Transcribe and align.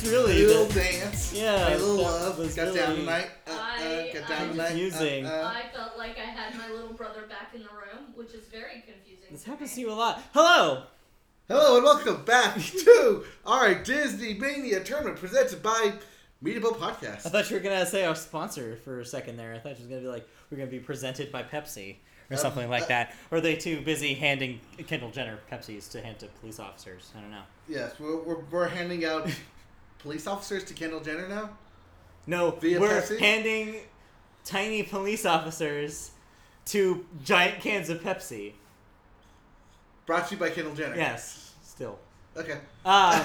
That's 0.00 0.12
really 0.12 0.44
a 0.44 0.46
little 0.46 0.64
the- 0.64 0.80
dance. 0.80 1.34
Yeah, 1.34 1.68
a 1.68 1.76
little 1.76 1.96
love. 1.96 2.38
was 2.38 2.54
Got 2.54 2.74
down 2.74 2.96
tonight. 2.96 3.28
Uh, 3.46 3.50
uh, 3.50 3.54
I- 3.60 4.10
got 4.14 4.24
I- 4.24 4.28
down 4.34 4.48
tonight. 4.48 4.68
Confusing. 4.68 5.26
Uh, 5.26 5.28
uh. 5.28 5.52
I 5.54 5.76
felt 5.76 5.98
like 5.98 6.16
I 6.16 6.22
had 6.22 6.54
my 6.56 6.70
little 6.70 6.94
brother 6.94 7.26
back 7.28 7.50
in 7.54 7.62
the 7.62 7.68
room, 7.68 8.14
which 8.14 8.32
is 8.32 8.46
very 8.46 8.82
confusing. 8.86 9.26
This 9.30 9.44
for 9.44 9.50
happens 9.50 9.72
to 9.74 9.76
me. 9.76 9.82
you 9.82 9.90
a 9.90 9.92
lot. 9.92 10.22
Hello. 10.32 10.84
Hello 11.48 11.76
and 11.76 11.84
welcome 11.84 12.24
back 12.24 12.58
to 12.84 13.24
our 13.44 13.74
Disney 13.74 14.32
Mania 14.32 14.82
tournament 14.82 15.18
presented 15.18 15.62
by 15.62 15.92
Meetable 16.42 16.76
Podcast. 16.76 17.26
I 17.26 17.28
thought 17.28 17.50
you 17.50 17.56
were 17.56 17.62
gonna 17.62 17.84
say 17.84 18.06
our 18.06 18.14
sponsor 18.14 18.76
for 18.76 19.00
a 19.00 19.04
second 19.04 19.36
there. 19.36 19.52
I 19.52 19.58
thought 19.58 19.78
you 19.78 19.84
was 19.84 19.86
gonna 19.86 20.00
be 20.00 20.06
like 20.08 20.26
we're 20.50 20.56
gonna 20.56 20.70
be 20.70 20.80
presented 20.80 21.30
by 21.30 21.42
Pepsi 21.42 21.96
or 22.30 22.36
Uh, 22.36 22.36
something 22.38 22.70
like 22.70 22.84
uh, 22.84 22.86
that. 22.86 23.14
Or 23.30 23.36
are 23.36 23.40
they 23.42 23.54
too 23.54 23.82
busy 23.82 24.14
handing 24.14 24.60
Kendall 24.86 25.10
Jenner 25.10 25.40
Pepsis 25.52 25.90
to 25.90 26.00
hand 26.00 26.20
to 26.20 26.26
police 26.40 26.58
officers? 26.58 27.12
I 27.14 27.20
don't 27.20 27.30
know. 27.32 27.42
Yes, 27.68 28.00
we're, 28.00 28.16
we're, 28.22 28.40
we're 28.50 28.68
handing 28.68 29.04
out 29.04 29.28
police 30.02 30.26
officers 30.26 30.64
to 30.64 30.74
Kendall 30.74 31.00
Jenner 31.00 31.28
now. 31.28 31.50
No, 32.26 32.50
Via 32.52 32.80
we're 32.80 33.00
Pepsi? 33.00 33.18
handing 33.18 33.76
tiny 34.44 34.82
police 34.82 35.24
officers 35.26 36.10
to 36.66 37.04
giant 37.24 37.60
cans 37.60 37.88
of 37.88 38.00
Pepsi. 38.02 38.52
Brought 40.06 40.28
to 40.28 40.34
you 40.34 40.40
by 40.40 40.50
Kendall 40.50 40.74
Jenner. 40.74 40.96
Yes, 40.96 41.54
still. 41.62 41.98
Okay. 42.36 42.58
Um, 42.84 43.22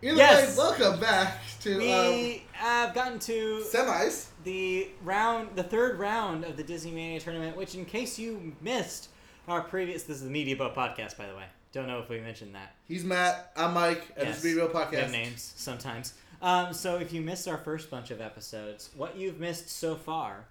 Either 0.00 0.16
Yes. 0.16 0.56
way, 0.56 0.62
welcome 0.62 1.00
back 1.00 1.38
to 1.62 1.72
um, 1.74 1.78
we 1.80 2.44
have 2.52 2.94
gotten 2.94 3.18
to 3.18 3.62
semis. 3.68 4.26
the 4.44 4.88
round, 5.02 5.48
the 5.56 5.62
third 5.64 5.98
round 5.98 6.44
of 6.44 6.56
the 6.56 6.62
Disney 6.62 6.92
Mania 6.92 7.18
tournament. 7.20 7.56
Which, 7.56 7.74
in 7.74 7.84
case 7.84 8.16
you 8.18 8.54
missed 8.60 9.08
our 9.48 9.60
previous, 9.60 10.04
this 10.04 10.18
is 10.18 10.22
the 10.24 10.30
Media 10.30 10.54
Boat 10.54 10.74
podcast, 10.74 11.16
by 11.16 11.26
the 11.26 11.34
way. 11.34 11.44
Don't 11.72 11.86
know 11.86 11.98
if 11.98 12.08
we 12.08 12.20
mentioned 12.20 12.54
that. 12.54 12.74
He's 12.86 13.04
Matt. 13.04 13.52
I'm 13.56 13.74
Mike. 13.74 14.12
And 14.16 14.28
Yes. 14.28 14.36
this 14.40 14.44
is 14.52 14.56
Meetable 14.58 14.68
We 14.68 14.74
Podcast. 14.74 15.00
have 15.02 15.10
names 15.12 15.52
sometimes. 15.56 16.14
Um, 16.40 16.72
so 16.72 16.96
if 16.98 17.12
you 17.12 17.20
missed 17.20 17.46
our 17.48 17.58
first 17.58 17.90
bunch 17.90 18.10
of 18.10 18.20
episodes, 18.20 18.90
what 18.96 19.16
you've 19.16 19.38
missed 19.40 19.68
so 19.68 19.94
far 19.96 20.44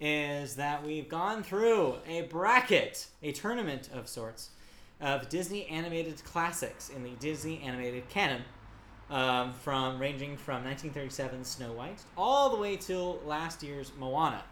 is 0.00 0.56
that 0.56 0.84
we've 0.84 1.08
gone 1.08 1.42
through 1.42 1.96
a 2.06 2.22
bracket, 2.22 3.06
a 3.22 3.32
tournament 3.32 3.88
of 3.92 4.08
sorts, 4.08 4.50
of 5.00 5.28
Disney 5.28 5.66
animated 5.66 6.22
classics 6.24 6.88
in 6.88 7.02
the 7.02 7.10
Disney 7.20 7.60
animated 7.62 8.08
canon, 8.08 8.42
um, 9.10 9.52
from 9.52 9.98
ranging 9.98 10.36
from 10.36 10.64
1937 10.64 11.44
Snow 11.44 11.72
White 11.72 12.00
all 12.16 12.48
the 12.50 12.56
way 12.56 12.76
till 12.76 13.20
last 13.26 13.62
year's 13.62 13.92
Moana. 13.98 14.42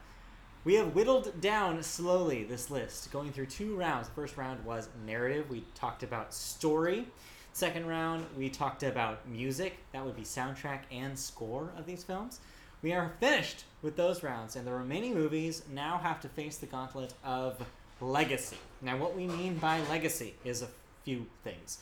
We 0.64 0.74
have 0.74 0.94
whittled 0.94 1.40
down 1.40 1.82
slowly 1.82 2.44
this 2.44 2.70
list, 2.70 3.10
going 3.10 3.32
through 3.32 3.46
two 3.46 3.74
rounds. 3.74 4.06
The 4.06 4.14
first 4.14 4.36
round 4.36 4.64
was 4.64 4.88
narrative. 5.04 5.50
We 5.50 5.64
talked 5.74 6.04
about 6.04 6.32
story. 6.32 7.08
Second 7.52 7.88
round, 7.88 8.24
we 8.38 8.48
talked 8.48 8.84
about 8.84 9.28
music. 9.28 9.78
That 9.92 10.04
would 10.04 10.14
be 10.14 10.22
soundtrack 10.22 10.82
and 10.92 11.18
score 11.18 11.72
of 11.76 11.84
these 11.84 12.04
films. 12.04 12.38
We 12.80 12.92
are 12.92 13.12
finished 13.18 13.64
with 13.82 13.96
those 13.96 14.22
rounds, 14.22 14.54
and 14.54 14.64
the 14.64 14.72
remaining 14.72 15.14
movies 15.14 15.64
now 15.72 15.98
have 15.98 16.20
to 16.20 16.28
face 16.28 16.58
the 16.58 16.66
gauntlet 16.66 17.12
of 17.24 17.60
legacy. 18.00 18.56
Now, 18.80 18.96
what 18.96 19.16
we 19.16 19.26
mean 19.26 19.58
by 19.58 19.80
legacy 19.90 20.34
is 20.44 20.62
a 20.62 20.68
few 21.04 21.26
things. 21.42 21.78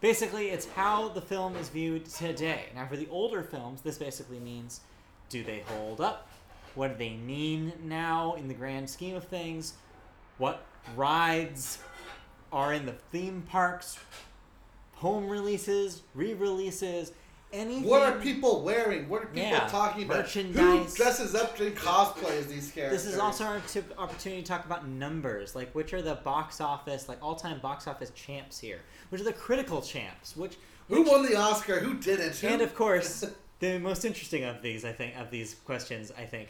Basically, 0.00 0.50
it's 0.50 0.68
how 0.68 1.08
the 1.08 1.20
film 1.20 1.56
is 1.56 1.70
viewed 1.70 2.04
today. 2.06 2.66
Now, 2.72 2.86
for 2.86 2.96
the 2.96 3.08
older 3.10 3.42
films, 3.42 3.80
this 3.80 3.98
basically 3.98 4.38
means 4.38 4.80
do 5.28 5.42
they 5.42 5.64
hold 5.66 6.00
up? 6.00 6.28
What 6.74 6.92
do 6.92 6.98
they 6.98 7.14
mean 7.14 7.72
now 7.84 8.34
in 8.34 8.48
the 8.48 8.54
grand 8.54 8.88
scheme 8.88 9.14
of 9.14 9.24
things? 9.24 9.74
What 10.38 10.64
rides 10.96 11.78
are 12.52 12.72
in 12.72 12.86
the 12.86 12.92
theme 13.10 13.42
parks? 13.48 13.98
Home 14.94 15.28
releases, 15.28 16.02
re 16.14 16.32
releases, 16.34 17.12
anything. 17.52 17.84
What 17.88 18.02
are 18.02 18.18
people 18.20 18.62
wearing? 18.62 19.08
What 19.08 19.22
are 19.22 19.26
people 19.26 19.42
Yeah, 19.42 19.66
talking 19.68 20.04
about? 20.04 20.28
Who 20.28 20.86
dresses 20.94 21.34
up 21.34 21.60
in 21.60 21.72
cosplay 21.72 22.38
as 22.38 22.46
these 22.46 22.70
characters? 22.70 23.04
This 23.04 23.12
is 23.12 23.18
also 23.18 23.44
our 23.44 23.60
tip, 23.68 23.92
opportunity 23.98 24.42
to 24.42 24.48
talk 24.48 24.64
about 24.64 24.86
numbers, 24.88 25.54
like 25.54 25.72
which 25.74 25.92
are 25.92 26.02
the 26.02 26.16
box 26.16 26.60
office, 26.60 27.08
like 27.08 27.18
all-time 27.22 27.60
box 27.60 27.86
office 27.86 28.10
champs 28.10 28.58
here, 28.58 28.80
which 29.10 29.20
are 29.20 29.24
the 29.24 29.32
critical 29.32 29.82
champs, 29.82 30.36
which, 30.36 30.56
Who 30.88 31.02
won 31.02 31.26
the 31.26 31.36
Oscar? 31.36 31.80
Who 31.80 31.94
didn't? 31.94 32.42
And 32.44 32.62
of 32.62 32.74
course, 32.74 33.24
the 33.58 33.78
most 33.78 34.04
interesting 34.04 34.44
of 34.44 34.62
these, 34.62 34.84
I 34.84 34.92
think, 34.92 35.16
of 35.16 35.30
these 35.30 35.54
questions, 35.64 36.12
I 36.16 36.24
think, 36.24 36.48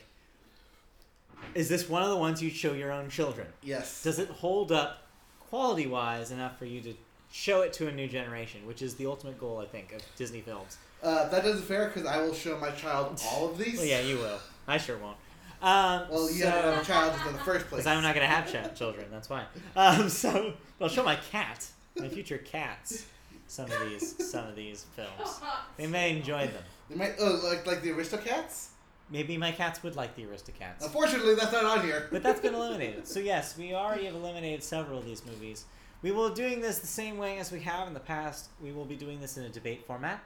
is 1.55 1.69
this 1.69 1.89
one 1.89 2.03
of 2.03 2.09
the 2.11 2.17
ones 2.17 2.43
you 2.43 2.51
show 2.51 2.73
your 2.73 2.93
own 2.93 3.09
children? 3.11 3.47
yes. 3.63 4.03
Does 4.03 4.19
it 4.19 4.29
hold 4.29 4.73
up 4.73 5.07
quality-wise 5.51 6.31
enough 6.31 6.59
for 6.59 6.65
you 6.65 6.81
to 6.81 6.95
show 7.31 7.63
it 7.63 7.73
to 7.75 7.89
a 7.89 7.93
new 7.93 8.09
generation, 8.09 8.67
which 8.67 8.83
is 8.83 8.95
the 8.95 9.07
ultimate 9.07 9.39
goal, 9.39 9.59
I 9.59 9.67
think, 9.67 9.93
of 9.93 10.03
Disney 10.17 10.41
films? 10.41 10.79
Uh, 11.03 11.29
that 11.29 11.43
doesn't 11.45 11.63
fair 11.65 11.89
because 11.89 12.07
I 12.07 12.21
will 12.23 12.35
show 12.35 12.59
my 12.59 12.71
child 12.71 13.21
all 13.31 13.51
of 13.51 13.59
these. 13.59 13.77
Well, 13.79 13.87
yeah, 13.87 14.01
you 14.01 14.17
will. 14.19 14.39
I 14.69 14.79
sure 14.79 14.97
won't. 14.99 15.17
Um, 15.61 16.07
Well, 16.11 16.31
you 16.31 16.43
so, 16.43 16.51
have 16.51 16.83
a 16.83 16.85
child 16.85 17.15
in 17.27 17.33
the 17.33 17.39
first 17.41 17.67
place. 17.67 17.71
Because 17.85 17.87
I'm 17.87 18.03
not 18.03 18.15
going 18.15 18.27
to 18.27 18.33
have 18.35 18.47
ch- 18.51 18.79
children, 18.79 19.07
that's 19.11 19.29
why. 19.29 19.45
Um, 19.77 20.09
so 20.09 20.55
I'll 20.81 20.89
show 20.89 21.03
my 21.05 21.17
cat, 21.17 21.67
my 21.99 22.09
future 22.09 22.39
cats, 22.39 23.07
some 23.47 23.71
of 23.71 23.81
these 23.91 24.31
some 24.31 24.47
of 24.47 24.57
these 24.57 24.87
films. 24.97 25.41
They 25.77 25.87
may 25.87 26.17
enjoy 26.17 26.47
them. 26.47 26.63
They 26.89 26.97
might, 26.97 27.15
oh, 27.21 27.41
like 27.45 27.67
like 27.67 27.83
the 27.83 27.91
Aristocats. 27.91 28.69
Maybe 29.13 29.37
my 29.37 29.53
cats 29.53 29.83
would 29.83 29.95
like 29.95 30.17
the 30.17 30.23
Aristocats. 30.23 30.83
Unfortunately, 30.83 31.35
that's 31.35 31.53
not 31.53 31.65
on 31.67 31.85
here. 31.85 32.09
But 32.11 32.23
that's 32.23 32.41
been 32.41 32.55
eliminated. 32.55 33.07
So 33.07 33.21
yes, 33.21 33.59
we 33.59 33.75
already 33.75 34.07
have 34.07 34.15
eliminated 34.15 34.63
several 34.65 34.99
of 34.99 35.05
these 35.05 35.23
movies. 35.27 35.67
We 36.01 36.11
will 36.13 36.31
be 36.31 36.35
doing 36.35 36.61
this 36.63 36.79
the 36.79 36.87
same 36.87 37.19
way 37.19 37.39
as 37.39 37.53
we 37.53 37.61
have 37.61 37.87
in 37.87 37.95
the 37.95 38.01
past. 38.01 38.49
We 38.63 38.73
will 38.73 38.87
be 38.87 38.97
doing 38.97 39.21
this 39.21 39.37
in 39.37 39.45
a 39.45 39.51
debate 39.51 39.87
format. 39.87 40.21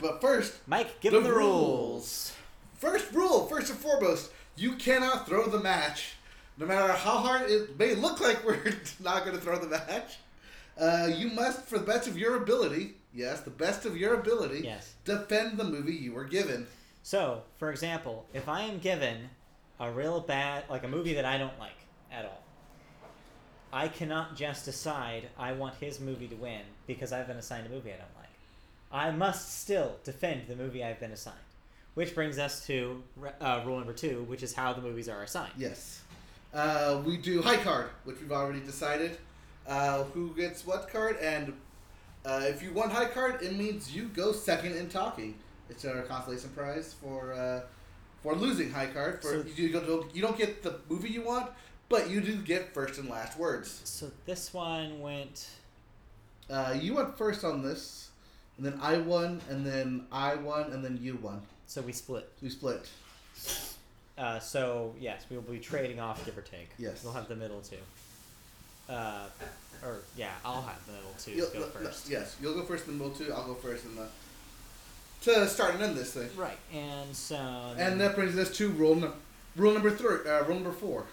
But 0.00 0.20
first, 0.22 0.54
Mike, 0.66 0.98
give 1.00 1.12
The 1.12 1.20
them 1.20 1.28
the 1.28 1.34
rules. 1.34 1.52
rules. 1.52 2.32
first 2.78 3.12
rule, 3.12 3.46
first 3.46 3.70
and 3.70 3.78
foremost, 3.78 4.30
you 4.56 4.76
cannot 4.76 5.26
throw 5.28 5.46
the 5.46 5.60
match. 5.60 6.14
No 6.56 6.66
matter 6.66 6.92
how 6.92 7.18
hard 7.18 7.50
it 7.50 7.78
may 7.78 7.94
look 7.94 8.18
like 8.20 8.44
we're 8.46 8.62
not 9.02 9.24
going 9.24 9.36
to 9.36 9.42
throw 9.42 9.58
the 9.58 9.68
match, 9.68 10.16
uh, 10.80 11.08
you 11.14 11.28
must, 11.28 11.66
for 11.66 11.78
the 11.78 11.84
best 11.84 12.08
of 12.08 12.16
your 12.16 12.36
ability, 12.36 12.94
yes, 13.14 13.40
the 13.42 13.50
best 13.50 13.84
of 13.84 13.96
your 13.96 14.14
ability, 14.14 14.62
Yes. 14.64 14.94
defend 15.04 15.58
the 15.58 15.64
movie 15.64 15.94
you 15.94 16.12
were 16.14 16.24
given. 16.24 16.66
So, 17.02 17.42
for 17.58 17.70
example, 17.70 18.26
if 18.32 18.48
I 18.48 18.62
am 18.62 18.78
given 18.78 19.30
a 19.80 19.90
real 19.90 20.20
bad, 20.20 20.64
like 20.70 20.84
a 20.84 20.88
movie 20.88 21.14
that 21.14 21.24
I 21.24 21.38
don't 21.38 21.58
like 21.58 21.70
at 22.10 22.24
all, 22.24 22.42
I 23.72 23.88
cannot 23.88 24.36
just 24.36 24.64
decide 24.64 25.28
I 25.38 25.52
want 25.52 25.74
his 25.76 25.98
movie 25.98 26.28
to 26.28 26.36
win 26.36 26.60
because 26.86 27.12
I've 27.12 27.26
been 27.26 27.38
assigned 27.38 27.66
a 27.66 27.70
movie 27.70 27.90
I 27.90 27.96
don't 27.96 28.16
like. 28.16 28.28
I 28.92 29.10
must 29.10 29.60
still 29.60 29.96
defend 30.04 30.42
the 30.46 30.56
movie 30.56 30.84
I've 30.84 31.00
been 31.00 31.12
assigned. 31.12 31.36
Which 31.94 32.14
brings 32.14 32.38
us 32.38 32.66
to 32.66 33.02
uh, 33.40 33.62
rule 33.66 33.78
number 33.78 33.92
two, 33.92 34.24
which 34.24 34.42
is 34.42 34.54
how 34.54 34.72
the 34.72 34.80
movies 34.80 35.08
are 35.08 35.22
assigned. 35.22 35.52
Yes. 35.58 36.02
Uh, 36.54 37.02
we 37.04 37.16
do 37.16 37.42
high 37.42 37.56
card, 37.56 37.90
which 38.04 38.18
we've 38.20 38.32
already 38.32 38.60
decided 38.60 39.18
uh, 39.66 40.04
who 40.04 40.34
gets 40.34 40.66
what 40.66 40.88
card, 40.88 41.16
and 41.20 41.52
uh, 42.24 42.40
if 42.44 42.62
you 42.62 42.72
want 42.72 42.92
high 42.92 43.08
card, 43.08 43.42
it 43.42 43.56
means 43.56 43.94
you 43.94 44.04
go 44.08 44.32
second 44.32 44.76
in 44.76 44.88
talking. 44.88 45.34
It's 45.72 45.86
our 45.86 46.02
consolation 46.02 46.50
prize 46.50 46.94
for 47.02 47.32
uh, 47.32 47.60
for 48.22 48.34
losing 48.34 48.70
high 48.70 48.86
card. 48.86 49.22
For 49.22 49.28
So- 49.42 49.44
you, 49.56 49.70
go, 49.70 50.06
you 50.12 50.20
don't 50.20 50.36
get 50.36 50.62
the 50.62 50.74
movie 50.90 51.08
you 51.08 51.22
want, 51.22 51.50
but 51.88 52.10
you 52.10 52.20
do 52.20 52.36
get 52.36 52.74
first 52.74 52.98
and 52.98 53.08
last 53.08 53.38
words. 53.38 53.80
So 53.84 54.10
this 54.26 54.52
one 54.52 55.00
went. 55.00 55.48
Uh, 56.50 56.74
you 56.78 56.92
went 56.94 57.16
first 57.16 57.42
on 57.42 57.62
this, 57.62 58.10
and 58.58 58.66
then 58.66 58.78
I 58.82 58.98
won, 58.98 59.40
and 59.48 59.64
then 59.64 60.06
I 60.12 60.34
won, 60.34 60.72
and 60.72 60.84
then 60.84 60.98
you 61.00 61.16
won. 61.22 61.40
So 61.66 61.80
we 61.80 61.92
split. 61.92 62.28
We 62.42 62.50
split. 62.50 62.86
Uh, 64.18 64.38
so 64.40 64.94
yes, 65.00 65.24
we 65.30 65.36
will 65.36 65.42
be 65.44 65.58
trading 65.58 65.98
off, 66.00 66.22
give 66.26 66.36
or 66.36 66.42
take. 66.42 66.68
Yes. 66.78 67.02
We'll 67.02 67.14
have 67.14 67.28
the 67.28 67.36
middle 67.36 67.62
two. 67.62 67.76
Uh, 68.92 69.24
or 69.82 70.00
yeah, 70.18 70.32
I'll 70.44 70.60
have 70.60 70.84
the 70.86 70.92
middle 70.92 71.14
two 71.18 71.30
You'll- 71.30 71.48
go 71.48 71.60
no, 71.60 71.66
first. 71.68 72.10
yes, 72.10 72.36
you'll 72.42 72.54
go 72.54 72.62
first 72.62 72.86
in 72.86 72.98
the 72.98 73.02
middle 73.04 73.16
two. 73.16 73.32
I'll 73.32 73.46
go 73.46 73.54
first 73.54 73.86
in 73.86 73.96
the 73.96 74.06
to 75.22 75.46
start 75.48 75.74
and 75.74 75.82
end 75.82 75.96
this 75.96 76.12
thing. 76.12 76.28
Right, 76.36 76.58
and 76.72 77.14
so. 77.14 77.36
And 77.78 78.00
that 78.00 78.14
brings 78.14 78.36
us 78.38 78.50
to 78.58 78.68
rule 78.70 78.94
num- 78.94 79.14
rule 79.56 79.72
number 79.72 79.90
three. 79.90 80.28
Uh, 80.28 80.44
rule 80.44 80.54
number 80.54 80.72
four. 80.72 81.04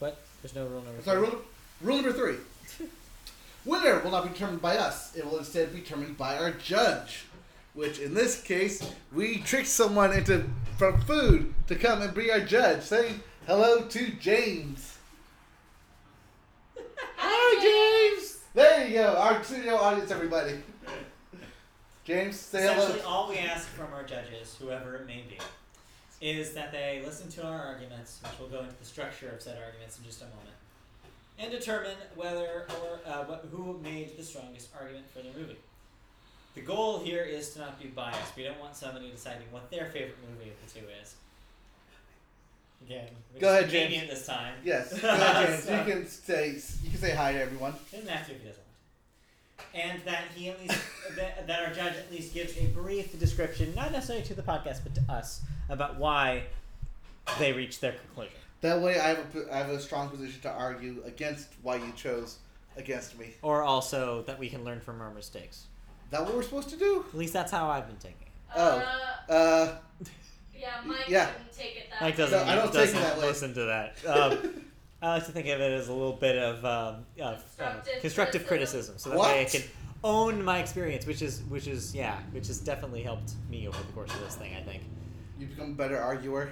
But 0.00 0.18
there's 0.42 0.54
no 0.54 0.66
rule 0.66 0.82
number. 0.82 1.02
Sorry, 1.02 1.18
three. 1.18 1.28
rule, 1.28 1.42
rule 1.80 1.96
number 1.96 2.12
three. 2.12 2.86
Winner 3.64 4.00
will 4.00 4.10
not 4.10 4.24
be 4.24 4.30
determined 4.30 4.62
by 4.62 4.76
us. 4.76 5.14
It 5.16 5.24
will 5.24 5.38
instead 5.38 5.74
be 5.74 5.80
determined 5.80 6.16
by 6.16 6.38
our 6.38 6.52
judge. 6.52 7.24
Which 7.74 7.98
in 7.98 8.14
this 8.14 8.42
case, 8.42 8.82
we 9.12 9.38
tricked 9.38 9.68
someone 9.68 10.12
into 10.12 10.44
from 10.78 11.00
food 11.02 11.54
to 11.68 11.76
come 11.76 12.02
and 12.02 12.14
be 12.14 12.30
our 12.32 12.40
judge. 12.40 12.82
Say 12.82 13.12
hello 13.46 13.82
to 13.82 14.10
James. 14.12 14.98
Hi, 17.16 17.62
James. 18.16 18.38
There 18.54 18.88
you 18.88 18.94
go. 18.94 19.14
Our 19.16 19.44
studio 19.44 19.76
audience, 19.76 20.10
everybody. 20.10 20.54
James, 22.08 22.40
say 22.40 22.64
Essentially, 22.64 23.00
hello. 23.00 23.12
all 23.14 23.28
we 23.28 23.36
ask 23.36 23.68
from 23.68 23.92
our 23.92 24.02
judges, 24.02 24.56
whoever 24.58 24.96
it 24.96 25.06
may 25.06 25.24
be, 25.28 25.38
is 26.26 26.54
that 26.54 26.72
they 26.72 27.02
listen 27.04 27.28
to 27.32 27.44
our 27.46 27.60
arguments, 27.60 28.18
which 28.22 28.32
will 28.40 28.48
go 28.48 28.60
into 28.64 28.74
the 28.78 28.84
structure 28.86 29.28
of 29.28 29.42
said 29.42 29.58
arguments 29.62 29.98
in 29.98 30.04
just 30.04 30.22
a 30.22 30.24
moment, 30.24 30.56
and 31.38 31.50
determine 31.50 31.98
whether 32.16 32.66
or 32.80 33.00
uh, 33.06 33.24
what, 33.24 33.46
who 33.52 33.78
made 33.82 34.16
the 34.16 34.22
strongest 34.22 34.70
argument 34.74 35.04
for 35.12 35.20
their 35.20 35.34
movie. 35.38 35.58
The 36.54 36.62
goal 36.62 37.00
here 37.00 37.24
is 37.24 37.50
to 37.50 37.58
not 37.58 37.78
be 37.78 37.88
biased. 37.88 38.34
We 38.34 38.44
don't 38.44 38.58
want 38.58 38.74
somebody 38.74 39.10
deciding 39.10 39.46
what 39.50 39.70
their 39.70 39.84
favorite 39.84 40.16
movie 40.30 40.50
of 40.50 40.56
the 40.74 40.80
two 40.80 40.86
is. 41.02 41.14
Again, 42.86 43.08
we 43.34 43.40
Go 43.40 43.50
ahead, 43.50 43.68
James. 43.68 44.08
this 44.08 44.26
time. 44.26 44.54
Yes. 44.64 44.98
Go 44.98 45.08
ahead, 45.08 45.46
James. 45.46 45.62
So- 45.64 45.78
You 45.78 45.92
can 45.92 46.06
say 46.08 46.48
you 46.82 46.90
can 46.90 46.98
say 47.00 47.10
hi 47.14 47.32
to 47.34 47.40
everyone. 47.42 47.74
Doesn't 47.92 48.08
have 48.08 48.26
to 48.28 48.32
if 48.32 48.40
he 48.40 48.48
doesn't. 48.48 48.62
And 49.74 50.00
that 50.04 50.24
he 50.34 50.48
at 50.48 50.60
least 50.60 50.78
that, 51.16 51.46
that 51.46 51.66
our 51.68 51.74
judge 51.74 51.94
at 51.96 52.10
least 52.10 52.32
gives 52.34 52.56
a 52.58 52.66
brief 52.66 53.18
description, 53.18 53.74
not 53.74 53.92
necessarily 53.92 54.24
to 54.26 54.34
the 54.34 54.42
podcast, 54.42 54.80
but 54.82 54.94
to 54.94 55.02
us, 55.12 55.42
about 55.68 55.96
why 55.96 56.44
they 57.38 57.52
reached 57.52 57.80
their 57.80 57.92
conclusion. 57.92 58.34
That 58.60 58.80
way, 58.80 58.98
I 58.98 59.08
have 59.08 59.18
a, 59.18 59.22
p- 59.24 59.50
I 59.52 59.58
have 59.58 59.68
a 59.70 59.78
strong 59.80 60.08
position 60.08 60.40
to 60.42 60.50
argue 60.50 61.02
against 61.06 61.48
why 61.62 61.76
you 61.76 61.92
chose 61.94 62.38
against 62.76 63.18
me. 63.18 63.34
Or 63.42 63.62
also 63.62 64.22
that 64.22 64.38
we 64.38 64.48
can 64.48 64.64
learn 64.64 64.80
from 64.80 65.00
our 65.00 65.10
mistakes. 65.10 65.66
That 66.10 66.24
what 66.24 66.34
we're 66.34 66.42
supposed 66.42 66.70
to 66.70 66.76
do? 66.76 67.04
At 67.12 67.18
least 67.18 67.32
that's 67.34 67.52
how 67.52 67.68
I've 67.68 67.86
been 67.86 67.96
taking 67.98 68.22
it. 68.22 68.32
Oh. 68.56 68.78
Uh, 69.28 69.32
Uh, 69.32 69.74
yeah, 70.56 70.80
Mike 70.84 71.00
Yeah. 71.08 71.26
didn't 71.26 71.52
take 71.56 71.76
it 71.76 71.90
that 71.90 72.00
Mike 72.00 72.14
way. 72.14 72.24
doesn't, 72.24 72.46
No, 72.46 72.52
I 72.52 72.54
don't 72.56 72.64
take 72.72 72.74
it 72.74 72.78
doesn't 72.94 73.00
that 73.02 73.18
way. 73.18 73.26
listen 73.26 73.54
to 73.54 73.64
that. 73.66 73.96
Um, 74.06 74.64
I 75.00 75.14
like 75.14 75.26
to 75.26 75.32
think 75.32 75.46
of 75.46 75.60
it 75.60 75.72
as 75.72 75.88
a 75.88 75.92
little 75.92 76.12
bit 76.14 76.36
of 76.36 76.64
um, 76.64 77.06
uh, 77.20 77.22
uh, 77.22 77.36
Constructive 77.36 78.00
constructive 78.00 78.46
criticism, 78.46 78.94
criticism. 78.94 78.98
so 78.98 79.10
that 79.10 79.18
way 79.18 79.42
I 79.42 79.44
can 79.44 79.62
own 80.02 80.44
my 80.44 80.58
experience, 80.58 81.06
which 81.06 81.22
is 81.22 81.42
which 81.48 81.68
is 81.68 81.94
yeah, 81.94 82.18
which 82.32 82.48
has 82.48 82.58
definitely 82.58 83.02
helped 83.02 83.32
me 83.48 83.68
over 83.68 83.78
the 83.78 83.92
course 83.92 84.12
of 84.12 84.20
this 84.20 84.34
thing. 84.34 84.54
I 84.56 84.62
think. 84.62 84.82
you've 85.38 85.50
become 85.50 85.70
a 85.70 85.74
better 85.74 85.98
arguer. 86.00 86.50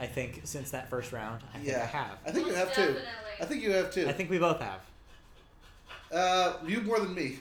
I 0.00 0.06
think 0.06 0.40
since 0.42 0.72
that 0.72 0.90
first 0.90 1.12
round, 1.12 1.42
I 1.54 1.58
think 1.58 1.76
I 1.76 1.84
have. 1.86 2.18
I 2.26 2.30
think 2.32 2.46
you 2.48 2.52
Most 2.52 2.74
have 2.74 2.74
too. 2.74 2.96
I 3.40 3.44
think 3.44 3.62
you 3.62 3.70
have 3.70 3.92
too. 3.92 4.08
I 4.08 4.12
think 4.12 4.28
we 4.28 4.38
both 4.38 4.60
have. 4.60 4.80
Uh, 6.12 6.54
you 6.66 6.80
more 6.80 6.98
than 6.98 7.14
me. 7.14 7.38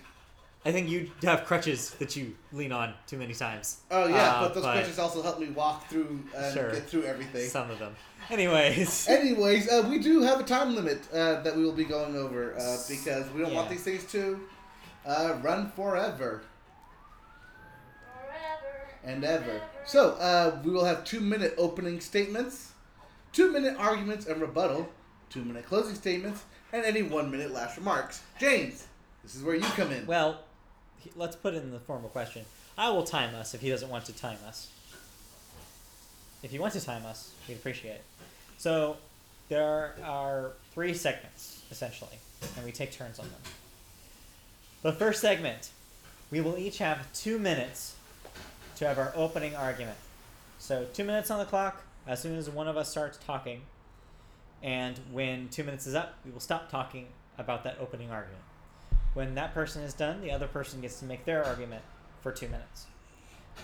I 0.65 0.71
think 0.71 0.87
you 0.87 1.11
have 1.23 1.43
crutches 1.45 1.89
that 1.95 2.15
you 2.15 2.35
lean 2.53 2.71
on 2.71 2.93
too 3.05 3.17
many 3.17 3.33
times. 3.33 3.77
Oh 3.91 4.07
yeah, 4.07 4.35
Uh, 4.35 4.41
but 4.43 4.53
those 4.53 4.63
but- 4.63 4.73
questions 4.73 4.99
also 4.99 5.21
help 5.23 5.39
me 5.39 5.47
walk 5.49 5.89
through 5.89 6.23
and 6.37 6.53
Sure. 6.53 6.71
get 6.71 6.87
through 6.87 7.03
everything. 7.03 7.49
Some 7.49 7.69
of 7.71 7.79
them. 7.79 7.95
Anyways. 8.29 9.07
Anyways, 9.09 9.69
uh, 9.69 9.85
we 9.89 9.99
do 9.99 10.21
have 10.21 10.39
a 10.39 10.43
time 10.43 10.75
limit 10.75 11.01
uh, 11.13 11.41
that 11.41 11.55
we 11.55 11.63
will 11.63 11.73
be 11.73 11.83
going 11.85 12.15
over 12.15 12.55
uh, 12.57 12.77
because 12.87 13.29
we 13.31 13.41
don't 13.41 13.53
want 13.53 13.69
these 13.69 13.83
things 13.83 14.03
to 14.11 14.39
uh, 15.05 15.37
run 15.41 15.69
forever 15.71 16.43
Forever 18.05 18.87
and 19.03 19.23
ever. 19.23 19.61
So 19.85 20.11
uh, 20.11 20.59
we 20.63 20.71
will 20.71 20.85
have 20.85 21.03
two 21.03 21.19
minute 21.19 21.53
opening 21.57 21.99
statements, 21.99 22.71
two 23.31 23.51
minute 23.51 23.75
arguments 23.77 24.25
and 24.27 24.41
rebuttal, 24.41 24.89
two 25.29 25.43
minute 25.43 25.65
closing 25.65 25.95
statements, 25.95 26.43
and 26.71 26.85
any 26.85 27.01
one 27.01 27.29
minute 27.29 27.51
last 27.51 27.77
remarks. 27.77 28.21
James, 28.39 28.87
this 29.23 29.35
is 29.35 29.43
where 29.43 29.55
you 29.55 29.61
come 29.61 29.91
in. 29.91 30.05
Well, 30.05 30.39
let's 31.15 31.35
put 31.35 31.53
it 31.53 31.63
in 31.63 31.71
the 31.71 31.79
formal 31.79 32.09
question. 32.09 32.45
I 32.77 32.89
will 32.89 33.03
time 33.03 33.35
us 33.35 33.53
if 33.53 33.61
he 33.61 33.69
doesn't 33.69 33.89
want 33.89 34.05
to 34.05 34.13
time 34.13 34.37
us. 34.47 34.69
If 36.41 36.51
you 36.51 36.59
want 36.59 36.73
to 36.73 36.81
time 36.83 37.05
us, 37.05 37.31
we'd 37.47 37.55
appreciate 37.55 37.95
it. 37.95 38.03
So, 38.63 38.95
there 39.49 39.93
are 40.05 40.53
three 40.73 40.93
segments, 40.93 41.63
essentially, 41.69 42.17
and 42.55 42.63
we 42.63 42.71
take 42.71 42.93
turns 42.93 43.19
on 43.19 43.25
them. 43.25 43.41
The 44.83 44.93
first 44.93 45.19
segment, 45.19 45.71
we 46.31 46.39
will 46.39 46.57
each 46.57 46.77
have 46.77 47.11
two 47.11 47.37
minutes 47.39 47.95
to 48.77 48.87
have 48.87 48.97
our 48.97 49.11
opening 49.17 49.53
argument. 49.53 49.97
So, 50.59 50.87
two 50.93 51.03
minutes 51.03 51.29
on 51.29 51.39
the 51.39 51.45
clock 51.45 51.83
as 52.07 52.21
soon 52.21 52.37
as 52.37 52.49
one 52.49 52.69
of 52.69 52.77
us 52.77 52.89
starts 52.89 53.17
talking, 53.17 53.63
and 54.61 54.97
when 55.11 55.49
two 55.49 55.65
minutes 55.65 55.85
is 55.85 55.93
up, 55.93 56.13
we 56.23 56.31
will 56.31 56.39
stop 56.39 56.71
talking 56.71 57.07
about 57.37 57.65
that 57.65 57.75
opening 57.81 58.11
argument. 58.11 58.43
When 59.13 59.35
that 59.35 59.53
person 59.53 59.83
is 59.83 59.93
done, 59.93 60.21
the 60.21 60.31
other 60.31 60.47
person 60.47 60.79
gets 60.79 60.99
to 60.99 61.05
make 61.05 61.25
their 61.25 61.43
argument 61.43 61.83
for 62.21 62.31
two 62.31 62.47
minutes. 62.47 62.85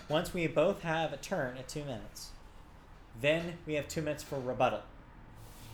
Once 0.09 0.33
we 0.33 0.45
both 0.47 0.81
have 0.81 1.13
a 1.13 1.17
turn 1.17 1.55
at 1.55 1.69
two 1.69 1.85
minutes, 1.85 2.31
then 3.21 3.57
we 3.65 3.73
have 3.75 3.87
two 3.87 4.01
minutes 4.01 4.23
for 4.23 4.39
rebuttal 4.39 4.81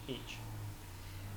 each. 0.08 0.38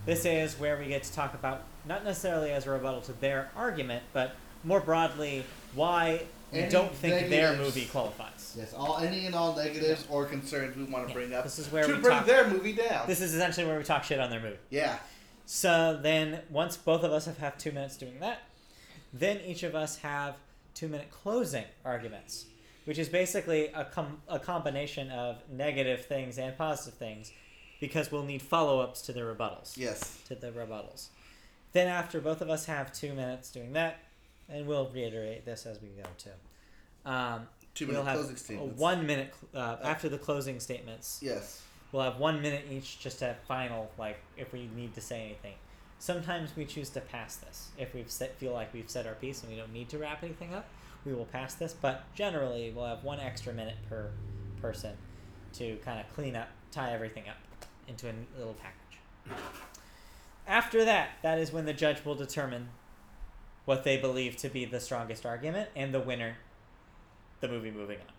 This 0.07 0.25
is 0.25 0.59
where 0.59 0.79
we 0.79 0.87
get 0.87 1.03
to 1.05 1.13
talk 1.13 1.35
about, 1.35 1.63
not 1.87 2.05
necessarily 2.05 2.51
as 2.51 2.67
a 2.67 2.71
rebuttal 2.71 3.01
to 3.03 3.13
their 3.13 3.51
argument, 3.57 4.03
but 4.13 4.35
more 4.65 4.81
broadly, 4.81 5.45
why 5.75 6.23
we 6.53 6.61
Any 6.61 6.71
don't 6.71 6.95
think 6.95 7.29
their 7.29 7.55
movie 7.57 7.85
qualifies. 7.87 8.55
Yes, 8.59 8.73
all 8.73 8.99
any 8.99 9.27
and 9.27 9.35
all 9.35 9.55
negatives 9.55 10.07
or 10.09 10.25
concerns 10.25 10.77
we 10.77 10.85
want 10.85 11.05
to 11.05 11.09
Yeah, 11.11 11.15
bring 11.15 11.35
up 11.35 11.45
this 11.45 11.59
is 11.59 11.71
where 11.71 11.85
to 11.85 11.95
we 11.95 12.01
bring 12.01 12.17
talk- 12.17 12.27
their 12.27 12.49
movie 12.49 12.73
down. 12.73 13.07
This 13.07 13.21
is 13.21 13.35
essentially 13.35 13.67
where 13.67 13.77
we 13.77 13.85
talk 13.85 14.05
shit 14.05 14.19
on 14.19 14.31
their 14.31 14.41
movie. 14.41 14.57
yeah. 14.71 14.99
So 15.51 15.99
then, 16.03 16.41
once 16.51 16.77
both 16.77 17.03
of 17.03 17.11
us 17.13 17.25
have 17.25 17.39
had 17.39 17.59
two 17.59 17.73
minutes 17.73 17.97
doing 17.97 18.21
that, 18.21 18.41
then 19.15 19.41
each 19.47 19.63
of 19.63 19.75
us 19.75 19.97
have 19.99 20.37
two 20.75 20.89
minute 20.89 21.11
closing 21.11 21.65
arguments, 21.87 22.45
which 22.89 22.97
is 22.99 23.11
basically 23.11 23.67
a, 23.75 23.85
com- 23.85 24.17
a 24.29 24.39
combination 24.39 25.11
of 25.11 25.37
negative 25.53 26.07
things 26.07 26.39
and 26.39 26.57
positive 26.57 26.95
things 26.99 27.31
because 27.81 28.11
we'll 28.11 28.23
need 28.25 28.41
follow 28.41 28.81
ups 28.81 29.03
to 29.03 29.13
the 29.13 29.21
rebuttals. 29.21 29.77
Yes. 29.77 30.19
To 30.29 30.35
the 30.35 30.51
rebuttals. 30.51 31.09
Then, 31.73 31.87
after 31.87 32.19
both 32.19 32.41
of 32.41 32.49
us 32.49 32.65
have 32.65 32.91
two 32.95 33.13
minutes 33.13 33.51
doing 33.51 33.75
that, 33.75 33.99
and 34.49 34.67
we'll 34.67 34.89
reiterate 34.89 35.45
this 35.45 35.67
as 35.67 35.83
we 35.83 35.89
go 35.89 36.09
too. 36.17 36.31
Um, 37.05 37.43
Two 37.75 37.89
we'll 37.89 38.03
minute 38.03 38.15
closing 38.17 38.37
statements. 38.37 38.81
one 38.81 39.07
minute 39.07 39.35
cl- 39.53 39.63
uh, 39.63 39.77
after 39.85 40.09
the 40.09 40.17
closing 40.17 40.59
statements. 40.59 41.19
Yes. 41.23 41.61
We'll 41.93 42.05
have 42.05 42.19
one 42.19 42.41
minute 42.41 42.65
each 42.71 43.01
just 43.01 43.19
to 43.19 43.37
final, 43.47 43.91
like, 43.99 44.19
if 44.39 44.51
we 44.55 44.71
need 44.75 44.95
to 44.95 45.03
say 45.03 45.27
anything. 45.27 45.55
Sometimes 45.99 46.57
we 46.57 46.65
choose 46.65 46.89
to 46.91 47.03
pass 47.03 47.37
this. 47.37 47.69
If 47.77 47.93
we 47.93 48.03
feel 48.39 48.55
like 48.55 48.73
we've 48.73 48.89
said 48.89 49.07
our 49.07 49.15
piece 49.15 49.43
and 49.43 49.53
we 49.53 49.59
don't 49.59 49.75
need 49.75 49.91
to 49.91 49.99
wrap 49.99 50.23
anything 50.23 50.55
up, 50.55 50.67
we 51.05 51.13
will 51.13 51.27
pass 51.27 51.55
this. 51.55 51.73
But 51.73 52.05
generally, 52.15 52.73
we'll 52.75 52.87
have 52.87 53.05
one 53.05 53.21
extra 53.21 53.53
minute 53.53 53.77
per 53.89 54.11
person 54.61 54.97
to 55.55 55.77
kind 55.85 56.01
of 56.01 56.13
clean 56.15 56.37
up, 56.37 56.49
tie 56.71 56.93
everything 56.93 57.29
up 57.29 57.37
into 57.87 58.09
a 58.09 58.15
little 58.37 58.55
package. 58.55 59.39
After 60.47 60.85
that, 60.85 61.11
that 61.23 61.39
is 61.39 61.53
when 61.53 61.67
the 61.67 61.73
judge 61.73 62.05
will 62.05 62.15
determine 62.15 62.69
what 63.65 63.85
they 63.85 63.99
believe 63.99 64.37
to 64.39 64.49
be 64.49 64.65
the 64.65 64.81
strongest 64.81 65.27
argument 65.27 65.69
and 65.77 65.93
the 65.93 66.01
winner, 66.01 66.39
the 67.41 67.49
movie 67.49 67.71
moving 67.71 67.99
on. 67.99 68.15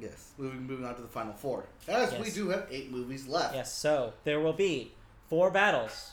Yes. 0.00 0.32
Moving 0.36 0.66
moving 0.66 0.84
on 0.84 0.96
to 0.96 1.02
the 1.02 1.08
final 1.08 1.32
four. 1.32 1.66
As 1.86 2.12
we 2.18 2.30
do 2.30 2.48
have 2.48 2.66
eight 2.70 2.90
movies 2.90 3.28
left. 3.28 3.54
Yes, 3.54 3.72
so 3.72 4.14
there 4.24 4.40
will 4.40 4.52
be 4.52 4.92
four 5.28 5.50
battles, 5.50 6.12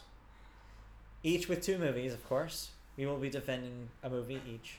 each 1.24 1.50
with 1.50 1.62
two 1.62 1.78
movies, 1.78 2.14
of 2.14 2.28
course. 2.28 2.72
We 2.98 3.06
will 3.06 3.18
be 3.18 3.30
defending 3.30 3.90
a 4.04 4.10
movie 4.10 4.42
each. 4.48 4.78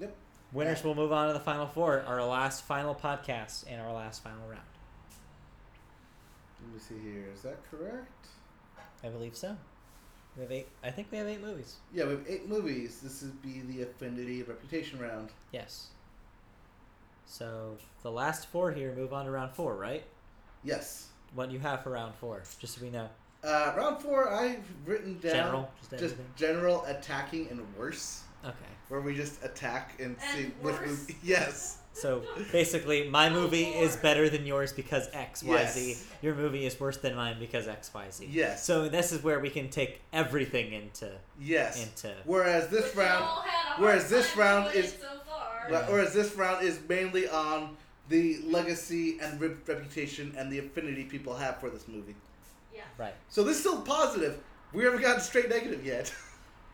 Yep. 0.00 0.14
Winners 0.52 0.82
will 0.82 0.94
move 0.94 1.12
on 1.12 1.28
to 1.28 1.32
the 1.34 1.40
final 1.40 1.66
four, 1.66 2.02
our 2.06 2.24
last 2.24 2.64
final 2.64 2.94
podcast 2.94 3.64
and 3.68 3.80
our 3.80 3.92
last 3.92 4.22
final 4.22 4.46
round. 4.48 4.62
Let 6.64 6.74
me 6.74 6.80
see 6.80 6.94
here. 7.10 7.26
Is 7.34 7.42
that 7.42 7.58
correct? 7.70 8.26
I 9.04 9.08
believe 9.08 9.36
so. 9.36 9.56
We 10.36 10.42
have 10.42 10.52
eight. 10.52 10.68
I 10.82 10.90
think 10.90 11.08
we 11.10 11.18
have 11.18 11.26
eight 11.26 11.42
movies. 11.42 11.76
Yeah, 11.92 12.04
we 12.04 12.10
have 12.12 12.24
eight 12.28 12.48
movies. 12.48 13.00
This 13.02 13.22
would 13.22 13.40
be 13.42 13.60
the 13.60 13.82
Affinity 13.82 14.42
Reputation 14.42 14.98
round. 14.98 15.30
Yes. 15.52 15.88
So 17.26 17.76
the 18.02 18.10
last 18.10 18.46
four 18.48 18.72
here 18.72 18.94
move 18.94 19.12
on 19.12 19.26
to 19.26 19.30
round 19.30 19.52
four, 19.52 19.76
right? 19.76 20.04
Yes. 20.64 21.08
What 21.34 21.48
do 21.48 21.54
you 21.54 21.60
have 21.60 21.82
for 21.82 21.90
round 21.90 22.14
four, 22.14 22.42
just 22.58 22.76
so 22.76 22.82
we 22.82 22.90
know. 22.90 23.08
Uh, 23.44 23.72
round 23.76 24.00
four, 24.02 24.32
I've 24.32 24.64
written 24.86 25.18
down 25.20 25.32
General, 25.32 25.70
just 25.90 26.00
just 26.02 26.14
general 26.36 26.84
attacking 26.86 27.48
and 27.50 27.60
worse, 27.76 28.22
Okay. 28.44 28.54
Where 28.88 29.00
we 29.00 29.14
just 29.14 29.42
attack 29.44 29.92
and, 29.98 30.16
And 30.22 30.38
see 30.38 30.52
which 30.62 30.76
movie. 30.84 31.16
Yes. 31.22 31.78
So 31.92 32.22
basically, 32.52 33.08
my 33.08 33.26
Oh, 33.28 33.30
movie 33.40 33.64
is 33.64 33.96
better 33.96 34.28
than 34.30 34.46
yours 34.46 34.72
because 34.72 35.08
X, 35.12 35.42
Y, 35.42 35.64
Z. 35.66 35.88
Yes. 35.88 36.04
Your 36.22 36.34
movie 36.36 36.64
is 36.64 36.78
worse 36.78 36.96
than 36.96 37.16
mine 37.16 37.36
because 37.40 37.66
X, 37.66 37.92
Y, 37.92 38.06
Z. 38.10 38.28
Yes. 38.30 38.64
So 38.64 38.88
this 38.88 39.10
is 39.12 39.22
where 39.24 39.40
we 39.40 39.50
can 39.50 39.68
take 39.68 40.00
everything 40.12 40.72
into 40.72 41.10
Yes. 41.40 41.82
into. 41.82 42.14
Whereas 42.24 42.68
this 42.68 42.92
But 42.94 43.00
round, 43.02 43.24
all 43.24 43.40
had 43.42 43.48
a 43.48 43.68
hard 43.70 43.80
whereas 43.82 44.08
this 44.10 44.30
time 44.30 44.38
round 44.40 44.74
is- 44.74 44.92
so 44.92 45.08
far. 45.28 45.66
Yeah. 45.70 45.90
Whereas 45.90 46.12
this 46.14 46.34
round 46.36 46.64
is 46.64 46.78
mainly 46.88 47.28
on 47.28 47.76
the 48.08 48.38
legacy 48.44 49.18
and 49.20 49.38
rep- 49.40 49.66
reputation 49.68 50.34
and 50.38 50.50
the 50.52 50.60
affinity 50.60 51.04
people 51.04 51.34
have 51.34 51.58
for 51.60 51.68
this 51.68 51.86
movie. 51.88 52.14
Yeah. 52.74 52.82
Right. 52.96 53.14
So 53.28 53.42
this 53.42 53.56
is 53.56 53.60
still 53.62 53.82
positive. 53.82 54.38
We 54.72 54.84
haven't 54.84 55.00
gotten 55.02 55.20
straight 55.20 55.48
negative 55.48 55.84
yet. 55.84 56.14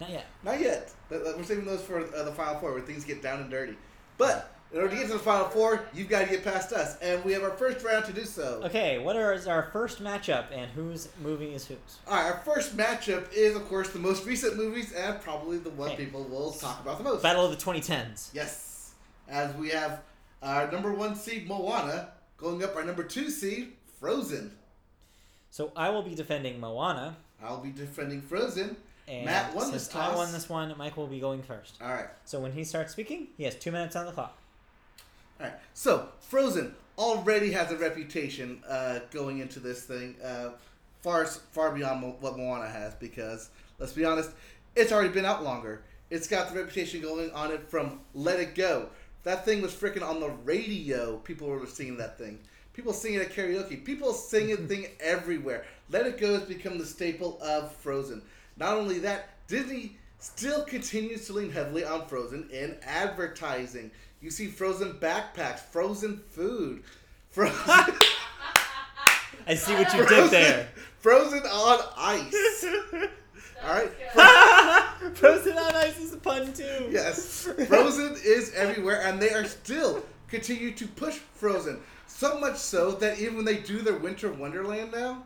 Not 0.00 0.10
yet. 0.10 0.26
Not 0.42 0.60
yet. 0.60 0.92
We're 1.10 1.42
saving 1.44 1.64
those 1.66 1.82
for 1.82 2.00
uh, 2.00 2.22
the 2.24 2.32
final 2.32 2.58
four 2.60 2.72
where 2.72 2.82
things 2.82 3.04
get 3.04 3.22
down 3.22 3.40
and 3.40 3.50
dirty. 3.50 3.76
But 4.18 4.54
in 4.72 4.78
order 4.78 4.90
to 4.90 4.96
get 4.96 5.06
to 5.06 5.12
the 5.14 5.18
final 5.20 5.46
four, 5.46 5.84
you've 5.94 6.08
got 6.08 6.24
to 6.24 6.28
get 6.28 6.42
past 6.42 6.72
us, 6.72 6.98
and 7.00 7.24
we 7.24 7.32
have 7.32 7.42
our 7.44 7.52
first 7.52 7.84
round 7.84 8.04
to 8.06 8.12
do 8.12 8.24
so. 8.24 8.60
Okay. 8.64 8.98
What 8.98 9.14
are, 9.16 9.38
our 9.48 9.68
first 9.72 10.02
matchup 10.02 10.46
and 10.52 10.70
whose 10.72 11.08
movie 11.22 11.54
is 11.54 11.66
whose? 11.66 11.78
All 12.08 12.14
right, 12.16 12.32
our 12.32 12.40
first 12.44 12.76
matchup 12.76 13.32
is, 13.32 13.54
of 13.54 13.64
course, 13.68 13.90
the 13.90 13.98
most 14.00 14.26
recent 14.26 14.56
movies 14.56 14.92
and 14.92 15.20
probably 15.20 15.58
the 15.58 15.70
one 15.70 15.90
Okay. 15.92 16.04
people 16.04 16.24
will 16.24 16.50
talk 16.50 16.80
about 16.80 16.98
the 16.98 17.04
most. 17.04 17.22
Battle 17.22 17.44
of 17.44 17.50
the 17.56 17.56
2010s. 17.64 18.30
Yes, 18.34 18.94
as 19.28 19.54
we 19.54 19.70
have 19.70 20.02
our 20.42 20.70
number 20.70 20.92
one 20.92 21.14
seed 21.14 21.46
Moana 21.48 22.08
going 22.36 22.62
up 22.64 22.74
our 22.76 22.84
number 22.84 23.04
two 23.04 23.30
seed 23.30 23.72
Frozen. 24.00 24.50
So 25.50 25.72
I 25.76 25.88
will 25.90 26.02
be 26.02 26.14
defending 26.16 26.58
Moana. 26.60 27.16
I'll 27.42 27.60
be 27.60 27.70
defending 27.70 28.20
Frozen. 28.20 28.76
And 29.06 29.26
Matt 29.26 29.54
won 29.54 29.70
since 29.70 29.88
this 29.88 29.96
I 29.96 30.14
won 30.14 30.32
this 30.32 30.48
one, 30.48 30.74
Mike 30.78 30.96
will 30.96 31.06
be 31.06 31.20
going 31.20 31.42
first. 31.42 31.76
All 31.82 31.92
right. 31.92 32.08
So 32.24 32.40
when 32.40 32.52
he 32.52 32.64
starts 32.64 32.92
speaking, 32.92 33.28
he 33.36 33.44
has 33.44 33.54
two 33.54 33.70
minutes 33.70 33.96
on 33.96 34.06
the 34.06 34.12
clock. 34.12 34.36
All 35.40 35.46
right. 35.46 35.56
So 35.74 36.08
Frozen 36.20 36.74
already 36.96 37.52
has 37.52 37.70
a 37.70 37.76
reputation 37.76 38.62
uh, 38.68 39.00
going 39.10 39.38
into 39.40 39.60
this 39.60 39.82
thing, 39.82 40.16
uh, 40.24 40.50
far 41.02 41.26
far 41.26 41.72
beyond 41.72 42.14
what 42.20 42.38
Moana 42.38 42.68
has. 42.68 42.94
Because 42.94 43.50
let's 43.78 43.92
be 43.92 44.04
honest, 44.04 44.30
it's 44.74 44.92
already 44.92 45.10
been 45.10 45.26
out 45.26 45.44
longer. 45.44 45.82
It's 46.10 46.28
got 46.28 46.52
the 46.52 46.58
reputation 46.58 47.00
going 47.00 47.30
on 47.32 47.50
it 47.50 47.68
from 47.68 48.00
Let 48.14 48.40
It 48.40 48.54
Go. 48.54 48.88
That 49.24 49.44
thing 49.44 49.62
was 49.62 49.72
freaking 49.72 50.06
on 50.06 50.20
the 50.20 50.30
radio. 50.30 51.16
People 51.18 51.48
were 51.48 51.66
singing 51.66 51.96
that 51.96 52.18
thing. 52.18 52.38
People 52.74 52.92
sing 52.92 53.14
it 53.14 53.22
at 53.22 53.32
karaoke. 53.32 53.82
People 53.84 54.12
sing 54.12 54.50
it 54.50 54.58
thing 54.68 54.86
everywhere. 55.00 55.64
Let 55.90 56.06
It 56.06 56.18
Go 56.18 56.34
has 56.34 56.42
become 56.44 56.78
the 56.78 56.86
staple 56.86 57.38
of 57.42 57.74
Frozen. 57.76 58.22
Not 58.56 58.74
only 58.74 58.98
that, 59.00 59.30
Disney 59.48 59.96
still 60.18 60.62
continues 60.64 61.26
to 61.26 61.34
lean 61.34 61.50
heavily 61.50 61.84
on 61.84 62.06
Frozen 62.06 62.48
in 62.50 62.76
advertising. 62.82 63.90
You 64.20 64.30
see 64.30 64.46
Frozen 64.46 64.94
backpacks, 64.94 65.60
Frozen 65.60 66.22
food, 66.30 66.82
Frozen, 67.30 67.54
I 69.46 69.54
see 69.54 69.74
what 69.74 69.92
you 69.92 70.06
did 70.06 70.30
there. 70.30 70.68
Frozen 71.00 71.42
on 71.42 71.80
ice. 71.98 72.64
All 73.64 73.70
right. 73.70 73.90
Frozen 75.14 75.58
on 75.58 75.74
ice 75.74 75.98
is 75.98 76.14
a 76.14 76.16
pun 76.16 76.52
too. 76.52 76.88
Yes, 76.90 77.48
Frozen 77.66 78.16
is 78.24 78.52
everywhere, 78.54 79.02
and 79.02 79.20
they 79.20 79.30
are 79.30 79.44
still 79.44 80.04
continue 80.28 80.72
to 80.72 80.86
push 80.86 81.14
Frozen. 81.14 81.80
So 82.06 82.38
much 82.38 82.56
so 82.56 82.92
that 82.92 83.18
even 83.18 83.36
when 83.36 83.44
they 83.44 83.58
do 83.58 83.82
their 83.82 83.96
Winter 83.96 84.32
Wonderland 84.32 84.92
now, 84.92 85.24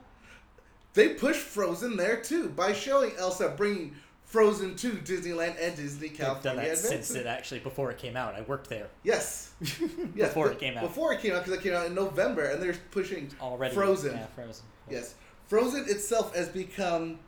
they 0.98 1.10
push 1.10 1.36
Frozen 1.36 1.96
there 1.96 2.16
too 2.16 2.48
by 2.50 2.72
showing 2.72 3.12
Elsa 3.18 3.54
bringing 3.56 3.94
Frozen 4.24 4.74
to 4.76 4.90
Disneyland 4.90 5.54
and 5.60 5.74
Disney 5.76 6.10
I've 6.20 6.42
done 6.42 6.56
that 6.56 6.76
since 6.76 7.14
it 7.14 7.24
actually 7.24 7.60
before 7.60 7.90
it 7.90 7.98
came 7.98 8.16
out. 8.16 8.34
I 8.34 8.42
worked 8.42 8.68
there 8.68 8.88
Yes, 9.04 9.52
yes. 9.60 10.28
before 10.28 10.50
it 10.50 10.58
came 10.58 10.76
out. 10.76 10.82
Before 10.82 11.12
it 11.12 11.20
came 11.20 11.34
out, 11.34 11.44
because 11.44 11.58
it 11.58 11.62
came 11.62 11.72
out 11.72 11.86
in 11.86 11.94
November, 11.94 12.44
and 12.46 12.60
they're 12.62 12.74
pushing 12.90 13.30
Already 13.40 13.74
Frozen. 13.74 14.16
Yeah, 14.16 14.26
Frozen. 14.34 14.64
Yes, 14.90 15.14
Frozen 15.46 15.84
itself 15.88 16.34
has 16.34 16.48
become 16.48 17.18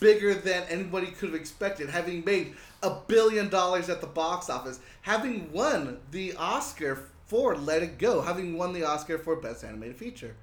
bigger 0.00 0.34
than 0.34 0.64
anybody 0.68 1.08
could 1.08 1.28
have 1.28 1.38
expected, 1.38 1.90
having 1.90 2.24
made 2.24 2.54
a 2.82 2.90
billion 3.06 3.48
dollars 3.48 3.88
at 3.88 4.00
the 4.00 4.06
box 4.06 4.50
office, 4.50 4.80
having 5.02 5.52
won 5.52 6.00
the 6.10 6.34
Oscar 6.36 7.04
for 7.26 7.54
Let 7.56 7.82
It 7.82 7.98
Go, 7.98 8.22
having 8.22 8.56
won 8.56 8.72
the 8.72 8.82
Oscar 8.82 9.18
for 9.18 9.36
Best 9.36 9.62
Animated 9.62 9.96
Feature. 9.96 10.34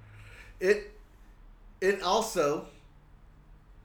It 0.59 0.92
it 1.83 2.01
also 2.01 2.65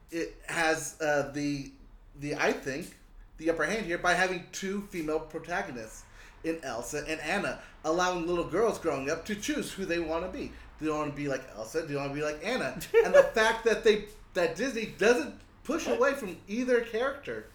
it 0.09 0.35
has 0.47 0.99
uh, 1.01 1.31
the 1.33 1.71
the 2.19 2.33
I 2.35 2.53
think 2.53 2.95
the 3.37 3.49
upper 3.49 3.65
hand 3.65 3.85
here 3.85 3.97
by 3.97 4.13
having 4.13 4.45
two 4.51 4.87
female 4.89 5.19
protagonists 5.19 6.03
in 6.45 6.59
Elsa 6.63 7.03
and 7.07 7.19
Anna, 7.19 7.59
allowing 7.83 8.25
little 8.25 8.45
girls 8.45 8.79
growing 8.79 9.09
up 9.09 9.25
to 9.25 9.35
choose 9.35 9.71
who 9.73 9.85
they 9.85 9.99
want 9.99 10.23
to 10.23 10.35
be. 10.35 10.51
Do 10.79 10.85
they 10.85 10.91
want 10.91 11.11
to 11.11 11.15
be 11.15 11.27
like 11.27 11.43
Elsa? 11.57 11.81
Do 11.81 11.87
they 11.87 11.95
want 11.95 12.11
to 12.11 12.15
be 12.15 12.23
like 12.23 12.39
Anna? 12.43 12.79
and 13.05 13.13
the 13.13 13.23
fact 13.23 13.65
that 13.65 13.83
they 13.83 14.05
that 14.33 14.55
Disney 14.55 14.93
doesn't 14.97 15.35
push 15.65 15.87
away 15.87 16.13
from 16.13 16.37
either 16.47 16.79
character 16.81 17.47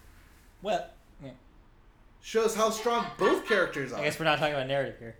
Well, 0.61 0.85
yeah. 1.23 1.31
shows 2.21 2.55
how 2.55 2.69
strong 2.69 3.07
both 3.17 3.47
characters 3.47 3.91
are. 3.91 3.99
I 3.99 4.03
guess 4.03 4.19
we're 4.19 4.25
not 4.25 4.37
talking 4.37 4.53
about 4.53 4.67
narrative 4.67 4.95
here. 4.99 5.15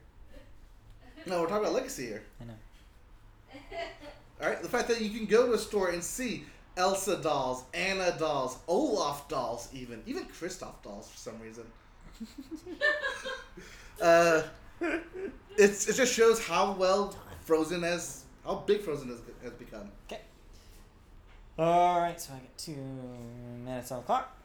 No, 1.25 1.41
we're 1.41 1.47
talking 1.47 1.63
about 1.63 1.73
legacy 1.73 2.05
here. 2.05 2.21
I 2.39 2.45
know. 2.45 2.53
All 4.41 4.49
right, 4.49 4.61
the 4.61 4.67
fact 4.67 4.87
that 4.89 5.01
you 5.01 5.09
can 5.09 5.25
go 5.25 5.47
to 5.47 5.53
a 5.53 5.57
store 5.57 5.89
and 5.89 6.03
see 6.03 6.43
Elsa 6.77 7.17
dolls, 7.17 7.63
Anna 7.73 8.15
dolls, 8.17 8.57
Olaf 8.67 9.29
dolls, 9.29 9.69
even 9.73 10.01
even 10.05 10.25
Kristoff 10.25 10.81
dolls 10.83 11.09
for 11.09 11.17
some 11.17 11.39
reason. 11.39 11.63
uh, 14.01 14.41
it's 15.57 15.87
it 15.87 15.93
just 15.93 16.13
shows 16.13 16.45
how 16.45 16.73
well 16.73 17.15
Frozen 17.41 17.83
has, 17.83 18.23
how 18.45 18.55
big 18.55 18.81
Frozen 18.81 19.09
has, 19.09 19.19
has 19.43 19.53
become. 19.53 19.89
Okay. 20.07 20.21
All 21.57 22.01
right, 22.01 22.19
so 22.19 22.33
I 22.33 22.39
get 22.39 22.57
two 22.57 22.75
minutes 23.63 23.91
on 23.91 23.99
the 23.99 24.05
clock. 24.05 24.37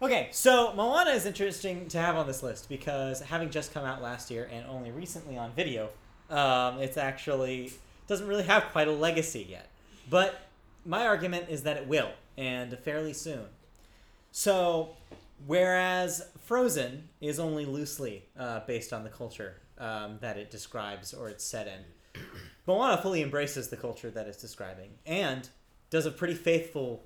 Okay, 0.00 0.28
so 0.30 0.74
Moana 0.74 1.10
is 1.10 1.26
interesting 1.26 1.88
to 1.88 1.98
have 1.98 2.16
on 2.16 2.26
this 2.26 2.42
list 2.42 2.68
because 2.68 3.20
having 3.20 3.50
just 3.50 3.72
come 3.72 3.84
out 3.84 4.02
last 4.02 4.30
year 4.30 4.48
and 4.50 4.66
only 4.66 4.90
recently 4.90 5.36
on 5.36 5.52
video, 5.52 5.90
um, 6.30 6.78
it's 6.78 6.96
actually 6.96 7.72
doesn't 8.06 8.26
really 8.26 8.44
have 8.44 8.64
quite 8.72 8.88
a 8.88 8.92
legacy 8.92 9.46
yet. 9.48 9.68
But 10.08 10.40
my 10.84 11.06
argument 11.06 11.46
is 11.48 11.64
that 11.64 11.76
it 11.76 11.86
will, 11.86 12.10
and 12.36 12.78
fairly 12.78 13.12
soon. 13.12 13.46
So, 14.30 14.90
whereas 15.46 16.28
Frozen 16.44 17.08
is 17.20 17.40
only 17.40 17.64
loosely 17.64 18.24
uh, 18.38 18.60
based 18.66 18.92
on 18.92 19.02
the 19.02 19.10
culture 19.10 19.56
um, 19.78 20.18
that 20.20 20.36
it 20.36 20.50
describes 20.50 21.12
or 21.12 21.28
it's 21.28 21.44
set 21.44 21.66
in, 21.66 22.22
Moana 22.66 23.00
fully 23.00 23.22
embraces 23.22 23.68
the 23.68 23.76
culture 23.76 24.10
that 24.10 24.26
it's 24.26 24.40
describing 24.40 24.90
and 25.04 25.48
does 25.90 26.06
a 26.06 26.10
pretty 26.10 26.34
faithful 26.34 27.04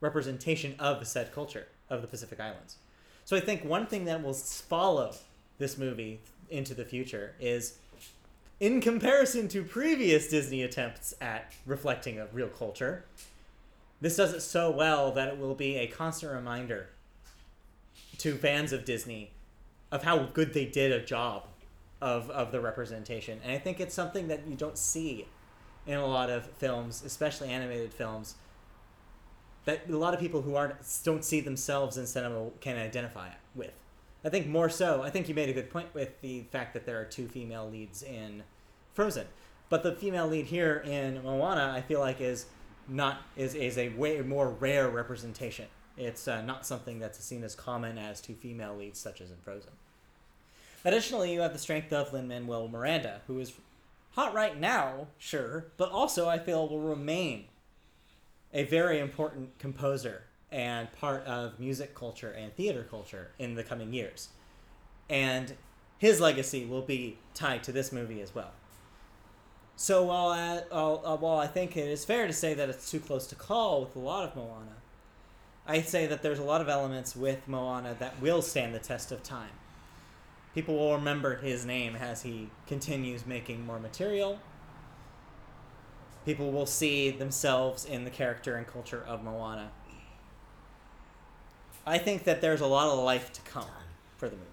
representation 0.00 0.74
of 0.78 0.98
the 0.98 1.06
said 1.06 1.32
culture 1.32 1.68
of 1.88 2.02
the 2.02 2.08
Pacific 2.08 2.40
Islands. 2.40 2.76
So 3.24 3.36
I 3.36 3.40
think 3.40 3.64
one 3.64 3.86
thing 3.86 4.04
that 4.06 4.22
will 4.22 4.34
follow 4.34 5.14
this 5.58 5.78
movie 5.78 6.20
into 6.50 6.74
the 6.74 6.84
future 6.84 7.34
is 7.40 7.78
in 8.62 8.80
comparison 8.80 9.48
to 9.48 9.64
previous 9.64 10.28
Disney 10.28 10.62
attempts 10.62 11.12
at 11.20 11.52
reflecting 11.66 12.20
a 12.20 12.26
real 12.26 12.46
culture, 12.46 13.04
this 14.00 14.14
does 14.14 14.32
it 14.32 14.40
so 14.40 14.70
well 14.70 15.10
that 15.10 15.26
it 15.26 15.36
will 15.36 15.56
be 15.56 15.74
a 15.78 15.88
constant 15.88 16.32
reminder 16.32 16.86
to 18.18 18.36
fans 18.36 18.72
of 18.72 18.84
Disney 18.84 19.32
of 19.90 20.04
how 20.04 20.26
good 20.26 20.54
they 20.54 20.64
did 20.64 20.92
a 20.92 21.04
job 21.04 21.48
of, 22.00 22.30
of 22.30 22.52
the 22.52 22.60
representation. 22.60 23.40
And 23.42 23.50
I 23.50 23.58
think 23.58 23.80
it's 23.80 23.96
something 23.96 24.28
that 24.28 24.46
you 24.46 24.54
don't 24.54 24.78
see 24.78 25.26
in 25.84 25.98
a 25.98 26.06
lot 26.06 26.30
of 26.30 26.46
films, 26.46 27.02
especially 27.04 27.48
animated 27.48 27.92
films, 27.92 28.36
that 29.64 29.90
a 29.90 29.96
lot 29.96 30.14
of 30.14 30.20
people 30.20 30.42
who 30.42 30.54
aren't 30.54 30.76
don't 31.02 31.24
see 31.24 31.40
themselves 31.40 31.96
in 31.96 32.06
cinema 32.06 32.50
can 32.60 32.76
identify 32.76 33.30
with. 33.56 33.74
I 34.24 34.28
think 34.28 34.46
more 34.46 34.68
so. 34.68 35.02
I 35.02 35.10
think 35.10 35.28
you 35.28 35.34
made 35.34 35.48
a 35.48 35.52
good 35.52 35.70
point 35.70 35.92
with 35.94 36.20
the 36.20 36.42
fact 36.52 36.74
that 36.74 36.86
there 36.86 37.00
are 37.00 37.04
two 37.04 37.26
female 37.28 37.68
leads 37.68 38.02
in 38.02 38.44
Frozen, 38.94 39.26
but 39.68 39.82
the 39.82 39.92
female 39.92 40.28
lead 40.28 40.46
here 40.46 40.82
in 40.86 41.22
Moana, 41.22 41.72
I 41.74 41.80
feel 41.80 42.00
like 42.00 42.20
is 42.20 42.46
not 42.88 43.22
is 43.36 43.54
is 43.54 43.78
a 43.78 43.88
way 43.90 44.20
more 44.20 44.50
rare 44.50 44.88
representation. 44.88 45.66
It's 45.96 46.26
uh, 46.28 46.42
not 46.42 46.64
something 46.66 46.98
that's 46.98 47.22
seen 47.22 47.44
as 47.44 47.54
common 47.54 47.98
as 47.98 48.20
two 48.20 48.34
female 48.34 48.76
leads, 48.76 48.98
such 48.98 49.20
as 49.20 49.30
in 49.30 49.36
Frozen. 49.38 49.72
Additionally, 50.84 51.32
you 51.32 51.40
have 51.40 51.52
the 51.52 51.58
strength 51.58 51.92
of 51.92 52.12
Lin 52.12 52.28
Manuel 52.28 52.68
Miranda, 52.68 53.20
who 53.26 53.38
is 53.38 53.52
hot 54.12 54.34
right 54.34 54.58
now, 54.58 55.08
sure, 55.18 55.66
but 55.76 55.90
also 55.90 56.28
I 56.28 56.38
feel 56.38 56.68
will 56.68 56.80
remain 56.80 57.44
a 58.52 58.64
very 58.64 58.98
important 58.98 59.58
composer 59.58 60.24
and 60.52 60.92
part 60.92 61.24
of 61.24 61.58
music 61.58 61.94
culture 61.94 62.30
and 62.30 62.54
theater 62.54 62.86
culture 62.88 63.30
in 63.38 63.54
the 63.54 63.64
coming 63.64 63.92
years. 63.92 64.28
And 65.08 65.54
his 65.98 66.20
legacy 66.20 66.64
will 66.64 66.82
be 66.82 67.18
tied 67.34 67.62
to 67.64 67.72
this 67.72 67.90
movie 67.90 68.20
as 68.20 68.34
well. 68.34 68.52
So 69.76 70.04
while 70.04 70.28
I, 70.28 70.58
uh, 70.70 71.16
while 71.16 71.38
I 71.38 71.46
think 71.46 71.76
it 71.76 71.88
is 71.88 72.04
fair 72.04 72.26
to 72.26 72.32
say 72.32 72.54
that 72.54 72.68
it's 72.68 72.90
too 72.90 73.00
close 73.00 73.26
to 73.28 73.34
call 73.34 73.80
with 73.80 73.96
a 73.96 73.98
lot 73.98 74.28
of 74.28 74.36
Moana, 74.36 74.76
I 75.66 75.80
say 75.80 76.06
that 76.06 76.22
there's 76.22 76.38
a 76.38 76.44
lot 76.44 76.60
of 76.60 76.68
elements 76.68 77.16
with 77.16 77.48
Moana 77.48 77.96
that 77.98 78.20
will 78.20 78.42
stand 78.42 78.74
the 78.74 78.78
test 78.78 79.10
of 79.10 79.22
time. 79.22 79.50
People 80.54 80.76
will 80.76 80.94
remember 80.94 81.36
his 81.36 81.64
name 81.64 81.96
as 81.96 82.22
he 82.22 82.50
continues 82.66 83.26
making 83.26 83.64
more 83.64 83.78
material. 83.78 84.38
People 86.26 86.52
will 86.52 86.66
see 86.66 87.10
themselves 87.10 87.84
in 87.84 88.04
the 88.04 88.10
character 88.10 88.56
and 88.56 88.66
culture 88.66 89.02
of 89.06 89.24
Moana. 89.24 89.70
I 91.86 91.98
think 91.98 92.24
that 92.24 92.40
there's 92.40 92.60
a 92.60 92.66
lot 92.66 92.88
of 92.88 92.98
life 93.04 93.32
to 93.32 93.40
come 93.42 93.66
for 94.16 94.28
the 94.28 94.36
movie. 94.36 94.48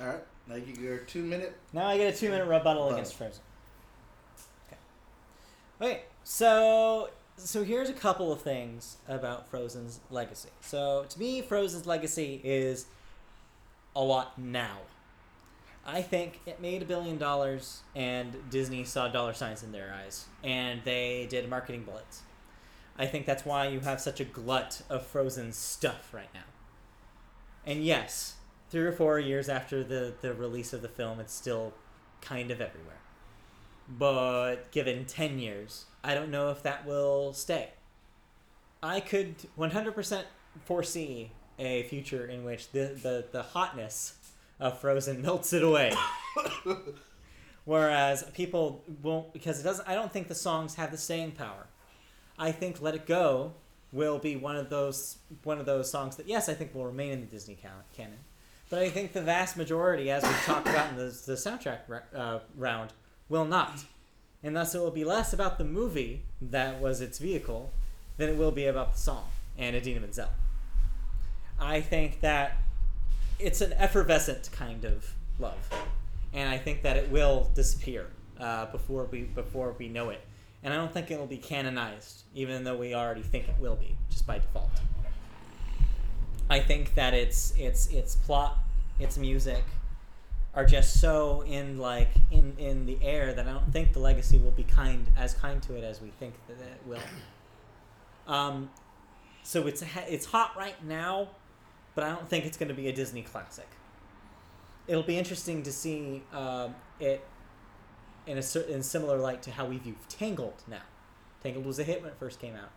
All 0.00 0.06
right, 0.06 0.24
now 0.48 0.54
you 0.54 0.66
get 0.66 0.78
your 0.78 0.98
two 0.98 1.22
minute. 1.22 1.56
Now 1.72 1.86
I 1.86 1.96
get 1.96 2.14
a 2.14 2.16
two 2.16 2.30
minute 2.30 2.44
rebuttal 2.44 2.84
Rebuttal. 2.84 2.92
against 2.92 3.14
Frozen. 3.14 3.42
Okay. 4.68 5.90
Okay, 5.92 6.02
so 6.24 7.10
so 7.36 7.64
here's 7.64 7.88
a 7.90 7.94
couple 7.94 8.32
of 8.32 8.40
things 8.40 8.98
about 9.08 9.48
Frozen's 9.48 10.00
legacy. 10.10 10.50
So 10.60 11.04
to 11.08 11.18
me, 11.18 11.42
Frozen's 11.42 11.86
legacy 11.86 12.40
is 12.44 12.86
a 13.96 14.02
lot 14.02 14.38
now. 14.38 14.78
I 15.84 16.00
think 16.00 16.40
it 16.46 16.60
made 16.60 16.82
a 16.82 16.84
billion 16.84 17.18
dollars, 17.18 17.80
and 17.96 18.36
Disney 18.50 18.84
saw 18.84 19.08
dollar 19.08 19.34
signs 19.34 19.64
in 19.64 19.72
their 19.72 19.92
eyes, 19.92 20.26
and 20.44 20.80
they 20.84 21.26
did 21.28 21.48
marketing 21.50 21.82
bullets. 21.82 22.22
I 22.98 23.06
think 23.06 23.26
that's 23.26 23.44
why 23.44 23.68
you 23.68 23.80
have 23.80 24.00
such 24.00 24.20
a 24.20 24.24
glut 24.24 24.82
of 24.90 25.06
Frozen 25.06 25.52
stuff 25.52 26.12
right 26.12 26.32
now. 26.34 26.40
And 27.64 27.84
yes, 27.84 28.34
three 28.70 28.82
or 28.82 28.92
four 28.92 29.18
years 29.18 29.48
after 29.48 29.82
the, 29.82 30.14
the 30.20 30.34
release 30.34 30.72
of 30.72 30.82
the 30.82 30.88
film, 30.88 31.20
it's 31.20 31.32
still 31.32 31.72
kind 32.20 32.50
of 32.50 32.60
everywhere. 32.60 33.00
But 33.88 34.70
given 34.70 35.04
10 35.04 35.38
years, 35.38 35.86
I 36.04 36.14
don't 36.14 36.30
know 36.30 36.50
if 36.50 36.62
that 36.62 36.86
will 36.86 37.32
stay. 37.32 37.70
I 38.82 39.00
could 39.00 39.36
100% 39.58 40.24
foresee 40.64 41.32
a 41.58 41.84
future 41.84 42.26
in 42.26 42.44
which 42.44 42.72
the, 42.72 42.98
the, 43.00 43.26
the 43.30 43.42
hotness 43.42 44.14
of 44.58 44.78
Frozen 44.80 45.22
melts 45.22 45.52
it 45.52 45.62
away. 45.62 45.92
Whereas 47.64 48.24
people 48.34 48.82
won't, 49.02 49.32
because 49.32 49.60
it 49.60 49.62
doesn't, 49.62 49.88
I 49.88 49.94
don't 49.94 50.12
think 50.12 50.28
the 50.28 50.34
songs 50.34 50.74
have 50.74 50.90
the 50.90 50.98
staying 50.98 51.32
power. 51.32 51.66
I 52.38 52.52
think 52.52 52.80
Let 52.80 52.94
It 52.94 53.06
Go 53.06 53.52
will 53.92 54.18
be 54.18 54.36
one 54.36 54.56
of 54.56 54.70
those 54.70 55.18
one 55.44 55.58
of 55.58 55.66
those 55.66 55.90
songs 55.90 56.16
that 56.16 56.26
yes, 56.26 56.48
I 56.48 56.54
think 56.54 56.74
will 56.74 56.86
remain 56.86 57.12
in 57.12 57.20
the 57.20 57.26
Disney 57.26 57.58
canon. 57.94 58.18
But 58.70 58.80
I 58.80 58.88
think 58.88 59.12
the 59.12 59.20
vast 59.20 59.56
majority, 59.56 60.10
as 60.10 60.22
we've 60.22 60.42
talked 60.44 60.66
about 60.66 60.90
in 60.90 60.96
the, 60.96 61.04
the 61.04 61.34
soundtrack 61.34 61.80
uh, 62.14 62.38
round, 62.56 62.94
will 63.28 63.44
not. 63.44 63.84
And 64.42 64.56
thus 64.56 64.74
it 64.74 64.78
will 64.78 64.90
be 64.90 65.04
less 65.04 65.34
about 65.34 65.58
the 65.58 65.64
movie 65.64 66.22
that 66.40 66.80
was 66.80 67.02
its 67.02 67.18
vehicle 67.18 67.70
than 68.16 68.30
it 68.30 68.36
will 68.36 68.50
be 68.50 68.64
about 68.64 68.94
the 68.94 68.98
song 68.98 69.28
and 69.58 69.76
Idina 69.76 70.00
Menzel. 70.00 70.28
I 71.60 71.80
think 71.80 72.20
that 72.20 72.56
it's 73.38 73.60
an 73.60 73.72
effervescent 73.74 74.50
kind 74.52 74.84
of 74.84 75.12
love, 75.38 75.68
and 76.32 76.48
I 76.48 76.58
think 76.58 76.82
that 76.82 76.96
it 76.96 77.10
will 77.10 77.50
disappear 77.54 78.06
uh, 78.40 78.66
before 78.66 79.04
we 79.10 79.22
before 79.22 79.74
we 79.78 79.88
know 79.88 80.10
it. 80.10 80.20
And 80.62 80.72
I 80.72 80.76
don't 80.76 80.92
think 80.92 81.10
it 81.10 81.18
will 81.18 81.26
be 81.26 81.38
canonized, 81.38 82.22
even 82.34 82.62
though 82.64 82.76
we 82.76 82.94
already 82.94 83.22
think 83.22 83.48
it 83.48 83.56
will 83.58 83.76
be, 83.76 83.96
just 84.10 84.26
by 84.26 84.38
default. 84.38 84.70
I 86.48 86.60
think 86.60 86.94
that 86.94 87.14
its 87.14 87.52
its 87.58 87.88
its 87.88 88.14
plot, 88.14 88.58
its 89.00 89.18
music, 89.18 89.64
are 90.54 90.64
just 90.64 91.00
so 91.00 91.42
in 91.42 91.78
like 91.78 92.10
in 92.30 92.54
in 92.58 92.86
the 92.86 92.98
air 93.02 93.32
that 93.32 93.48
I 93.48 93.52
don't 93.52 93.72
think 93.72 93.92
the 93.92 94.00
legacy 94.00 94.38
will 94.38 94.50
be 94.52 94.64
kind 94.64 95.10
as 95.16 95.34
kind 95.34 95.62
to 95.64 95.74
it 95.74 95.82
as 95.82 96.00
we 96.00 96.10
think 96.10 96.34
that 96.46 96.58
it 96.58 96.80
will. 96.86 96.98
Um, 98.26 98.70
so 99.42 99.66
it's 99.66 99.82
it's 100.08 100.26
hot 100.26 100.56
right 100.56 100.82
now, 100.84 101.28
but 101.94 102.04
I 102.04 102.10
don't 102.10 102.28
think 102.28 102.44
it's 102.44 102.56
going 102.56 102.68
to 102.68 102.74
be 102.74 102.88
a 102.88 102.92
Disney 102.92 103.22
classic. 103.22 103.68
It'll 104.86 105.02
be 105.02 105.18
interesting 105.18 105.62
to 105.62 105.72
see 105.72 106.22
um, 106.32 106.74
it 107.00 107.24
in 108.26 108.38
a 108.38 108.42
cer- 108.42 108.62
in 108.62 108.82
similar 108.82 109.18
light 109.18 109.42
to 109.42 109.50
how 109.50 109.66
we 109.66 109.78
view 109.78 109.96
Tangled 110.08 110.62
now. 110.68 110.82
Tangled 111.42 111.66
was 111.66 111.78
a 111.78 111.84
hit 111.84 112.00
when 112.02 112.10
it 112.10 112.16
first 112.18 112.40
came 112.40 112.54
out. 112.54 112.70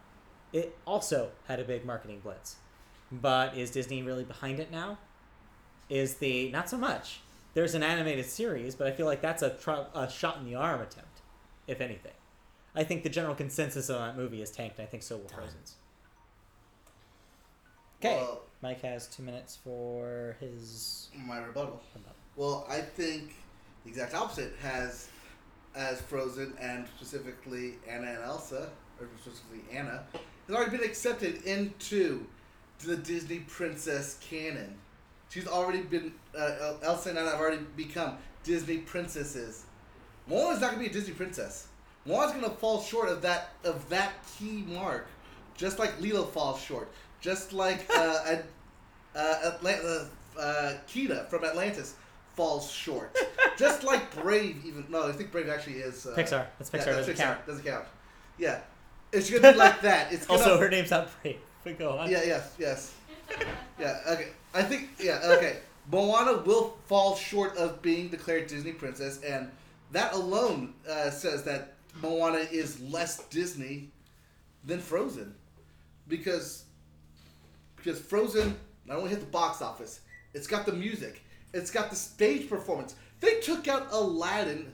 It 0.53 0.77
also 0.85 1.29
had 1.47 1.59
a 1.59 1.63
big 1.63 1.85
marketing 1.85 2.21
blitz, 2.23 2.55
but 3.11 3.55
is 3.57 3.71
Disney 3.71 4.01
really 4.03 4.23
behind 4.23 4.59
it 4.59 4.71
now? 4.71 4.97
Is 5.89 6.15
the 6.15 6.49
not 6.51 6.69
so 6.69 6.77
much. 6.77 7.19
There's 7.53 7.75
an 7.75 7.83
animated 7.83 8.25
series, 8.25 8.75
but 8.75 8.87
I 8.87 8.91
feel 8.91 9.05
like 9.05 9.21
that's 9.21 9.41
a, 9.43 9.51
tr- 9.51 9.85
a 9.93 10.09
shot 10.09 10.37
in 10.37 10.45
the 10.45 10.55
arm 10.55 10.81
attempt, 10.81 11.21
if 11.67 11.79
anything. 11.79 12.11
I 12.75 12.83
think 12.83 13.03
the 13.03 13.09
general 13.09 13.33
consensus 13.35 13.89
on 13.89 14.05
that 14.05 14.17
movie 14.17 14.41
is 14.41 14.51
tanked. 14.51 14.77
and 14.79 14.85
I 14.87 14.89
think 14.91 15.03
so 15.03 15.15
will 15.17 15.29
Frozen's. 15.29 15.75
Okay, 18.01 18.17
Well, 18.17 18.41
Mike 18.61 18.81
has 18.81 19.07
two 19.07 19.23
minutes 19.23 19.57
for 19.63 20.35
his. 20.39 21.09
my 21.15 21.39
rebuttal. 21.39 21.81
Well, 22.35 22.65
I 22.69 22.81
think 22.81 23.35
the 23.83 23.89
exact 23.91 24.13
opposite 24.13 24.53
has 24.61 25.07
as 25.75 26.01
Frozen 26.01 26.53
and 26.60 26.88
specifically 26.96 27.75
Anna 27.88 28.08
and 28.08 28.24
Elsa, 28.24 28.70
or 29.00 29.08
specifically 29.22 29.62
Anna, 29.75 30.03
has 30.48 30.55
already 30.55 30.77
been 30.77 30.86
accepted 30.86 31.44
into 31.44 32.25
the 32.86 32.96
Disney 32.98 33.39
princess 33.39 34.17
canon. 34.22 34.75
She's 35.29 35.48
already 35.48 35.82
been 35.82 36.13
uh, 36.38 36.74
Elsa 36.84 37.10
and 37.10 37.17
Anna 37.17 37.32
have 37.32 37.39
already 37.39 37.63
become 37.75 38.17
Disney 38.44 38.77
princesses. 38.77 39.65
Moana's 40.27 40.62
not 40.62 40.72
gonna 40.72 40.84
be 40.84 40.89
a 40.89 40.94
Disney 40.94 41.13
princess. 41.13 41.67
Moana's 42.05 42.33
gonna 42.33 42.50
fall 42.50 42.81
short 42.81 43.09
of 43.09 43.22
that 43.22 43.50
of 43.64 43.88
that 43.90 44.14
key 44.38 44.64
mark, 44.68 45.07
just 45.57 45.79
like 45.79 46.00
Lilo 46.00 46.24
falls 46.25 46.61
short, 46.61 46.90
just 47.22 47.53
like 47.53 47.85
uh, 47.96 48.38
uh, 49.16 49.35
Atlanta, 49.44 50.07
uh, 50.40 50.74
Kida 50.88 51.27
from 51.27 51.44
Atlantis 51.44 51.96
falls 52.35 52.71
short. 52.71 53.15
Just 53.57 53.83
like 53.83 54.13
Brave, 54.21 54.63
even 54.65 54.85
no, 54.89 55.07
I 55.07 55.11
think 55.13 55.31
Brave 55.31 55.50
actually 55.50 55.75
is 55.77 56.05
uh, 56.05 56.09
Pixar. 56.15 56.45
That's 56.59 56.69
Pixar. 56.69 56.74
yeah, 56.74 56.85
that's 56.93 57.07
doesn't 57.07 57.15
Pixar. 57.15 57.17
count. 57.17 57.45
Doesn't 57.48 57.65
count. 57.65 57.85
Yeah, 58.37 58.59
it's 59.11 59.29
gonna 59.29 59.53
be 59.53 59.57
like 59.57 59.81
that. 59.81 60.11
It's 60.11 60.25
gonna, 60.27 60.39
Also, 60.39 60.57
her 60.57 60.69
name's 60.69 60.91
not 60.91 61.09
Brave. 61.21 61.37
But 61.63 61.79
go 61.79 61.98
on. 61.98 62.09
yeah, 62.11 62.21
yes, 62.25 62.53
yes, 62.59 62.93
yeah. 63.79 64.00
Okay, 64.09 64.27
I 64.53 64.61
think 64.61 64.89
yeah. 65.00 65.19
Okay, 65.37 65.57
Moana 65.91 66.37
will 66.39 66.77
fall 66.85 67.15
short 67.15 67.55
of 67.57 67.81
being 67.81 68.09
declared 68.09 68.48
Disney 68.48 68.74
princess, 68.74 69.21
and 69.24 69.50
that 69.91 70.13
alone 70.13 70.74
uh, 70.89 71.09
says 71.09 71.43
that 71.43 71.74
Moana 72.01 72.39
is 72.51 72.81
less 72.81 73.24
Disney 73.29 73.89
than 74.65 74.79
Frozen, 74.79 75.33
because 76.07 76.65
because 77.77 78.00
Frozen 78.00 78.55
not 78.85 78.98
only 78.98 79.09
hit 79.09 79.21
the 79.21 79.25
box 79.27 79.61
office, 79.61 80.01
it's 80.33 80.45
got 80.48 80.65
the 80.65 80.74
music, 80.74 81.24
it's 81.55 81.72
got 81.72 81.89
the 81.89 81.96
stage 81.96 82.50
performance. 82.50 82.96
They 83.22 83.39
took 83.39 83.68
out 83.68 83.87
Aladdin 83.91 84.74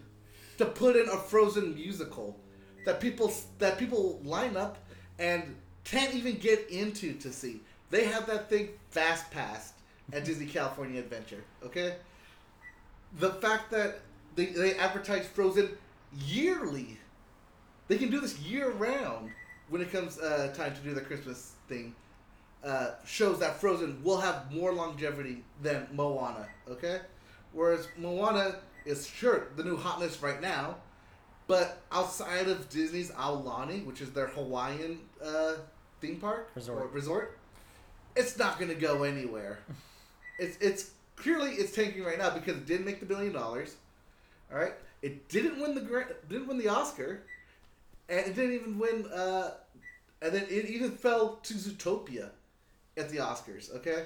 to 0.58 0.66
put 0.66 0.96
in 0.96 1.08
a 1.08 1.18
Frozen 1.18 1.76
musical 1.76 2.38
that 2.86 3.00
people 3.00 3.32
that 3.60 3.78
people 3.78 4.20
line 4.24 4.58
up 4.58 4.80
and 5.20 5.56
can't 5.84 6.14
even 6.16 6.38
get 6.38 6.70
into 6.70 7.14
to 7.14 7.32
see. 7.32 7.62
They 7.92 8.06
have 8.06 8.26
that 8.26 8.50
thing 8.50 8.70
fast 8.90 9.30
passed 9.32 9.76
at 10.12 10.26
Disney 10.26 10.48
California 10.48 11.00
Adventure. 11.00 11.44
Okay, 11.64 11.96
the 13.20 13.30
fact 13.34 13.70
that 13.72 14.00
they 14.36 14.48
they 14.48 14.76
advertise 14.76 15.28
Frozen 15.28 15.70
yearly, 16.26 16.98
they 17.88 17.98
can 17.98 18.10
do 18.10 18.20
this 18.20 18.40
year 18.40 18.72
round 18.72 19.30
when 19.70 19.82
it 19.82 19.92
comes 19.92 20.20
uh, 20.20 20.52
time 20.58 20.74
to 20.74 20.82
do 20.82 20.96
the 20.96 21.02
Christmas 21.02 21.54
thing. 21.68 21.96
Uh, 22.64 22.92
shows 23.06 23.40
that 23.40 23.60
Frozen 23.60 24.04
will 24.04 24.20
have 24.20 24.52
more 24.52 24.72
longevity 24.72 25.44
than 25.64 25.88
Moana. 25.94 26.48
Okay, 26.70 27.00
whereas 27.54 27.88
Moana 27.98 28.58
is 28.86 29.08
sure 29.08 29.48
the 29.56 29.64
new 29.64 29.76
hotness 29.76 30.22
right 30.22 30.40
now, 30.40 30.76
but 31.48 31.82
outside 31.92 32.48
of 32.48 32.70
Disney's 32.70 33.10
Aulani, 33.12 33.84
which 33.84 34.00
is 34.00 34.12
their 34.12 34.28
Hawaiian 34.28 35.00
uh, 35.26 35.54
theme 36.02 36.18
park 36.18 36.52
Resort. 36.54 36.84
or 36.84 36.88
resort, 36.90 37.40
it's 38.16 38.38
not 38.38 38.60
going 38.60 38.70
to 38.70 38.80
go 38.80 39.04
anywhere. 39.04 39.58
it's 40.40 40.56
it's 40.62 40.92
clearly 41.16 41.54
it's 41.54 41.76
tanking 41.76 42.04
right 42.04 42.20
now 42.20 42.30
because 42.30 42.58
it 42.58 42.68
didn't 42.68 42.86
make 42.86 43.00
the 43.00 43.08
billion 43.08 43.34
dollars. 43.34 43.76
All 44.52 44.60
right, 44.60 44.74
it 45.02 45.30
didn't 45.30 45.60
win 45.60 45.74
the 45.74 45.82
grant, 45.82 46.10
didn't 46.30 46.48
win 46.48 46.60
the 46.60 46.68
Oscar, 46.68 47.24
and 48.08 48.20
it 48.20 48.36
didn't 48.36 48.54
even 48.54 48.78
win. 48.78 49.08
Uh, 49.08 49.56
and 50.22 50.32
then 50.32 50.44
it 50.48 50.66
even 50.66 50.92
fell 50.92 51.40
to 51.42 51.56
Zootopia 51.56 52.30
at 53.02 53.10
the 53.10 53.18
Oscars. 53.18 53.74
Okay, 53.76 54.06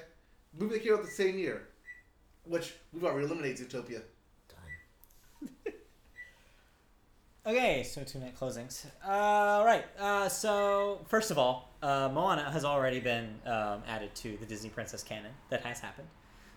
movie 0.58 0.76
that 0.76 0.84
came 0.84 0.94
out 0.94 1.04
the 1.04 1.12
same 1.12 1.38
year, 1.38 1.68
which 2.46 2.74
we've 2.94 3.04
already 3.04 3.26
eliminated 3.26 3.70
Zootopia. 3.70 4.02
Okay, 7.48 7.84
so 7.84 8.04
two 8.04 8.18
minute 8.18 8.36
closings. 8.36 8.88
Uh, 9.06 9.64
right. 9.64 9.86
Uh, 10.00 10.28
so 10.28 11.06
first 11.08 11.30
of 11.30 11.38
all, 11.38 11.70
uh, 11.84 12.10
Moana 12.12 12.50
has 12.50 12.66
already 12.66 13.00
been 13.00 13.36
um, 13.46 13.84
added 13.88 14.16
to 14.16 14.36
the 14.38 14.48
Disney 14.48 14.70
Princess 14.72 15.04
canon. 15.04 15.32
That 15.52 15.62
has 15.62 15.80
happened. 15.80 16.08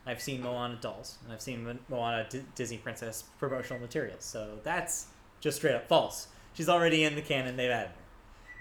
I've 0.07 0.22
seen 0.22 0.40
Moana 0.40 0.79
dolls, 0.81 1.18
and 1.22 1.33
I've 1.35 1.42
seen 1.42 1.79
Moana 1.90 2.27
D- 2.31 2.40
Disney 2.55 2.79
Princess 2.79 3.24
promotional 3.38 3.81
materials. 3.81 4.24
So 4.24 4.61
that's 4.64 5.09
just 5.40 5.59
straight 5.59 5.74
up 5.74 5.88
false. 5.88 6.29
She's 6.55 6.70
already 6.70 7.05
in 7.05 7.14
the 7.14 7.20
canon. 7.20 7.59
They've 7.59 7.70
added 7.70 7.90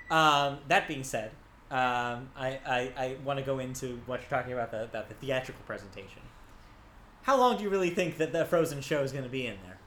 her. 0.09 0.15
Um, 0.17 0.57
that 0.67 0.89
being 0.89 1.05
said, 1.05 1.31
um, 1.69 2.29
I, 2.35 2.59
I, 2.65 2.91
I 2.97 3.15
want 3.23 3.39
to 3.39 3.45
go 3.45 3.59
into 3.59 3.99
what 4.05 4.21
you're 4.21 4.29
talking 4.29 4.53
about 4.53 4.71
the, 4.71 4.83
about 4.83 5.09
the 5.09 5.15
theatrical 5.15 5.63
presentation. 5.65 6.21
How 7.23 7.37
long 7.37 7.57
do 7.57 7.63
you 7.63 7.69
really 7.69 7.89
think 7.89 8.17
that 8.17 8.31
the 8.31 8.45
Frozen 8.45 8.81
show 8.81 9.03
is 9.03 9.11
going 9.11 9.25
to 9.25 9.29
be 9.29 9.45
in 9.45 9.57
there? 9.65 9.77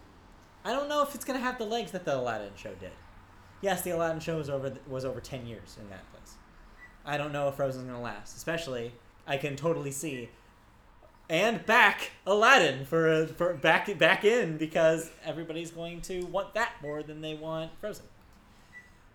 I 0.64 0.72
don't 0.72 0.88
know 0.88 1.02
if 1.02 1.14
it's 1.14 1.24
gonna 1.24 1.38
have 1.38 1.56
the 1.56 1.64
legs 1.64 1.92
that 1.92 2.04
the 2.04 2.16
Aladdin 2.16 2.52
show 2.54 2.74
did. 2.74 2.92
Yes, 3.62 3.82
the 3.82 3.90
Aladdin 3.90 4.20
show 4.20 4.36
was 4.36 4.50
over 4.50 4.74
was 4.86 5.06
over 5.06 5.20
ten 5.20 5.46
years 5.46 5.78
in 5.80 5.88
that 5.88 6.10
place. 6.12 6.34
I 7.04 7.16
don't 7.16 7.32
know 7.32 7.48
if 7.48 7.54
Frozen's 7.54 7.86
gonna 7.86 8.00
last. 8.00 8.36
Especially, 8.36 8.92
I 9.26 9.38
can 9.38 9.56
totally 9.56 9.90
see 9.90 10.28
and 11.30 11.64
back 11.64 12.10
Aladdin 12.26 12.84
for 12.84 13.26
for 13.28 13.54
back 13.54 13.96
back 13.98 14.24
in 14.24 14.58
because 14.58 15.10
everybody's 15.24 15.70
going 15.70 16.00
to 16.02 16.22
want 16.26 16.54
that 16.54 16.72
more 16.82 17.02
than 17.02 17.20
they 17.20 17.34
want 17.34 17.70
Frozen. 17.80 18.06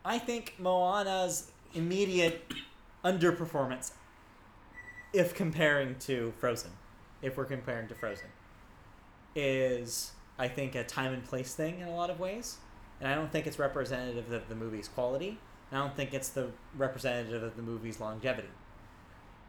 I 0.04 0.18
think 0.18 0.56
Moana's 0.58 1.52
immediate 1.76 2.42
underperformance, 3.04 3.92
if 5.14 5.36
comparing 5.36 5.96
to 6.00 6.34
Frozen, 6.40 6.72
if 7.22 7.38
we're 7.38 7.46
comparing 7.46 7.88
to 7.88 7.96
Frozen, 7.96 8.28
is 9.36 10.12
I 10.40 10.48
think 10.48 10.76
a 10.76 10.84
time 10.84 11.14
and 11.14 11.24
place 11.24 11.54
thing 11.54 11.80
in 11.80 11.88
a 11.88 11.96
lot 11.96 12.10
of 12.10 12.20
ways, 12.20 12.58
and 13.00 13.10
I 13.10 13.16
don't 13.16 13.32
think 13.32 13.46
it's 13.46 13.60
representative 13.60 14.32
of 14.32 14.50
the 14.50 14.56
movie's 14.56 14.88
quality. 14.88 15.38
I 15.72 15.78
don't 15.78 15.96
think 15.96 16.14
it's 16.14 16.30
the 16.30 16.50
representative 16.76 17.44
of 17.44 17.56
the 17.56 17.62
movie's 17.62 18.00
longevity. 18.00 18.50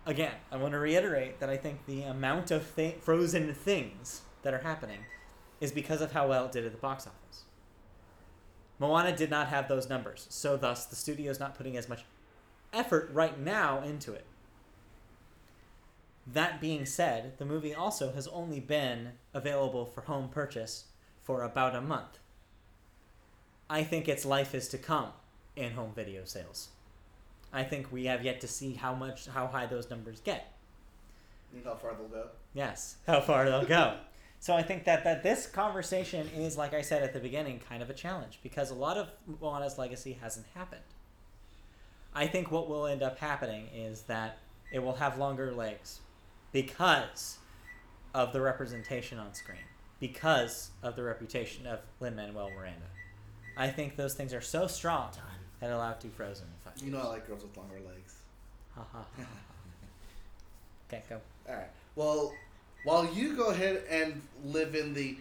Again, 0.05 0.35
I 0.51 0.57
want 0.57 0.73
to 0.73 0.79
reiterate 0.79 1.41
that 1.41 1.51
I 1.51 1.57
think 1.57 1.87
the 1.87 2.03
amount 2.03 2.51
of 2.51 2.65
frozen 3.01 3.53
things 3.55 4.23
that 4.43 4.55
are 4.55 4.61
happening 4.61 5.01
is 5.61 5.73
because 5.73 6.01
of 6.01 6.12
how 6.12 6.29
well 6.29 6.47
it 6.47 6.53
did 6.53 6.65
at 6.65 6.73
the 6.73 6.79
box 6.79 7.07
office. 7.07 7.45
Moana 8.79 9.17
did 9.17 9.31
not 9.31 9.49
have 9.49 9.69
those 9.69 9.89
numbers, 9.89 10.27
so 10.29 10.57
thus 10.57 10.87
the 10.87 10.97
studio 10.97 11.31
is 11.31 11.41
not 11.41 11.57
putting 11.57 11.77
as 11.77 11.89
much 11.89 12.05
effort 12.72 13.11
right 13.12 13.38
now 13.38 13.83
into 13.83 14.12
it. 14.12 14.24
That 16.26 16.61
being 16.61 16.87
said, 16.87 17.38
the 17.38 17.44
movie 17.44 17.74
also 17.74 18.12
has 18.12 18.26
only 18.29 18.61
been 18.61 19.12
available 19.33 19.87
for 19.87 20.02
home 20.02 20.29
purchase 20.29 20.87
for 21.22 21.42
about 21.42 21.76
a 21.76 21.81
month. 21.81 22.18
I 23.70 23.85
think 23.85 24.09
its 24.09 24.24
life 24.24 24.55
is 24.55 24.68
to 24.68 24.79
come 24.79 25.09
in 25.55 25.72
home 25.72 25.92
video 25.94 26.24
sales. 26.24 26.68
I 27.52 27.62
think 27.64 27.90
we 27.92 28.07
have 28.07 28.24
yet 28.24 28.40
to 28.42 28.48
see 28.48 28.74
how 28.74 28.94
much 28.94 29.26
how 29.26 29.46
high 29.46 29.66
those 29.66 29.88
numbers 29.88 30.20
get. 30.20 30.52
Know 31.52 31.70
how 31.70 31.76
far 31.76 31.94
they'll 31.94 32.09
go. 32.09 32.29
Yes, 32.55 32.96
how 33.07 33.20
far 33.20 33.44
they'll 33.44 33.64
go. 33.64 33.96
So 34.40 34.55
I 34.55 34.62
think 34.62 34.85
that, 34.85 35.05
that 35.05 35.22
this 35.22 35.46
conversation 35.46 36.29
is, 36.37 36.57
like 36.59 36.74
I 36.74 36.83
said 36.83 37.02
at 37.02 37.12
the 37.12 37.20
beginning, 37.20 37.61
kind 37.68 37.83
of 37.83 37.90
a 37.90 37.94
challenge 37.94 38.40
because 38.42 38.70
a 38.70 38.74
lot 38.74 38.96
of 38.96 39.09
Moana's 39.40 39.79
legacy 39.79 40.18
hasn't 40.20 40.46
happened. 40.55 40.83
I 42.16 42.26
think 42.26 42.50
what 42.50 42.66
will 42.66 42.87
end 42.87 43.02
up 43.02 43.18
happening 43.18 43.68
is 43.74 44.02
that 44.05 44.38
it 44.72 44.79
will 44.79 44.94
have 44.94 45.18
longer 45.18 45.52
legs 45.52 46.00
because 46.50 47.37
of 48.14 48.33
the 48.33 48.40
representation 48.40 49.18
on 49.18 49.35
screen, 49.35 49.59
because 50.00 50.70
of 50.83 50.96
the 50.96 51.02
reputation 51.02 51.66
of 51.66 51.81
Lin 52.00 52.16
Manuel 52.16 52.50
Miranda. 52.57 52.87
I 53.55 53.68
think 53.68 53.96
those 53.96 54.14
things 54.14 54.33
are 54.33 54.40
so 54.40 54.66
strong 54.66 55.11
that 55.61 55.70
allow 55.70 55.90
it 55.90 56.00
to 56.00 56.09
Frozen. 56.09 56.46
in 56.46 56.52
five 56.72 56.83
You 56.83 56.90
know 56.90 57.00
I 57.00 57.07
like 57.09 57.26
girls 57.26 57.42
with 57.42 57.55
longer 57.55 57.81
legs. 57.87 58.14
Ha, 58.74 58.83
ha, 58.92 58.98
ha, 58.98 59.05
ha. 59.22 59.26
Okay, 60.88 61.02
go. 61.11 61.20
All 61.46 61.55
right. 61.55 61.70
Well, 61.96 62.33
while 62.85 63.07
you 63.12 63.37
go 63.37 63.50
ahead 63.50 63.83
and 63.90 64.22
live 64.42 64.74
in 64.74 64.94
the 64.94 65.18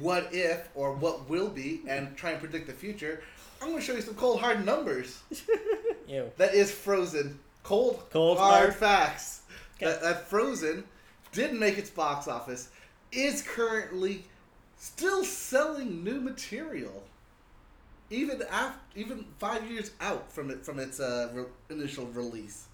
what 0.00 0.32
if 0.32 0.68
or 0.74 0.94
what 0.94 1.28
will 1.28 1.48
be 1.48 1.82
and 1.86 2.16
try 2.16 2.30
and 2.30 2.40
predict 2.40 2.66
the 2.66 2.72
future, 2.72 3.22
I'm 3.60 3.74
to 3.74 3.80
show 3.80 3.94
you 3.94 4.02
some 4.02 4.14
cold 4.14 4.40
hard 4.40 4.64
numbers. 4.64 5.20
Ew. 6.08 6.30
That 6.36 6.54
is 6.54 6.70
Frozen. 6.70 7.38
Cold, 7.62 8.02
Cold, 8.10 8.38
hard, 8.38 8.60
hard. 8.60 8.74
facts. 8.74 9.42
Okay. 9.76 9.86
That, 9.86 10.02
that 10.02 10.28
Frozen 10.28 10.84
did 11.32 11.52
make 11.54 11.76
its 11.76 11.90
box 11.90 12.28
office, 12.28 12.70
is 13.12 13.42
currently 13.42 14.24
still 14.78 15.24
selling 15.24 16.02
new 16.04 16.20
material, 16.20 17.04
even 18.10 18.42
after 18.50 18.78
even 18.96 19.24
five 19.38 19.68
years 19.70 19.90
out 20.00 20.32
from 20.32 20.50
it 20.50 20.64
from 20.64 20.78
its 20.78 21.00
uh, 21.00 21.28
re- 21.34 21.44
initial 21.70 22.06
release. 22.06 22.66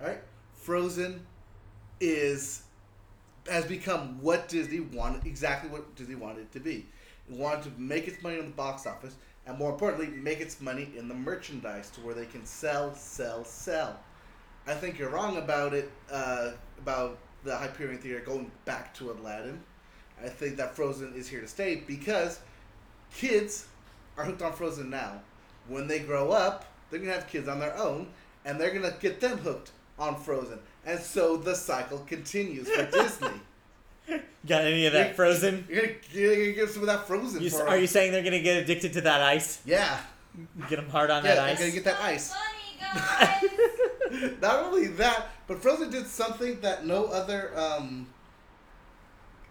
All 0.00 0.06
right, 0.08 0.20
Frozen 0.54 1.24
is 2.00 2.62
has 3.48 3.64
become 3.64 4.20
what 4.20 4.48
Disney 4.48 4.80
wanted 4.80 5.26
exactly 5.26 5.70
what 5.70 5.94
Disney 5.96 6.14
wanted 6.14 6.42
it 6.42 6.52
to 6.52 6.60
be. 6.60 6.86
It 7.28 7.36
wanted 7.36 7.64
to 7.64 7.80
make 7.80 8.06
its 8.06 8.22
money 8.22 8.38
on 8.38 8.46
the 8.46 8.52
box 8.52 8.86
office, 8.86 9.14
and 9.46 9.58
more 9.58 9.70
importantly, 9.70 10.08
make 10.08 10.40
its 10.40 10.60
money 10.60 10.88
in 10.96 11.08
the 11.08 11.14
merchandise 11.14 11.90
to 11.90 12.00
where 12.00 12.14
they 12.14 12.26
can 12.26 12.44
sell, 12.44 12.94
sell, 12.94 13.44
sell. 13.44 13.98
I 14.66 14.74
think 14.74 14.98
you're 14.98 15.10
wrong 15.10 15.36
about 15.36 15.72
it 15.72 15.90
uh, 16.10 16.52
about 16.78 17.18
the 17.44 17.56
Hyperion 17.56 17.98
Theater 17.98 18.20
going 18.20 18.50
back 18.64 18.92
to 18.94 19.12
Aladdin. 19.12 19.60
I 20.22 20.28
think 20.28 20.56
that 20.56 20.74
Frozen 20.74 21.14
is 21.14 21.28
here 21.28 21.40
to 21.40 21.48
stay 21.48 21.82
because 21.86 22.40
kids 23.14 23.66
are 24.16 24.24
hooked 24.24 24.42
on 24.42 24.52
Frozen 24.52 24.90
now. 24.90 25.20
When 25.68 25.86
they 25.86 26.00
grow 26.00 26.32
up, 26.32 26.64
they're 26.90 26.98
gonna 26.98 27.12
have 27.12 27.28
kids 27.28 27.48
on 27.48 27.60
their 27.60 27.76
own, 27.76 28.08
and 28.44 28.60
they're 28.60 28.74
gonna 28.74 28.94
get 29.00 29.20
them 29.20 29.38
hooked 29.38 29.72
on 29.98 30.16
Frozen, 30.20 30.58
and 30.84 31.00
so 31.00 31.36
the 31.36 31.54
cycle 31.54 31.98
continues 32.00 32.68
for 32.68 32.84
Disney. 32.90 33.40
Got 34.46 34.64
any 34.64 34.86
of 34.86 34.92
that 34.92 35.16
Frozen? 35.16 35.66
You're 35.68 35.82
gonna, 35.82 35.94
you're 36.12 36.34
gonna 36.36 36.52
give 36.52 36.70
some 36.70 36.82
of 36.82 36.86
that 36.86 37.06
Frozen 37.06 37.42
You, 37.42 37.50
for 37.50 37.66
are 37.68 37.78
you 37.78 37.86
saying 37.86 38.12
they're 38.12 38.22
gonna 38.22 38.40
get 38.40 38.62
addicted 38.62 38.92
to 38.94 39.00
that 39.02 39.20
ice? 39.22 39.60
Yeah, 39.64 39.98
Get 40.68 40.76
them 40.76 40.88
hard 40.90 41.10
on 41.10 41.24
yeah, 41.24 41.34
that 41.34 41.42
they're 41.42 41.52
ice? 41.52 41.58
gonna 41.58 41.70
get 41.72 41.84
that 41.84 42.00
ice. 42.00 42.32
Funny 42.34 43.50
guys. 44.20 44.30
Not 44.40 44.64
only 44.64 44.86
that, 44.88 45.28
but 45.46 45.60
Frozen 45.62 45.90
did 45.90 46.06
something 46.06 46.60
that 46.60 46.86
no 46.86 47.06
other 47.06 47.52
um, 47.58 48.06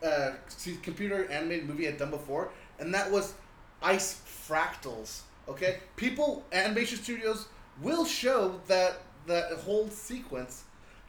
uh, 0.05 0.31
computer 0.83 1.29
animated 1.31 1.67
movie 1.67 1.85
had 1.85 1.97
done 1.97 2.11
before, 2.11 2.51
and 2.79 2.93
that 2.93 3.11
was 3.11 3.33
ice 3.81 4.21
fractals. 4.47 5.21
Okay, 5.47 5.79
people, 5.95 6.43
animation 6.53 6.97
studios 6.97 7.47
will 7.81 8.05
show 8.05 8.59
that 8.67 9.01
that 9.27 9.51
whole 9.53 9.89
sequence 9.89 10.63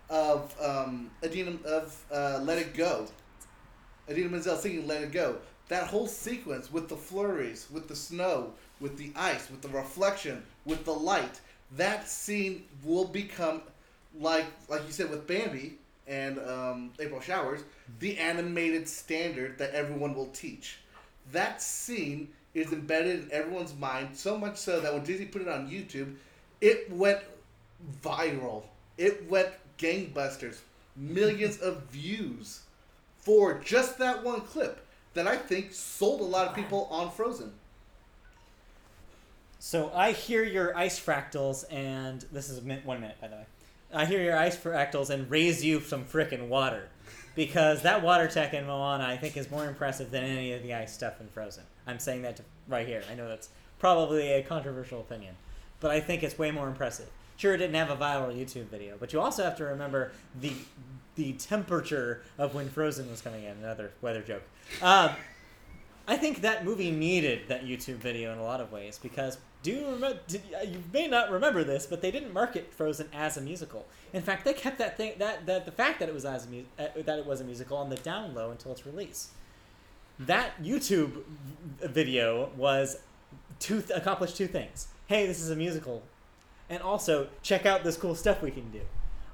of 0.09 0.55
um, 0.61 1.11
Idina 1.22 1.57
of 1.66 2.05
uh, 2.12 2.40
Let 2.42 2.59
It 2.59 2.75
Go, 2.75 3.07
Idina 4.09 4.29
Menzel 4.29 4.57
singing 4.57 4.87
Let 4.87 5.03
It 5.03 5.12
Go. 5.12 5.37
That 5.69 5.88
whole 5.88 6.07
sequence 6.07 6.71
with 6.71 6.88
the 6.88 6.97
flurries, 6.97 7.66
with 7.73 7.88
the 7.88 7.97
snow, 7.97 8.53
with 8.81 8.97
the 8.97 9.12
ice, 9.16 9.51
with 9.51 9.62
the 9.62 9.69
reflection, 9.69 10.42
with 10.64 10.85
the 10.85 10.92
light. 10.92 11.40
That 11.77 12.09
scene 12.09 12.64
will 12.85 13.07
become 13.07 13.62
like 14.19 14.47
like 14.69 14.87
you 14.87 14.92
said 14.92 15.11
with 15.11 15.27
Bambi 15.27 15.79
and 16.07 16.38
um, 16.38 16.92
April 17.01 17.21
Showers, 17.21 17.62
the 17.99 18.16
animated 18.19 18.88
standard 18.88 19.59
that 19.59 19.73
everyone 19.75 20.14
will 20.14 20.29
teach. 20.29 20.79
That 21.33 21.61
scene 21.61 22.29
is 22.55 22.73
embedded 22.73 23.25
in 23.25 23.33
everyone's 23.33 23.75
mind 23.75 24.16
so 24.16 24.38
much 24.38 24.57
so 24.57 24.81
that 24.81 24.95
when 24.95 25.03
Disney 25.03 25.27
put 25.27 25.42
it 25.42 25.49
on 25.49 25.69
YouTube, 25.69 26.14
it 26.61 26.90
went 26.92 27.21
viral. 28.03 28.62
It 28.97 29.29
went 29.29 29.49
gangbusters, 29.79 30.61
millions 30.97 31.59
of 31.59 31.83
views 31.90 32.61
for 33.27 33.59
just 33.59 33.99
that 33.99 34.23
one 34.23 34.41
clip 34.41 34.87
that 35.15 35.27
I 35.27 35.35
think 35.35 35.73
sold 35.73 36.21
a 36.21 36.25
lot 36.25 36.47
of 36.47 36.55
people 36.55 36.87
on 36.93 37.11
Frozen. 37.11 37.53
So 39.59 39.91
I 39.93 40.12
hear 40.12 40.45
your 40.45 40.77
ice 40.77 41.05
fractals, 41.05 41.65
and 41.73 42.25
this 42.31 42.49
is 42.49 42.59
a 42.59 42.62
min- 42.62 42.83
one 42.85 43.01
minute, 43.01 43.17
by 43.21 43.27
the 43.27 43.35
way. 43.35 43.47
I 43.93 44.05
hear 44.05 44.23
your 44.23 44.39
ice 44.39 44.57
fractals 44.57 45.11
and 45.11 45.29
raise 45.29 45.65
you 45.65 45.81
some 45.81 46.05
frickin' 46.05 46.47
water, 46.47 46.89
because 47.35 47.83
that 47.83 48.01
water 48.01 48.29
tech 48.29 48.55
in 48.55 48.65
Moana 48.65 49.05
I 49.05 49.17
think 49.17 49.37
is 49.37 49.51
more 49.51 49.67
impressive 49.67 50.12
than 50.12 50.23
any 50.23 50.53
of 50.53 50.62
the 50.62 50.75
ice 50.75 50.95
stuff 50.95 51.21
in 51.21 51.27
Frozen. 51.27 51.65
I'm 51.85 51.99
saying 51.99 52.23
that 52.23 52.37
to, 52.37 52.45
right 52.69 52.87
here. 52.87 53.03
I 53.11 53.17
know 53.17 53.29
that's 53.29 53.49
probably 53.81 54.35
a 54.35 54.43
controversial 54.45 55.01
opinion, 55.01 55.35
but 55.81 55.91
I 55.91 55.99
think 55.99 56.23
it's 56.23 56.39
way 56.39 56.53
more 56.53 56.69
impressive. 56.69 57.09
Sure, 57.37 57.55
it 57.55 57.59
didn't 57.59 57.75
have 57.75 57.91
a 57.91 57.97
viral 57.97 58.33
YouTube 58.33 58.67
video, 58.67 58.95
but 59.01 59.12
you 59.12 59.21
also 59.21 59.43
have 59.43 59.57
to 59.57 59.65
remember 59.65 60.12
the 60.41 60.53
the 61.16 61.33
temperature 61.35 62.22
of 62.38 62.55
when 62.55 62.68
Frozen 62.68 63.11
was 63.11 63.20
coming 63.20 63.44
in. 63.44 63.57
Another 63.59 63.92
weather 64.00 64.22
joke. 64.22 64.42
Um, 64.81 65.11
I 66.09 66.16
think 66.16 66.42
that 66.42 66.64
movie 66.64 66.92
needed 66.92 67.48
that 67.48 67.64
YouTube 67.66 67.96
video 67.96 68.33
in 68.33 68.38
a 68.38 68.44
lot 68.44 68.61
of 68.61 68.70
ways 68.70 68.98
because 69.02 69.38
do 69.62 69.72
you 69.72 69.85
remember? 69.85 70.20
Did, 70.29 70.42
uh, 70.55 70.62
you 70.62 70.81
may 70.92 71.09
not 71.09 71.31
remember 71.31 71.64
this, 71.64 71.87
but 71.87 72.00
they 72.00 72.12
didn't 72.12 72.33
market 72.33 72.72
Frozen 72.72 73.09
as 73.12 73.37
a 73.37 73.40
musical. 73.40 73.85
In 74.12 74.22
fact, 74.22 74.44
they 74.44 74.52
kept 74.52 74.79
that 74.79 74.96
thing 74.96 75.14
that, 75.18 75.44
that 75.46 75.64
the 75.64 75.72
fact 75.72 75.98
that 75.98 76.09
it 76.09 76.14
was 76.14 76.24
as 76.24 76.46
a 76.46 76.48
mu- 76.48 76.62
uh, 76.79 76.87
that 77.05 77.18
it 77.18 77.26
was 77.26 77.40
a 77.40 77.44
musical 77.44 77.76
on 77.76 77.90
the 77.90 77.96
down 77.96 78.33
low 78.33 78.52
until 78.52 78.70
its 78.70 78.87
release. 78.87 79.31
That 80.20 80.62
YouTube 80.62 81.24
video 81.81 82.50
was 82.57 82.98
two 83.59 83.81
th- 83.81 83.98
accomplished 83.98 84.37
two 84.37 84.46
things. 84.46 84.87
Hey, 85.09 85.26
this 85.26 85.40
is 85.40 85.50
a 85.50 85.57
musical, 85.57 86.05
and 86.70 86.81
also 86.81 87.26
check 87.42 87.66
out 87.66 87.83
this 87.83 87.96
cool 87.96 88.14
stuff 88.14 88.42
we 88.42 88.52
can 88.52 88.70
do. 88.70 88.83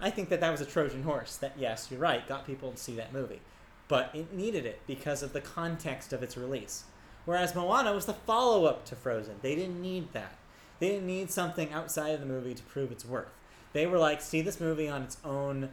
I 0.02 0.10
think 0.10 0.28
that 0.30 0.40
that 0.40 0.50
was 0.50 0.60
a 0.60 0.66
Trojan 0.66 1.04
horse. 1.04 1.36
That 1.36 1.52
yes, 1.56 1.88
you're 1.90 2.00
right, 2.00 2.26
got 2.28 2.46
people 2.46 2.72
to 2.72 2.76
see 2.76 2.96
that 2.96 3.12
movie, 3.12 3.40
but 3.88 4.10
it 4.12 4.34
needed 4.34 4.66
it 4.66 4.80
because 4.86 5.22
of 5.22 5.32
the 5.32 5.40
context 5.40 6.12
of 6.12 6.22
its 6.22 6.36
release. 6.36 6.84
Whereas 7.24 7.54
Moana 7.54 7.92
was 7.92 8.06
the 8.06 8.14
follow 8.14 8.64
up 8.64 8.84
to 8.86 8.96
Frozen. 8.96 9.36
They 9.42 9.54
didn't 9.54 9.80
need 9.80 10.12
that. 10.12 10.34
They 10.80 10.88
didn't 10.88 11.06
need 11.06 11.30
something 11.30 11.72
outside 11.72 12.10
of 12.10 12.20
the 12.20 12.26
movie 12.26 12.54
to 12.54 12.62
prove 12.64 12.90
its 12.90 13.04
worth. 13.04 13.28
They 13.72 13.86
were 13.86 13.98
like, 13.98 14.20
see 14.20 14.42
this 14.42 14.60
movie 14.60 14.88
on 14.88 15.02
its 15.02 15.16
own, 15.24 15.68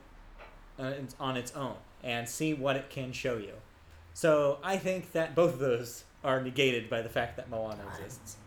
uh, 0.77 0.93
on 1.19 1.35
its 1.35 1.51
own, 1.55 1.75
and 2.03 2.29
see 2.29 2.53
what 2.53 2.75
it 2.75 2.91
can 2.91 3.11
show 3.11 3.37
you. 3.37 3.53
So 4.13 4.59
I 4.63 4.77
think 4.77 5.11
that 5.13 5.33
both 5.33 5.53
of 5.53 5.59
those 5.59 6.03
are 6.23 6.41
negated 6.41 6.89
by 6.89 7.01
the 7.01 7.09
fact 7.09 7.37
that 7.37 7.49
Moana 7.49 7.81
exists. 7.91 8.37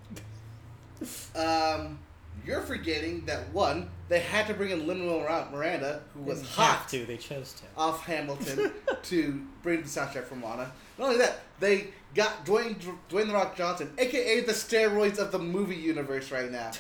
Um, 1.35 1.99
you're 2.47 2.61
forgetting 2.61 3.25
that 3.27 3.53
one, 3.53 3.90
they 4.12 4.20
had 4.20 4.46
to 4.46 4.53
bring 4.53 4.68
in 4.68 4.87
Lin-Manuel 4.87 5.48
Miranda, 5.51 6.03
who 6.12 6.20
was 6.20 6.46
hot 6.46 6.77
have 6.77 6.90
to. 6.90 7.07
They 7.07 7.16
chose 7.16 7.55
to. 7.55 7.62
off 7.79 8.05
Hamilton 8.05 8.70
to 9.05 9.46
bring 9.62 9.81
the 9.81 9.88
soundtrack 9.88 10.25
from 10.25 10.42
Lana. 10.42 10.70
Not 10.98 11.07
only 11.07 11.16
that, 11.16 11.40
they 11.61 11.87
got 12.14 12.44
Dwayne 12.44 12.77
Dwayne 13.09 13.29
the 13.29 13.33
Rock 13.33 13.57
Johnson, 13.57 13.90
aka 13.96 14.40
the 14.40 14.53
steroids 14.53 15.16
of 15.16 15.33
the 15.33 15.38
movie 15.38 15.77
universe 15.77 16.31
right 16.31 16.53
now. 16.53 16.72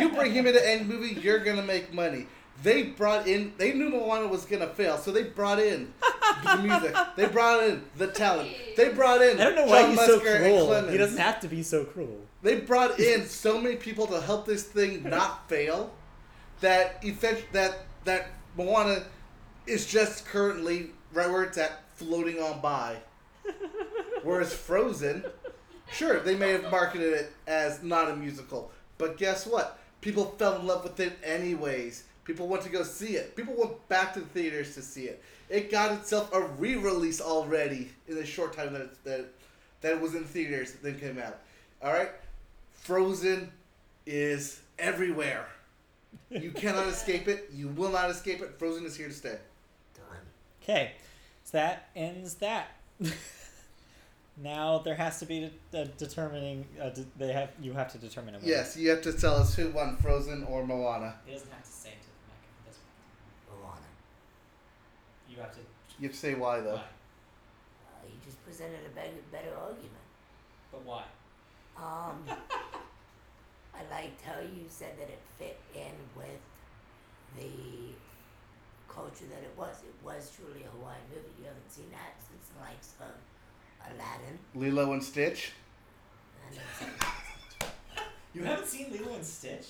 you 0.00 0.08
bring 0.08 0.32
him 0.32 0.48
into 0.48 0.68
any 0.68 0.82
movie, 0.82 1.20
you're 1.20 1.38
gonna 1.38 1.62
make 1.62 1.94
money. 1.94 2.26
They 2.64 2.82
brought 2.82 3.28
in. 3.28 3.52
They 3.56 3.72
knew 3.72 3.88
Moana 3.88 4.26
was 4.26 4.44
gonna 4.44 4.66
fail, 4.66 4.98
so 4.98 5.12
they 5.12 5.22
brought 5.22 5.60
in 5.60 5.94
the 6.42 6.56
music. 6.56 6.96
They 7.14 7.26
brought 7.26 7.62
in 7.62 7.84
the 7.98 8.08
talent. 8.08 8.50
They 8.76 8.88
brought 8.88 9.22
in. 9.22 9.40
I 9.40 9.44
don't 9.44 9.54
know 9.54 9.66
why 9.66 9.82
John 9.82 9.90
he's 9.90 10.00
so 10.00 10.18
Musker 10.18 10.34
and 10.34 10.44
cruel. 10.44 10.88
He 10.88 10.98
doesn't 10.98 11.18
have 11.18 11.38
to 11.38 11.48
be 11.48 11.62
so 11.62 11.84
cruel. 11.84 12.18
They 12.42 12.58
brought 12.58 12.98
in 12.98 13.26
so 13.26 13.60
many 13.60 13.76
people 13.76 14.08
to 14.08 14.20
help 14.20 14.44
this 14.44 14.64
thing 14.64 15.04
not 15.08 15.48
fail 15.48 15.92
that 16.60 17.02
effect 17.02 17.52
that 17.52 17.78
that 18.04 18.28
Moana 18.56 19.04
is 19.66 19.86
just 19.86 20.26
currently 20.26 20.90
right 21.12 21.30
where 21.30 21.44
it's 21.44 21.58
at, 21.58 21.80
floating 21.96 22.40
on 22.40 22.60
by. 22.60 22.96
Whereas 24.22 24.52
Frozen, 24.52 25.24
sure, 25.92 26.20
they 26.20 26.36
may 26.36 26.50
have 26.50 26.70
marketed 26.70 27.12
it 27.12 27.32
as 27.46 27.82
not 27.82 28.10
a 28.10 28.16
musical, 28.16 28.70
but 28.98 29.16
guess 29.16 29.46
what? 29.46 29.78
People 30.00 30.34
fell 30.38 30.58
in 30.58 30.66
love 30.66 30.82
with 30.82 30.98
it 31.00 31.18
anyways 31.22 32.04
People 32.30 32.46
went 32.46 32.62
to 32.62 32.68
go 32.68 32.84
see 32.84 33.16
it. 33.16 33.34
People 33.34 33.54
went 33.56 33.88
back 33.88 34.14
to 34.14 34.20
the 34.20 34.26
theaters 34.26 34.76
to 34.76 34.82
see 34.82 35.06
it. 35.06 35.20
It 35.48 35.68
got 35.68 35.90
itself 35.90 36.32
a 36.32 36.42
re-release 36.42 37.20
already 37.20 37.90
in 38.06 38.14
the 38.14 38.24
short 38.24 38.52
time 38.52 38.72
that 38.72 38.82
it, 38.82 39.04
that 39.04 39.26
that 39.80 39.92
it 39.94 40.00
was 40.00 40.14
in 40.14 40.24
theaters 40.24 40.74
then 40.80 41.00
came 41.00 41.18
out. 41.18 41.38
All 41.82 41.92
right, 41.92 42.10
Frozen 42.70 43.50
is 44.06 44.60
everywhere. 44.78 45.48
You 46.30 46.52
cannot 46.52 46.86
escape 46.86 47.26
it. 47.26 47.50
You 47.52 47.68
will 47.68 47.90
not 47.90 48.10
escape 48.10 48.40
it. 48.40 48.58
Frozen 48.58 48.86
is 48.86 48.96
here 48.96 49.08
to 49.08 49.14
stay. 49.14 49.38
Done. 49.94 50.04
Okay, 50.62 50.92
so 51.44 51.58
that 51.58 51.88
ends 51.96 52.34
that. 52.36 52.68
now 54.42 54.78
there 54.78 54.94
has 54.94 55.18
to 55.20 55.26
be 55.26 55.50
a, 55.72 55.84
determining. 55.86 56.66
Uh, 56.80 56.90
de- 56.90 57.06
they 57.18 57.32
have 57.32 57.50
you 57.60 57.72
have 57.72 57.90
to 57.92 57.98
determine 57.98 58.34
a 58.34 58.38
winner. 58.38 58.48
Yes, 58.48 58.76
you 58.76 58.90
have 58.90 59.02
to 59.02 59.12
tell 59.12 59.34
us 59.34 59.54
who 59.56 59.70
won 59.70 59.96
Frozen 59.96 60.44
or 60.44 60.64
Moana. 60.64 61.16
It 61.26 61.32
doesn't 61.32 61.50
have 61.50 61.64
to 61.64 61.70
say 61.70 61.90
it 61.90 62.00
to 62.00 62.08
the 62.08 62.26
mic 62.28 62.38
at 62.46 62.66
this 62.66 62.78
point. 63.48 63.60
Moana. 63.60 63.86
You 65.28 65.36
have 65.40 65.52
to. 65.52 65.60
You 65.98 66.08
have 66.08 66.12
to 66.12 66.18
say 66.18 66.34
why 66.34 66.60
though. 66.60 66.76
Why? 66.76 66.80
Uh, 66.80 68.06
you 68.06 68.18
just 68.24 68.44
presented 68.44 68.80
a 68.86 68.94
better, 68.94 69.10
better 69.32 69.56
argument. 69.58 69.90
But 70.70 70.84
why? 70.84 71.04
Um, 71.76 72.22
I 73.80 73.94
liked 73.94 74.20
how 74.22 74.40
you 74.40 74.64
said 74.68 74.98
that 74.98 75.08
it 75.08 75.18
fit 75.38 75.58
in 75.74 75.92
with 76.16 76.40
the 77.38 77.94
culture 78.92 79.24
that 79.30 79.42
it 79.42 79.54
was. 79.56 79.76
It 79.82 79.94
was 80.04 80.30
truly 80.36 80.64
a 80.64 80.68
Hawaiian 80.76 81.00
movie. 81.10 81.30
You 81.38 81.46
haven't 81.46 81.70
seen 81.72 81.86
that 81.92 82.14
since 82.28 82.48
the 82.54 82.60
likes 82.60 82.92
of 83.00 83.94
Aladdin. 83.94 84.38
Lilo 84.54 84.92
and 84.92 85.02
Stitch. 85.02 85.52
And 86.50 86.58
You 88.34 88.44
haven't 88.44 88.66
seen 88.66 88.92
Lilo 88.92 89.14
and 89.14 89.24
Stitch? 89.24 89.68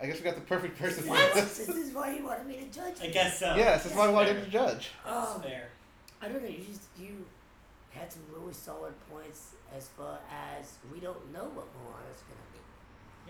I 0.00 0.06
guess 0.06 0.16
we 0.18 0.22
got 0.22 0.34
the 0.36 0.40
perfect 0.42 0.78
person 0.78 1.02
for 1.04 1.10
what? 1.10 1.34
this. 1.34 1.58
this 1.58 1.68
is 1.68 1.92
why 1.94 2.14
you 2.16 2.24
wanted 2.24 2.46
me 2.46 2.56
to 2.56 2.64
judge. 2.74 2.94
I 3.02 3.08
guess 3.08 3.38
so. 3.38 3.54
Yes, 3.56 3.84
that's 3.84 3.94
why 3.94 4.06
I 4.06 4.10
wanted 4.10 4.36
Fair. 4.36 4.44
to 4.44 4.50
judge. 4.50 4.88
Oh, 5.06 5.34
Um, 5.36 5.42
fair. 5.42 5.68
I 6.22 6.28
don't 6.28 6.42
know. 6.42 6.48
You 6.48 6.64
just 6.66 6.82
you 6.98 7.26
had 7.90 8.10
some 8.10 8.22
really 8.32 8.54
solid 8.54 8.94
points 9.10 9.50
as 9.76 9.88
far 9.88 10.18
as 10.30 10.74
we 10.92 11.00
don't 11.00 11.32
know 11.32 11.44
what 11.54 11.66
Moana's 11.76 12.22
gonna 12.28 12.48
be. 12.49 12.49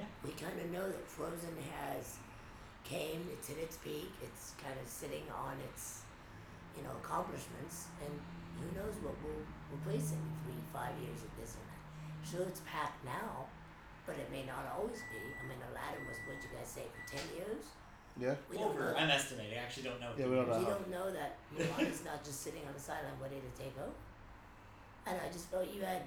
Yeah. 0.01 0.09
We 0.25 0.33
kind 0.41 0.57
of 0.57 0.73
know 0.73 0.89
that 0.89 1.05
Frozen 1.05 1.53
has 1.77 2.17
came. 2.85 3.29
It's 3.33 3.53
at 3.53 3.61
its 3.61 3.77
peak. 3.77 4.09
It's 4.25 4.57
kind 4.57 4.75
of 4.81 4.89
sitting 4.89 5.29
on 5.29 5.61
its 5.69 6.09
you 6.77 6.83
know 6.83 6.95
accomplishments, 7.05 7.93
and 8.01 8.13
who 8.57 8.67
knows 8.73 8.97
what 9.05 9.13
will 9.21 9.45
replace 9.69 10.17
it 10.17 10.21
in 10.21 10.33
three, 10.49 10.63
five 10.73 10.97
years 11.05 11.21
at 11.21 11.33
this 11.37 11.53
or 11.53 11.65
that. 11.69 11.81
Sure, 12.25 12.45
it's 12.49 12.65
packed 12.65 13.05
now, 13.05 13.45
but 14.09 14.17
it 14.17 14.33
may 14.33 14.49
not 14.49 14.65
always 14.73 15.05
be. 15.13 15.21
I 15.21 15.45
mean, 15.45 15.61
Aladdin 15.69 16.09
was 16.09 16.17
what 16.25 16.41
you 16.41 16.49
guys 16.57 16.69
say 16.69 16.89
for 16.89 17.03
ten 17.05 17.25
years. 17.37 17.65
Yeah. 18.19 18.35
We 18.51 18.59
don't 18.59 18.75
know. 18.75 18.89
Over. 18.89 18.97
I'm 18.97 19.09
estimating. 19.09 19.57
I 19.59 19.63
actually 19.63 19.85
don't 19.85 20.01
know. 20.01 20.11
Yeah, 20.19 20.27
we 20.27 20.37
don't 20.37 20.49
know. 20.49 20.59
We 20.59 20.65
don't 20.65 20.91
know 20.91 21.07
that 21.13 21.39
Moana's 21.57 22.05
not 22.05 22.25
just 22.25 22.43
sitting 22.43 22.61
on 22.67 22.75
the 22.75 22.81
sideline 22.81 23.17
waiting 23.23 23.41
to 23.41 23.53
take 23.57 23.73
over. 23.79 23.93
And 25.07 25.17
I 25.17 25.33
just 25.33 25.49
felt 25.51 25.73
you 25.73 25.83
had, 25.83 26.03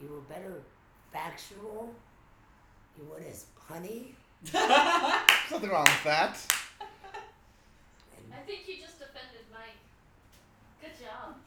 you 0.00 0.08
were 0.08 0.20
better 0.32 0.62
factual. 1.12 1.90
You 2.98 3.04
weren't 3.10 3.26
as 3.30 3.46
punny. 3.70 4.14
There's 4.42 4.54
nothing 5.50 5.70
wrong 5.70 5.84
with 5.84 6.04
that. 6.04 6.38
I 8.32 8.38
think 8.46 8.68
you 8.68 8.76
just 8.76 8.96
offended 8.96 9.44
Mike. 9.52 9.76
Good 10.80 10.92
job. 11.04 11.34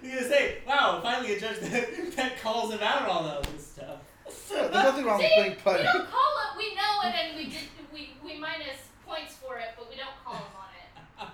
You 0.00 0.14
gonna 0.14 0.28
say, 0.28 0.58
wow, 0.64 1.00
finally 1.02 1.34
a 1.34 1.40
judge 1.40 1.58
that, 1.58 2.12
that 2.16 2.40
calls 2.40 2.72
him 2.72 2.78
out 2.80 3.02
on 3.08 3.08
all 3.24 3.42
this 3.52 3.66
stuff. 3.66 3.98
Yeah, 4.48 4.68
There's 4.68 4.72
nothing 4.72 5.04
wrong 5.04 5.18
with 5.18 5.26
See, 5.26 5.34
being 5.42 5.50
we 5.50 5.56
funny. 5.56 5.82
don't 5.82 6.08
call 6.08 6.34
it. 6.38 6.56
We 6.56 6.74
know 6.76 7.00
it, 7.08 7.14
and 7.16 7.36
we 7.36 7.44
did. 7.46 7.58
We 7.92 8.10
we 8.24 8.38
minus 8.38 8.76
points 9.04 9.34
for 9.34 9.58
it, 9.58 9.70
but 9.76 9.90
we 9.90 9.96
don't 9.96 10.14
call 10.24 10.34
him 10.34 10.42
on 10.56 10.68
it. 11.26 11.32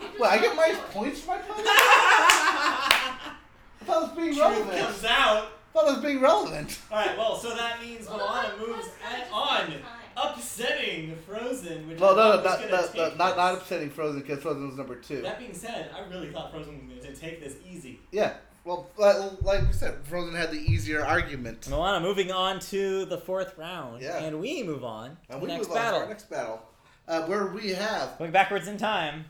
We 0.00 0.06
just 0.06 0.18
Well, 0.20 0.30
I 0.30 0.36
get 0.38 0.42
don't 0.44 0.56
my 0.56 0.68
it. 0.68 0.90
points 0.90 1.20
for 1.20 1.32
my 1.32 1.36
punny? 1.36 1.64
I 1.66 3.36
thought 3.84 3.96
it 3.96 4.08
was 4.08 4.16
being 4.16 4.28
Truth 4.34 4.38
relevant. 4.40 4.78
comes 4.78 5.04
out. 5.04 5.48
I 5.78 5.82
thought 5.82 5.90
it 5.90 5.94
was 5.96 6.04
being 6.04 6.20
relevant. 6.20 6.78
Alright, 6.90 7.16
well, 7.16 7.36
so 7.36 7.54
that 7.54 7.80
means 7.80 8.08
Well, 8.08 8.18
Moana 8.18 8.52
the 8.58 8.66
moves 8.66 8.88
at- 9.04 9.28
on, 9.32 9.72
upsetting 10.16 11.16
Frozen, 11.26 11.88
which 11.88 12.00
Well, 12.00 12.16
no, 12.16 12.36
no, 12.36 12.42
thought 12.42 12.44
not, 12.44 12.58
gonna 12.60 12.70
not, 12.82 12.86
take 12.92 12.96
not, 12.96 13.16
not, 13.18 13.36
not 13.36 13.54
upsetting 13.54 13.90
Frozen 13.90 14.20
because 14.22 14.42
Frozen 14.42 14.66
was 14.66 14.76
number 14.76 14.96
two. 14.96 15.22
That 15.22 15.38
being 15.38 15.54
said, 15.54 15.90
I 15.96 16.08
really 16.12 16.30
thought 16.30 16.50
Frozen 16.50 16.88
was 16.88 16.98
going 17.04 17.14
to 17.14 17.20
take 17.20 17.40
this 17.42 17.56
easy. 17.70 18.00
Yeah. 18.10 18.34
Well, 18.64 18.90
like, 18.96 19.16
like 19.42 19.66
we 19.66 19.72
said, 19.72 19.94
Frozen 20.04 20.34
had 20.34 20.50
the 20.50 20.58
easier 20.58 21.04
argument. 21.04 21.68
Moana 21.70 22.00
moving 22.00 22.32
on 22.32 22.58
to 22.60 23.04
the 23.04 23.18
fourth 23.18 23.56
round, 23.56 24.02
Yeah. 24.02 24.18
and 24.18 24.40
we 24.40 24.62
move 24.62 24.84
on 24.84 25.10
to 25.28 25.32
And 25.34 25.40
the 25.42 25.46
we 25.46 25.52
next 25.52 25.68
move 25.68 25.76
on 25.76 25.76
to 25.76 25.82
battle. 25.82 26.00
our 26.00 26.08
next 26.08 26.28
battle, 26.28 26.62
uh, 27.06 27.22
where 27.22 27.46
we 27.46 27.70
have 27.70 28.18
Going 28.18 28.32
backwards 28.32 28.66
in 28.68 28.76
time. 28.76 29.24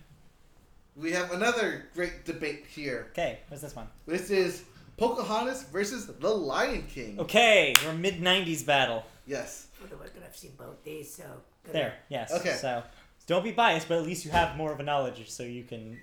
we 0.96 1.12
have 1.12 1.30
another 1.32 1.84
great 1.94 2.24
debate 2.24 2.64
here. 2.74 3.08
Okay, 3.12 3.40
what's 3.48 3.62
this 3.62 3.76
one? 3.76 3.86
This 4.06 4.30
is 4.30 4.64
Pocahontas 4.98 5.62
versus 5.64 6.06
The 6.06 6.28
Lion 6.28 6.86
King. 6.92 7.18
Okay, 7.20 7.74
your 7.82 7.92
mid 7.92 8.20
'90s 8.20 8.66
battle. 8.66 9.04
Yes. 9.26 9.68
for 9.74 9.86
the 9.86 9.96
record, 9.96 10.22
I've 10.26 10.36
seen 10.36 10.52
both 10.58 10.82
these, 10.84 11.14
so. 11.14 11.24
There, 11.72 11.94
yes. 12.08 12.32
Okay. 12.32 12.54
So 12.54 12.82
don't 13.26 13.44
be 13.44 13.52
biased, 13.52 13.88
but 13.88 13.98
at 13.98 14.04
least 14.04 14.24
you 14.24 14.30
have 14.30 14.56
more 14.56 14.72
of 14.72 14.80
a 14.80 14.82
knowledge, 14.82 15.28
so 15.30 15.42
you 15.44 15.62
can 15.64 15.98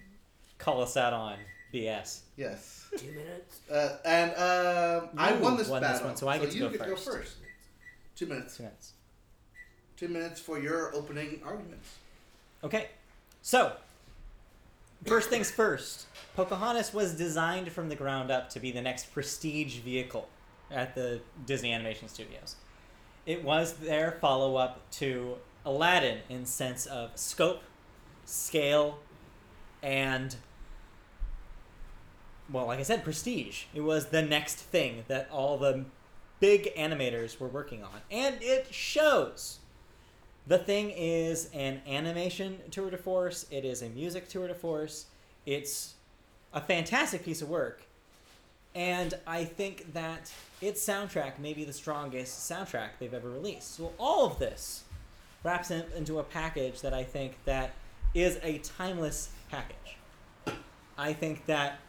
call 0.58 0.82
us 0.82 0.96
out 0.96 1.12
on 1.12 1.38
BS. 1.74 2.20
Yes. 2.38 2.86
Two 2.98 3.08
minutes. 3.12 3.60
Uh, 3.70 3.98
and 4.06 4.32
um, 4.32 5.10
I 5.18 5.34
You 5.34 5.40
won 5.42 5.58
this 5.58 5.68
won 5.68 5.82
this 5.82 5.92
battle, 5.92 6.08
one, 6.08 6.16
so 6.16 6.28
I 6.28 6.38
get 6.38 6.52
to 6.52 6.56
you 6.58 6.64
go 6.64 6.70
get 6.70 6.80
first. 6.80 7.04
to 7.06 7.10
go 7.12 7.18
first. 7.18 7.36
Two 8.16 8.26
minutes. 8.28 8.58
Two 8.58 8.64
minutes. 8.64 8.94
Two 9.98 10.08
minutes 10.08 10.40
for 10.40 10.60
your 10.60 10.94
opening 10.96 11.42
arguments. 11.44 11.90
Okay, 12.64 12.90
so 13.42 13.74
first 15.06 15.30
things 15.30 15.52
first. 15.52 16.08
Pocahontas 16.36 16.94
was 16.94 17.14
designed 17.14 17.72
from 17.72 17.90
the 17.90 17.96
ground 17.96 18.32
up 18.32 18.50
to 18.50 18.60
be 18.60 18.72
the 18.72 18.82
next 18.82 19.14
prestige 19.14 19.78
vehicle 19.78 20.28
at 20.72 20.96
the 20.96 21.22
Disney 21.46 21.72
Animation 21.72 22.08
Studios. 22.08 22.56
It 23.26 23.44
was 23.44 23.74
their 23.74 24.12
follow 24.12 24.56
up 24.58 24.90
to 24.92 25.36
Aladdin 25.66 26.20
in 26.30 26.46
sense 26.46 26.86
of 26.86 27.12
scope, 27.16 27.64
scale, 28.26 29.00
and 29.82 30.36
well, 32.52 32.68
like 32.68 32.80
I 32.80 32.84
said, 32.84 33.04
prestige. 33.04 33.64
It 33.74 33.82
was 33.82 34.08
the 34.08 34.22
next 34.22 34.56
thing 34.56 35.04
that 35.08 35.30
all 35.32 35.58
the 35.58 35.86
big 36.40 36.74
animators 36.76 37.40
were 37.40 37.48
working 37.48 37.84
on, 37.84 38.02
and 38.12 38.38
it 38.42 38.68
shows. 38.72 39.60
The 40.48 40.60
thing 40.60 40.92
is 40.92 41.50
an 41.54 41.82
animation 41.88 42.60
tour 42.70 42.92
de 42.92 42.98
force. 42.98 43.48
It 43.50 43.66
is 43.66 43.82
a 43.82 43.90
music 43.90 44.30
tour 44.30 44.48
de 44.48 44.54
force. 44.54 45.06
It's 45.46 45.96
a 46.54 46.62
fantastic 46.62 47.26
piece 47.26 47.42
of 47.42 47.50
work. 47.50 47.82
And 48.76 49.16
I 49.26 49.44
think 49.46 49.94
that 49.94 50.32
its 50.62 50.86
soundtrack 50.86 51.40
may 51.40 51.54
be 51.54 51.64
the 51.64 51.74
strongest 51.74 52.50
soundtrack 52.50 52.90
they've 53.00 53.14
ever 53.14 53.30
released. 53.30 53.76
So 53.76 53.94
all 53.98 54.26
of 54.26 54.38
this 54.38 54.84
wraps 55.44 55.72
in, 55.72 55.84
into 55.96 56.20
a 56.20 56.24
package 56.24 56.82
that 56.82 56.94
I 56.94 57.04
think 57.04 57.38
that 57.46 57.72
is 58.14 58.38
a 58.44 58.60
timeless 58.60 59.30
package. 59.50 59.98
I 60.98 61.14
think 61.14 61.46
that 61.48 61.80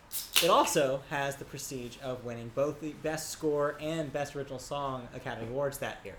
it 0.43 0.49
also 0.49 1.03
has 1.11 1.37
the 1.37 1.45
prestige 1.45 1.97
of 2.03 2.25
winning 2.25 2.53
both 2.55 2.81
the 2.81 2.93
best 3.03 3.31
score 3.31 3.77
and 3.81 4.13
best 4.13 4.35
original 4.35 4.59
song 4.59 5.09
Academy 5.15 5.49
Awards 5.49 5.79
that 5.79 5.99
year 6.05 6.17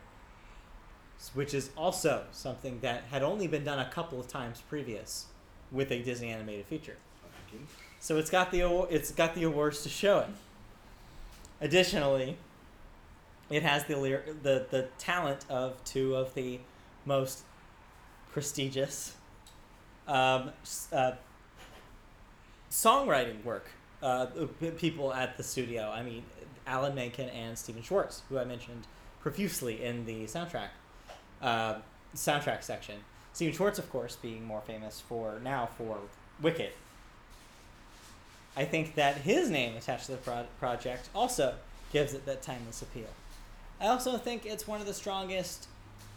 which 1.33 1.53
is 1.53 1.69
also 1.75 2.25
something 2.31 2.79
that 2.81 3.03
had 3.11 3.23
only 3.23 3.47
been 3.47 3.63
done 3.63 3.79
a 3.79 3.89
couple 3.89 4.19
of 4.19 4.27
times 4.27 4.61
previous 4.69 5.27
with 5.71 5.91
a 5.91 6.01
Disney 6.01 6.29
animated 6.29 6.65
feature. 6.65 6.97
So 7.99 8.17
it's 8.17 8.29
got 8.29 8.51
the 8.51 8.61
it's 8.89 9.11
got 9.11 9.35
the 9.35 9.43
awards 9.43 9.83
to 9.83 9.89
show 9.89 10.19
it. 10.19 10.27
Additionally, 11.59 12.37
it 13.49 13.63
has 13.63 13.85
the 13.85 13.95
the 14.43 14.67
the 14.69 14.87
talent 14.97 15.45
of 15.49 15.83
two 15.83 16.15
of 16.15 16.33
the 16.35 16.59
most 17.05 17.43
prestigious 18.31 19.15
um, 20.07 20.51
uh, 20.91 21.13
songwriting 22.69 23.43
work 23.43 23.69
uh, 24.03 24.27
people 24.77 25.13
at 25.13 25.37
the 25.37 25.43
studio. 25.43 25.89
I 25.89 26.03
mean, 26.03 26.23
Alan 26.67 26.93
Menken 26.93 27.29
and 27.29 27.57
Stephen 27.57 27.81
Schwartz, 27.81 28.21
who 28.29 28.37
I 28.37 28.45
mentioned 28.45 28.85
profusely 29.21 29.83
in 29.83 30.05
the 30.05 30.25
soundtrack 30.25 30.69
uh, 31.41 31.75
soundtrack 32.15 32.63
section. 32.63 32.95
Stephen 33.33 33.53
Schwartz, 33.53 33.77
of 33.79 33.89
course, 33.91 34.15
being 34.15 34.45
more 34.45 34.61
famous 34.61 34.99
for 34.99 35.39
now 35.43 35.69
for 35.77 35.99
Wicked. 36.41 36.71
I 38.55 38.65
think 38.65 38.95
that 38.95 39.17
his 39.17 39.49
name 39.49 39.75
attached 39.75 40.07
to 40.07 40.13
the 40.13 40.17
pro- 40.17 40.45
project 40.59 41.09
also 41.13 41.55
gives 41.93 42.13
it 42.13 42.25
that 42.25 42.41
timeless 42.41 42.81
appeal. 42.81 43.09
I 43.79 43.87
also 43.87 44.17
think 44.17 44.45
it's 44.45 44.67
one 44.67 44.81
of 44.81 44.87
the 44.87 44.93
strongest 44.93 45.67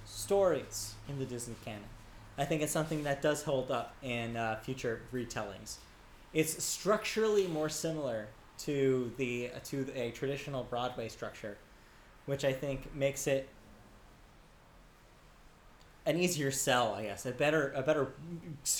stories 0.06 0.94
in 1.08 1.18
the 1.18 1.26
Disney 1.26 1.54
canon. 1.64 1.84
I 2.38 2.46
think 2.46 2.62
it's 2.62 2.72
something 2.72 3.04
that 3.04 3.20
does 3.20 3.42
hold 3.42 3.70
up 3.70 3.94
in 4.02 4.36
uh, 4.36 4.58
future 4.62 5.02
retellings. 5.12 5.76
It's 6.32 6.62
structurally 6.64 7.46
more 7.46 7.68
similar 7.68 8.28
to 8.60 9.12
the 9.16 9.50
to 9.64 9.86
a 9.94 10.10
traditional 10.12 10.64
Broadway 10.64 11.08
structure, 11.08 11.58
which 12.26 12.44
I 12.44 12.52
think 12.52 12.94
makes 12.94 13.26
it 13.26 13.48
an 16.10 16.20
easier 16.20 16.50
sell, 16.50 16.94
I 16.94 17.04
guess, 17.04 17.24
a 17.24 17.30
better 17.30 17.72
a 17.74 17.82
better 17.82 18.08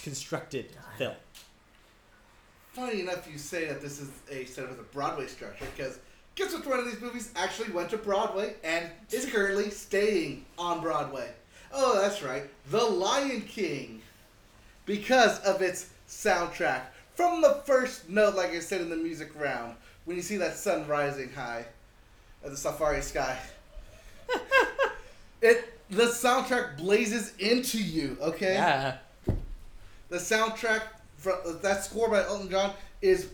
constructed 0.03 0.73
film. 0.99 1.15
Funny 2.73 3.01
enough, 3.01 3.29
you 3.31 3.39
say 3.39 3.67
that 3.69 3.81
this 3.81 4.01
is 4.01 4.11
a 4.31 4.45
set 4.45 4.65
of 4.65 4.79
a 4.79 4.83
Broadway 4.83 5.27
structure 5.27 5.67
because 5.77 5.99
guess 6.35 6.55
which 6.55 6.67
one 6.67 6.79
of 6.79 6.85
these 6.85 7.01
movies 7.01 7.33
actually 7.37 7.71
went 7.71 7.91
to 7.91 7.97
Broadway 7.97 8.55
and 8.63 8.91
is 9.11 9.27
currently 9.27 9.71
staying 9.71 10.45
on 10.59 10.81
Broadway? 10.81 11.31
Oh, 11.73 12.01
that's 12.01 12.23
right, 12.23 12.45
The 12.71 12.83
Lion 12.83 13.43
King, 13.43 14.03
because 14.87 15.39
of 15.41 15.63
its 15.63 15.91
soundtrack. 16.09 16.83
From 17.15 17.43
the 17.43 17.63
first 17.65 18.09
note, 18.09 18.35
like 18.35 18.51
I 18.51 18.61
said 18.61 18.81
in 18.81 18.91
the 18.91 18.97
music 18.97 19.31
round, 19.39 19.77
when 20.05 20.17
you 20.17 20.23
see 20.23 20.37
that 20.39 20.57
sun 20.57 20.87
rising 20.89 21.33
high 21.33 21.65
at 22.45 22.51
the 22.51 22.57
safari 22.57 23.03
sky, 23.03 23.39
it 25.43 25.80
the 25.91 26.05
soundtrack 26.05 26.77
blazes 26.77 27.33
into 27.39 27.83
you. 27.83 28.17
Okay. 28.21 28.55
Yeah. 28.55 28.99
The 30.09 30.17
soundtrack 30.17 30.83
from 31.17 31.37
that 31.63 31.85
score 31.85 32.09
by 32.09 32.23
Elton 32.23 32.51
John 32.51 32.73
is 33.03 33.29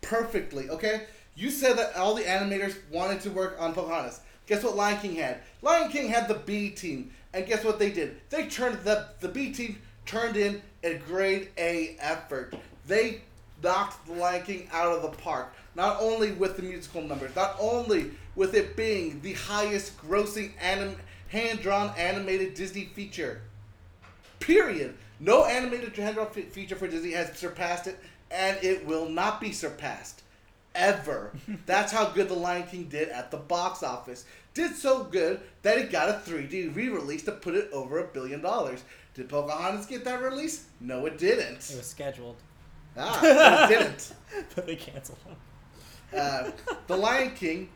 perfectly 0.00 0.68
okay. 0.70 1.06
You 1.34 1.50
said 1.50 1.78
that 1.78 1.96
all 1.96 2.14
the 2.14 2.22
animators 2.22 2.76
wanted 2.90 3.20
to 3.22 3.30
work 3.30 3.56
on 3.58 3.72
Pocahontas. 3.72 4.20
Guess 4.46 4.64
what 4.64 4.76
Lion 4.76 4.98
King 5.00 5.14
had? 5.16 5.38
Lion 5.62 5.90
King 5.90 6.08
had 6.08 6.28
the 6.28 6.34
B 6.34 6.70
team, 6.70 7.10
and 7.32 7.46
guess 7.46 7.64
what 7.64 7.78
they 7.78 7.90
did? 7.90 8.20
They 8.30 8.48
turned 8.48 8.78
the 8.84 9.08
the 9.20 9.28
B 9.28 9.52
team 9.52 9.78
turned 10.04 10.36
in 10.36 10.60
a 10.84 10.94
grade 10.94 11.48
A 11.56 11.96
effort. 12.00 12.54
They 12.86 13.22
knocked 13.62 14.06
the 14.06 14.14
Lion 14.14 14.42
King 14.42 14.68
out 14.72 14.94
of 14.94 15.02
the 15.02 15.16
park. 15.16 15.54
Not 15.74 15.98
only 16.00 16.32
with 16.32 16.56
the 16.56 16.62
musical 16.62 17.00
numbers, 17.02 17.34
not 17.34 17.56
only 17.58 18.10
with 18.34 18.54
it 18.54 18.76
being 18.76 19.20
the 19.22 19.32
highest 19.34 19.96
grossing 19.98 20.52
anim- 20.60 20.96
hand 21.32 21.60
drawn 21.62 21.92
animated 21.96 22.54
Disney 22.54 22.84
feature. 22.84 23.40
Period. 24.38 24.94
No 25.20 25.44
animated 25.44 25.96
hand 25.96 26.16
drawn 26.16 26.30
fe- 26.30 26.42
feature 26.42 26.76
for 26.76 26.86
Disney 26.88 27.12
has 27.12 27.36
surpassed 27.38 27.86
it, 27.86 27.98
and 28.30 28.58
it 28.62 28.86
will 28.86 29.08
not 29.08 29.40
be 29.40 29.52
surpassed. 29.52 30.22
Ever. 30.74 31.32
That's 31.66 31.92
how 31.92 32.06
good 32.10 32.28
The 32.28 32.34
Lion 32.34 32.66
King 32.66 32.84
did 32.84 33.08
at 33.10 33.30
the 33.30 33.36
box 33.36 33.82
office. 33.82 34.24
Did 34.54 34.74
so 34.74 35.04
good 35.04 35.40
that 35.62 35.78
it 35.78 35.90
got 35.90 36.08
a 36.08 36.12
3D 36.30 36.74
re 36.74 36.88
release 36.88 37.22
to 37.24 37.32
put 37.32 37.54
it 37.54 37.70
over 37.72 37.98
a 37.98 38.04
billion 38.06 38.40
dollars. 38.42 38.82
Did 39.14 39.28
Pocahontas 39.28 39.86
get 39.86 40.04
that 40.04 40.22
release? 40.22 40.64
No, 40.80 41.04
it 41.06 41.18
didn't. 41.18 41.56
It 41.70 41.76
was 41.76 41.86
scheduled, 41.86 42.36
Ah, 42.96 43.20
it 43.66 43.68
didn't. 43.68 44.14
but 44.54 44.66
they 44.66 44.76
canceled 44.76 45.18
it. 45.30 46.18
Uh, 46.18 46.50
the 46.86 46.96
Lion 46.96 47.32
King 47.34 47.68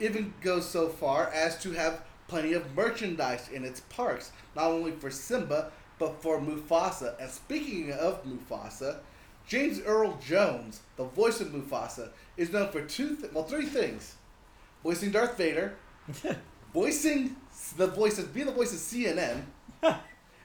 even 0.00 0.32
goes 0.42 0.66
so 0.68 0.88
far 0.88 1.28
as 1.30 1.58
to 1.62 1.72
have 1.72 2.02
plenty 2.30 2.52
of 2.52 2.76
merchandise 2.76 3.48
in 3.52 3.64
its 3.64 3.80
parks, 3.80 4.30
not 4.54 4.66
only 4.66 4.92
for 4.92 5.10
Simba 5.10 5.72
but 5.98 6.22
for 6.22 6.40
Mufasa. 6.40 7.20
And 7.20 7.28
speaking 7.28 7.92
of 7.92 8.24
Mufasa, 8.24 8.98
James 9.46 9.80
Earl 9.80 10.16
Jones, 10.24 10.80
the 10.96 11.04
voice 11.04 11.40
of 11.40 11.48
Mufasa, 11.48 12.10
is 12.36 12.52
known 12.52 12.70
for 12.70 12.82
two, 12.82 13.16
th- 13.16 13.32
well, 13.32 13.44
three 13.44 13.66
things: 13.66 14.14
voicing 14.84 15.10
Darth 15.10 15.36
Vader, 15.36 15.74
voicing 16.72 17.36
the 17.76 17.88
voice 17.88 18.18
of 18.18 18.32
being 18.32 18.46
the 18.46 18.52
voice 18.52 18.72
of 18.72 18.78
CNN, 18.78 19.42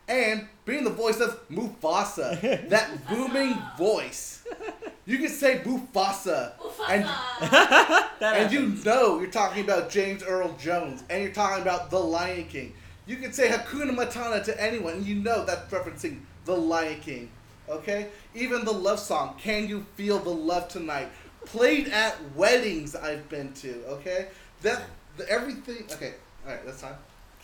and 0.07 0.47
being 0.65 0.83
the 0.83 0.89
voice 0.89 1.21
of 1.21 1.47
Mufasa, 1.49 2.67
that 2.69 3.07
booming 3.07 3.55
voice. 3.77 4.43
You 5.07 5.19
can 5.19 5.29
say 5.29 5.59
Mufasa, 5.59 6.53
and 6.89 7.05
and 8.21 8.51
you 8.51 8.83
know 8.83 9.19
you're 9.19 9.29
talking 9.29 9.63
about 9.63 9.91
James 9.91 10.23
Earl 10.23 10.55
Jones, 10.57 11.03
and 11.09 11.21
you're 11.21 11.31
talking 11.31 11.61
about 11.61 11.91
The 11.91 11.99
Lion 11.99 12.45
King. 12.45 12.73
You 13.05 13.17
can 13.17 13.31
say 13.31 13.49
Hakuna 13.49 13.95
Matata 13.95 14.43
to 14.45 14.61
anyone, 14.61 14.95
and 14.95 15.05
you 15.05 15.15
know 15.15 15.45
that's 15.45 15.71
referencing 15.71 16.21
The 16.45 16.55
Lion 16.55 16.99
King. 17.01 17.29
Okay? 17.69 18.09
Even 18.33 18.65
the 18.65 18.71
love 18.71 18.99
song, 18.99 19.35
Can 19.39 19.67
You 19.67 19.85
Feel 19.95 20.19
the 20.19 20.29
Love 20.29 20.67
Tonight? 20.67 21.09
Played 21.45 21.89
at 21.89 22.15
weddings 22.35 22.95
I've 22.95 23.27
been 23.29 23.53
to, 23.53 23.83
okay? 23.85 24.27
That, 24.61 24.83
the, 25.17 25.29
everything, 25.29 25.85
okay, 25.93 26.15
alright, 26.45 26.65
that's 26.65 26.81
time. 26.81 26.95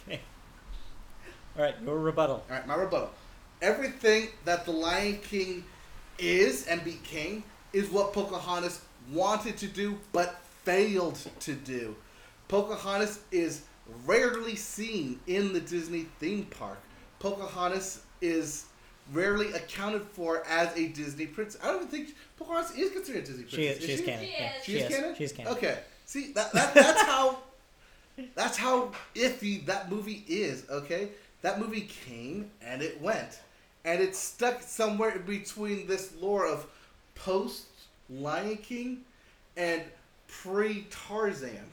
Okay. 0.08 0.19
All 1.56 1.63
right, 1.63 1.76
your 1.84 2.00
rebuttal. 2.00 2.43
Alright, 2.50 2.67
my 2.67 2.76
rebuttal. 2.76 3.12
Everything 3.62 4.30
that 4.45 4.65
The 4.65 4.71
Lion 4.71 5.19
King 5.21 5.63
is 6.17 6.67
and 6.67 6.84
became 6.84 7.43
is 7.73 7.89
what 7.89 8.13
Pocahontas 8.13 8.81
wanted 9.12 9.57
to 9.57 9.67
do 9.67 9.97
but 10.12 10.41
failed 10.63 11.19
to 11.41 11.53
do. 11.53 11.95
Pocahontas 12.47 13.19
is 13.31 13.62
rarely 14.05 14.55
seen 14.55 15.19
in 15.27 15.53
the 15.53 15.60
Disney 15.60 16.05
theme 16.19 16.45
park. 16.45 16.79
Pocahontas 17.19 18.01
is 18.21 18.65
rarely 19.13 19.51
accounted 19.53 20.03
for 20.03 20.43
as 20.47 20.75
a 20.77 20.88
Disney 20.89 21.25
princess. 21.25 21.62
I 21.63 21.67
don't 21.67 21.77
even 21.77 21.88
think 21.88 22.15
Pocahontas 22.38 22.75
is 22.77 22.91
considered 22.91 23.23
a 23.23 23.25
Disney 23.25 23.45
She 23.47 23.55
princess. 23.55 23.77
is. 23.77 23.86
She 23.86 23.91
is 23.93 23.99
she? 23.99 24.05
canon. 24.05 24.25
She 24.25 24.34
Yeah, 24.38 24.51
is. 24.57 24.63
She 24.65 24.77
is 24.77 24.88
canon? 24.95 25.15
She's 25.15 25.34
canon. 25.34 25.51
Okay. 25.53 25.79
See 26.05 26.31
that, 26.34 26.51
that 26.53 26.73
that's 26.73 27.01
how 27.03 27.38
that's 28.36 28.57
how 28.57 28.91
iffy 29.15 29.65
that 29.65 29.89
movie 29.89 30.23
is, 30.27 30.65
okay? 30.69 31.10
That 31.41 31.60
movie 31.60 31.89
came 32.05 32.51
and 32.62 32.81
it 32.81 33.01
went. 33.01 33.39
And 33.86 34.01
it's 34.01 34.19
stuck 34.19 34.62
somewhere 34.62 35.15
in 35.15 35.23
between 35.23 35.88
this 35.88 36.13
lore 36.21 36.45
of 36.45 36.67
post 37.15 37.65
Lion 38.10 38.58
King 38.58 39.02
and 39.58 39.82
pre 40.28 40.88
Tarzan, 40.89 41.65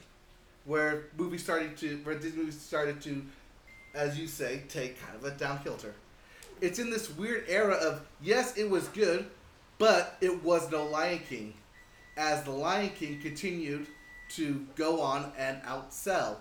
where 0.64 1.04
movies 1.16 1.42
started 1.42 1.76
to 1.78 1.96
where 2.04 2.16
these 2.16 2.34
movies 2.34 2.60
started 2.60 3.00
to, 3.02 3.22
as 3.94 4.18
you 4.18 4.26
say, 4.26 4.62
take 4.68 5.00
kind 5.00 5.16
of 5.16 5.24
a 5.24 5.30
downhilter. 5.32 5.92
It's 6.60 6.78
in 6.78 6.90
this 6.90 7.10
weird 7.10 7.44
era 7.48 7.74
of 7.74 8.02
yes, 8.22 8.56
it 8.56 8.68
was 8.68 8.88
good, 8.88 9.26
but 9.78 10.16
it 10.20 10.42
was 10.42 10.70
no 10.70 10.86
Lion 10.86 11.20
King, 11.28 11.54
as 12.16 12.42
the 12.44 12.50
Lion 12.50 12.90
King 12.90 13.20
continued 13.20 13.86
to 14.30 14.66
go 14.76 15.00
on 15.00 15.32
and 15.38 15.62
outsell. 15.62 16.36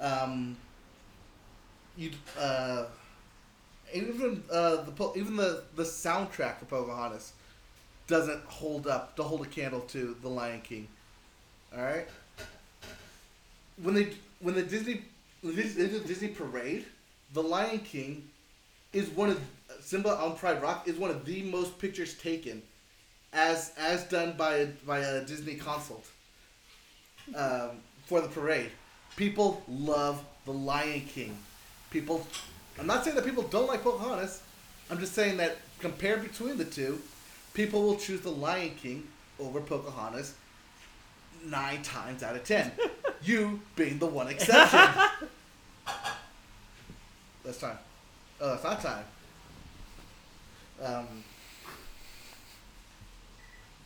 Um, 0.00 0.56
you 1.96 2.10
uh, 2.38 2.84
even 3.94 4.42
uh, 4.50 4.82
the 4.82 5.12
even 5.16 5.36
the 5.36 5.62
the 5.76 5.84
soundtrack 5.84 6.58
for 6.58 6.64
Pocahontas 6.66 7.32
doesn't 8.12 8.44
hold 8.44 8.86
up 8.86 9.16
to 9.16 9.22
hold 9.22 9.40
a 9.40 9.48
candle 9.48 9.80
to 9.80 10.14
the 10.20 10.28
Lion 10.28 10.60
King. 10.60 10.86
All 11.74 11.82
right. 11.82 12.06
When 13.82 13.94
they 13.94 14.08
when 14.40 14.54
the 14.54 14.62
Disney 14.62 15.00
when 15.40 15.56
the 15.56 16.00
Disney, 16.06 16.28
parade, 16.28 16.84
the 17.32 17.42
Lion 17.42 17.78
King 17.78 18.28
is 18.92 19.08
one 19.08 19.30
of 19.30 19.40
Simba 19.80 20.10
on 20.10 20.36
Pride 20.36 20.60
Rock 20.60 20.86
is 20.86 20.96
one 20.96 21.10
of 21.10 21.24
the 21.24 21.42
most 21.44 21.78
pictures 21.78 22.12
taken, 22.18 22.60
as 23.32 23.72
as 23.78 24.04
done 24.04 24.34
by 24.36 24.56
a, 24.56 24.66
by 24.86 24.98
a 24.98 25.24
Disney 25.24 25.54
consult. 25.54 26.06
Um, 27.34 27.70
for 28.04 28.20
the 28.20 28.28
parade, 28.28 28.72
people 29.16 29.62
love 29.66 30.22
the 30.44 30.52
Lion 30.52 31.00
King. 31.00 31.34
People, 31.90 32.26
I'm 32.78 32.86
not 32.86 33.04
saying 33.04 33.16
that 33.16 33.24
people 33.24 33.44
don't 33.44 33.68
like 33.68 33.82
Pocahontas. 33.82 34.42
I'm 34.90 34.98
just 34.98 35.14
saying 35.14 35.38
that 35.38 35.56
compared 35.78 36.22
between 36.22 36.58
the 36.58 36.66
two, 36.66 37.00
people 37.54 37.82
will 37.82 37.96
choose 37.96 38.20
the 38.20 38.30
Lion 38.30 38.72
King 38.80 39.06
over 39.38 39.60
Pocahontas 39.60 40.34
nine 41.44 41.82
times 41.82 42.22
out 42.22 42.36
of 42.36 42.44
ten. 42.44 42.72
you 43.22 43.60
being 43.76 43.98
the 43.98 44.06
one 44.06 44.28
exception. 44.28 44.80
that's 47.44 47.58
time. 47.58 47.78
Oh, 48.40 48.50
that's 48.50 48.64
not 48.64 48.80
time. 48.80 49.04
Um, 50.82 51.06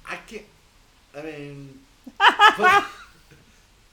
I 0.08 0.16
can't. 0.26 0.42
I 1.16 1.22
mean, 1.22 1.78
what 2.16 2.84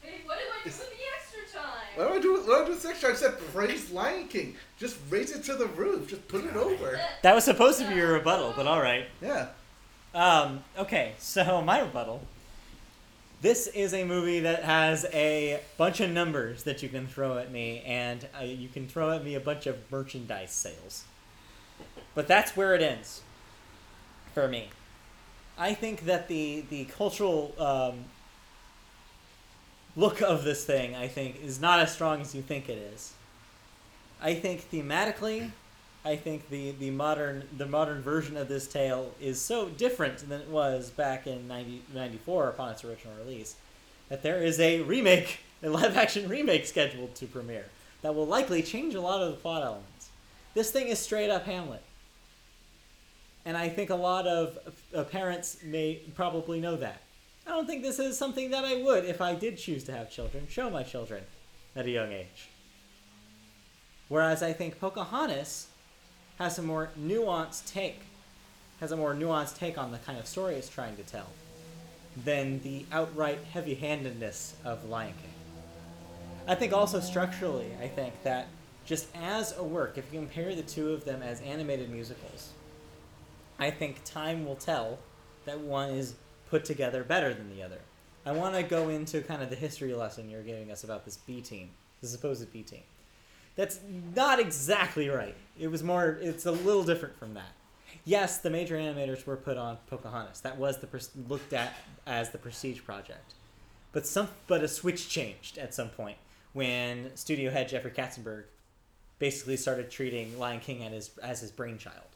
Hey, 0.02 0.20
what 0.26 0.38
do 0.38 0.44
I 0.44 0.64
do 0.64 0.70
with 0.70 0.90
the 0.90 0.96
extra 1.16 1.62
time? 1.62 1.98
do 1.98 2.04
I 2.04 2.20
do? 2.20 2.34
What 2.34 2.46
do 2.46 2.54
I 2.54 2.66
do 2.66 2.72
with 2.72 2.86
extra? 2.86 3.12
I 3.12 3.16
said 3.16 3.40
praise 3.54 3.92
Lion 3.92 4.28
King. 4.28 4.56
Just 4.78 4.98
raise 5.10 5.32
it 5.32 5.44
to 5.46 5.56
the 5.56 5.68
roof. 5.68 6.10
Just 6.10 6.28
put 6.28 6.44
it 6.44 6.56
over. 6.56 7.00
That 7.22 7.34
was 7.34 7.46
supposed 7.46 7.80
to 7.80 7.88
be 7.88 7.96
your 7.96 8.14
rebuttal, 8.14 8.54
but 8.56 8.68
all 8.68 8.82
right. 8.82 9.06
Yeah. 9.22 9.48
Um, 10.14 10.64
okay, 10.78 11.14
so 11.18 11.62
my 11.66 11.80
rebuttal. 11.80 12.22
This 13.42 13.68
is 13.68 13.94
a 13.94 14.06
movie 14.06 14.40
that 14.42 14.64
has 14.64 15.06
a 15.12 15.60
bunch 15.78 16.00
of 16.00 16.10
numbers 16.10 16.64
that 16.64 16.82
you 16.82 16.88
can 16.88 17.08
throw 17.08 17.38
at 17.38 17.52
me, 17.52 17.84
and 17.86 18.26
uh, 18.40 18.44
you 18.46 18.70
can 18.70 18.88
throw 18.88 19.12
at 19.12 19.24
me 19.24 19.36
a 19.36 19.40
bunch 19.40 19.68
of 19.68 19.92
merchandise 19.92 20.52
sales. 20.52 21.04
But 22.16 22.28
that's 22.28 22.56
where 22.56 22.74
it 22.74 22.82
ends 22.82 23.22
for 24.34 24.48
me. 24.48 24.70
I 25.58 25.74
think 25.74 26.06
that 26.06 26.30
the 26.30 26.64
the 26.70 26.86
cultural 26.86 27.54
um, 27.60 28.06
look 29.96 30.22
of 30.22 30.44
this 30.44 30.64
thing, 30.64 30.96
I 30.96 31.08
think, 31.08 31.44
is 31.44 31.60
not 31.60 31.80
as 31.80 31.92
strong 31.92 32.22
as 32.22 32.34
you 32.34 32.42
think 32.42 32.70
it 32.70 32.78
is. 32.78 33.14
I 34.22 34.36
think 34.36 34.72
thematically, 34.72 35.52
I 36.06 36.18
think 36.18 36.50
the, 36.50 36.72
the 36.72 36.90
modern 36.90 37.48
the 37.58 37.66
modern 37.66 38.02
version 38.02 38.36
of 38.36 38.50
this 38.50 38.68
tale 38.68 39.14
is 39.22 39.40
so 39.40 39.70
different 39.70 40.18
than 40.28 40.42
it 40.42 40.50
was 40.50 40.90
back 40.92 41.28
in 41.28 41.48
90, 41.48 41.84
94 41.94 42.50
upon 42.50 42.72
its 42.72 42.84
original 42.84 43.16
release 43.18 43.56
that 44.10 44.22
there 44.22 44.44
is 44.44 44.60
a 44.60 44.82
remake, 44.82 45.40
a 45.64 45.70
live 45.70 45.96
action 45.96 46.28
remake 46.28 46.66
scheduled 46.66 47.16
to 47.16 47.26
premiere 47.26 47.66
that 48.02 48.14
will 48.14 48.28
likely 48.28 48.62
change 48.62 48.96
a 48.96 49.02
lot 49.02 49.22
of 49.22 49.32
the 49.32 49.38
plot 49.38 49.64
elements. 49.64 50.10
This 50.54 50.72
thing 50.72 50.90
is 50.90 51.00
straight 51.00 51.30
up 51.30 51.46
Hamlet. 51.46 51.82
And 53.46 53.58
I 53.58 53.70
think 53.70 53.90
a 53.90 53.96
lot 53.96 54.28
of 54.28 54.58
uh, 54.96 55.04
parents 55.04 55.58
may 55.64 56.02
probably 56.16 56.60
know 56.62 56.76
that. 56.78 57.02
I 57.46 57.50
don't 57.50 57.66
think 57.66 57.82
this 57.82 58.00
is 58.00 58.18
something 58.18 58.52
that 58.52 58.64
I 58.64 58.82
would, 58.82 59.04
if 59.04 59.20
I 59.20 59.36
did 59.36 59.58
choose 59.58 59.84
to 59.86 59.92
have 59.92 60.10
children, 60.10 60.48
show 60.50 60.70
my 60.70 60.84
children 60.84 61.24
at 61.76 61.86
a 61.86 61.90
young 61.90 62.12
age. 62.12 62.50
Whereas 64.08 64.44
I 64.44 64.54
think 64.54 64.80
Pocahontas 64.80 65.68
has 66.44 66.60
a 66.60 66.62
more 66.62 66.90
nuanced 67.00 67.72
take, 67.72 68.02
has 68.82 68.92
a 68.92 68.98
more 68.98 69.14
nuanced 69.14 69.58
take 69.58 69.78
on 69.78 69.92
the 69.92 69.98
kind 70.00 70.20
of 70.20 70.28
story 70.28 70.56
it's 70.56 70.68
trying 70.68 70.96
to 70.98 71.04
tell 71.04 71.28
than 72.26 72.60
the 72.62 72.86
outright 72.92 73.40
heavy 73.54 73.76
handedness 73.76 74.54
of 74.66 74.88
Lion 74.90 75.14
King. 75.22 75.32
I 76.46 76.56
think 76.56 76.74
also 76.74 77.00
structurally, 77.00 77.72
I 77.82 77.88
think 77.88 78.22
that 78.24 78.48
just 78.86 79.08
as 79.16 79.58
a 79.58 79.64
work, 79.64 79.98
if 79.98 80.12
you 80.12 80.20
compare 80.20 80.54
the 80.54 80.64
two 80.64 80.92
of 80.92 81.06
them 81.06 81.24
as 81.24 81.40
animated 81.42 81.90
musicals, 81.90 82.50
I 83.58 83.72
think 83.72 84.04
time 84.04 84.46
will 84.46 84.58
tell 84.58 85.00
that 85.46 85.62
one 85.62 85.92
is 85.92 86.16
put 86.50 86.66
together 86.66 87.04
better 87.04 87.34
than 87.34 87.56
the 87.56 87.64
other. 87.64 87.80
I 88.26 88.34
want 88.34 88.56
to 88.56 88.64
go 88.64 88.90
into 88.90 89.22
kind 89.22 89.42
of 89.42 89.50
the 89.50 89.56
history 89.56 89.94
lesson 89.94 90.30
you're 90.30 90.44
giving 90.44 90.72
us 90.72 90.84
about 90.84 91.06
this 91.06 91.16
B 91.16 91.40
team, 91.40 91.70
the 92.02 92.08
supposed 92.08 92.52
B 92.52 92.64
team. 92.64 92.84
That's 93.56 93.80
not 94.16 94.40
exactly 94.40 95.10
right. 95.10 95.36
It 95.60 95.68
was 95.68 95.84
more, 95.84 96.18
it's 96.22 96.46
a 96.46 96.52
little 96.52 96.84
different 96.84 97.18
from 97.18 97.36
that. 97.36 97.54
Yes, 98.06 98.40
the 98.40 98.50
major 98.50 98.76
animators 98.76 99.26
were 99.26 99.38
put 99.38 99.58
on 99.58 99.78
Pocahontas. 99.88 100.42
That 100.42 100.58
was 100.58 100.80
the 100.80 100.88
pres- 100.88 101.12
looked 101.30 101.54
at 101.54 101.76
as 102.06 102.32
the 102.32 102.38
prestige 102.38 102.82
project. 102.82 103.34
But 103.92 104.08
some, 104.08 104.30
but 104.48 104.64
a 104.64 104.68
switch 104.68 105.08
changed 105.08 105.58
at 105.58 105.74
some 105.74 105.90
point 105.90 106.18
when 106.54 107.16
studio 107.16 107.52
head 107.52 107.70
Jeffrey 107.70 107.92
Katzenberg 107.92 108.46
basically 109.20 109.56
started 109.56 109.90
treating 109.90 110.38
Lion 110.38 110.60
King 110.60 110.84
as 110.84 110.92
his, 110.92 111.18
as 111.20 111.42
his 111.42 111.52
brainchild. 111.52 112.08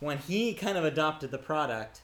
When 0.00 0.18
he 0.18 0.52
kind 0.52 0.76
of 0.76 0.84
adopted 0.84 1.30
the 1.30 1.38
product, 1.38 2.02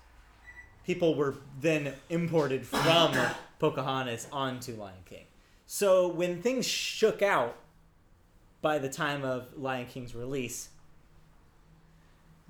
people 0.87 1.15
were 1.17 1.35
then 1.61 1.93
imported 2.09 2.65
from 2.65 3.15
Pocahontas 3.59 4.29
onto 4.33 4.75
Lion 4.77 4.95
King. 5.05 5.25
So 5.67 6.09
when 6.09 6.41
things 6.41 6.67
shook 6.67 7.21
out 7.21 7.57
by 8.61 8.79
the 8.79 8.89
time 8.89 9.25
of 9.25 9.47
Lion 9.57 9.87
King's 9.87 10.15
release, 10.15 10.69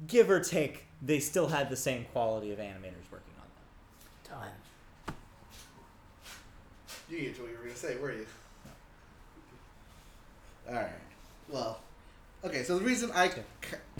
give 0.07 0.31
or 0.31 0.41
take, 0.41 0.87
they 1.03 1.19
still 1.21 1.49
had 1.49 1.69
the 1.71 1.77
same 1.77 2.05
quality 2.13 2.53
of 2.53 2.59
animators 2.59 3.07
working 3.11 3.35
on 3.39 3.47
them. 4.35 4.39
Time. 4.39 5.15
You 7.11 7.21
get 7.21 7.41
what 7.41 7.51
you 7.51 7.57
were 7.57 7.65
gonna 7.65 7.75
say, 7.77 7.97
were 7.97 8.13
you? 8.13 8.27
All 10.69 10.75
right. 10.75 10.91
Well, 11.49 11.81
okay. 12.45 12.63
So 12.63 12.79
the 12.79 12.85
reason 12.85 13.11
I 13.15 13.27
Okay. 13.29 13.43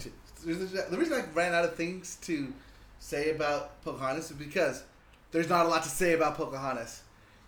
c- 0.03 0.11
the 0.45 0.97
reason 0.97 1.13
I 1.13 1.25
ran 1.33 1.53
out 1.53 1.65
of 1.65 1.75
things 1.75 2.17
to 2.21 2.53
say 2.99 3.31
about 3.31 3.81
Pocahontas 3.83 4.31
is 4.31 4.37
because 4.37 4.83
there's 5.31 5.49
not 5.49 5.65
a 5.65 5.69
lot 5.69 5.83
to 5.83 5.89
say 5.89 6.13
about 6.13 6.35
Pocahontas. 6.35 7.01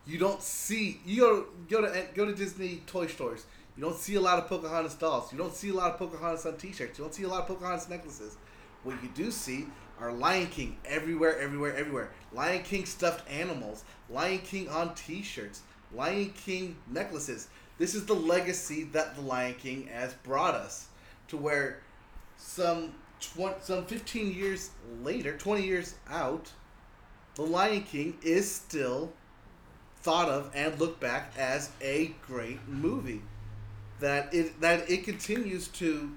You 0.07 0.17
don't 0.17 0.41
see 0.41 0.99
you 1.05 1.21
go 1.21 1.45
go 1.69 1.81
to 1.87 2.07
go 2.15 2.25
to 2.25 2.33
Disney 2.33 2.81
toy 2.87 3.05
stores. 3.07 3.45
You 3.81 3.87
don't 3.87 3.97
see 3.97 4.13
a 4.13 4.21
lot 4.21 4.37
of 4.37 4.47
Pocahontas 4.47 4.93
dolls. 4.93 5.31
You 5.31 5.39
don't 5.39 5.55
see 5.55 5.69
a 5.69 5.73
lot 5.73 5.89
of 5.89 5.97
Pocahontas 5.97 6.45
on 6.45 6.55
T-shirts. 6.55 6.99
You 6.99 7.03
don't 7.03 7.15
see 7.15 7.23
a 7.23 7.27
lot 7.27 7.41
of 7.41 7.47
Pocahontas 7.47 7.89
necklaces. 7.89 8.37
What 8.83 9.01
you 9.01 9.09
do 9.15 9.31
see 9.31 9.65
are 9.99 10.13
Lion 10.13 10.45
King 10.45 10.77
everywhere, 10.85 11.39
everywhere, 11.39 11.75
everywhere. 11.75 12.11
Lion 12.31 12.61
King 12.61 12.85
stuffed 12.85 13.27
animals. 13.27 13.83
Lion 14.07 14.37
King 14.37 14.69
on 14.69 14.93
T-shirts. 14.93 15.63
Lion 15.95 16.31
King 16.45 16.75
necklaces. 16.91 17.47
This 17.79 17.95
is 17.95 18.05
the 18.05 18.13
legacy 18.13 18.83
that 18.91 19.15
the 19.15 19.21
Lion 19.21 19.55
King 19.55 19.87
has 19.87 20.13
brought 20.13 20.53
us 20.53 20.85
to 21.29 21.37
where 21.37 21.79
some 22.37 22.93
tw- 23.19 23.63
some 23.63 23.85
15 23.85 24.31
years 24.31 24.69
later, 25.01 25.35
20 25.35 25.65
years 25.65 25.95
out, 26.07 26.51
the 27.33 27.41
Lion 27.41 27.81
King 27.81 28.19
is 28.21 28.47
still 28.51 29.11
thought 30.03 30.29
of 30.29 30.51
and 30.53 30.79
looked 30.79 30.99
back 30.99 31.33
as 31.35 31.71
a 31.81 32.13
great 32.27 32.59
movie. 32.67 33.23
That 34.01 34.33
it 34.33 34.59
that 34.61 34.89
it 34.89 35.03
continues 35.05 35.67
to 35.69 36.11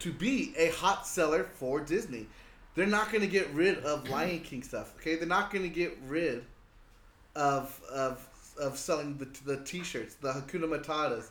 to 0.00 0.12
be 0.12 0.52
a 0.58 0.70
hot 0.70 1.06
seller 1.06 1.44
for 1.44 1.80
Disney. 1.80 2.26
They're 2.74 2.86
not 2.86 3.10
going 3.12 3.20
to 3.20 3.28
get 3.28 3.48
rid 3.54 3.78
of 3.84 4.08
Lion 4.10 4.40
King 4.40 4.62
stuff. 4.64 4.92
Okay, 5.00 5.14
they're 5.16 5.28
not 5.28 5.50
going 5.52 5.62
to 5.62 5.68
get 5.74 5.96
rid 6.08 6.44
of 7.36 7.80
of 7.92 8.26
of 8.60 8.76
selling 8.78 9.16
the 9.18 9.28
the 9.44 9.62
T-shirts, 9.64 10.16
the 10.16 10.32
Hakuna 10.32 10.64
Matatas, 10.68 11.30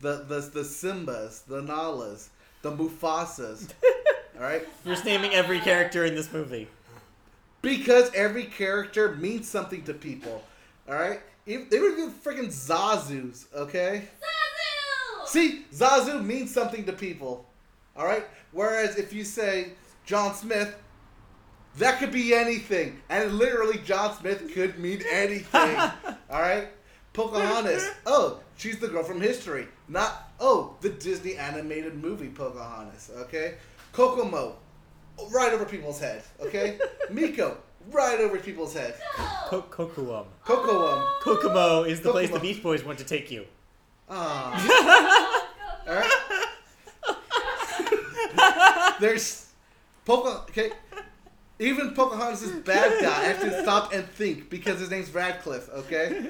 the 0.00 0.24
the 0.28 0.40
the 0.40 0.60
Simbas, 0.60 1.44
the 1.46 1.60
Nalas, 1.62 2.28
the 2.62 2.70
Mufasas. 2.70 3.70
all 4.36 4.42
right, 4.42 4.66
You're 4.84 4.94
just 4.94 5.04
naming 5.04 5.32
every 5.32 5.60
character 5.60 6.04
in 6.04 6.14
this 6.14 6.32
movie. 6.32 6.68
because 7.62 8.10
every 8.14 8.44
character 8.44 9.14
means 9.16 9.48
something 9.48 9.82
to 9.84 9.94
people. 9.94 10.42
All 10.88 10.94
right, 10.94 11.20
Even- 11.46 11.68
they 11.70 11.78
were 11.80 11.88
even 11.90 12.12
freaking 12.12 12.48
Zazu's. 12.48 13.46
Okay. 13.54 14.08
Zazu! 15.34 15.40
See, 15.40 15.64
Zazu 15.72 16.24
means 16.24 16.52
something 16.52 16.84
to 16.84 16.92
people. 16.92 17.46
All 17.96 18.04
right? 18.04 18.24
Whereas 18.52 18.96
if 18.96 19.12
you 19.12 19.24
say 19.24 19.72
John 20.06 20.34
Smith, 20.34 20.74
that 21.78 21.98
could 21.98 22.12
be 22.12 22.34
anything. 22.34 23.00
And 23.08 23.34
literally, 23.38 23.78
John 23.78 24.16
Smith 24.16 24.52
could 24.54 24.78
mean 24.78 25.02
anything. 25.12 25.76
all 26.30 26.40
right? 26.40 26.68
Pocahontas. 27.12 27.88
Oh, 28.06 28.40
she's 28.56 28.78
the 28.78 28.88
girl 28.88 29.04
from 29.04 29.20
history. 29.20 29.66
Not, 29.88 30.30
oh, 30.40 30.76
the 30.80 30.88
Disney 30.88 31.36
animated 31.36 31.94
movie 32.02 32.28
Pocahontas. 32.28 33.10
Okay? 33.22 33.54
Kokomo. 33.92 34.56
Right 35.30 35.52
over 35.52 35.64
people's 35.64 36.00
head. 36.00 36.22
Okay? 36.40 36.78
Meeko. 37.10 37.56
Right 37.90 38.18
over 38.18 38.38
people's 38.38 38.74
head. 38.74 38.94
Co- 39.46 39.62
Kokuum. 39.62 40.26
Kocoum. 40.44 41.20
Kokomo 41.22 41.82
is 41.84 42.00
the 42.00 42.10
place 42.10 42.30
the 42.30 42.40
Beach 42.40 42.62
Boys 42.62 42.82
want 42.82 42.98
to 42.98 43.04
take 43.04 43.30
you. 43.30 43.44
Right. 44.08 46.10
There's 49.00 49.50
Poca. 50.04 50.42
Okay, 50.50 50.70
even 51.58 51.92
Pocahontas 51.94 52.42
is 52.42 52.52
bad 52.62 53.00
guy. 53.02 53.20
I 53.22 53.24
have 53.24 53.40
to 53.40 53.62
stop 53.62 53.92
and 53.92 54.06
think 54.08 54.50
because 54.50 54.80
his 54.80 54.90
name's 54.90 55.12
Ratcliffe. 55.12 55.68
Okay, 55.70 56.26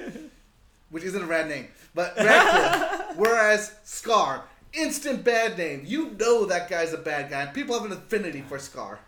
which 0.89 1.03
isn't 1.03 1.23
a 1.23 1.25
rad 1.25 1.47
name, 1.47 1.67
but 1.93 2.15
Ratcliffe. 2.17 3.11
Whereas 3.17 3.73
Scar, 3.83 4.43
instant 4.73 5.23
bad 5.23 5.57
name. 5.57 5.83
You 5.85 6.11
know 6.19 6.45
that 6.45 6.69
guy's 6.69 6.93
a 6.93 6.97
bad 6.97 7.29
guy. 7.29 7.45
People 7.47 7.79
have 7.79 7.89
an 7.89 7.97
affinity 7.97 8.41
for 8.41 8.59
Scar. 8.59 8.99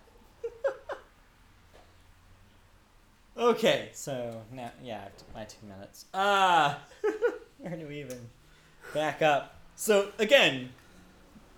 Okay, 3.37 3.89
so 3.93 4.41
now, 4.51 4.71
yeah, 4.83 4.97
I 4.97 5.03
have 5.03 5.17
to- 5.17 5.23
my 5.35 5.43
two 5.43 5.67
minutes. 5.67 6.05
Ah, 6.11 6.79
where 7.59 7.75
do 7.77 7.85
we 7.87 7.99
even 7.99 8.17
back 8.93 9.21
up? 9.21 9.55
So 9.75 10.09
again, 10.17 10.69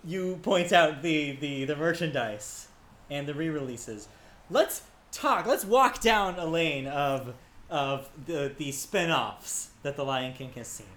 you 0.03 0.37
point 0.43 0.71
out 0.71 1.01
the 1.01 1.35
the 1.37 1.65
the 1.65 1.75
merchandise 1.75 2.67
and 3.09 3.27
the 3.27 3.33
re-releases. 3.33 4.07
Let's 4.49 4.83
talk. 5.11 5.45
Let's 5.45 5.65
walk 5.65 6.01
down 6.01 6.37
a 6.37 6.45
lane 6.45 6.87
of 6.87 7.33
of 7.69 8.09
the 8.25 8.53
the 8.57 8.71
spin-offs 8.71 9.69
that 9.83 9.95
the 9.95 10.03
Lion 10.03 10.33
King 10.33 10.51
has 10.55 10.67
seen. 10.67 10.87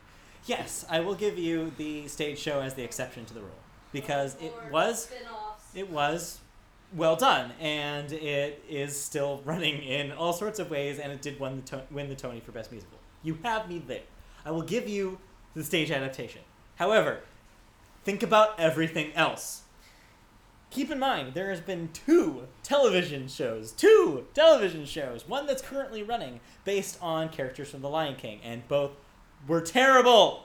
Yes, 0.47 0.85
I 0.91 1.01
will 1.01 1.15
give 1.15 1.39
you 1.39 1.73
the 1.77 2.09
stage 2.09 2.39
show 2.39 2.61
as 2.61 2.75
the 2.75 2.83
exception 2.83 3.25
to 3.27 3.35
the 3.35 3.41
rule 3.41 3.51
because 3.93 4.35
it 4.41 4.53
was 4.71 5.05
spin-offs. 5.05 5.65
it 5.75 5.91
was 5.91 6.39
well 6.95 7.17
done, 7.17 7.53
and 7.61 8.13
it 8.13 8.63
is 8.69 9.01
still 9.01 9.41
running 9.45 9.83
in 9.83 10.13
all 10.13 10.33
sorts 10.33 10.59
of 10.59 10.69
ways, 10.71 10.99
and 10.99 11.13
it 11.13 11.23
did 11.23 11.39
win 11.41 11.57
the 11.57 11.63
to- 11.63 11.83
win 11.91 12.09
the 12.09 12.15
Tony 12.17 12.41
for 12.41 12.53
best 12.53 12.71
musical. 12.73 12.99
You 13.23 13.39
have 13.45 13.69
me 13.69 13.83
there. 13.87 14.03
I 14.45 14.51
will 14.51 14.63
give 14.63 14.89
you 14.89 15.19
the 15.55 15.65
stage 15.65 15.91
adaptation. 15.91 16.43
However, 16.77 17.21
think 18.05 18.23
about 18.23 18.59
everything 18.59 19.13
else. 19.15 19.63
Keep 20.71 20.91
in 20.91 20.99
mind 20.99 21.35
there 21.35 21.51
has 21.51 21.61
been 21.61 21.91
two 21.93 22.49
television 22.63 23.29
shows, 23.29 23.73
two 23.73 24.27
television 24.33 24.87
shows, 24.87 25.29
one 25.29 25.47
that's 25.47 25.61
currently 25.61 26.03
running 26.03 26.41
based 26.65 26.99
on 27.03 27.29
characters 27.29 27.69
from 27.71 27.83
The 27.83 27.91
Lion 27.91 28.17
King, 28.17 28.41
and 28.43 28.67
both 28.69 28.93
were 29.47 29.61
terrible. 29.61 30.45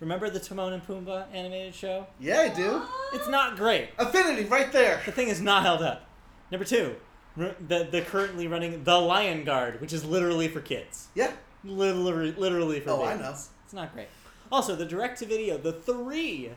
Remember 0.00 0.28
the 0.30 0.38
Timon 0.38 0.74
and 0.74 0.86
Pumbaa 0.86 1.24
animated 1.32 1.74
show? 1.74 2.06
Yeah, 2.20 2.40
I 2.40 2.48
do. 2.50 2.82
It's 3.14 3.26
not 3.28 3.56
great. 3.56 3.88
Affinity 3.98 4.44
right 4.44 4.70
there. 4.70 5.00
The 5.06 5.12
thing 5.12 5.28
is 5.28 5.40
not 5.40 5.62
held 5.62 5.82
up. 5.82 6.06
Number 6.52 6.64
two, 6.66 6.96
the 7.36 7.88
the 7.90 8.02
currently 8.06 8.46
running 8.48 8.84
the 8.84 8.98
Lion 8.98 9.44
Guard, 9.44 9.80
which 9.80 9.92
is 9.92 10.04
literally 10.04 10.46
for 10.48 10.60
kids. 10.60 11.08
Yeah. 11.14 11.32
Literally, 11.64 12.32
literally 12.32 12.80
for 12.80 12.90
Oh, 12.90 13.04
I 13.04 13.16
know. 13.16 13.30
It's 13.30 13.72
not 13.72 13.92
great. 13.92 14.08
Also, 14.50 14.74
the 14.74 14.86
direct 14.86 15.18
to 15.18 15.26
video, 15.26 15.58
the 15.58 15.72
three 15.72 16.50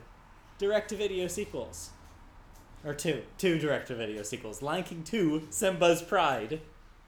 direct 0.58 0.90
to 0.90 0.96
video 0.96 1.28
sequels, 1.28 1.90
or 2.86 2.94
two, 2.94 3.22
two 3.38 3.60
direct 3.60 3.88
to 3.88 3.96
video 3.96 4.24
sequels. 4.24 4.62
Lion 4.62 4.84
King 4.84 5.04
Two, 5.04 5.48
Simba's 5.50 6.02
Pride. 6.02 6.62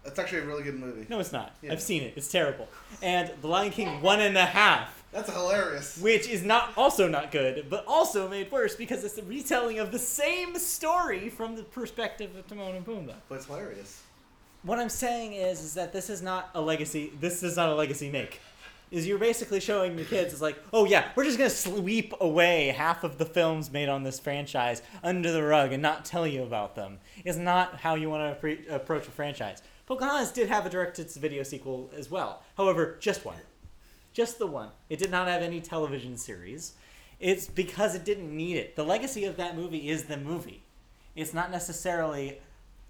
That's 0.04 0.20
actually 0.20 0.40
a 0.40 0.46
really 0.46 0.64
good 0.64 0.78
movie. 0.78 1.06
No, 1.10 1.20
it's 1.22 1.32
not. 1.32 1.56
Yeah. 1.62 1.72
I've 1.72 1.82
seen 1.82 2.04
it. 2.04 2.14
It's 2.18 2.30
terrible. 2.30 2.68
And 3.02 3.32
The 3.42 3.48
Lion 3.48 3.72
King 3.72 4.02
One 4.02 4.20
and 4.20 4.38
a 4.38 4.46
Half, 4.46 5.02
That's 5.14 5.32
hilarious. 5.32 5.98
which 6.00 6.28
is 6.28 6.44
not 6.44 6.74
also 6.76 7.08
not 7.08 7.32
good, 7.32 7.68
but 7.70 7.86
also 7.88 8.28
made 8.28 8.52
worse 8.52 8.76
because 8.76 9.06
it's 9.06 9.18
a 9.18 9.24
retelling 9.24 9.80
of 9.80 9.94
the 9.94 10.00
same 10.00 10.56
story 10.56 11.30
from 11.30 11.56
the 11.56 11.64
perspective 11.64 12.36
of 12.36 12.46
Timon 12.48 12.76
and 12.76 12.86
Pumbaa. 12.86 13.16
But 13.30 13.36
it's 13.36 13.46
hilarious. 13.46 14.04
What 14.64 14.78
I'm 14.80 14.90
saying 14.90 15.34
is, 15.34 15.62
is 15.62 15.74
that 15.76 15.94
this 15.94 16.10
is 16.10 16.22
not 16.22 16.50
a 16.54 16.60
legacy. 16.62 17.14
This 17.22 17.42
is 17.42 17.56
not 17.56 17.70
a 17.70 17.76
legacy 17.76 18.10
make. 18.12 18.42
Is 18.94 19.08
you're 19.08 19.18
basically 19.18 19.60
showing 19.60 19.98
your 19.98 20.06
kids 20.06 20.34
it's 20.34 20.42
like, 20.42 20.56
oh 20.72 20.86
yeah, 20.86 21.10
we're 21.16 21.24
just 21.24 21.40
gonna 21.40 21.50
sweep 21.50 22.14
away 22.22 22.68
half 22.68 23.04
of 23.04 23.18
the 23.18 23.26
films 23.26 23.72
made 23.72 23.90
on 23.90 24.04
this 24.04 24.20
franchise 24.20 24.84
under 25.04 25.32
the 25.32 25.42
rug 25.42 25.74
and 25.74 25.82
not 25.82 26.06
tell 26.06 26.28
you 26.28 26.44
about 26.44 26.76
them. 26.76 27.00
Is 27.26 27.36
not 27.36 27.80
how 27.80 27.96
you 27.96 28.12
want 28.12 28.32
to 28.32 28.40
pre- 28.40 28.68
approach 28.68 29.08
a 29.08 29.12
franchise. 29.12 29.64
Pocahontas 29.88 30.32
did 30.32 30.48
have 30.48 30.68
a 30.68 30.70
direct-to-video 30.70 31.42
sequel 31.42 31.90
as 31.98 32.12
well. 32.12 32.44
However, 32.56 32.98
just 33.00 33.26
one, 33.26 33.38
just 34.14 34.38
the 34.38 34.46
one. 34.46 34.70
It 34.92 35.00
did 35.00 35.10
not 35.10 35.28
have 35.28 35.42
any 35.42 35.60
television 35.60 36.16
series. 36.16 36.74
It's 37.20 37.48
because 37.48 37.96
it 37.96 38.06
didn't 38.06 38.36
need 38.36 38.58
it. 38.58 38.76
The 38.76 38.84
legacy 38.84 39.26
of 39.26 39.38
that 39.38 39.58
movie 39.58 39.90
is 39.90 40.04
the 40.04 40.18
movie. 40.18 40.62
It's 41.16 41.34
not 41.34 41.50
necessarily 41.50 42.38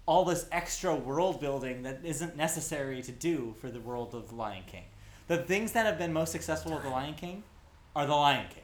all 0.04 0.26
this 0.26 0.46
extra 0.52 0.94
world 0.94 1.40
building 1.40 1.82
that 1.84 2.00
isn't 2.04 2.36
necessary 2.36 3.00
to 3.00 3.12
do 3.12 3.54
for 3.58 3.70
the 3.70 3.80
world 3.80 4.14
of 4.14 4.28
The 4.28 4.34
Lion 4.34 4.64
King. 4.66 4.84
The 5.26 5.38
things 5.38 5.72
that 5.72 5.86
have 5.86 5.98
been 5.98 6.12
most 6.12 6.32
successful 6.32 6.72
with 6.72 6.82
The 6.82 6.90
Lion 6.90 7.14
King 7.14 7.42
are 7.96 8.06
The 8.06 8.14
Lion 8.14 8.46
King. 8.50 8.62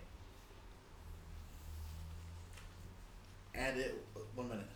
And 3.54 3.78
it 3.78 3.94
one 4.34 4.48
minute. 4.48 4.66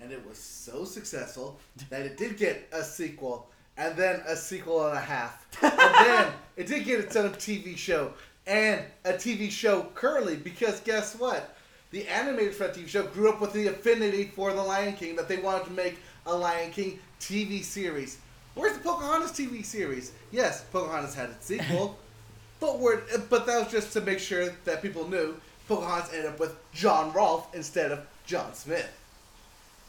And 0.00 0.12
it 0.12 0.26
was 0.26 0.38
so 0.38 0.84
successful 0.84 1.58
that 1.88 2.02
it 2.02 2.16
did 2.16 2.36
get 2.36 2.68
a 2.72 2.82
sequel 2.82 3.48
and 3.76 3.96
then 3.96 4.20
a 4.26 4.36
sequel 4.36 4.86
and 4.86 4.96
a 4.96 5.00
half. 5.00 5.46
and 5.62 5.72
then 5.72 6.32
it 6.56 6.66
did 6.66 6.84
get 6.84 7.00
its 7.00 7.16
own 7.16 7.30
TV 7.30 7.76
show 7.76 8.12
and 8.46 8.82
a 9.04 9.12
TV 9.12 9.50
show 9.50 9.88
currently 9.94 10.36
because 10.36 10.80
guess 10.80 11.16
what? 11.16 11.56
The 11.90 12.04
animators 12.04 12.54
for 12.54 12.64
that 12.64 12.74
TV 12.74 12.88
show 12.88 13.04
grew 13.04 13.30
up 13.30 13.40
with 13.40 13.52
the 13.52 13.68
affinity 13.68 14.32
for 14.34 14.52
the 14.52 14.62
Lion 14.62 14.94
King 14.94 15.16
that 15.16 15.28
they 15.28 15.38
wanted 15.38 15.66
to 15.66 15.72
make 15.72 15.98
a 16.26 16.34
Lion 16.34 16.70
King 16.70 16.98
TV 17.20 17.62
series. 17.62 18.18
Where's 18.54 18.74
the 18.76 18.84
Pocahontas 18.84 19.32
TV 19.32 19.64
series? 19.64 20.12
Yes, 20.30 20.64
Pocahontas 20.72 21.14
had 21.14 21.30
its 21.30 21.46
sequel, 21.46 21.98
but 22.60 22.78
we're, 22.78 23.00
but 23.28 23.46
that 23.46 23.64
was 23.64 23.72
just 23.72 23.92
to 23.94 24.00
make 24.00 24.20
sure 24.20 24.50
that 24.64 24.82
people 24.82 25.08
knew 25.08 25.36
Pocahontas 25.68 26.12
ended 26.12 26.26
up 26.26 26.38
with 26.38 26.56
John 26.72 27.12
Rolfe 27.12 27.52
instead 27.54 27.90
of 27.90 28.06
John 28.26 28.54
Smith. 28.54 28.88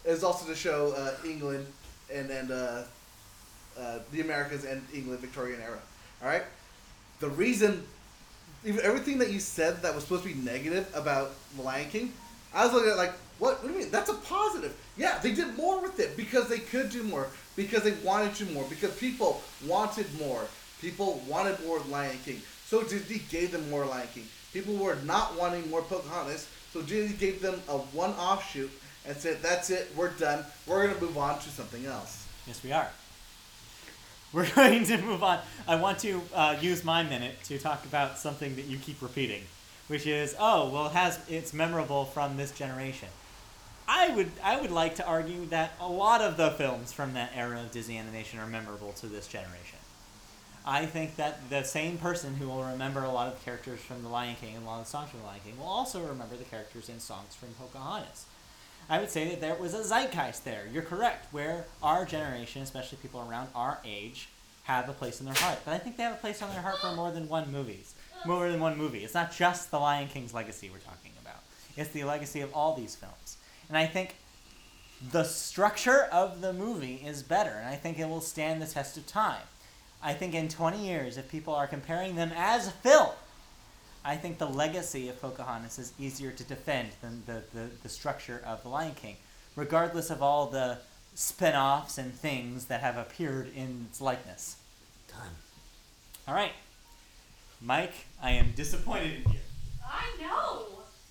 It 0.03 0.11
was 0.11 0.24
also 0.24 0.47
to 0.47 0.55
show 0.55 0.93
uh, 0.97 1.28
England 1.28 1.66
and 2.13 2.30
and 2.30 2.51
uh, 2.51 2.84
uh, 3.80 3.99
the 4.11 4.22
Americas 4.22 4.66
and 4.66 4.82
England 4.93 5.20
Victorian 5.22 5.61
era. 5.61 5.80
All 6.22 6.28
right, 6.28 6.43
the 7.20 7.30
reason, 7.30 7.84
everything 8.66 9.20
that 9.20 9.32
you 9.32 9.39
said 9.39 9.82
that 9.82 9.93
was 9.93 10.03
supposed 10.03 10.24
to 10.24 10.30
be 10.30 10.36
negative 10.36 10.89
about 10.95 11.32
The 11.55 11.61
Lion 11.61 11.89
King, 11.89 12.13
I 12.53 12.66
was 12.66 12.74
looking 12.74 12.91
at 12.91 12.97
like, 12.97 13.13
what? 13.40 13.62
What 13.62 13.68
do 13.68 13.74
you 13.74 13.80
mean? 13.80 13.92
That's 13.92 14.10
a 14.10 14.14
positive. 14.14 14.76
Yeah, 14.98 15.20
they 15.20 15.34
did 15.34 15.56
more 15.58 15.82
with 15.82 16.00
it 16.00 16.16
because 16.16 16.48
they 16.48 16.60
could 16.60 16.90
do 16.90 17.04
more, 17.04 17.28
because 17.56 17.84
they 17.84 17.92
wanted 18.04 18.36
to 18.36 18.46
more, 18.48 18.66
because 18.70 18.96
people 18.98 19.42
wanted 19.66 20.08
more. 20.20 20.46
People 20.82 21.22
wanted 21.28 21.60
more 21.66 21.80
Lion 21.90 22.18
King, 22.26 22.42
so 22.66 22.84
Disney 22.84 23.22
gave 23.30 23.52
them 23.52 23.70
more 23.70 23.86
Lion 23.86 24.08
King. 24.14 24.26
People 24.54 24.76
were 24.76 24.96
not 25.04 25.38
wanting 25.38 25.70
more 25.70 25.82
Pocahontas, 25.82 26.48
so 26.72 26.82
Disney 26.82 27.16
gave 27.18 27.42
them 27.42 27.62
a 27.68 27.78
one 27.78 28.12
offshoot 28.12 28.72
and 29.06 29.18
said, 29.18 29.42
"That's 29.42 29.70
it. 29.70 29.92
We're 29.96 30.12
done. 30.12 30.46
We're 30.66 30.88
gonna 30.88 31.00
move 31.02 31.18
on 31.18 31.40
to 31.40 31.50
something 31.50 31.86
else." 31.86 32.26
Yes, 32.48 32.64
we 32.64 32.72
are. 32.72 32.90
We're 34.34 34.50
going 34.54 34.84
to 34.86 34.98
move 34.98 35.24
on. 35.24 35.40
I 35.66 35.76
want 35.76 36.00
to 36.00 36.22
uh, 36.34 36.58
use 36.60 36.84
my 36.84 37.04
minute 37.04 37.42
to 37.46 37.58
talk 37.58 37.86
about 37.86 38.18
something 38.18 38.56
that 38.58 38.66
you 38.66 38.78
keep 38.78 39.02
repeating, 39.02 39.44
which 39.88 40.06
is, 40.06 40.36
oh, 40.38 40.70
well, 40.70 40.88
it 40.88 40.92
has 40.92 41.20
it's 41.30 41.54
memorable 41.54 42.04
from 42.04 42.36
this 42.36 42.52
generation. 42.52 43.08
I 43.88 44.10
would 44.16 44.32
I 44.44 44.60
would 44.60 44.72
like 44.72 44.96
to 44.96 45.06
argue 45.06 45.46
that 45.48 45.74
a 45.80 45.88
lot 45.88 46.22
of 46.22 46.38
the 46.38 46.52
films 46.52 46.92
from 46.92 47.14
that 47.14 47.32
era 47.36 47.60
of 47.60 47.72
Disney 47.72 47.98
animation 47.98 48.40
are 48.40 48.48
memorable 48.48 48.94
to 48.94 49.08
this 49.08 49.28
generation. 49.28 49.80
I 50.66 50.88
think 50.88 51.18
that 51.18 51.52
the 51.52 51.64
same 51.64 52.00
person 52.00 52.36
who 52.36 52.48
will 52.48 52.64
remember 52.64 53.04
a 53.04 53.12
lot 53.12 53.28
of 53.28 53.38
the 53.38 53.46
characters 53.46 53.80
from 53.80 54.02
The 54.02 54.10
Lion 54.10 54.36
King 54.42 54.56
and 54.56 54.66
a 54.66 54.68
lot 54.68 54.80
of 54.80 54.86
the 54.86 54.90
songs 54.90 55.12
from 55.12 55.20
The 55.20 55.28
Lion 55.28 55.42
King 55.46 55.60
will 55.60 55.68
also 55.68 56.02
remember 56.02 56.36
the 56.36 56.44
characters 56.44 56.90
and 56.90 57.00
songs 57.00 57.36
from 57.36 57.50
Pocahontas. 57.50 58.26
I 58.90 59.00
would 59.00 59.12
say 59.12 59.30
that 59.30 59.42
there 59.42 59.56
was 59.56 59.76
a 59.76 59.84
zeitgeist 59.84 60.44
there. 60.44 60.68
You're 60.72 60.82
correct, 60.82 61.32
where 61.32 61.66
our 61.84 62.04
generation, 62.04 62.64
especially 62.64 62.98
people 63.00 63.26
around 63.30 63.50
our 63.54 63.78
age, 63.86 64.30
have 64.64 64.90
a 64.90 64.94
place 64.94 65.20
in 65.20 65.28
their 65.28 65.36
heart. 65.36 65.60
But 65.66 65.76
I 65.76 65.78
think 65.78 65.98
they 65.98 66.04
have 66.04 66.14
a 66.14 66.18
place 66.18 66.42
in 66.42 66.50
their 66.50 66.62
heart 66.62 66.80
for 66.80 66.92
more 66.96 67.12
than 67.12 67.30
one 67.30 67.52
movies. 67.52 67.94
More 68.26 68.50
than 68.50 68.60
one 68.60 68.76
movie. 68.76 69.04
It's 69.04 69.14
not 69.14 69.32
just 69.32 69.70
the 69.70 69.80
Lion 69.80 70.08
King's 70.08 70.34
legacy 70.34 70.72
we're 70.72 70.80
talking 70.80 71.12
about. 71.22 71.44
It's 71.78 71.92
the 71.92 72.04
legacy 72.06 72.42
of 72.42 72.52
all 72.56 72.76
these 72.76 72.96
films. 72.96 73.38
And 73.70 73.78
I 73.78 73.86
think 73.86 74.16
the 75.11 75.24
structure 75.24 76.03
of 76.11 76.41
the 76.41 76.53
movie 76.53 77.01
is 77.05 77.24
better, 77.24 77.51
and 77.51 77.68
I 77.68 77.76
think 77.76 77.99
it 77.99 78.07
will 78.07 78.22
stand 78.22 78.61
the 78.61 78.68
test 78.68 78.97
of 78.97 79.05
time. 79.07 79.41
I 80.01 80.13
think 80.13 80.34
in 80.34 80.47
20 80.47 80.86
years, 80.86 81.18
if 81.18 81.30
people 81.30 81.53
are 81.53 81.68
comparing 81.68 82.16
them 82.16 82.32
as 82.36 82.68
a 82.68 82.72
film, 82.72 83.09
I 84.03 84.16
think 84.16 84.38
the 84.38 84.47
legacy 84.47 85.09
of 85.09 85.20
Pocahontas 85.20 85.80
is 85.80 85.93
easier 85.99 86.32
to 86.32 86.43
defend 86.43 86.89
than 87.01 87.24
the, 87.26 87.41
the, 87.53 87.70
the 87.82 87.89
structure 87.89 88.41
of 88.45 88.61
The 88.61 88.70
Lion 88.70 88.93
King, 88.93 89.18
regardless 89.55 90.11
of 90.11 90.22
all 90.22 90.45
the 90.47 90.78
spin 91.16 91.55
offs 91.55 91.97
and 91.97 92.13
things 92.13 92.66
that 92.66 92.82
have 92.82 92.97
appeared 92.97 93.51
in 93.55 93.88
its 93.89 93.99
likeness. 93.99 94.57
Done. 95.07 95.32
All 96.28 96.36
right. 96.36 96.51
Mike, 97.61 97.93
I 98.22 98.32
am 98.32 98.51
disappointed 98.55 99.26
in 99.26 99.32
you. 99.32 99.39
I 99.84 100.22
know. 100.22 100.66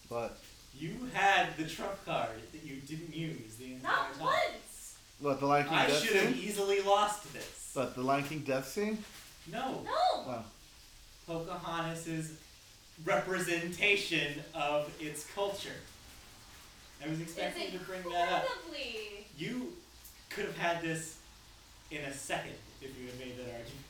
But 0.08 0.38
You 0.76 1.08
had 1.12 1.56
the 1.56 1.64
trump 1.64 2.04
card 2.04 2.30
that 2.52 2.64
you 2.64 2.76
didn't 2.76 3.14
use 3.14 3.56
the 3.58 3.74
entire 3.74 3.92
Not 3.92 4.14
time. 4.14 4.22
once. 4.24 4.96
what 5.20 5.40
the 5.40 5.46
Lion 5.46 5.64
King 5.66 5.74
I 5.78 5.86
death 5.86 6.02
should 6.02 6.16
have 6.16 6.34
scene? 6.34 6.42
easily 6.44 6.80
lost 6.82 7.32
this. 7.32 7.72
But 7.74 7.94
the 7.94 8.02
Lion 8.02 8.24
King 8.24 8.40
death 8.40 8.68
scene? 8.68 8.98
No. 9.50 9.82
No. 9.84 10.22
Wow. 10.26 10.44
Pocahontas's 11.26 12.32
representation 13.04 14.42
of 14.54 14.90
its 15.00 15.26
culture. 15.34 15.70
I 17.04 17.08
was 17.08 17.20
It's 17.20 17.32
expecting 17.32 17.72
to 17.78 17.84
bring 17.84 18.02
that 18.12 18.32
up. 18.32 18.44
incredibly. 18.44 19.26
You 19.38 19.72
could 20.30 20.44
have 20.46 20.56
had 20.58 20.82
this 20.82 21.18
in 21.90 21.98
a 22.02 22.12
second 22.12 22.54
if 22.80 22.90
you 22.98 23.06
had 23.06 23.18
made 23.18 23.36
that 23.38 23.50
argument. 23.52 23.84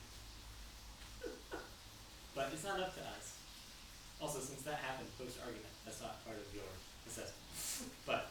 But 2.35 2.49
it's 2.53 2.63
not 2.63 2.79
up 2.79 2.93
to 2.95 3.01
us. 3.01 3.33
Also, 4.21 4.39
since 4.39 4.61
that 4.63 4.75
happened 4.75 5.07
post 5.17 5.37
argument, 5.39 5.65
that's 5.85 6.01
not 6.01 6.23
part 6.25 6.37
of 6.37 6.53
your 6.53 6.63
assessment. 7.07 7.91
But 8.05 8.27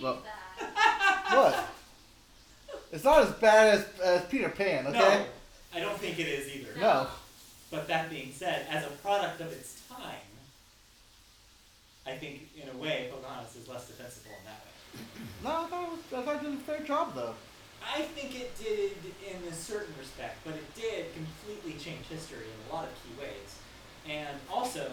Can't 0.00 0.02
Well- 0.02 0.22
What? 1.30 1.68
It's 2.92 3.04
not 3.04 3.22
as 3.26 3.30
bad 3.32 3.74
as, 3.78 3.86
as 4.00 4.24
Peter 4.26 4.48
Pan, 4.48 4.86
okay? 4.86 4.98
no, 4.98 5.24
I 5.74 5.80
don't 5.80 5.98
think 5.98 6.18
it 6.18 6.28
is 6.28 6.54
either. 6.54 6.78
No. 6.80 7.08
But 7.70 7.88
that 7.88 8.08
being 8.08 8.32
said, 8.32 8.66
as 8.70 8.84
a 8.86 8.90
product 9.02 9.40
of 9.40 9.52
its 9.52 9.82
time, 9.88 10.22
I 12.06 12.12
think 12.12 12.48
in 12.62 12.68
a 12.68 12.76
way 12.80 13.08
Pocahontas 13.12 13.56
is 13.56 13.68
less 13.68 13.88
defensible 13.88 14.30
in 14.38 14.44
that 14.46 14.62
way. 14.64 15.02
No, 15.42 15.50
I 15.50 15.68
thought 15.68 15.82
it 15.82 15.90
was, 15.90 16.00
I 16.14 16.24
thought 16.24 16.44
it 16.44 16.48
did 16.48 16.54
a 16.54 16.62
fair 16.62 16.80
job 16.86 17.14
though. 17.14 17.34
I 17.82 18.02
think 18.02 18.34
it 18.40 18.56
did 18.58 18.92
in 19.26 19.46
a 19.48 19.52
certain 19.54 19.94
respect, 19.98 20.38
but 20.44 20.54
it 20.54 20.74
did 20.74 21.06
completely 21.14 21.72
change 21.82 22.06
history 22.08 22.46
in 22.46 22.70
a 22.70 22.74
lot 22.74 22.84
of 22.84 22.90
key 23.02 23.20
ways. 23.20 23.58
And 24.08 24.38
also, 24.50 24.88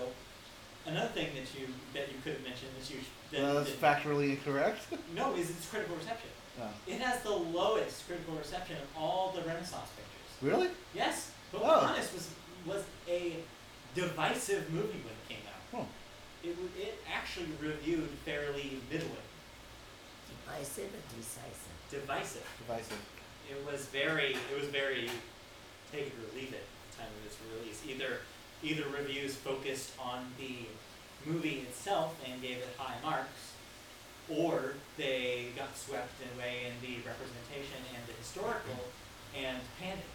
another 0.88 1.08
thing 1.10 1.30
that 1.36 1.48
you 1.60 1.68
that 1.94 2.10
you 2.10 2.18
could 2.24 2.34
have 2.34 2.44
mentioned 2.44 2.72
that 2.80 2.90
you 2.90 2.98
sh- 3.34 3.38
that, 3.38 3.44
Uh, 3.44 3.54
that's 3.54 3.72
that- 3.76 4.04
factually 4.04 4.30
incorrect. 4.32 4.82
no 5.16 5.34
is 5.36 5.50
its 5.50 5.68
critical 5.70 5.96
reception. 5.96 6.30
No. 6.60 6.70
It 6.88 7.00
has 7.02 7.22
the 7.24 7.32
lowest 7.32 8.06
critical 8.08 8.36
reception 8.36 8.78
of 8.78 8.88
all 9.02 9.32
the 9.36 9.42
Renaissance 9.42 9.90
pictures. 9.96 10.42
Really? 10.42 10.70
Yes, 10.94 11.32
Oh. 11.54 11.60
Pocahontas 11.60 12.12
was 12.14 12.30
was 12.66 12.84
a 13.08 13.36
divisive 13.96 14.72
movie 14.72 15.02
when 15.06 15.14
it 15.14 15.28
came 15.30 15.44
out. 15.48 15.82
Oh. 15.82 15.88
It 16.48 16.58
wa- 16.58 16.82
it 16.82 17.00
actually 17.14 17.48
reviewed 17.62 18.10
fairly 18.26 18.80
middling, 18.92 19.12
Divisive 20.46 20.86
or 20.94 21.04
decisive? 21.18 21.74
divisive. 21.92 22.48
Divisive. 22.68 22.98
It 23.50 23.64
was 23.66 23.86
very 23.88 24.34
it 24.52 24.60
was 24.60 24.70
very 24.70 25.10
take 25.92 26.08
it 26.08 26.14
or 26.14 26.36
leave 26.36 26.54
it 26.54 26.64
at 26.66 26.92
the 26.92 26.98
time 26.98 27.12
of 27.20 27.26
its 27.26 27.38
release. 27.54 27.82
Either 27.88 28.20
either 28.64 28.88
reviews 28.90 29.36
focused 29.36 29.92
on 30.00 30.32
the 30.40 30.66
movie 31.26 31.66
itself 31.68 32.16
and 32.30 32.42
gave 32.42 32.58
it 32.58 32.68
high 32.78 32.96
marks, 33.04 33.54
or 34.30 34.74
they 34.98 35.48
got 35.56 35.76
swept 35.78 36.12
away 36.36 36.68
in 36.68 36.74
the 36.82 36.98
representation 37.08 37.80
and 37.96 38.06
the 38.08 38.14
historical 38.14 38.86
and 39.38 39.58
panned 39.80 40.00
it. 40.00 40.06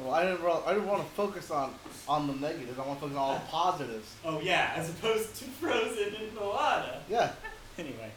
Well, 0.00 0.14
I 0.14 0.24
didn't. 0.24 0.42
ro- 0.42 0.62
I 0.66 0.72
didn't 0.72 0.88
want 0.88 1.02
to 1.06 1.08
focus 1.14 1.50
on 1.50 1.74
on 2.08 2.26
the 2.26 2.32
negatives. 2.34 2.78
I 2.78 2.86
want 2.86 2.98
to 2.98 3.02
focus 3.02 3.16
on 3.16 3.22
all 3.22 3.34
the 3.34 3.40
positives. 3.40 4.14
Oh 4.24 4.40
yeah, 4.40 4.72
as 4.74 4.88
opposed 4.88 5.34
to 5.36 5.44
Frozen 5.44 6.14
and 6.14 6.34
Moana. 6.34 7.00
Yeah. 7.08 7.32
Anyway, 7.78 8.10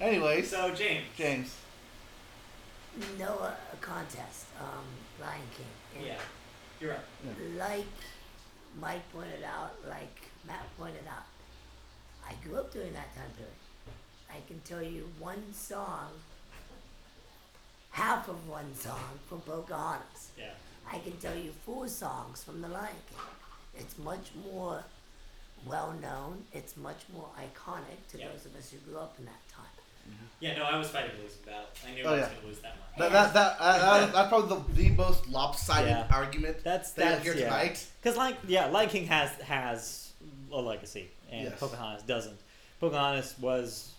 Anyways, 0.00 0.50
so 0.50 0.74
James. 0.74 1.04
James. 1.14 1.54
No 3.18 3.26
uh, 3.38 3.50
contest. 3.82 4.46
Um, 4.58 4.84
Lion 5.20 5.42
King. 5.54 6.06
Yeah. 6.06 6.14
You're 6.80 6.92
right. 6.92 7.58
like 7.58 7.84
Mike 8.80 9.02
pointed 9.12 9.42
out, 9.44 9.74
like 9.88 10.23
Matt 10.46 10.66
pointed 10.78 11.06
out, 11.08 11.24
I 12.28 12.34
grew 12.46 12.58
up 12.58 12.72
during 12.72 12.92
that 12.94 13.14
time 13.14 13.30
period. 13.36 13.54
I 14.30 14.36
can 14.48 14.60
tell 14.60 14.82
you 14.82 15.08
one 15.18 15.42
song, 15.52 16.08
half 17.90 18.28
of 18.28 18.48
one 18.48 18.74
song 18.74 19.18
from 19.28 19.40
Pocahontas. 19.40 20.30
Yeah. 20.38 20.50
I 20.90 20.98
can 20.98 21.12
tell 21.18 21.36
you 21.36 21.52
four 21.64 21.88
songs 21.88 22.42
from 22.44 22.60
The 22.60 22.68
Lion 22.68 22.88
King. 23.08 23.18
It's 23.82 23.96
much 23.98 24.30
more 24.50 24.82
well 25.66 25.94
known. 26.02 26.44
It's 26.52 26.76
much 26.76 27.02
more 27.12 27.28
iconic 27.38 28.10
to 28.12 28.18
Yeah. 28.18 28.28
those 28.28 28.44
of 28.46 28.54
us 28.56 28.70
who 28.70 28.78
grew 28.78 28.98
up 28.98 29.14
in 29.18 29.24
that 29.26 29.48
time. 29.48 29.64
Yeah, 30.38 30.58
no, 30.58 30.64
I 30.64 30.76
was 30.76 30.88
fighting 30.90 31.12
a 31.18 31.22
losing 31.22 31.42
battle. 31.46 31.64
I 31.86 31.94
knew 31.94 32.04
Oh, 32.04 32.08
I 32.08 32.12
was 32.12 32.20
yeah. 32.20 32.26
going 32.28 32.40
to 32.42 32.46
lose 32.48 32.58
that 32.60 32.72
one. 32.76 32.98
That, 32.98 33.12
that, 33.12 33.32
that, 33.34 33.56
uh, 33.58 34.00
that- 34.00 34.12
that's 34.12 34.28
probably 34.28 34.74
the, 34.74 34.90
the 34.90 34.96
most 34.96 35.26
lopsided 35.28 35.88
Yeah. 35.88 36.06
argument 36.10 36.58
That's 36.62 36.90
that 36.92 37.00
you'll 37.02 37.10
that's 37.12 37.24
hear 37.24 37.34
yeah. 37.36 37.44
tonight. 37.48 37.86
Because 38.02 38.18
like 38.18 38.36
yeah, 38.46 38.66
Lion 38.66 38.90
King 38.90 39.06
has 39.06 39.30
has 39.40 40.03
a 40.54 40.60
legacy, 40.60 41.08
and 41.30 41.44
Yes. 41.50 41.58
Pocahontas 41.60 42.02
doesn't. 42.04 42.38
Pocahontas 42.80 43.34
was, 43.40 43.92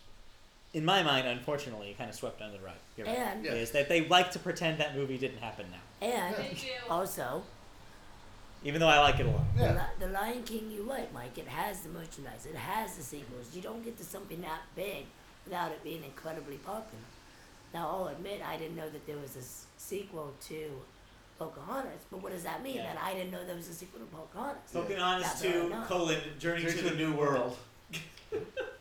in 0.73 0.85
my 0.85 1.03
mind, 1.03 1.27
unfortunately, 1.27 1.93
kind 1.97 2.09
of 2.09 2.15
swept 2.15 2.41
under 2.41 2.57
the 2.57 2.63
rug. 2.63 2.75
You're 2.97 3.07
right. 3.07 3.17
And 3.17 3.45
Yeah. 3.45 3.53
Is 3.53 3.71
that 3.71 3.89
they 3.89 4.07
like 4.07 4.31
to 4.31 4.39
pretend 4.39 4.79
that 4.79 4.95
movie 4.95 5.17
didn't 5.17 5.39
happen 5.39 5.65
now, 5.71 6.07
and 6.07 6.35
They 6.35 6.57
also 6.89 7.43
even 8.63 8.79
though 8.79 8.87
I 8.87 8.99
like 8.99 9.19
it 9.19 9.27
a 9.27 9.29
lot. 9.29 9.43
The, 9.55 9.61
Yeah. 9.63 9.73
Li- 9.73 10.05
the 10.07 10.07
Lion 10.07 10.43
King, 10.43 10.71
you're 10.71 10.85
right, 10.85 11.11
Mike. 11.13 11.37
It 11.37 11.47
has 11.47 11.81
the 11.81 11.89
merchandise. 11.89 12.47
It 12.47 12.55
has 12.55 12.95
the 12.97 13.03
sequels. 13.03 13.53
You 13.55 13.61
don't 13.61 13.83
get 13.85 13.95
to 13.99 14.03
something 14.03 14.41
that 14.41 14.61
big 14.75 15.05
without 15.45 15.71
it 15.71 15.83
being 15.83 16.03
incredibly 16.03 16.57
popular. 16.57 17.03
Now, 17.75 17.89
I'll 17.89 18.07
admit 18.07 18.41
I 18.43 18.57
didn't 18.57 18.75
know 18.75 18.89
that 18.89 19.05
there 19.05 19.17
was 19.17 19.35
a 19.35 19.39
s- 19.39 19.65
sequel 19.77 20.33
to 20.47 20.81
Pocahontas, 21.37 22.05
but 22.09 22.21
what 22.23 22.31
does 22.31 22.43
that 22.43 22.63
mean? 22.63 22.75
Yeah. 22.77 22.93
That 22.93 23.03
I 23.03 23.13
didn't 23.13 23.31
know 23.31 23.45
there 23.45 23.55
was 23.55 23.67
a 23.67 23.73
sequel 23.73 23.99
to 23.99 24.05
Pocahontas. 24.05 24.71
Pocahontas 24.71 25.27
That's 25.27 25.45
all 25.45 25.51
two 25.51 25.75
colon 25.87 26.19
Journey 26.39 26.61
Journey 26.63 26.77
to 26.77 26.89
the 26.89 26.95
New 26.95 27.13
World. 27.13 27.57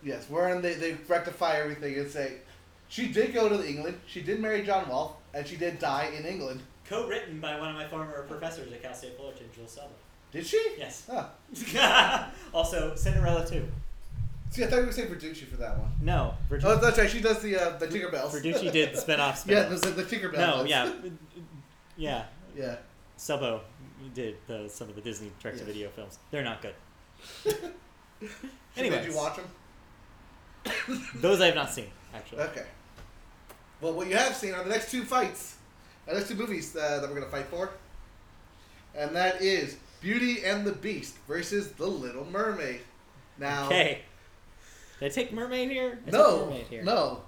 Yes, 0.02 0.26
wherein 0.28 0.60
they, 0.60 0.74
they 0.74 0.96
rectify 1.08 1.56
everything 1.56 1.98
and 1.98 2.10
say, 2.10 2.34
she 2.88 3.08
did 3.08 3.32
go 3.32 3.48
to 3.48 3.66
England, 3.66 3.98
she 4.06 4.20
did 4.20 4.38
marry 4.38 4.62
John 4.62 4.86
Wall, 4.88 5.20
and 5.32 5.46
she 5.46 5.56
did 5.56 5.78
die 5.78 6.12
in 6.16 6.26
England. 6.26 6.60
Co-written 6.86 7.40
by 7.40 7.58
one 7.58 7.70
of 7.70 7.74
my 7.76 7.86
former 7.86 8.22
professors 8.24 8.70
at 8.70 8.82
Cal 8.82 8.92
State 8.92 9.16
Fullerton, 9.16 9.46
Jill 9.54 9.66
Sutherland. 9.66 9.96
Did 10.30 10.46
she? 10.46 10.62
Yes. 10.76 11.08
Oh. 11.10 11.30
also, 12.52 12.94
Cinderella 12.96 13.46
too. 13.46 13.66
See, 14.50 14.62
I 14.62 14.66
thought 14.66 14.80
you 14.80 14.86
were 14.86 14.92
saying 14.92 15.08
Verducci 15.08 15.46
for 15.48 15.56
that 15.56 15.78
one. 15.78 15.90
No, 16.02 16.34
Oh, 16.62 16.76
that's 16.76 16.98
right. 16.98 17.08
She 17.10 17.20
does 17.20 17.40
the 17.40 17.56
uh, 17.56 17.78
the 17.78 17.86
Tinker 17.86 18.10
Bells. 18.10 18.34
Verducci 18.34 18.70
did 18.70 18.92
the 18.94 19.00
spin-off 19.00 19.44
yeah, 19.48 19.64
spin-offs. 19.64 19.80
the, 19.80 19.90
the 19.90 20.04
Tinker 20.04 20.28
Bells. 20.28 20.50
no, 20.50 20.56
ones. 20.58 20.70
yeah, 20.70 20.92
yeah. 21.96 22.24
Yeah. 22.56 22.76
Subbo 23.18 23.60
did 24.14 24.36
the, 24.46 24.68
some 24.68 24.88
of 24.88 24.96
the 24.96 25.00
Disney 25.00 25.30
direct-to-video 25.40 25.88
films. 25.90 26.18
They're 26.30 26.42
not 26.42 26.60
good. 26.62 26.74
anyway, 28.76 28.96
Did 29.02 29.10
you 29.10 29.16
watch 29.16 29.36
them? 29.36 29.46
those 31.16 31.40
I 31.40 31.46
have 31.46 31.54
not 31.54 31.70
seen 31.70 31.86
actually. 32.14 32.42
Okay. 32.42 32.64
Well, 33.80 33.92
what 33.92 34.08
you 34.08 34.16
have 34.16 34.34
seen 34.34 34.54
are 34.54 34.64
the 34.64 34.70
next 34.70 34.90
two 34.90 35.04
fights, 35.04 35.56
the 36.06 36.14
next 36.14 36.28
two 36.28 36.34
movies 36.36 36.74
uh, 36.74 37.00
that 37.00 37.08
we're 37.08 37.14
gonna 37.20 37.30
fight 37.30 37.46
for, 37.46 37.70
and 38.94 39.14
that 39.14 39.42
is 39.42 39.76
Beauty 40.00 40.44
and 40.44 40.64
the 40.66 40.72
Beast 40.72 41.16
versus 41.28 41.72
The 41.72 41.86
Little 41.86 42.24
Mermaid. 42.26 42.80
Now, 43.38 43.66
Okay. 43.66 44.02
Did 45.00 45.06
I 45.06 45.08
take 45.14 45.32
Mermaid 45.32 45.70
here? 45.70 45.98
I 46.06 46.10
no, 46.10 46.46
Mermaid 46.46 46.66
here. 46.68 46.82
no, 46.82 47.22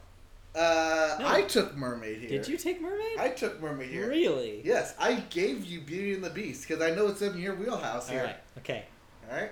uh, 0.57 1.16
No. 1.20 1.26
I 1.28 1.42
took 1.42 1.76
Mermaid 1.76 2.18
here. 2.20 2.28
Did 2.30 2.48
you 2.48 2.57
take 2.57 2.80
Mermaid? 2.80 3.18
I 3.18 3.28
took 3.28 3.61
Mermaid 3.61 3.90
here. 3.90 4.09
Really? 4.09 4.62
Yes, 4.64 4.94
I 4.98 5.14
gave 5.30 5.64
you 5.64 5.80
Beauty 5.80 6.14
and 6.14 6.24
the 6.24 6.30
Beast 6.30 6.66
because 6.66 6.82
I 6.82 6.94
know 6.94 7.09
it's 7.09 7.22
in 7.22 7.36
your 7.38 7.54
wheelhouse 7.54 8.09
All 8.09 8.14
here. 8.14 8.24
right. 8.24 8.36
Okay. 8.59 8.84
All 9.30 9.36
right. 9.36 9.50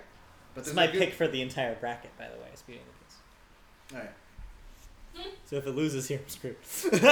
But 0.54 0.60
It's 0.60 0.68
there's 0.68 0.76
my 0.76 0.86
good- 0.86 0.98
pick 1.00 1.14
for 1.14 1.28
the 1.28 1.42
entire 1.42 1.74
bracket, 1.76 2.16
by 2.18 2.26
the 2.28 2.36
way. 2.40 2.48
Is 2.54 2.62
Beauty 2.62 2.80
and 2.80 2.88
the 2.88 3.04
Beast. 3.04 3.18
All 3.94 4.00
right. 4.00 5.34
So 5.46 5.56
if 5.56 5.66
it 5.66 5.72
loses 5.72 6.08
here, 6.08 6.20
I'm 6.22 6.28
screwed. 6.28 6.56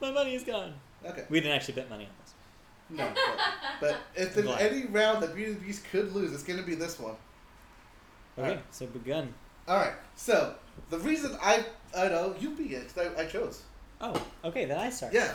my 0.00 0.10
money 0.10 0.34
is 0.34 0.42
gone. 0.44 0.74
Okay. 1.04 1.24
We 1.28 1.40
didn't 1.40 1.54
actually 1.56 1.74
bet 1.74 1.90
money 1.90 2.04
on 2.04 2.10
this. 2.22 2.32
No, 2.88 3.12
but, 3.14 3.40
but 3.80 3.96
if 4.14 4.34
there's 4.34 4.46
any 4.60 4.86
round 4.86 5.22
that 5.22 5.34
Beauty 5.34 5.52
and 5.52 5.60
the 5.60 5.64
Beast 5.66 5.84
could 5.90 6.12
lose, 6.14 6.32
it's 6.32 6.44
going 6.44 6.58
to 6.58 6.64
be 6.64 6.74
this 6.76 6.98
one. 7.00 7.14
Okay. 8.38 8.60
So 8.70 8.86
begun. 8.86 9.34
All 9.68 9.76
right. 9.76 9.94
So 10.16 10.54
the 10.90 10.98
reason 10.98 11.36
I 11.42 11.64
I 11.96 12.08
know 12.08 12.34
you 12.40 12.50
begin 12.50 12.82
because 12.82 13.16
I, 13.16 13.22
I 13.22 13.26
chose. 13.26 13.62
Oh. 14.00 14.20
Okay. 14.44 14.64
Then 14.64 14.78
I 14.78 14.90
start. 14.90 15.12
Yeah. 15.12 15.32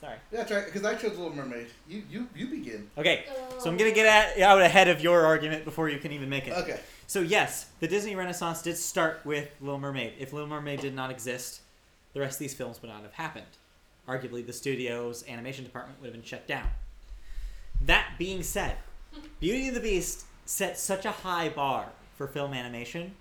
Sorry. 0.00 0.16
Yeah, 0.30 0.38
that's 0.38 0.52
right. 0.52 0.66
Because 0.66 0.84
I 0.84 0.94
chose 0.94 1.16
Little 1.16 1.34
Mermaid. 1.34 1.68
You 1.88 2.02
you 2.10 2.28
you 2.34 2.46
begin. 2.48 2.90
Okay. 2.98 3.24
Oh. 3.30 3.58
So 3.58 3.70
I'm 3.70 3.76
oh. 3.76 3.78
gonna 3.78 3.92
get 3.92 4.06
at, 4.06 4.40
out 4.40 4.60
ahead 4.60 4.88
of 4.88 5.00
your 5.00 5.24
argument 5.24 5.64
before 5.64 5.88
you 5.88 5.98
can 5.98 6.12
even 6.12 6.28
make 6.28 6.46
it. 6.46 6.52
Okay. 6.52 6.80
So 7.06 7.20
yes, 7.20 7.66
the 7.80 7.88
Disney 7.88 8.14
Renaissance 8.14 8.62
did 8.62 8.76
start 8.76 9.20
with 9.24 9.48
Little 9.60 9.78
Mermaid. 9.78 10.14
If 10.18 10.32
Little 10.32 10.48
Mermaid 10.48 10.80
did 10.80 10.94
not 10.94 11.10
exist, 11.10 11.60
the 12.12 12.20
rest 12.20 12.36
of 12.36 12.40
these 12.40 12.54
films 12.54 12.80
would 12.82 12.90
not 12.90 13.02
have 13.02 13.14
happened. 13.14 13.46
Arguably, 14.08 14.46
the 14.46 14.52
studio's 14.52 15.24
animation 15.28 15.64
department 15.64 16.00
would 16.00 16.06
have 16.06 16.14
been 16.14 16.22
shut 16.22 16.46
down. 16.46 16.68
That 17.80 18.12
being 18.18 18.42
said, 18.42 18.76
Beauty 19.40 19.68
and 19.68 19.76
the 19.76 19.80
Beast 19.80 20.26
set 20.44 20.78
such 20.78 21.04
a 21.04 21.10
high 21.10 21.48
bar 21.48 21.88
for 22.16 22.26
film 22.26 22.54
animation 22.54 23.14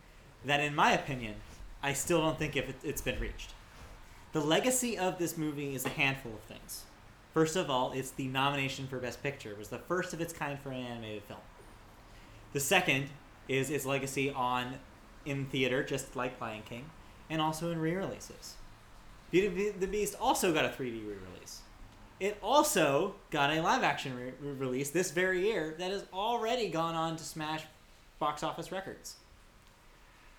that, 0.46 0.60
in 0.60 0.76
my 0.76 0.92
opinion, 0.92 1.36
I 1.84 1.94
still 1.94 2.22
don't 2.22 2.38
think 2.38 2.56
if 2.56 2.70
it, 2.70 2.76
it's 2.84 3.02
been 3.02 3.20
reached. 3.20 3.52
The 4.32 4.42
legacy 4.42 4.98
of 4.98 5.18
this 5.18 5.38
movie 5.38 5.76
is 5.76 5.86
a 5.86 5.90
handful 5.90 6.34
of 6.34 6.42
things. 6.42 6.84
First 7.34 7.56
of 7.56 7.70
all, 7.70 7.92
it's 7.92 8.12
the 8.12 8.28
nomination 8.28 8.88
for 8.88 8.98
Best 8.98 9.22
Picture. 9.22 9.52
It 9.52 9.58
was 9.58 9.70
the 9.70 9.78
first 9.78 10.14
of 10.14 10.22
its 10.22 10.34
kind 10.34 10.58
for 10.60 10.72
an 10.72 10.82
animated 10.82 11.24
film. 11.24 11.40
The 12.54 12.60
second 12.60 13.10
is 13.48 13.70
its 13.70 13.86
legacy 13.86 14.30
on 14.30 14.76
in 15.26 15.46
theater, 15.46 15.84
just 15.84 16.16
like 16.16 16.40
Lion 16.40 16.64
King, 16.68 16.86
and 17.30 17.42
also 17.42 17.72
in 17.72 17.80
re-releases. 17.80 18.56
Beauty 19.32 19.70
and 19.70 19.82
the 19.82 19.88
Beast 19.88 20.16
also 20.20 20.54
got 20.54 20.66
a 20.66 20.70
3D 20.70 21.06
re-release. 21.06 21.62
It 22.20 22.38
also 22.42 23.16
got 23.32 23.52
a 23.52 23.62
live-action 23.62 24.16
re- 24.16 24.34
release 24.42 24.92
this 24.92 25.12
very 25.12 25.46
year 25.46 25.76
that 25.78 25.92
has 25.92 26.06
already 26.14 26.70
gone 26.70 26.96
on 26.96 27.18
to 27.18 27.24
smash 27.24 27.64
box 28.20 28.44
office 28.44 28.72
records. 28.72 29.16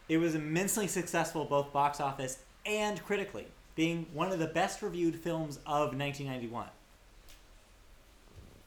It 0.08 0.18
was 0.18 0.34
immensely 0.34 0.86
successful 0.86 1.44
both 1.44 1.72
box 1.72 2.00
office 2.00 2.38
and 2.64 3.02
critically, 3.04 3.46
being 3.74 4.06
one 4.12 4.30
of 4.30 4.38
the 4.38 4.46
best 4.46 4.82
reviewed 4.82 5.16
films 5.16 5.56
of 5.66 5.96
1991. 5.96 6.68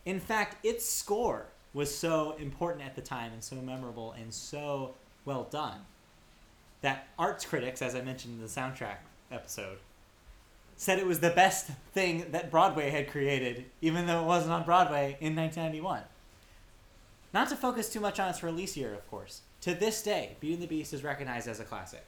In 0.05 0.19
fact, 0.19 0.63
its 0.65 0.89
score 0.89 1.47
was 1.73 1.95
so 1.95 2.35
important 2.39 2.85
at 2.85 2.95
the 2.95 3.01
time 3.01 3.31
and 3.31 3.43
so 3.43 3.55
memorable 3.57 4.13
and 4.13 4.33
so 4.33 4.95
well 5.25 5.47
done 5.51 5.81
that 6.81 7.07
arts 7.17 7.45
critics, 7.45 7.81
as 7.81 7.95
I 7.95 8.01
mentioned 8.01 8.35
in 8.35 8.41
the 8.41 8.47
soundtrack 8.47 8.97
episode, 9.31 9.79
said 10.77 10.97
it 10.97 11.05
was 11.05 11.19
the 11.19 11.29
best 11.29 11.67
thing 11.93 12.31
that 12.31 12.49
Broadway 12.49 12.89
had 12.89 13.09
created, 13.09 13.65
even 13.81 14.07
though 14.07 14.21
it 14.21 14.25
wasn't 14.25 14.53
on 14.53 14.63
Broadway 14.63 15.17
in 15.19 15.35
1991. 15.35 16.03
Not 17.33 17.49
to 17.49 17.55
focus 17.55 17.89
too 17.89 17.99
much 17.99 18.19
on 18.19 18.29
its 18.29 18.41
release 18.41 18.77
year, 18.77 18.93
of 18.93 19.07
course. 19.09 19.41
To 19.61 19.73
this 19.73 20.01
day, 20.01 20.37
Beauty 20.39 20.53
and 20.53 20.63
the 20.63 20.67
Beast 20.67 20.93
is 20.93 21.03
recognized 21.03 21.47
as 21.47 21.59
a 21.59 21.65
classic. 21.65 22.05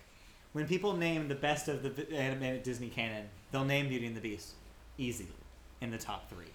When 0.54 0.68
people 0.68 0.96
name 0.96 1.28
the 1.28 1.36
best 1.36 1.68
of 1.68 1.84
the 1.84 2.16
animated 2.16 2.64
Disney 2.64 2.90
canon, 2.90 3.26
they'll 3.52 3.66
name 3.66 3.90
Beauty 3.90 4.06
and 4.06 4.16
the 4.16 4.22
Beast 4.22 4.52
easy 4.98 5.28
in 5.82 5.92
the 5.92 5.98
top 5.98 6.30
three. 6.30 6.52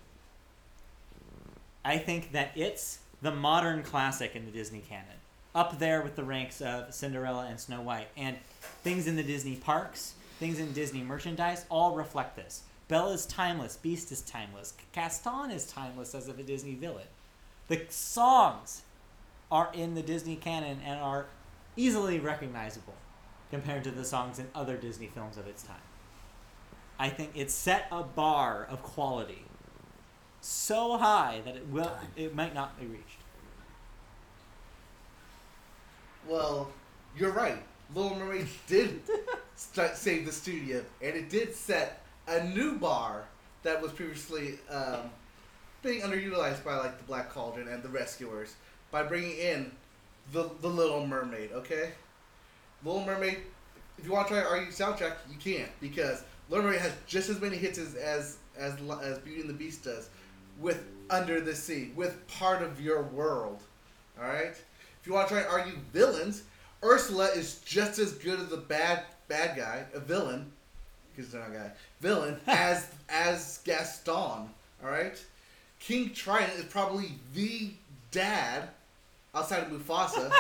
I 1.85 1.99
think 1.99 2.33
that 2.33 2.51
it's 2.55 2.99
the 3.23 3.31
modern 3.31 3.83
classic 3.83 4.35
in 4.35 4.45
the 4.45 4.51
Disney 4.51 4.81
canon, 4.81 5.17
up 5.55 5.79
there 5.79 6.03
with 6.03 6.17
the 6.17 6.25
ranks 6.25 6.61
of 6.61 6.93
Cinderella 6.93 7.47
and 7.49 7.61
Snow 7.61 7.81
White, 7.81 8.09
and 8.17 8.37
things 8.83 9.07
in 9.07 9.17
the 9.17 9.23
Disney 9.23 9.57
parks, 9.57 10.15
things 10.39 10.59
in 10.59 10.73
Disney 10.73 11.03
merchandise 11.03 11.65
all 11.71 11.95
reflect 11.95 12.37
this. 12.37 12.63
Belle 12.89 13.11
is 13.11 13.27
timeless, 13.27 13.77
Beast 13.77 14.13
is 14.13 14.23
timeless, 14.23 14.75
Gaston 14.93 15.51
is 15.51 15.67
timeless 15.67 16.15
as 16.15 16.29
of 16.29 16.39
a 16.39 16.43
Disney 16.43 16.75
villain. 16.75 17.07
The 17.69 17.83
songs 17.89 18.83
are 19.51 19.71
in 19.73 19.95
the 19.95 20.03
Disney 20.03 20.37
canon 20.37 20.81
and 20.85 21.01
are 21.01 21.27
easily 21.77 22.19
recognizable 22.19 22.95
compared 23.51 23.85
to 23.85 23.91
the 23.91 24.05
songs 24.05 24.39
in 24.39 24.49
other 24.55 24.77
Disney 24.77 25.07
films 25.07 25.37
of 25.37 25.47
its 25.47 25.63
time. 25.63 25.77
I 26.99 27.11
think 27.11 27.33
it 27.35 27.51
set 27.51 27.87
a 27.93 28.03
bar 28.03 28.67
of 28.71 28.83
quality 28.83 29.45
so 30.41 30.97
high 30.97 31.43
that 31.45 31.57
it 31.57 31.69
will 31.69 31.91
it 32.17 32.35
might 32.35 32.55
not 32.55 32.79
be 32.79 32.87
reached. 32.87 33.21
Well, 36.27 36.71
you're 37.17 37.33
right. 37.33 37.63
Little 37.95 38.17
Mermaid 38.17 38.49
did 38.67 39.01
st- 39.55 39.95
save 39.95 40.27
the 40.27 40.33
studio, 40.33 40.83
and 41.01 41.17
it 41.17 41.31
did 41.31 41.55
set 41.55 42.03
a 42.27 42.45
new 42.45 42.79
bar 42.79 43.25
that 43.63 43.81
was 43.81 43.93
previously 43.93 44.59
um, 44.71 45.11
being 45.83 46.01
underutilized 46.01 46.65
by 46.65 46.77
like 46.77 46.99
the 46.99 47.05
Black 47.05 47.31
Cauldron 47.31 47.69
and 47.69 47.83
the 47.83 47.89
Rescuers 47.89 48.55
by 48.97 49.03
bringing 49.03 49.37
in 49.37 49.71
the 50.33 50.49
the 50.63 50.69
Little 50.69 51.07
Mermaid. 51.07 51.53
Okay, 51.53 51.91
Little 52.83 53.05
Mermaid. 53.05 53.41
If 53.99 54.07
you 54.07 54.13
want 54.13 54.27
to 54.29 54.33
try 54.33 54.43
to 54.43 54.49
argue 54.49 54.73
soundtrack, 54.73 55.17
you 55.31 55.37
can't 55.39 55.69
because 55.83 56.23
Little 56.49 56.65
Mermaid 56.65 56.81
has 56.81 56.93
just 57.07 57.29
as 57.29 57.39
many 57.39 57.59
hits 57.59 57.77
as 57.77 57.95
as 57.95 58.39
as, 58.57 58.73
as 59.03 59.19
Beauty 59.19 59.43
and 59.43 59.51
the 59.51 59.55
Beast 59.55 59.85
does. 59.85 60.09
with 60.59 60.83
Under 61.11 61.43
the 61.43 61.55
Sea, 61.55 61.93
with 61.95 62.27
part 62.27 62.63
of 62.63 62.81
your 62.81 63.03
world. 63.03 63.61
All 64.19 64.27
right. 64.27 64.53
If 64.53 65.01
you 65.05 65.13
want 65.13 65.29
to 65.29 65.35
try 65.35 65.43
and 65.43 65.53
argue 65.53 65.79
villains, 65.93 66.45
Ursula 66.83 67.27
is 67.27 67.61
just 67.67 67.99
as 67.99 68.13
good 68.13 68.41
as 68.41 68.51
a 68.51 68.57
bad 68.57 69.03
bad 69.29 69.59
guy, 69.59 69.85
a 69.93 70.01
villain, 70.01 70.51
because 71.15 71.31
they're 71.31 71.43
not 71.43 71.51
a 71.51 71.53
guy, 71.53 71.71
villain 72.01 72.41
as 72.47 72.89
as 73.11 73.59
Gaston. 73.63 74.15
All 74.15 74.49
right. 74.83 75.23
King 75.81 76.15
Trident 76.15 76.59
is 76.59 76.65
probably 76.65 77.11
the 77.35 77.73
dad 78.11 78.71
outside 79.37 79.63
of 79.65 79.69
Mufasa 79.71 80.33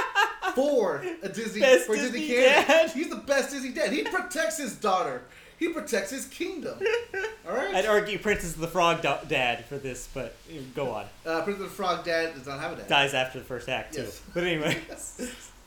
for 0.54 1.04
a 1.22 1.28
Disney 1.28 1.60
Best 1.60 1.86
for 1.86 1.94
Disney 1.94 2.20
Disney 2.20 2.34
canon. 2.36 2.66
dad. 2.66 2.90
He's 2.90 3.08
the 3.08 3.16
best 3.16 3.50
Disney 3.50 3.70
dad. 3.70 3.92
He 3.92 4.02
protects 4.02 4.56
his 4.58 4.74
daughter. 4.74 5.22
He 5.58 5.68
protects 5.68 6.10
his 6.10 6.26
kingdom. 6.26 6.78
All 7.48 7.54
right. 7.54 7.74
I'd 7.74 7.84
argue 7.86 8.18
Princess 8.18 8.54
the 8.54 8.66
Frog 8.66 9.02
do- 9.02 9.28
dad 9.28 9.66
for 9.66 9.76
this, 9.76 10.08
but 10.14 10.34
go 10.74 10.90
on. 10.90 11.04
Uh, 11.26 11.42
Prince 11.42 11.58
of 11.60 11.64
the 11.66 11.70
Frog 11.70 12.04
dad 12.04 12.34
does 12.34 12.46
not 12.46 12.60
have 12.60 12.72
a 12.72 12.76
dad. 12.76 12.88
Dies 12.88 13.12
after 13.14 13.38
the 13.38 13.44
first 13.44 13.68
act 13.68 13.94
too. 13.94 14.02
Yes. 14.02 14.20
But 14.34 14.44
anyway, 14.44 14.78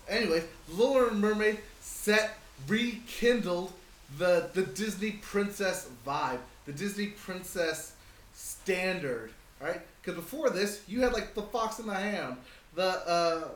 Anyways, 0.09 0.43
Little 0.69 1.13
Mermaid 1.13 1.59
set 1.79 2.37
rekindled 2.67 3.71
the 4.17 4.49
the 4.53 4.63
Disney 4.63 5.11
princess 5.21 5.87
vibe, 6.05 6.39
the 6.65 6.73
Disney 6.73 7.07
princess 7.07 7.93
standard. 8.33 9.31
All 9.61 9.67
right, 9.67 9.81
because 10.01 10.15
before 10.15 10.49
this, 10.49 10.81
you 10.87 11.01
had 11.01 11.13
like 11.13 11.35
the 11.35 11.41
Fox 11.43 11.79
and 11.79 11.87
the 11.87 11.93
Hound, 11.93 12.37
the 12.75 12.83
uh, 12.83 13.47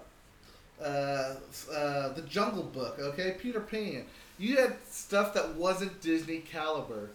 uh, 0.81 1.35
uh, 1.73 2.13
the 2.13 2.23
Jungle 2.27 2.63
Book. 2.63 2.97
Okay, 2.99 3.35
Peter 3.39 3.59
Pan. 3.59 4.05
You 4.37 4.57
had 4.57 4.75
stuff 4.89 5.33
that 5.33 5.55
wasn't 5.55 5.99
Disney 6.01 6.39
caliber, 6.39 7.09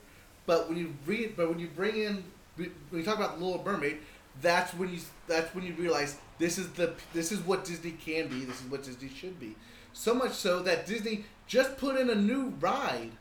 but 0.46 0.68
when 0.68 0.76
you 0.76 0.94
read, 1.06 1.34
but 1.36 1.48
when 1.48 1.60
you 1.60 1.68
bring 1.68 1.96
in, 1.96 2.24
when 2.56 2.72
you 2.92 3.02
talk 3.04 3.16
about 3.16 3.38
the 3.38 3.44
Little 3.44 3.64
Mermaid, 3.64 3.98
that's 4.40 4.74
when 4.74 4.92
you 4.92 4.98
that's 5.28 5.54
when 5.54 5.64
you 5.64 5.74
realize 5.74 6.16
this 6.38 6.58
is 6.58 6.68
the 6.70 6.94
this 7.12 7.30
is 7.30 7.40
what 7.40 7.64
Disney 7.64 7.92
can 7.92 8.28
be. 8.28 8.44
This 8.44 8.60
is 8.60 8.70
what 8.70 8.82
Disney 8.82 9.08
should 9.08 9.38
be. 9.38 9.54
So 9.92 10.14
much 10.14 10.32
so 10.32 10.62
that 10.62 10.86
Disney 10.86 11.24
just 11.46 11.76
put 11.76 11.96
in 12.00 12.10
a 12.10 12.14
new 12.14 12.54
ride 12.60 13.12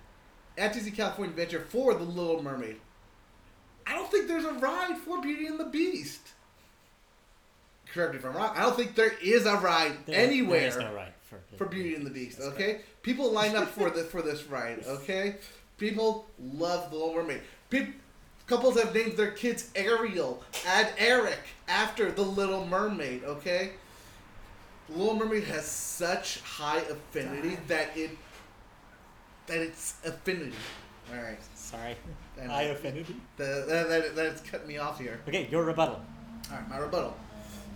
at 0.58 0.74
Disney 0.74 0.92
California 0.92 1.32
Adventure 1.32 1.66
for 1.70 1.94
the 1.94 2.04
Little 2.04 2.42
Mermaid. 2.42 2.78
I 3.86 3.96
don't 3.96 4.10
think 4.10 4.28
there's 4.28 4.46
a 4.46 4.54
ride 4.54 4.98
for 4.98 5.22
Beauty 5.22 5.48
and 5.48 5.60
the 5.60 5.66
Beast. 5.66 6.22
Correct 7.94 8.14
me 8.14 8.20
if 8.20 8.26
I'm 8.26 8.34
wrong. 8.34 8.54
I 8.56 8.62
don't 8.62 8.76
think 8.76 8.96
there 8.96 9.14
is 9.22 9.46
a 9.46 9.56
ride 9.58 10.06
there- 10.06 10.16
anywhere 10.20 10.60
there 10.62 10.70
is 10.70 10.78
no 10.78 10.94
right 10.94 11.14
for, 11.24 11.40
for 11.58 11.66
Beauty 11.66 11.96
and 11.96 12.06
the 12.06 12.10
Beast. 12.10 12.40
Okay, 12.40 12.82
people 13.02 13.32
line 13.32 13.56
up 13.56 13.68
for 13.70 13.90
the 13.96 14.04
for 14.04 14.22
this 14.22 14.44
ride. 14.46 14.84
Okay, 14.88 15.36
people 15.78 16.26
love 16.40 16.90
the 16.92 16.98
Little 16.98 17.16
Mermaid. 17.16 17.42
Peop 17.70 17.88
couples 18.48 18.80
have 18.82 18.94
named 18.94 19.18
their 19.18 19.32
kids 19.32 19.70
Ariel 19.76 20.44
and 20.68 20.88
Eric 20.98 21.40
after 21.68 22.12
the 22.12 22.22
Little 22.24 22.66
Mermaid. 22.66 23.24
Okay, 23.24 23.72
the 24.90 24.98
Little 24.98 25.16
Mermaid 25.16 25.44
has 25.46 25.66
such 25.66 26.40
high 26.42 26.80
affinity 26.80 27.58
that 27.68 27.96
it 27.98 28.12
that 29.48 29.58
it's 29.58 29.96
affinity. 30.06 30.56
All 31.14 31.22
right, 31.22 31.38
Sorry, 31.56 31.96
And 32.40 32.50
high 32.50 32.64
affinity. 32.64 33.16
that, 33.36 33.66
that, 33.68 33.90
that, 33.90 34.16
that's 34.16 34.40
cut 34.42 34.66
me 34.66 34.78
off 34.78 34.98
here. 34.98 35.20
Okay, 35.28 35.48
your 35.52 35.66
rebuttal. 35.66 35.96
All 36.50 36.58
right, 36.58 36.70
my 36.70 36.78
rebuttal. 36.78 37.18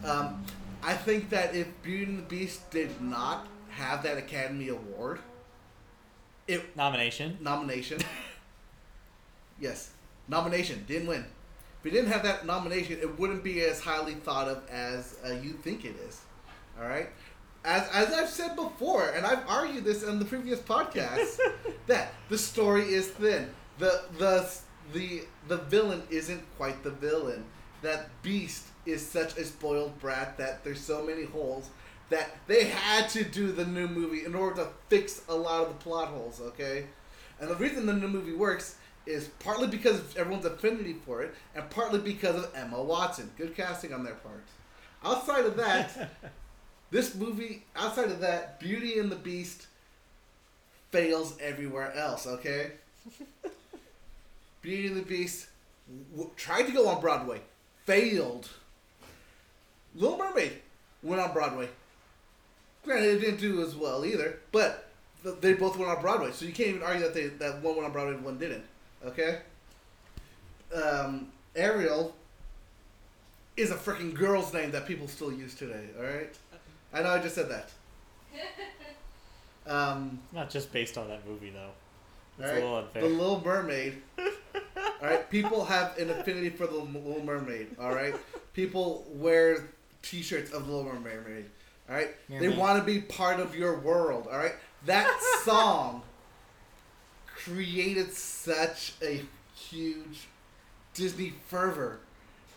Um, 0.05 0.43
I 0.83 0.93
think 0.93 1.29
that 1.29 1.55
if 1.55 1.67
Beauty 1.81 2.03
and 2.03 2.19
the 2.19 2.23
Beast 2.23 2.69
did 2.69 3.01
not 3.01 3.47
have 3.69 4.03
that 4.03 4.17
Academy 4.17 4.69
Award, 4.69 5.19
it 6.47 6.75
Nomination. 6.77 7.37
nomination. 7.41 7.99
yes, 9.59 9.91
nomination 10.27 10.83
didn't 10.87 11.07
win. 11.07 11.25
If 11.81 11.87
it 11.87 11.89
didn't 11.91 12.11
have 12.11 12.23
that 12.23 12.45
nomination, 12.45 12.99
it 12.99 13.19
wouldn't 13.19 13.43
be 13.43 13.61
as 13.61 13.79
highly 13.79 14.13
thought 14.13 14.47
of 14.47 14.67
as 14.69 15.17
uh, 15.25 15.33
you 15.33 15.53
think 15.53 15.85
it 15.85 15.95
is. 16.07 16.21
All 16.79 16.87
right. 16.87 17.09
As, 17.63 17.87
as 17.89 18.13
I've 18.13 18.29
said 18.29 18.55
before, 18.55 19.09
and 19.09 19.25
I've 19.25 19.47
argued 19.47 19.85
this 19.85 20.03
on 20.03 20.19
the 20.19 20.25
previous 20.25 20.59
podcast, 20.59 21.39
that 21.87 22.13
the 22.29 22.37
story 22.37 22.93
is 22.93 23.07
thin. 23.07 23.49
The 23.79 24.03
the 24.19 24.47
the 24.93 25.23
the 25.47 25.57
villain 25.57 26.03
isn't 26.11 26.43
quite 26.57 26.83
the 26.83 26.91
villain. 26.91 27.43
That 27.81 28.09
Beast 28.21 28.65
is 28.85 29.05
such 29.05 29.37
a 29.37 29.45
spoiled 29.45 29.99
brat 29.99 30.37
that 30.37 30.63
there's 30.63 30.79
so 30.81 31.03
many 31.03 31.25
holes 31.25 31.69
that 32.09 32.29
they 32.47 32.65
had 32.65 33.09
to 33.09 33.23
do 33.23 33.51
the 33.51 33.65
new 33.65 33.87
movie 33.87 34.25
in 34.25 34.35
order 34.35 34.63
to 34.63 34.69
fix 34.89 35.21
a 35.27 35.35
lot 35.35 35.63
of 35.63 35.69
the 35.69 35.75
plot 35.75 36.09
holes. 36.09 36.39
Okay, 36.41 36.85
and 37.39 37.49
the 37.49 37.55
reason 37.55 37.85
the 37.85 37.93
new 37.93 38.07
movie 38.07 38.33
works 38.33 38.75
is 39.05 39.27
partly 39.39 39.67
because 39.67 39.99
of 39.99 40.17
everyone's 40.17 40.45
affinity 40.45 40.95
for 41.05 41.21
it, 41.21 41.33
and 41.55 41.69
partly 41.69 41.99
because 41.99 42.35
of 42.35 42.51
Emma 42.55 42.81
Watson. 42.81 43.29
Good 43.37 43.55
casting 43.55 43.93
on 43.93 44.03
their 44.03 44.15
part. 44.15 44.43
Outside 45.03 45.45
of 45.45 45.57
that, 45.57 46.11
this 46.91 47.15
movie, 47.15 47.63
outside 47.75 48.09
of 48.11 48.19
that, 48.21 48.59
Beauty 48.59 48.99
and 48.99 49.11
the 49.11 49.15
Beast 49.15 49.67
fails 50.91 51.37
everywhere 51.39 51.93
else. 51.93 52.25
Okay. 52.27 52.71
Beauty 54.61 54.87
and 54.87 54.97
the 54.97 55.01
Beast 55.03 55.47
w- 56.11 56.31
tried 56.35 56.63
to 56.63 56.71
go 56.71 56.87
on 56.87 57.01
Broadway, 57.01 57.41
failed. 57.85 58.49
Little 59.95 60.17
Mermaid 60.17 60.53
went 61.03 61.21
on 61.21 61.33
Broadway. 61.33 61.69
Granted, 62.83 63.15
it 63.15 63.19
didn't 63.19 63.39
do 63.39 63.61
as 63.63 63.75
well 63.75 64.05
either, 64.05 64.39
but 64.51 64.89
they 65.41 65.53
both 65.53 65.77
went 65.77 65.89
on 65.89 66.01
Broadway, 66.01 66.31
so 66.31 66.45
you 66.45 66.51
can't 66.51 66.69
even 66.69 66.83
argue 66.83 67.01
that 67.03 67.13
they 67.13 67.27
that 67.27 67.61
one 67.61 67.75
went 67.75 67.85
on 67.87 67.91
Broadway 67.91 68.13
and 68.15 68.23
one 68.23 68.37
didn't. 68.37 68.63
Okay. 69.05 69.39
Um, 70.73 71.29
Ariel 71.55 72.13
is 73.57 73.71
a 73.71 73.75
freaking 73.75 74.13
girl's 74.13 74.53
name 74.53 74.71
that 74.71 74.85
people 74.85 75.07
still 75.07 75.31
use 75.31 75.55
today. 75.55 75.85
All 75.97 76.03
right. 76.03 76.35
I 76.93 77.01
know 77.01 77.09
I 77.09 77.19
just 77.19 77.35
said 77.35 77.49
that. 77.49 77.69
Um, 79.67 80.19
Not 80.31 80.51
just 80.51 80.71
based 80.71 80.95
on 80.95 81.07
that 81.07 81.27
movie 81.27 81.49
though. 81.49 81.71
It's 82.37 82.47
all 82.47 82.51
a 82.51 82.53
right. 82.53 82.63
little 82.63 82.77
unfair. 82.77 83.01
The 83.01 83.07
Little 83.07 83.43
Mermaid. 83.43 84.01
all 84.19 84.83
right, 85.01 85.29
people 85.29 85.65
have 85.65 85.97
an 85.97 86.11
affinity 86.11 86.49
for 86.49 86.67
the 86.67 86.75
Little 86.75 87.23
Mermaid. 87.23 87.75
All 87.79 87.91
right, 87.91 88.13
people 88.53 89.07
wear 89.09 89.69
T-shirts 90.05 90.51
of 90.51 90.67
the 90.67 90.73
Little 90.73 90.93
Mermaid. 90.93 91.45
All 91.89 91.95
right, 91.95 92.09
they 92.29 92.49
want 92.49 92.79
to 92.79 92.85
be 92.85 93.01
part 93.01 93.39
of 93.39 93.55
your 93.55 93.79
world. 93.79 94.27
All 94.31 94.37
right, 94.37 94.55
that 94.85 95.11
song 95.43 96.01
created 97.27 98.11
such 98.13 98.93
a 99.01 99.21
huge 99.55 100.27
Disney 100.93 101.33
fervor 101.47 101.99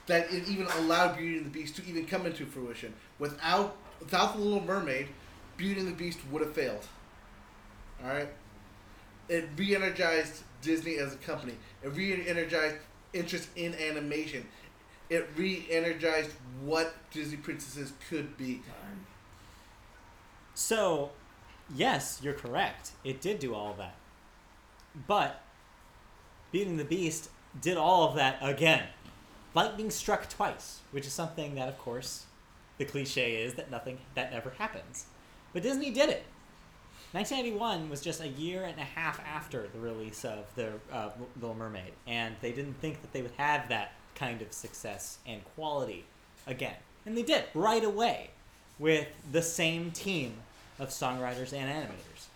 that 0.07 0.33
it 0.33 0.49
even 0.49 0.67
allowed 0.79 1.19
Beauty 1.19 1.37
and 1.37 1.47
the 1.47 1.51
Beast 1.51 1.77
to 1.77 1.87
even 1.87 2.07
come 2.07 2.25
into 2.25 2.47
fruition. 2.47 2.95
Without 3.19 3.77
without 4.01 4.37
the 4.37 4.41
Little 4.41 4.63
Mermaid, 4.63 5.09
Beauty 5.57 5.81
and 5.81 5.89
the 5.89 5.93
Beast 5.93 6.21
would 6.31 6.43
have 6.43 6.55
failed. 6.55 6.87
All 8.03 8.09
right 8.09 8.29
it 9.29 9.49
re-energized 9.57 10.43
Disney 10.63 10.97
as 10.97 11.15
a 11.15 11.17
company. 11.19 11.55
It 11.83 11.89
re-energized 11.89 12.77
interest 13.13 13.49
in 13.57 13.75
animation. 13.75 14.47
It 15.11 15.29
re-energized 15.37 16.31
what 16.63 16.95
Disney 17.11 17.39
princesses 17.39 17.93
could 18.09 18.37
be. 18.37 18.63
So, 20.55 21.11
yes, 21.75 22.21
you're 22.23 22.35
correct. 22.35 22.93
It 23.05 23.21
did 23.21 23.39
do 23.39 23.55
all 23.55 23.71
of 23.71 23.79
that. 23.79 23.95
But 25.07 25.41
Beauty 26.51 26.71
and 26.71 26.79
the 26.79 26.85
Beast 26.85 27.31
did 27.61 27.77
all 27.77 28.09
of 28.09 28.17
that 28.17 28.39
again. 28.41 28.85
Lightning 29.55 29.91
struck 29.91 30.29
twice, 30.29 30.81
which 30.91 31.07
is 31.07 31.13
something 31.13 31.55
that, 31.55 31.69
of 31.69 31.79
course, 31.79 32.27
the 32.77 32.85
cliche 32.85 33.43
is 33.43 33.55
that 33.55 33.71
nothing 33.71 33.99
that 34.15 34.33
never 34.33 34.51
happens. 34.51 35.07
But 35.53 35.63
Disney 35.63 35.91
did 35.91 36.11
it. 36.11 36.25
1991 37.13 37.89
was 37.89 38.03
just 38.03 38.21
a 38.21 38.29
year 38.29 38.65
and 38.65 38.79
a 38.79 38.85
half 38.85 39.19
after 39.21 39.67
the 39.73 39.79
release 39.79 40.25
of 40.25 40.45
the 40.57 40.73
uh, 40.93 41.11
Little 41.41 41.57
Mermaid, 41.57 41.93
and 42.07 42.37
they 42.43 42.53
didn't 42.53 42.75
think 42.81 43.01
that 43.01 43.13
they 43.13 43.23
would 43.23 43.33
have 43.39 43.71
that 43.71 43.93
kind 44.19 44.43
of 44.43 44.53
success 44.53 45.19
and 45.27 45.45
quality 45.55 46.05
again, 46.47 46.77
and 47.07 47.17
they 47.17 47.23
did 47.23 47.45
right 47.55 47.85
away 47.85 48.31
with 48.79 49.07
the 49.31 49.43
same 49.43 49.91
team 49.91 50.35
of 50.79 50.89
songwriters 50.89 51.53
and 51.53 51.71
animators. 51.71 52.27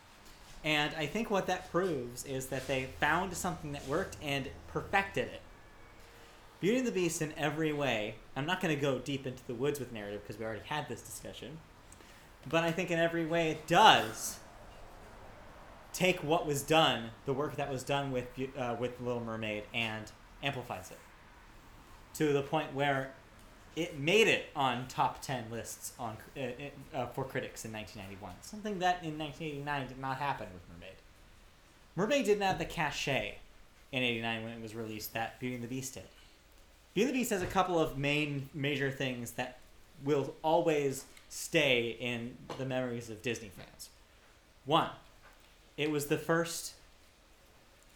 And 0.65 0.95
I 0.97 1.07
think 1.07 1.31
what 1.31 1.47
that 1.47 1.71
proves 1.73 2.25
is 2.25 2.47
that 2.47 2.69
they 2.69 2.89
found 3.01 3.35
something 3.35 3.73
that 3.73 3.87
worked 3.89 4.17
and 4.23 4.49
perfected 4.69 5.27
it. 5.27 5.41
Beauty 6.61 6.79
and 6.79 6.87
the 6.87 6.93
Beast, 6.93 7.21
in 7.21 7.33
every 7.37 7.73
way, 7.73 8.15
I'm 8.37 8.47
not 8.47 8.61
going 8.61 8.73
to 8.73 8.81
go 8.81 8.99
deep 9.01 9.27
into 9.27 9.45
the 9.49 9.55
woods 9.55 9.81
with 9.81 9.93
narrative 9.93 10.23
because 10.23 10.39
we 10.39 10.45
already 10.45 10.63
had 10.65 10.89
this 10.89 11.03
discussion, 11.03 11.59
but 12.49 12.63
I 12.63 12.71
think 12.71 12.93
in 12.93 13.01
every 13.01 13.27
way 13.27 13.51
it 13.51 13.67
does 13.67 14.39
take 15.93 16.23
what 16.23 16.47
was 16.47 16.63
done, 16.63 17.11
the 17.27 17.33
work 17.33 17.57
that 17.57 17.71
was 17.71 17.83
done 17.83 18.13
with 18.13 18.27
uh, 18.57 18.77
with 18.79 19.01
Little 19.01 19.23
Mermaid, 19.23 19.65
and 19.75 20.11
amplifies 20.43 20.91
it 20.91 20.99
to 22.15 22.33
the 22.33 22.43
point 22.43 22.75
where 22.75 23.13
it 23.75 23.99
made 23.99 24.29
it 24.29 24.47
on 24.55 24.87
top 24.89 25.23
ten 25.23 25.45
lists 25.51 25.93
on 25.99 26.17
uh, 26.37 26.41
uh, 26.95 27.07
for 27.07 27.25
critics 27.25 27.65
in 27.65 27.73
1991. 27.73 28.33
Something 28.43 28.79
that 28.81 29.03
in 29.03 29.19
1989 29.19 29.89
did 29.89 29.99
not 29.99 30.19
happen 30.19 30.47
with 30.53 30.63
Mermaid. 30.69 30.97
Mermaid 31.97 32.27
didn't 32.27 32.43
have 32.43 32.59
the 32.59 32.65
cachet 32.65 33.39
in 33.91 34.03
'89 34.03 34.45
when 34.45 34.53
it 34.53 34.63
was 34.63 34.75
released 34.75 35.15
that 35.15 35.41
Beauty 35.41 35.55
and 35.55 35.65
the 35.65 35.69
Beast 35.69 35.95
did. 35.95 36.05
Beauty 36.95 37.09
and 37.09 37.17
the 37.17 37.21
Beast 37.21 37.31
has 37.31 37.43
a 37.43 37.47
couple 37.47 37.79
of 37.79 37.97
main 37.97 38.49
major 38.53 38.91
things 38.91 39.33
that 39.33 39.59
will 40.05 40.35
always 40.43 41.05
stay 41.29 41.97
in 41.99 42.37
the 42.59 42.67
memories 42.67 43.09
of 43.09 43.23
Disney 43.23 43.51
fans. 43.57 43.89
One, 44.67 44.91
it 45.77 45.91
was 45.91 46.07
the 46.07 46.19
first 46.19 46.75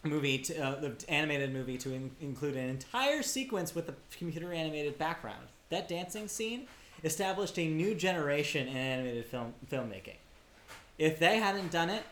movie, 0.03 0.37
to, 0.39 0.57
uh, 0.57 0.79
the 0.79 0.95
animated 1.09 1.53
movie, 1.53 1.77
to 1.79 1.93
in- 1.93 2.15
include 2.21 2.55
an 2.55 2.69
entire 2.69 3.21
sequence 3.23 3.75
with 3.75 3.89
a 3.89 3.95
computer 4.17 4.53
animated 4.53 4.97
background. 4.97 5.47
That 5.69 5.87
dancing 5.87 6.27
scene 6.27 6.67
established 7.03 7.57
a 7.59 7.67
new 7.67 7.93
generation 7.95 8.67
in 8.67 8.77
animated 8.77 9.25
film 9.25 9.53
filmmaking. 9.71 10.17
If 10.97 11.19
they 11.19 11.37
hadn't 11.39 11.71
done 11.71 11.89
it, 11.89 12.03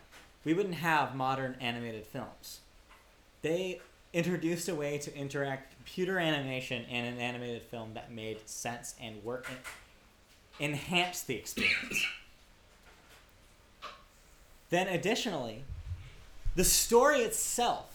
we 0.43 0.53
wouldn't 0.53 0.75
have 0.75 1.15
modern 1.15 1.55
animated 1.59 2.05
films. 2.05 2.59
They 3.41 3.81
introduced 4.13 4.69
a 4.69 4.75
way 4.75 4.97
to 4.99 5.15
interact 5.15 5.75
computer 5.75 6.19
animation 6.19 6.85
and 6.89 7.07
an 7.07 7.19
animated 7.19 7.63
film 7.63 7.93
that 7.95 8.11
made 8.11 8.47
sense 8.47 8.95
and 9.01 9.23
work 9.23 9.47
enhance 10.59 11.21
the 11.21 11.35
experience. 11.35 12.05
then 14.69 14.87
additionally, 14.87 15.63
the 16.55 16.63
story 16.63 17.19
itself 17.19 17.91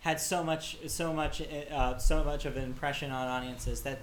had 0.00 0.20
so 0.20 0.44
much 0.44 0.76
so 0.88 1.12
much 1.12 1.42
uh, 1.42 1.96
so 1.98 2.22
much 2.22 2.44
of 2.44 2.56
an 2.56 2.64
impression 2.64 3.10
on 3.10 3.26
audiences 3.26 3.82
that 3.82 4.00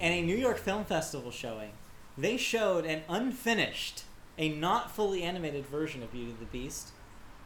in 0.00 0.12
a 0.12 0.22
New 0.22 0.36
York 0.36 0.58
Film 0.58 0.84
Festival 0.84 1.30
showing, 1.30 1.70
they 2.18 2.36
showed 2.36 2.84
an 2.84 3.02
unfinished, 3.08 4.02
a 4.38 4.48
not 4.50 4.90
fully 4.90 5.22
animated 5.22 5.64
version 5.66 6.02
of 6.02 6.12
Beauty 6.12 6.30
and 6.32 6.40
the 6.40 6.44
Beast 6.46 6.90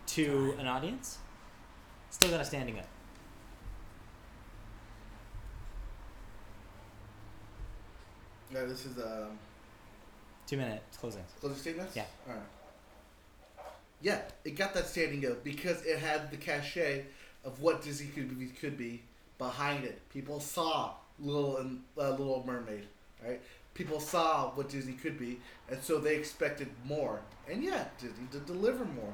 to 0.08 0.54
an 0.58 0.66
audience. 0.66 1.18
Still 2.10 2.30
got 2.30 2.40
a 2.40 2.44
standing 2.44 2.78
up. 2.78 2.86
Yeah, 8.52 8.64
this 8.64 8.86
is 8.86 8.98
um, 8.98 9.38
Two 10.46 10.56
minute 10.56 10.82
closing. 10.98 11.22
closing 11.40 11.58
statements. 11.58 11.94
Yeah. 11.94 12.04
All 12.26 12.34
right. 12.34 12.42
Yeah, 14.00 14.20
it 14.44 14.56
got 14.56 14.74
that 14.74 14.86
standing 14.86 15.26
up 15.30 15.42
because 15.42 15.84
it 15.84 15.98
had 15.98 16.30
the 16.30 16.36
cachet 16.36 17.04
of 17.44 17.60
what 17.60 17.82
Disney 17.82 18.06
could 18.08 18.38
be, 18.38 18.46
could 18.46 18.76
be 18.76 19.02
behind 19.38 19.84
it. 19.84 20.00
People 20.10 20.40
saw 20.40 20.92
Little 21.18 21.56
and 21.58 21.82
uh, 21.96 22.10
Little 22.10 22.44
Mermaid, 22.46 22.86
right? 23.24 23.40
People 23.74 24.00
saw 24.00 24.50
what 24.50 24.68
Disney 24.68 24.92
could 24.92 25.18
be, 25.18 25.40
and 25.70 25.82
so 25.82 25.98
they 25.98 26.16
expected 26.16 26.68
more. 26.84 27.20
And 27.50 27.62
yeah, 27.62 27.84
Disney 27.98 28.26
did 28.30 28.46
deliver 28.46 28.84
more, 28.84 29.12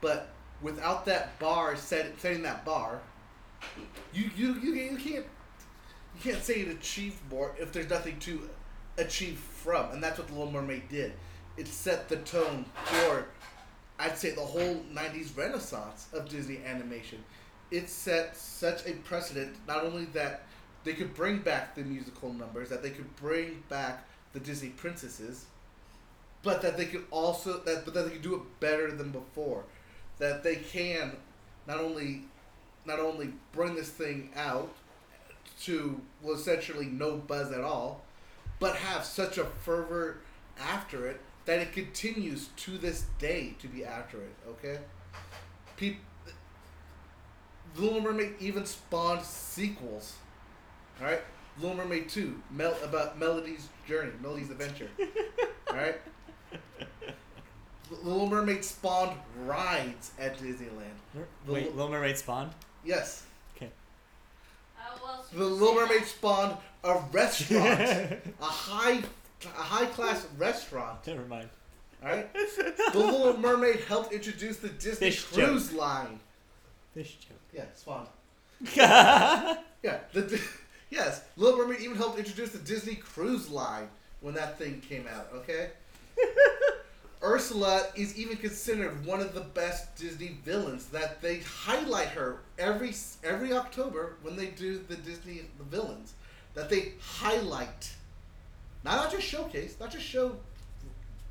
but 0.00 0.28
without 0.62 1.04
that 1.06 1.38
bar 1.38 1.76
set, 1.76 2.20
setting 2.20 2.42
that 2.42 2.64
bar, 2.64 3.00
you 4.12 4.30
you 4.36 4.54
you, 4.54 4.74
you 4.74 4.96
can't 4.96 5.26
you 6.14 6.32
can't 6.32 6.42
say 6.42 6.54
it 6.54 6.68
achieved 6.68 7.18
more 7.30 7.54
if 7.58 7.72
there's 7.72 7.90
nothing 7.90 8.18
to 8.20 8.48
achieve 8.98 9.38
from, 9.38 9.90
and 9.92 10.02
that's 10.02 10.18
what 10.18 10.28
the 10.28 10.34
Little 10.34 10.52
Mermaid 10.52 10.88
did. 10.88 11.12
It 11.56 11.66
set 11.68 12.08
the 12.08 12.16
tone 12.16 12.64
for, 12.84 13.26
I'd 14.00 14.16
say, 14.16 14.30
the 14.30 14.40
whole 14.40 14.82
'90s 14.94 15.36
renaissance 15.36 16.06
of 16.14 16.28
Disney 16.28 16.60
animation. 16.64 17.22
It 17.70 17.88
set 17.90 18.36
such 18.36 18.86
a 18.86 18.94
precedent, 18.94 19.54
not 19.68 19.84
only 19.84 20.06
that 20.06 20.42
they 20.84 20.94
could 20.94 21.14
bring 21.14 21.38
back 21.38 21.74
the 21.74 21.82
musical 21.82 22.32
numbers, 22.32 22.70
that 22.70 22.82
they 22.82 22.90
could 22.90 23.14
bring 23.16 23.62
back 23.68 24.04
the 24.32 24.40
Disney 24.40 24.70
princesses, 24.70 25.44
but 26.42 26.62
that 26.62 26.78
they 26.78 26.86
could 26.86 27.04
also 27.10 27.58
that 27.58 27.84
but 27.84 27.92
that 27.92 28.04
they 28.06 28.12
could 28.12 28.22
do 28.22 28.34
it 28.36 28.60
better 28.60 28.90
than 28.90 29.10
before. 29.10 29.64
That 30.18 30.42
they 30.42 30.56
can 30.56 31.12
not 31.66 31.78
only 31.78 32.22
not 32.86 33.00
only 33.00 33.34
bring 33.52 33.74
this 33.74 33.90
thing 33.90 34.30
out 34.34 34.72
to 35.64 36.00
well, 36.22 36.34
essentially 36.34 36.86
no 36.86 37.16
buzz 37.16 37.52
at 37.52 37.60
all, 37.60 38.02
but 38.58 38.76
have 38.76 39.04
such 39.04 39.36
a 39.36 39.44
fervor 39.44 40.20
after 40.58 41.06
it 41.06 41.20
that 41.46 41.58
it 41.58 41.72
continues 41.72 42.48
to 42.56 42.78
this 42.78 43.04
day 43.18 43.54
to 43.60 43.68
be 43.68 43.84
accurate. 43.84 44.34
Okay, 44.48 44.78
people. 45.76 46.00
The 47.76 47.82
Little 47.82 48.00
Mermaid 48.00 48.34
even 48.40 48.66
spawned 48.66 49.22
sequels. 49.22 50.14
All 51.00 51.06
right, 51.06 51.22
Little 51.60 51.76
Mermaid 51.76 52.08
Two, 52.08 52.42
Mel 52.50 52.74
about 52.82 53.18
Melody's 53.18 53.68
journey, 53.86 54.12
Melody's 54.22 54.50
adventure. 54.50 54.88
all 55.70 55.76
right. 55.76 55.96
The 57.88 57.96
Little 58.08 58.28
Mermaid 58.28 58.64
spawned 58.64 59.16
rides 59.44 60.12
at 60.18 60.38
Disneyland. 60.38 60.94
The 61.46 61.52
Wait, 61.52 61.64
Li- 61.64 61.70
Little 61.70 61.90
Mermaid 61.90 62.16
spawned? 62.18 62.52
Yes, 62.84 63.24
Uh, 63.60 63.64
well, 65.02 65.24
the 65.32 65.44
Little 65.44 65.74
Mermaid 65.74 66.04
spawned 66.04 66.56
a 66.84 66.98
restaurant, 67.12 67.80
a 68.40 68.44
high, 68.44 69.02
a 69.44 69.62
high 69.62 69.86
class 69.86 70.26
restaurant. 70.38 71.06
Never 71.06 71.24
mind. 71.24 71.48
All 72.02 72.08
right. 72.08 72.32
The 72.34 72.98
Little 72.98 73.36
Mermaid 73.36 73.80
helped 73.80 74.12
introduce 74.12 74.56
the 74.58 74.68
Disney 74.68 75.10
Fish 75.10 75.24
cruise 75.24 75.72
line. 75.72 76.20
Fish 76.94 77.16
joke. 77.16 77.38
Yeah, 77.52 77.64
yeah, 78.74 79.56
Yeah, 79.82 79.98
the 80.12 80.40
yes, 80.90 81.22
Little 81.36 81.58
Mermaid 81.58 81.80
even 81.80 81.96
helped 81.96 82.18
introduce 82.18 82.50
the 82.50 82.58
Disney 82.58 82.96
Cruise 82.96 83.48
Line 83.48 83.88
when 84.20 84.34
that 84.34 84.58
thing 84.58 84.80
came 84.80 85.06
out. 85.06 85.28
Okay. 85.34 85.70
Ursula 87.22 87.86
is 87.96 88.18
even 88.18 88.36
considered 88.36 89.04
one 89.04 89.20
of 89.20 89.34
the 89.34 89.40
best 89.40 89.94
Disney 89.96 90.38
villains. 90.44 90.86
That 90.86 91.20
they 91.20 91.38
highlight 91.40 92.08
her 92.08 92.38
every 92.58 92.94
every 93.22 93.52
October 93.52 94.16
when 94.22 94.36
they 94.36 94.46
do 94.46 94.78
the 94.88 94.96
Disney 94.96 95.42
the 95.58 95.64
villains. 95.64 96.14
That 96.54 96.68
they 96.68 96.92
highlight, 97.00 97.90
not 98.84 99.10
just 99.10 99.26
showcase, 99.26 99.76
not 99.78 99.90
just 99.90 100.04
show 100.04 100.36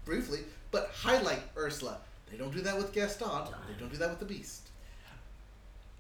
briefly, 0.06 0.40
but 0.72 0.92
highlight 0.94 1.42
Ursula. 1.58 1.98
They 2.32 2.38
don't 2.38 2.54
do 2.54 2.62
that 2.62 2.78
with 2.78 2.94
Gaston. 2.94 3.28
They 3.68 3.80
don't 3.80 3.92
do 3.92 3.98
that 3.98 4.10
with 4.10 4.20
the 4.20 4.26
Beast. 4.26 4.70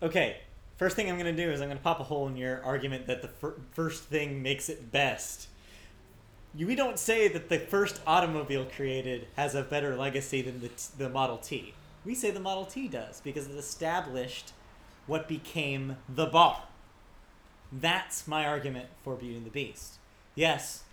Okay, 0.02 0.38
first 0.78 0.96
thing 0.96 1.10
I'm 1.10 1.18
going 1.18 1.36
to 1.36 1.46
do 1.46 1.52
is 1.52 1.62
I'm 1.62 1.68
going 1.68 1.78
to 1.78 1.84
pop 1.84 2.00
a 2.00 2.04
hole 2.04 2.28
in 2.28 2.38
your 2.38 2.64
argument 2.64 3.08
that 3.08 3.22
the 3.22 3.28
fir- 3.28 3.56
first 3.72 4.04
thing 4.04 4.42
makes 4.42 4.70
it 4.70 4.92
best. 4.92 5.48
You, 6.56 6.68
we 6.68 6.76
don't 6.76 6.98
say 6.98 7.28
that 7.28 7.50
the 7.50 7.60
first 7.60 8.02
automobile 8.08 8.66
created 8.66 9.28
has 9.36 9.56
a 9.56 9.64
better 9.64 9.96
legacy 9.96 10.42
than 10.42 10.62
the, 10.62 10.70
the 10.98 11.10
Model 11.10 11.38
T. 11.38 11.74
We 12.06 12.16
say 12.16 12.32
the 12.32 12.40
Model 12.40 12.66
T 12.66 12.88
does 12.88 13.22
because 13.22 13.48
it 13.48 13.56
established 13.56 14.54
what 15.06 15.28
became 15.28 15.98
the 16.08 16.26
bar. 16.28 16.64
That's 17.72 18.28
my 18.28 18.46
argument 18.46 18.88
for 19.04 19.16
Beauty 19.16 19.38
and 19.38 19.46
the 19.46 19.52
Beast. 19.52 19.96
Yes, 20.34 20.84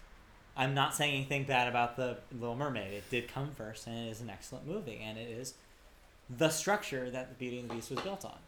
I'm 0.57 0.75
not 0.75 0.95
saying 0.95 1.15
anything 1.15 1.45
bad 1.45 1.69
about 1.69 1.97
the 1.97 2.17
Little 2.33 2.57
Mermaid. 2.57 2.93
It 2.93 3.11
did 3.11 3.29
come 3.29 3.51
first, 3.51 3.87
and 3.87 4.07
it 4.07 4.11
is 4.11 4.21
an 4.21 4.31
excellent 4.31 4.67
movie, 4.67 5.01
and 5.05 5.19
it 5.19 5.29
is 5.29 5.55
the 6.31 6.49
structure 6.49 7.11
that 7.11 7.29
the 7.29 7.35
Beauty 7.35 7.61
and 7.61 7.69
the 7.69 7.75
Beast 7.75 7.91
was 7.91 8.01
built 8.01 8.25
on. 8.25 8.39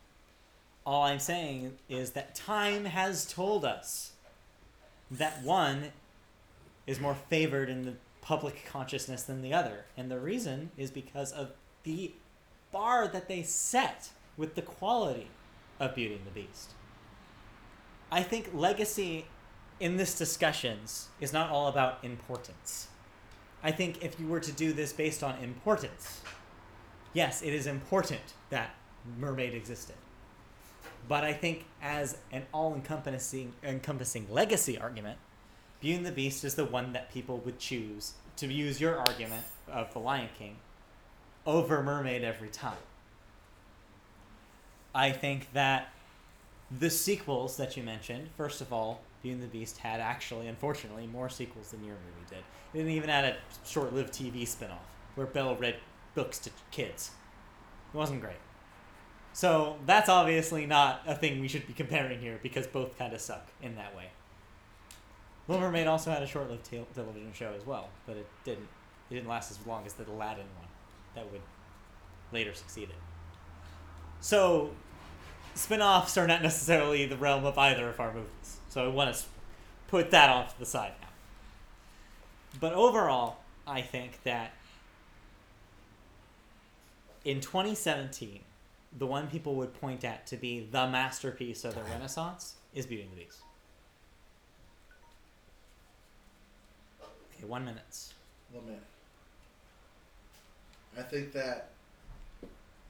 All 0.86 1.02
I'm 1.02 1.18
saying 1.18 1.76
is 1.88 2.12
that 2.12 2.34
time 2.34 2.86
has 2.86 3.26
told 3.26 3.64
us 3.64 4.12
that 5.10 5.42
one 5.42 5.92
is 6.86 6.98
more 6.98 7.14
favored 7.14 7.68
in 7.68 7.84
the 7.84 7.94
public 8.22 8.64
consciousness 8.64 9.22
than 9.22 9.42
the 9.42 9.52
other. 9.52 9.84
And 9.96 10.10
the 10.10 10.18
reason 10.18 10.70
is 10.78 10.90
because 10.90 11.32
of 11.32 11.50
the 11.82 12.12
bar 12.72 13.06
that 13.08 13.28
they 13.28 13.42
set 13.42 14.10
with 14.36 14.54
the 14.54 14.62
quality 14.62 15.28
of 15.78 15.94
Beauty 15.94 16.14
and 16.14 16.26
the 16.26 16.30
Beast. 16.30 16.70
I 18.10 18.22
think 18.22 18.50
legacy 18.54 19.26
in 19.80 19.96
this 19.96 20.16
discussions 20.16 21.08
is 21.20 21.32
not 21.32 21.50
all 21.50 21.68
about 21.68 21.98
importance. 22.02 22.88
I 23.62 23.70
think 23.70 24.02
if 24.02 24.18
you 24.18 24.26
were 24.26 24.40
to 24.40 24.52
do 24.52 24.72
this 24.72 24.92
based 24.92 25.22
on 25.22 25.36
importance, 25.42 26.20
yes, 27.12 27.42
it 27.42 27.52
is 27.52 27.66
important 27.66 28.34
that 28.50 28.74
Mermaid 29.18 29.54
existed. 29.54 29.96
But 31.08 31.24
I 31.24 31.32
think 31.32 31.64
as 31.80 32.18
an 32.32 32.44
all-encompassing 32.52 33.52
encompassing 33.64 34.26
legacy 34.30 34.78
argument, 34.78 35.18
Beauty 35.80 35.96
and 35.96 36.06
the 36.06 36.12
Beast 36.12 36.44
is 36.44 36.54
the 36.54 36.64
one 36.64 36.92
that 36.92 37.12
people 37.12 37.38
would 37.38 37.58
choose 37.58 38.14
to 38.36 38.46
use 38.46 38.80
your 38.80 38.98
argument 38.98 39.44
of 39.68 39.92
The 39.92 40.00
Lion 40.00 40.28
King 40.36 40.56
over 41.46 41.82
Mermaid 41.82 42.24
every 42.24 42.48
time. 42.48 42.76
I 44.94 45.12
think 45.12 45.52
that 45.52 45.92
the 46.70 46.90
sequels 46.90 47.56
that 47.56 47.76
you 47.76 47.82
mentioned, 47.82 48.28
first 48.36 48.60
of 48.60 48.72
all, 48.72 49.00
Beauty 49.28 49.42
and 49.42 49.42
the 49.42 49.58
Beast 49.58 49.78
had 49.78 50.00
actually, 50.00 50.48
unfortunately, 50.48 51.06
more 51.06 51.28
sequels 51.28 51.70
than 51.70 51.84
your 51.84 51.96
movie 51.96 52.26
did. 52.30 52.38
It 52.72 52.78
didn't 52.78 52.92
even 52.92 53.10
add 53.10 53.24
a 53.24 53.36
short-lived 53.66 54.12
TV 54.12 54.46
spin-off 54.46 54.78
where 55.14 55.26
Belle 55.26 55.54
read 55.56 55.76
books 56.14 56.38
to 56.40 56.50
kids. 56.70 57.10
It 57.92 57.96
wasn't 57.96 58.20
great. 58.20 58.36
So 59.32 59.76
that's 59.86 60.08
obviously 60.08 60.66
not 60.66 61.02
a 61.06 61.14
thing 61.14 61.40
we 61.40 61.48
should 61.48 61.66
be 61.66 61.72
comparing 61.72 62.20
here 62.20 62.38
because 62.42 62.66
both 62.66 62.96
kind 62.98 63.12
of 63.12 63.20
suck 63.20 63.46
in 63.62 63.76
that 63.76 63.94
way. 63.94 64.06
Little 65.46 65.62
Mermaid 65.62 65.86
also 65.86 66.10
had 66.10 66.22
a 66.22 66.26
short-lived 66.26 66.64
tel- 66.64 66.86
television 66.94 67.32
show 67.32 67.52
as 67.56 67.66
well, 67.66 67.88
but 68.06 68.16
it 68.16 68.26
didn't. 68.44 68.68
It 69.10 69.14
didn't 69.14 69.28
last 69.28 69.50
as 69.50 69.58
long 69.66 69.86
as 69.86 69.94
the 69.94 70.04
Aladdin 70.04 70.44
one, 70.58 70.68
that 71.14 71.30
would 71.32 71.40
later 72.32 72.52
succeed 72.52 72.90
it. 72.90 72.96
So, 74.20 74.70
spin-offs 75.54 76.18
are 76.18 76.26
not 76.26 76.42
necessarily 76.42 77.06
the 77.06 77.16
realm 77.16 77.46
of 77.46 77.56
either 77.56 77.88
of 77.88 78.00
our 78.00 78.12
movies. 78.12 78.58
So 78.78 78.84
I 78.84 78.86
want 78.86 79.12
to 79.12 79.20
put 79.88 80.12
that 80.12 80.30
off 80.30 80.52
to 80.52 80.60
the 80.60 80.64
side 80.64 80.92
now. 81.02 81.08
But 82.60 82.74
overall, 82.74 83.38
I 83.66 83.80
think 83.80 84.22
that 84.22 84.52
in 87.24 87.40
2017, 87.40 88.38
the 88.96 89.04
one 89.04 89.26
people 89.26 89.56
would 89.56 89.74
point 89.80 90.04
at 90.04 90.28
to 90.28 90.36
be 90.36 90.60
the 90.60 90.86
masterpiece 90.86 91.64
of 91.64 91.74
the 91.74 91.82
Renaissance 91.90 92.54
is 92.72 92.86
Beauty 92.86 93.02
and 93.02 93.10
the 93.10 93.16
Beast. 93.16 93.38
Okay, 97.02 97.46
one 97.48 97.64
minute. 97.64 98.12
One 98.52 98.64
minute. 98.64 98.82
I 100.96 101.02
think 101.02 101.32
that 101.32 101.70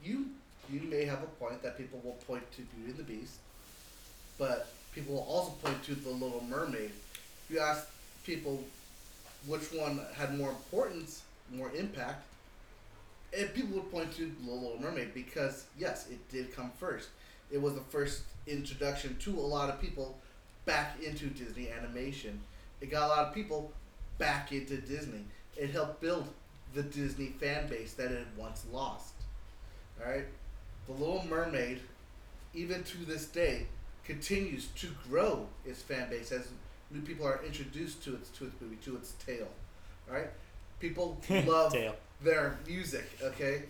you 0.05 0.27
you 0.71 0.81
may 0.81 1.07
have 1.07 1.23
a 1.23 1.43
point 1.43 1.63
that 1.63 1.79
people 1.79 1.99
will 2.05 2.19
point 2.27 2.43
to 2.53 2.61
Beauty 2.61 2.91
and 2.91 2.99
the 2.99 3.05
Beast, 3.05 3.39
but 4.37 4.69
people 4.95 5.15
will 5.15 5.23
also 5.23 5.51
point 5.63 5.83
to 5.85 5.95
The 5.95 6.11
Little 6.11 6.45
Mermaid. 6.49 6.91
If 6.91 7.51
you 7.51 7.61
ask 7.61 7.89
people 8.25 8.63
which 9.47 9.73
one 9.73 10.01
had 10.15 10.37
more 10.37 10.51
importance, 10.51 11.23
more 11.53 11.71
impact, 11.77 12.25
and 13.37 13.53
people 13.55 13.77
would 13.77 13.91
point 13.91 14.15
to 14.17 14.31
The 14.45 14.51
Little 14.51 14.81
Mermaid 14.81 15.15
because 15.15 15.67
yes, 15.79 16.09
it 16.11 16.29
did 16.31 16.55
come 16.55 16.71
first. 16.79 17.09
It 17.51 17.61
was 17.61 17.75
the 17.75 17.81
first 17.81 18.23
introduction 18.47 19.17
to 19.21 19.39
a 19.39 19.41
lot 19.41 19.71
of 19.71 19.81
people 19.81 20.17
back 20.65 20.97
into 21.03 21.27
Disney 21.27 21.71
animation. 21.71 22.41
It 22.81 22.91
got 22.91 23.07
a 23.07 23.09
lot 23.09 23.27
of 23.27 23.35
people 23.35 23.73
back 24.19 24.53
into 24.53 24.77
Disney. 24.77 25.25
It 25.57 25.71
helped 25.71 26.01
build 26.01 26.29
the 26.75 26.83
Disney 26.83 27.29
fan 27.41 27.69
base 27.69 27.95
that 27.95 28.13
it 28.13 28.19
had 28.19 28.37
once 28.37 28.65
lost. 28.73 29.15
Alright? 30.01 30.27
The 30.87 30.93
Little 30.93 31.25
Mermaid, 31.29 31.81
even 32.55 32.83
to 32.85 32.99
this 33.05 33.27
day, 33.27 33.67
continues 34.09 34.69
to 34.75 34.89
grow 35.09 35.47
its 35.67 35.83
fan 35.83 36.09
base 36.11 36.33
as 36.33 36.49
new 36.91 37.01
people 37.03 37.27
are 37.27 37.41
introduced 37.47 38.03
to 38.03 38.15
its 38.15 38.31
to 38.31 38.47
its 38.47 38.55
movie, 38.61 38.77
to 38.85 38.97
its 38.97 39.13
tale. 39.25 39.49
Right? 40.11 40.31
People 40.81 41.21
love 41.47 41.73
Tail. 41.73 41.95
their 42.23 42.59
music, 42.67 43.07
okay? 43.23 43.65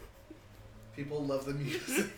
People 0.94 1.24
love 1.24 1.44
the 1.44 1.54
music, 1.64 2.10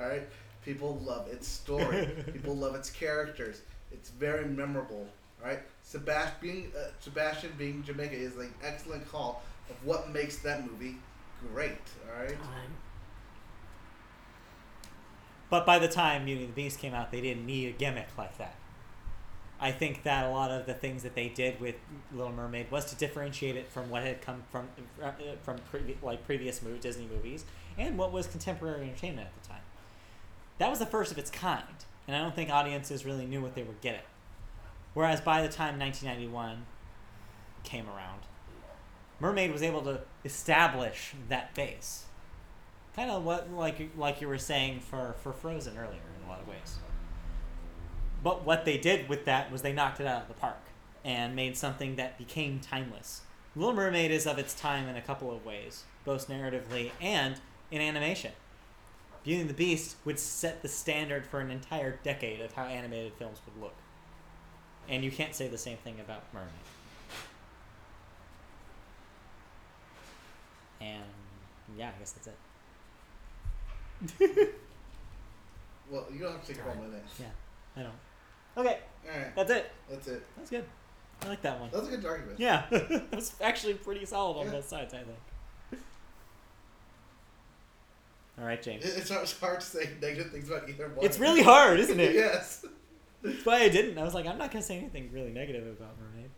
alright? 0.00 0.22
People 0.64 1.00
love 1.04 1.28
its 1.28 1.46
story. 1.46 2.08
People 2.32 2.56
love 2.56 2.74
its 2.74 2.90
characters. 2.90 3.60
It's 3.92 4.08
very 4.10 4.46
memorable, 4.46 5.06
alright? 5.42 5.60
Sebastian 5.82 6.36
being, 6.40 6.72
uh, 6.78 6.88
Sebastian 7.00 7.52
being 7.58 7.82
Jamaica 7.84 8.14
is 8.14 8.36
an 8.36 8.52
excellent 8.64 9.06
call 9.10 9.42
of 9.68 9.76
what 9.84 10.10
makes 10.12 10.38
that 10.38 10.64
movie 10.70 10.96
great, 11.52 11.72
alright? 12.10 12.40
Time. 12.42 12.72
But 15.48 15.64
by 15.64 15.78
the 15.78 15.88
time 15.88 16.24
Beauty 16.24 16.44
and 16.44 16.52
the 16.52 16.56
Beast 16.56 16.78
came 16.78 16.94
out, 16.94 17.12
they 17.12 17.20
didn't 17.20 17.46
need 17.46 17.68
a 17.68 17.72
gimmick 17.72 18.08
like 18.18 18.36
that. 18.38 18.56
I 19.58 19.72
think 19.72 20.02
that 20.02 20.26
a 20.26 20.30
lot 20.30 20.50
of 20.50 20.66
the 20.66 20.74
things 20.74 21.02
that 21.02 21.14
they 21.14 21.28
did 21.28 21.60
with 21.60 21.76
Little 22.12 22.32
Mermaid 22.32 22.70
was 22.70 22.84
to 22.86 22.96
differentiate 22.96 23.56
it 23.56 23.70
from 23.70 23.88
what 23.88 24.02
had 24.02 24.20
come 24.20 24.42
from 24.50 24.68
uh, 25.02 25.12
from 25.42 25.56
previ- 25.72 26.02
like 26.02 26.26
previous 26.26 26.60
movie, 26.60 26.78
Disney 26.78 27.06
movies 27.06 27.44
and 27.78 27.98
what 27.98 28.12
was 28.12 28.26
contemporary 28.26 28.82
entertainment 28.82 29.28
at 29.28 29.42
the 29.42 29.48
time. 29.48 29.62
That 30.58 30.70
was 30.70 30.78
the 30.78 30.86
first 30.86 31.12
of 31.12 31.18
its 31.18 31.30
kind, 31.30 31.84
and 32.06 32.16
I 32.16 32.20
don't 32.20 32.34
think 32.34 32.50
audiences 32.50 33.04
really 33.04 33.26
knew 33.26 33.42
what 33.42 33.54
they 33.54 33.62
were 33.62 33.74
getting. 33.80 34.00
Whereas 34.94 35.20
by 35.20 35.42
the 35.42 35.48
time 35.48 35.78
1991 35.78 36.64
came 37.64 37.86
around, 37.86 38.22
Mermaid 39.20 39.52
was 39.52 39.62
able 39.62 39.82
to 39.82 40.00
establish 40.24 41.14
that 41.28 41.54
base. 41.54 42.05
Kind 42.96 43.10
of 43.10 43.24
what 43.24 43.52
like 43.52 43.90
like 43.96 44.22
you 44.22 44.26
were 44.26 44.38
saying 44.38 44.80
for 44.80 45.14
for 45.22 45.32
Frozen 45.32 45.76
earlier 45.76 45.90
in 45.90 46.26
a 46.26 46.30
lot 46.30 46.40
of 46.40 46.48
ways. 46.48 46.78
But 48.24 48.44
what 48.44 48.64
they 48.64 48.78
did 48.78 49.08
with 49.08 49.26
that 49.26 49.52
was 49.52 49.60
they 49.60 49.74
knocked 49.74 50.00
it 50.00 50.06
out 50.06 50.22
of 50.22 50.28
the 50.28 50.34
park 50.34 50.62
and 51.04 51.36
made 51.36 51.56
something 51.56 51.96
that 51.96 52.18
became 52.18 52.58
timeless. 52.58 53.20
Little 53.54 53.74
Mermaid 53.74 54.10
is 54.10 54.26
of 54.26 54.38
its 54.38 54.54
time 54.54 54.88
in 54.88 54.96
a 54.96 55.02
couple 55.02 55.30
of 55.30 55.44
ways, 55.44 55.84
both 56.04 56.28
narratively 56.28 56.90
and 57.00 57.36
in 57.70 57.80
animation. 57.80 58.32
Beauty 59.22 59.40
and 59.40 59.50
the 59.50 59.54
Beast 59.54 59.96
would 60.04 60.18
set 60.18 60.62
the 60.62 60.68
standard 60.68 61.26
for 61.26 61.40
an 61.40 61.50
entire 61.50 61.98
decade 62.02 62.40
of 62.40 62.52
how 62.52 62.64
animated 62.64 63.12
films 63.14 63.40
would 63.44 63.62
look. 63.62 63.74
And 64.88 65.04
you 65.04 65.10
can't 65.10 65.34
say 65.34 65.48
the 65.48 65.58
same 65.58 65.78
thing 65.78 66.00
about 66.00 66.24
Mermaid. 66.32 66.50
And 70.80 71.04
yeah, 71.76 71.90
I 71.94 71.98
guess 71.98 72.12
that's 72.12 72.28
it. 72.28 72.36
Well, 75.88 76.04
you 76.12 76.18
don't 76.18 76.32
have 76.32 76.44
to 76.44 76.52
take 76.52 76.66
one 76.66 76.78
minute. 76.90 77.04
Yeah, 77.20 77.26
I 77.76 77.82
don't. 77.82 77.92
Okay, 78.56 78.78
Alright, 79.08 79.36
that's 79.36 79.50
it. 79.52 79.70
that's 79.88 80.08
it. 80.08 80.22
That's 80.36 80.50
good. 80.50 80.64
I 81.22 81.28
like 81.28 81.42
that 81.42 81.60
one. 81.60 81.70
That 81.70 81.78
was 81.80 81.88
a 81.92 81.96
good 81.96 82.04
argument. 82.04 82.40
Yeah, 82.40 82.64
that 82.70 83.14
was 83.14 83.34
actually 83.40 83.74
pretty 83.74 84.04
solid 84.04 84.36
on 84.38 84.46
Yeah. 84.46 84.52
both 84.52 84.68
sides, 84.68 84.92
I 84.94 84.98
think. 84.98 85.82
All 88.38 88.44
right, 88.44 88.60
James. 88.60 88.84
It- 88.84 88.98
It's, 88.98 89.10
hard- 89.10 89.22
it's 89.22 89.38
hard 89.38 89.60
to 89.60 89.66
say 89.66 89.88
negative 90.02 90.32
things 90.32 90.48
about 90.50 90.68
either 90.68 90.88
one. 90.88 91.04
It's 91.06 91.18
really 91.20 91.42
hard, 91.42 91.78
isn't 91.80 92.00
it? 92.00 92.14
yes. 92.16 92.64
That's 93.22 93.46
why 93.46 93.60
I 93.62 93.68
didn't. 93.68 93.96
I 93.96 94.02
was 94.02 94.12
like, 94.14 94.26
I'm 94.26 94.38
not 94.38 94.50
gonna 94.50 94.62
say 94.64 94.76
anything 94.78 95.10
really 95.12 95.30
negative 95.30 95.66
about 95.68 95.94
Mermaid. 96.00 96.30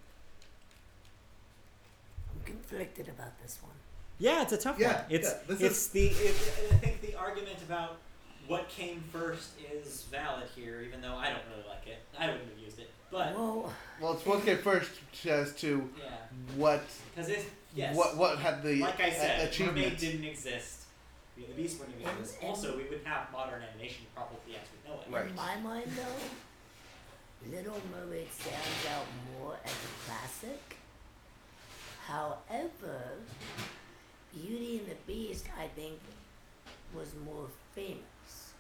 I'm 2.35 2.45
conflicted 2.45 3.09
about 3.09 3.41
this 3.43 3.59
one. 3.63 3.73
Yeah, 4.19 4.43
it's 4.43 4.53
a 4.53 4.59
tough 4.59 4.79
Yeah, 4.79 4.95
one. 4.95 5.05
It's 5.11 5.29
yeah, 5.29 5.39
this 5.47 5.61
it's 5.61 5.79
is- 5.79 5.89
the 5.89 6.07
it, 6.09 6.35
I 6.73 6.77
think 6.77 7.01
the 7.03 7.14
argument 7.14 7.59
about 7.66 7.99
what 8.47 8.69
came 8.69 9.05
first 9.12 9.51
is 9.73 10.03
valid 10.11 10.49
here, 10.57 10.81
even 10.87 11.01
though 11.01 11.14
I 11.14 11.27
don't 11.31 11.43
really 11.51 11.69
like 11.69 11.87
it. 11.87 11.99
I 12.19 12.27
wouldn't 12.27 12.49
have 12.51 12.59
used 12.59 12.79
it, 12.79 12.91
but 13.11 13.35
Well, 13.35 13.73
Well, 14.01 14.12
it's 14.14 14.27
one 14.27 14.43
came 14.43 14.59
first 14.59 14.91
as 15.29 15.55
to 15.57 15.89
yeah, 15.99 16.11
what 16.57 16.83
because 17.14 17.31
it 17.31 17.45
yes, 17.75 17.95
what 17.95 18.16
what 18.16 18.39
had 18.39 18.62
the 18.62 18.77
like 18.77 19.01
I 19.01 19.07
a- 19.09 19.14
said, 19.14 19.39
Mermaid 19.39 19.49
achievement. 19.53 19.99
didn't 19.99 20.25
exist. 20.25 20.75
The 21.37 21.45
Beast 21.55 21.79
wouldn't 21.79 22.01
have 22.01 22.11
And- 22.11 22.21
existed. 22.21 22.45
Also, 22.45 22.77
we 22.77 22.85
would 22.85 23.03
have 23.05 23.31
modern 23.31 23.62
animation 23.62 24.07
probably 24.14 24.57
as 24.57 24.62
we 24.73 24.91
know 24.91 25.01
it. 25.01 25.07
Right. 25.09 25.29
in 25.29 25.37
my 25.37 25.57
mind 25.59 25.93
though, 25.97 27.51
Little 27.57 27.81
Mermaid 27.93 28.27
stands 28.33 28.87
out 28.93 29.07
more 29.39 29.57
as 29.64 29.71
a 29.71 30.11
classic. 30.11 30.77
However, 32.07 33.03
Beauty 34.35 34.79
and 34.79 34.89
the 34.89 34.97
Beast, 35.07 35.47
I 35.59 35.66
think, 35.68 35.99
was 36.95 37.09
more 37.24 37.47
famous 37.74 38.53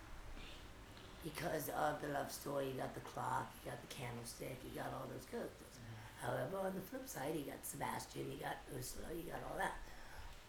because 1.24 1.68
of 1.70 2.00
the 2.02 2.08
love 2.08 2.30
story. 2.32 2.66
You 2.68 2.80
got 2.80 2.94
the 2.94 3.00
clock, 3.00 3.50
you 3.64 3.70
got 3.70 3.80
the 3.88 3.94
candlestick, 3.94 4.56
you 4.64 4.80
got 4.80 4.92
all 4.92 5.06
those 5.12 5.26
characters. 5.30 5.52
However, 6.20 6.66
on 6.66 6.74
the 6.74 6.80
flip 6.80 7.06
side, 7.08 7.34
you 7.34 7.42
got 7.44 7.64
Sebastian, 7.64 8.30
you 8.32 8.38
got 8.42 8.56
Ursula, 8.76 9.06
you 9.16 9.30
got 9.30 9.40
all 9.48 9.56
that. 9.58 9.74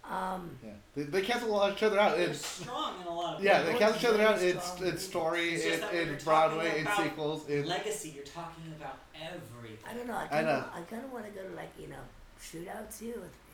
Um, 0.09 0.57
Yeah, 0.63 0.71
they, 0.95 1.03
they 1.03 1.21
cancel 1.21 1.49
a 1.49 1.51
lot 1.51 1.69
of 1.71 1.77
each 1.77 1.83
other 1.83 1.99
out. 1.99 2.17
They're 2.17 2.29
In, 2.29 2.33
strong 2.33 3.01
in 3.01 3.07
a 3.07 3.13
lot 3.13 3.35
of 3.37 3.43
yeah, 3.43 3.61
they 3.63 3.73
cancel 3.75 3.97
each 3.99 4.05
other 4.05 4.23
out 4.23 4.39
very 4.39 4.51
in, 4.51 4.61
strong. 4.61 4.89
in 4.89 4.97
story, 4.97 5.49
It's 5.53 5.63
just 5.79 5.93
in, 5.93 6.09
in 6.09 6.17
Broadway, 6.23 6.79
in 6.79 6.87
sequels, 6.97 7.47
in 7.49 7.67
Legacy, 7.67 8.09
you're 8.15 8.23
talking 8.23 8.73
about 8.79 8.97
everything. 9.13 9.77
I 9.87 9.93
don't 9.93 10.07
know. 10.07 10.15
I 10.15 10.23
I 10.23 10.27
kind 10.27 10.45
know. 10.47 10.51
of, 10.53 10.63
I 10.73 10.81
kind 10.89 11.03
of 11.03 11.11
want 11.11 11.25
to 11.25 11.31
go 11.31 11.47
to 11.47 11.53
like 11.55 11.69
you 11.79 11.87
know 11.89 12.01
shootouts 12.41 12.99
here. 12.99 13.15
With, 13.15 13.15
you 13.15 13.17
know, 13.19 13.48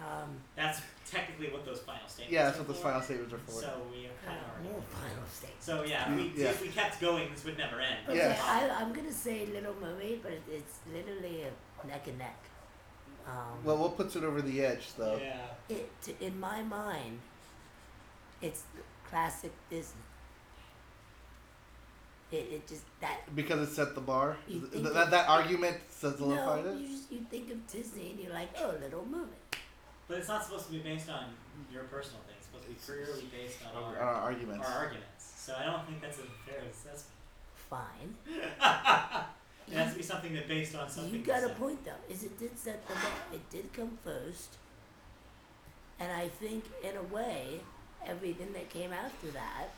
um, 0.00 0.30
That's 0.56 0.80
technically 1.10 1.50
what 1.52 1.64
those 1.64 1.80
final 1.80 2.08
statements. 2.08 2.32
yeah, 2.32 2.44
that's 2.44 2.56
are 2.56 2.60
what 2.60 2.68
those 2.68 2.76
for. 2.78 2.82
final 2.84 3.02
statements 3.02 3.34
are 3.34 3.38
for. 3.38 3.52
So 3.60 3.72
we 3.92 4.04
have 4.04 4.24
kind 4.24 4.38
of 4.40 4.64
more 4.64 4.72
already. 4.74 4.86
final 5.14 5.28
state. 5.30 5.56
So 5.60 5.84
yeah, 5.84 6.14
we, 6.14 6.32
Yeah. 6.36 6.48
if 6.50 6.62
we 6.62 6.68
kept 6.68 7.00
going, 7.00 7.30
this 7.32 7.44
would 7.44 7.58
never 7.58 7.80
end. 7.80 7.98
Okay, 8.08 8.16
Yes. 8.16 8.40
I, 8.42 8.68
I'm 8.70 8.92
gonna 8.92 9.12
say 9.12 9.46
Little 9.46 9.74
Mermaid, 9.80 10.22
but 10.22 10.32
it's 10.50 10.78
literally 10.92 11.42
a 11.42 11.86
neck 11.86 12.06
and 12.08 12.18
neck. 12.18 12.38
Um, 13.26 13.62
well, 13.64 13.76
what 13.76 13.96
puts 13.96 14.16
it 14.16 14.24
over 14.24 14.40
the 14.40 14.64
edge, 14.64 14.88
though? 14.96 15.18
Yeah. 15.22 15.36
it 15.68 15.90
to, 16.04 16.24
in 16.24 16.40
my 16.40 16.62
mind, 16.62 17.18
it's 18.40 18.62
classic 19.08 19.52
Disney. 19.68 20.00
It, 22.32 22.36
it 22.52 22.66
just 22.68 22.82
that 23.00 23.18
Because 23.34 23.68
it 23.68 23.72
set 23.74 23.94
the 23.96 24.00
bar. 24.00 24.36
You 24.46 24.60
Th- 24.60 24.72
think 24.72 24.84
that, 24.94 25.06
it- 25.08 25.10
that 25.10 25.28
argument 25.28 25.76
solidified 25.90 26.64
no, 26.64 26.70
it. 26.72 26.78
you 26.78 26.88
just, 26.88 27.10
you 27.12 27.26
think 27.28 27.50
of 27.50 27.66
Disney 27.66 28.10
and 28.12 28.20
you're 28.20 28.32
like, 28.32 28.50
oh, 28.60 28.72
Little 28.80 29.04
Mermaid. 29.04 29.26
But 30.10 30.18
it's 30.18 30.28
not 30.28 30.42
supposed 30.44 30.66
to 30.66 30.72
be 30.72 30.78
based 30.80 31.08
on 31.08 31.26
your 31.72 31.84
personal 31.84 32.18
things. 32.26 32.38
It's 32.38 32.46
supposed 32.46 32.64
to 32.64 32.70
be 32.70 33.04
purely 33.04 33.28
based 33.30 33.58
on 33.64 33.80
Our, 33.80 33.96
our, 33.96 34.14
arguments. 34.14 34.66
our 34.66 34.78
arguments. 34.78 35.32
So 35.36 35.54
I 35.56 35.64
don't 35.64 35.86
think 35.86 36.02
that's 36.02 36.18
a 36.18 36.22
fair 36.50 36.62
assessment. 36.68 37.14
Fine. 37.70 38.14
it 39.68 39.74
has 39.74 39.92
to 39.92 39.96
be 39.98 40.02
something 40.02 40.34
that 40.34 40.48
based 40.48 40.74
on 40.74 40.90
something. 40.90 41.14
You 41.14 41.20
got 41.20 41.38
a 41.38 41.42
that's- 41.42 41.58
point 41.60 41.84
though. 41.84 42.12
Is 42.12 42.24
it 42.24 42.36
did 42.40 42.58
set 42.58 42.84
the 42.88 42.94
bar? 42.94 43.02
It 43.32 43.48
did 43.50 43.72
come 43.72 43.98
first, 44.02 44.56
and 46.00 46.10
I 46.10 46.26
think 46.26 46.64
in 46.82 46.96
a 46.96 47.14
way, 47.14 47.60
everything 48.04 48.52
that 48.54 48.68
came 48.68 48.92
after 48.92 49.28
that. 49.28 49.68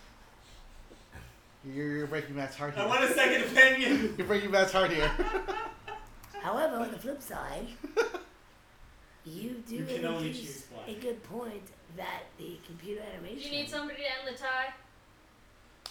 You're, 1.62 1.88
you're 1.88 2.06
breaking 2.06 2.36
Matt's 2.36 2.56
heart 2.56 2.74
here. 2.74 2.84
I 2.84 2.86
want 2.86 3.04
a 3.04 3.12
second 3.12 3.42
opinion. 3.42 4.14
You're 4.18 4.26
breaking 4.26 4.50
Matt's 4.50 4.72
heart 4.72 4.90
here. 4.90 5.08
However, 6.42 6.76
on 6.78 6.90
the 6.90 6.98
flip 6.98 7.22
side, 7.22 7.68
you 9.24 9.62
do 9.68 9.76
You 9.76 9.84
can 9.84 10.04
only 10.06 10.28
introduce 10.28 10.40
choose 10.54 10.64
one. 10.72 10.88
a 10.88 11.00
good 11.00 11.22
point 11.24 11.62
that 11.96 12.22
the 12.38 12.58
computer 12.66 13.00
Do 13.02 13.06
animation. 13.26 13.52
you 13.52 13.58
need 13.58 13.68
somebody 13.68 14.00
to 14.00 14.04
end 14.04 14.34
the 14.36 14.38
tie? 14.40 14.72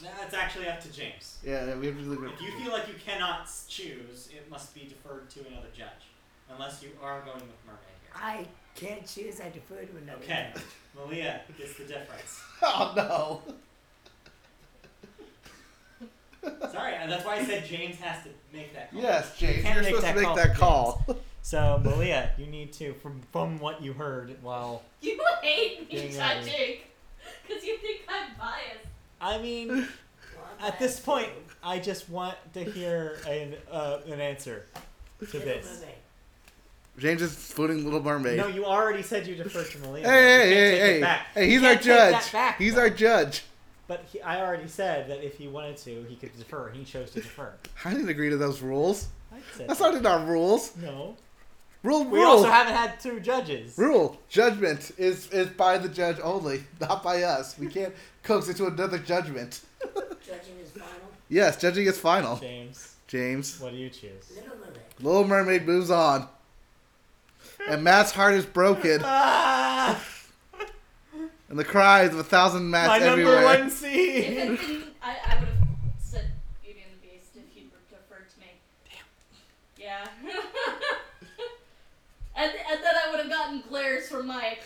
That's 0.01 0.33
actually 0.33 0.67
up 0.67 0.81
to 0.81 0.91
James. 0.91 1.37
Yeah, 1.45 1.75
we 1.77 1.85
have 1.87 1.95
to 1.97 2.01
leave 2.03 2.23
it. 2.23 2.31
If 2.33 2.41
you 2.41 2.51
feel 2.63 2.71
like 2.73 2.87
you 2.87 2.95
cannot 3.05 3.41
s- 3.43 3.65
choose, 3.69 4.29
it 4.31 4.49
must 4.49 4.73
be 4.73 4.85
deferred 4.89 5.29
to 5.31 5.39
another 5.47 5.67
judge, 5.77 6.09
unless 6.49 6.81
you 6.81 6.89
are 7.03 7.19
going 7.21 7.35
with 7.41 7.65
mermaid 7.65 7.81
here. 8.01 8.11
I 8.15 8.47
can't 8.75 9.05
choose. 9.05 9.39
I 9.39 9.49
defer 9.49 9.83
to 9.83 9.97
another. 9.97 10.17
Okay, 10.23 10.49
judge. 10.55 10.63
Malia 10.95 11.41
gets 11.57 11.75
the 11.77 11.83
difference. 11.85 12.41
Oh 12.63 12.93
no. 12.95 13.53
Sorry, 16.71 16.95
and 16.95 17.11
that's 17.11 17.23
why 17.25 17.35
I 17.37 17.45
said 17.45 17.65
James 17.65 17.97
has 17.97 18.23
to 18.23 18.29
make 18.53 18.73
that 18.73 18.91
call. 18.91 19.01
Yes, 19.01 19.37
James, 19.37 19.61
can't 19.63 19.75
you're 19.75 19.83
make 19.83 19.95
supposed 19.95 20.05
that 20.05 20.13
to 20.13 20.19
make 20.19 20.25
call, 20.25 20.35
that 20.35 20.55
call. 20.55 21.23
So 21.41 21.81
Malia, 21.83 22.31
you 22.37 22.45
need 22.47 22.71
to, 22.73 22.93
from 22.93 23.21
from 23.31 23.59
what 23.59 23.81
you 23.81 23.93
heard, 23.93 24.35
while 24.41 24.83
You 25.01 25.19
hate 25.41 25.81
me 25.81 25.85
Being 25.97 26.17
ready. 26.17 26.39
judging 26.41 26.77
because 27.47 27.63
you 27.63 27.77
think 27.77 28.01
I'm 28.07 28.29
biased. 28.39 28.85
I 29.19 29.39
mean, 29.41 29.67
Well, 29.69 29.87
at 30.61 30.79
this 30.79 30.99
point. 30.99 31.29
I 31.63 31.77
just 31.77 32.09
want 32.09 32.35
to 32.53 32.63
hear 32.63 33.17
an 33.27 33.55
uh, 33.71 33.99
an 34.07 34.19
answer 34.19 34.65
to 35.19 35.37
this. 35.39 35.83
James 36.97 37.21
is 37.21 37.35
footing 37.35 37.83
Little 37.85 38.01
Mermaid. 38.03 38.37
No, 38.37 38.47
you 38.47 38.65
already 38.65 39.01
said 39.03 39.25
you 39.27 39.35
deferred 39.35 39.69
to 39.71 39.77
Malia. 39.79 40.03
hey, 40.09 40.11
hey, 40.11 40.49
You 40.49 40.49
can't 40.49 40.51
hey, 40.51 40.71
take 40.71 40.81
hey, 40.81 40.97
it 40.97 41.01
back. 41.01 41.25
hey! 41.35 41.45
You 41.45 41.51
He's 41.51 41.63
our 41.63 41.73
can't 41.73 41.83
take 41.83 41.93
that 41.95 42.21
judge. 42.23 42.31
back, 42.31 42.57
He's 42.57 42.73
though. 42.75 42.81
our 42.81 42.89
judge. 42.89 43.43
But 43.87 44.05
he, 44.11 44.21
I 44.21 44.41
already 44.41 44.67
said 44.67 45.07
that 45.09 45.23
if 45.23 45.37
he 45.37 45.47
wanted 45.47 45.77
to, 45.77 46.03
he 46.09 46.15
could 46.15 46.35
defer. 46.37 46.69
He 46.71 46.83
chose 46.83 47.11
to 47.11 47.21
defer. 47.21 47.53
I 47.85 47.91
didn't 47.93 48.09
agree 48.09 48.29
to 48.31 48.37
those 48.37 48.61
rules. 48.61 49.07
I 49.31 49.37
said 49.55 49.69
That's 49.69 49.79
that. 49.79 49.91
not 49.91 49.97
in 49.99 50.05
our 50.05 50.25
rules. 50.25 50.75
No. 50.77 51.15
Rule, 51.83 52.03
We 52.03 52.19
rule, 52.19 52.27
also 52.27 52.49
haven't 52.49 52.75
had 52.75 52.99
two 52.99 53.19
judges. 53.19 53.75
rule. 53.77 54.19
Judgment 54.29 54.91
is 54.97 55.27
is 55.31 55.47
by 55.47 55.77
the 55.79 55.89
judge 55.89 56.17
only, 56.23 56.63
not 56.79 57.01
by 57.03 57.23
us. 57.23 57.57
We 57.57 57.67
can't 57.67 57.93
coax 58.23 58.47
into 58.49 58.67
another 58.67 58.99
judgment. 58.99 59.61
Judging 59.83 60.59
is 60.63 60.69
final. 60.71 61.11
Yes, 61.27 61.57
judging 61.59 61.87
is 61.87 61.97
final. 61.97 62.37
James, 62.37 62.95
James, 63.07 63.59
what 63.59 63.71
do 63.71 63.77
you 63.77 63.89
choose? 63.89 64.29
Little 64.35 64.55
Mermaid. 64.57 64.79
Little 64.99 65.27
Mermaid 65.27 65.65
moves 65.65 65.89
on, 65.89 66.27
and 67.67 67.83
Matt's 67.83 68.11
heart 68.11 68.35
is 68.35 68.45
broken, 68.45 69.01
Ah, 69.03 69.99
and 71.49 71.57
the 71.57 71.63
cries 71.65 72.13
of 72.13 72.19
a 72.19 72.23
thousand 72.23 72.69
my 72.69 72.87
Matts 72.87 73.03
number 73.05 73.21
everywhere. 73.21 73.43
one 73.59 73.67
If 73.67 73.73
seed. 73.73 74.23
it 74.25 74.29
didn't, 74.59 74.83
I, 75.01 75.15
I 75.25 75.39
would 75.39 75.47
have 75.49 75.57
said 75.97 76.25
Beauty 76.63 76.83
and 76.85 76.93
the 77.01 77.07
Beast 77.07 77.31
if 77.35 77.55
you'd 77.57 77.71
deferred 77.89 78.29
to 78.29 78.39
me. 78.39 78.51
Damn. 78.85 79.07
Yeah. 79.83 80.07
and, 82.35 82.51
and 82.71 82.83
then 82.83 82.93
I 83.05 83.09
would 83.11 83.19
have 83.21 83.29
gotten 83.29 83.63
glares 83.81 84.07
from 84.09 84.27
Mike. 84.27 84.61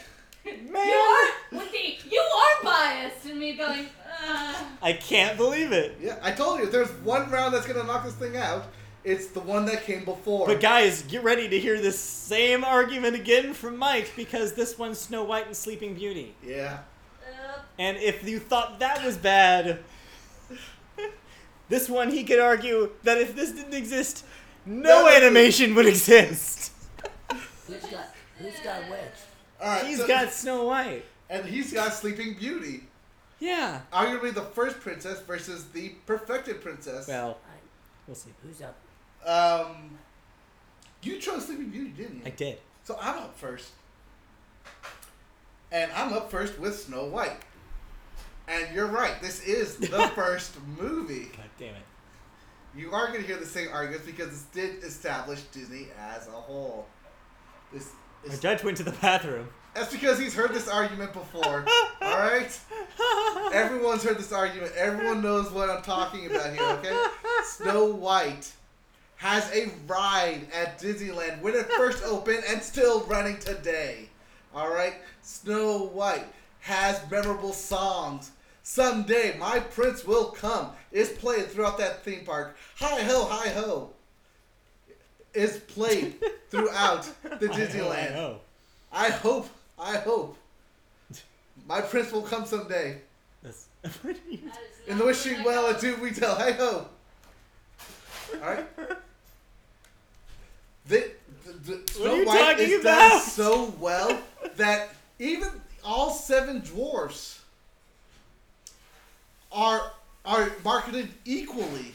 You 0.46 0.54
Man, 0.72 0.88
are, 0.88 1.58
Wendy, 1.58 1.98
you 2.10 2.20
are 2.22 2.64
biased, 2.64 3.26
and 3.26 3.40
me 3.40 3.54
going, 3.54 3.88
uh, 4.28 4.54
I 4.82 4.94
can't 4.94 5.38
believe 5.38 5.72
it. 5.72 5.98
Yeah, 6.00 6.20
I 6.22 6.32
told 6.34 6.60
you. 6.60 6.66
If 6.66 6.72
there's 6.72 6.92
one 7.04 7.32
round 7.32 7.54
that's 7.54 7.66
gonna 7.66 7.84
knock 7.84 8.06
this 8.06 8.14
thing 8.14 8.38
out, 8.38 8.66
it's 9.04 9.28
the 9.28 9.40
one 9.40 9.66
that 9.66 9.86
came 9.86 10.06
before. 10.06 10.46
But 10.46 10.62
guys, 10.62 11.02
get 11.04 11.24
ready 11.24 11.50
to 11.50 11.60
hear 11.60 11.82
this 11.82 12.00
same 12.00 12.64
argument 12.64 13.16
again 13.16 13.54
from 13.56 13.78
Mike 13.78 14.12
because 14.16 14.54
this 14.54 14.78
one's 14.78 15.00
Snow 15.00 15.24
White 15.24 15.48
and 15.48 15.56
Sleeping 15.58 15.96
Beauty. 15.96 16.36
yeah. 16.46 16.80
uh, 17.28 17.60
And 17.80 17.98
if 17.98 18.28
you 18.28 18.38
thought 18.40 18.80
that 18.80 19.04
was 19.04 19.18
bad, 19.18 19.80
this 21.70 21.90
one 21.90 22.12
he 22.12 22.24
could 22.24 22.40
argue 22.40 22.92
that 23.04 23.18
if 23.18 23.36
this 23.36 23.52
didn't 23.52 23.74
exist, 23.74 24.26
no 24.66 25.06
No. 25.06 25.10
animation 25.10 25.74
would 25.74 25.88
exist. 25.88 26.72
Who's 28.46 28.60
got 28.62 28.84
Who's 28.84 28.90
got 28.90 28.90
which? 28.92 29.00
All 29.62 29.68
right. 29.68 29.86
He's 29.86 29.98
so- 30.00 30.08
got 30.08 30.32
Snow 30.32 30.64
White. 30.66 31.06
and 31.30 31.46
he's 31.46 31.74
got 31.74 31.94
Sleeping 31.94 32.34
Beauty. 32.36 32.84
Yeah. 33.40 33.82
Arguably 33.92 34.34
the 34.34 34.42
first 34.42 34.80
princess 34.80 35.22
versus 35.22 35.66
the 35.66 35.90
perfected 36.06 36.62
princess. 36.62 37.08
Well, 37.08 37.38
I, 37.46 37.56
we'll 38.08 38.16
see. 38.16 38.32
who's 38.44 38.62
up? 38.62 38.76
Um, 39.28 39.98
you 41.02 41.20
chose 41.20 41.46
Sleeping 41.46 41.70
Beauty, 41.70 41.90
didn't 41.90 42.18
you? 42.18 42.22
I 42.26 42.30
did. 42.30 42.58
So 42.84 42.98
I'm 43.02 43.18
up 43.20 43.38
first. 43.38 43.72
And 45.72 45.92
I'm 45.94 46.14
up 46.14 46.32
first 46.32 46.60
with 46.60 46.80
Snow 46.80 47.06
White. 47.06 47.38
And 48.48 48.74
you're 48.76 48.86
right, 48.88 49.20
this 49.22 49.44
is 49.44 49.76
the 49.78 50.08
first 50.16 50.56
movie. 50.80 51.32
God 51.36 51.50
damn 51.60 51.70
it. 51.76 51.82
You 52.78 52.92
are 52.92 53.08
going 53.08 53.22
to 53.22 53.28
hear 53.28 53.38
the 53.38 53.46
same 53.46 53.70
arguments 53.72 54.06
because 54.06 54.30
this 54.30 54.44
did 54.54 54.84
establish 54.84 55.42
Disney 55.52 55.88
as 56.00 56.28
a 56.28 56.32
whole. 56.32 56.86
This 57.74 57.90
My 58.28 58.36
judge 58.36 58.64
went 58.64 58.78
to 58.78 58.84
the 58.84 58.92
bathroom. 58.92 59.50
that's 59.74 59.92
because 59.92 60.18
he's 60.18 60.34
heard 60.34 60.54
this 60.54 60.68
argument 60.68 61.14
before. 61.14 61.66
all 62.02 62.18
right? 62.18 62.60
Everyone's 63.54 64.04
heard 64.04 64.18
this 64.18 64.32
argument. 64.32 64.72
Everyone 64.76 65.22
knows 65.22 65.52
what 65.52 65.70
I'm 65.70 65.84
talking 65.84 66.26
about 66.26 66.54
here, 66.54 66.64
okay? 66.64 67.06
Snow 67.44 67.86
White 67.86 68.52
has 69.18 69.50
a 69.54 69.72
ride 69.88 70.48
at 70.54 70.80
Disneyland 70.80 71.42
when 71.42 71.54
it 71.54 71.68
first 71.74 72.04
opened 72.04 72.44
and 72.50 72.62
still 72.62 73.02
running 73.02 73.38
today. 73.38 74.10
All 74.54 74.74
right? 74.74 74.96
Snow 75.22 75.90
White 75.94 76.28
has 76.62 77.00
memorable 77.12 77.54
songs. 77.54 78.32
Someday 78.64 79.38
my 79.38 79.60
prince 79.60 80.04
will 80.04 80.32
come 80.32 80.72
is 80.92 81.10
played 81.10 81.48
throughout 81.48 81.78
that 81.78 82.04
theme 82.04 82.26
park. 82.26 82.58
Hi 82.78 83.02
ho, 83.04 83.26
hi 83.30 83.50
ho 83.50 83.95
is 85.36 85.58
played 85.58 86.16
throughout 86.50 87.04
the 87.24 87.30
I 87.36 87.40
know, 87.40 87.54
I 87.54 87.58
Disneyland. 87.58 88.14
know. 88.14 88.40
I 88.92 89.10
hope, 89.10 89.50
I 89.78 89.98
hope 89.98 90.38
my 91.68 91.82
prince 91.82 92.12
will 92.12 92.22
come 92.22 92.46
someday. 92.46 92.98
That's, 93.44 93.66
what 94.02 94.16
are 94.16 94.20
you- 94.30 94.38
that 94.46 94.60
is 94.84 94.88
In 94.88 94.98
the 94.98 95.06
wishing 95.06 95.44
well 95.44 95.72
got. 95.72 95.84
and 95.84 95.96
do 95.98 96.02
we 96.02 96.12
tell. 96.12 96.36
Hey 96.36 96.54
ho. 96.54 96.88
Alright? 98.36 98.66
The, 100.88 101.12
the, 101.46 101.72
the 101.72 101.92
Snow 101.92 102.12
are 102.12 102.18
you 102.18 102.26
White 102.26 102.60
is 102.60 102.82
about? 102.82 103.10
done 103.12 103.22
so 103.22 103.74
well 103.80 104.20
that 104.58 104.90
even 105.20 105.50
all 105.84 106.12
seven 106.12 106.60
dwarfs 106.60 107.42
are 109.52 109.92
are 110.26 110.52
marketed 110.64 111.10
equally. 111.24 111.94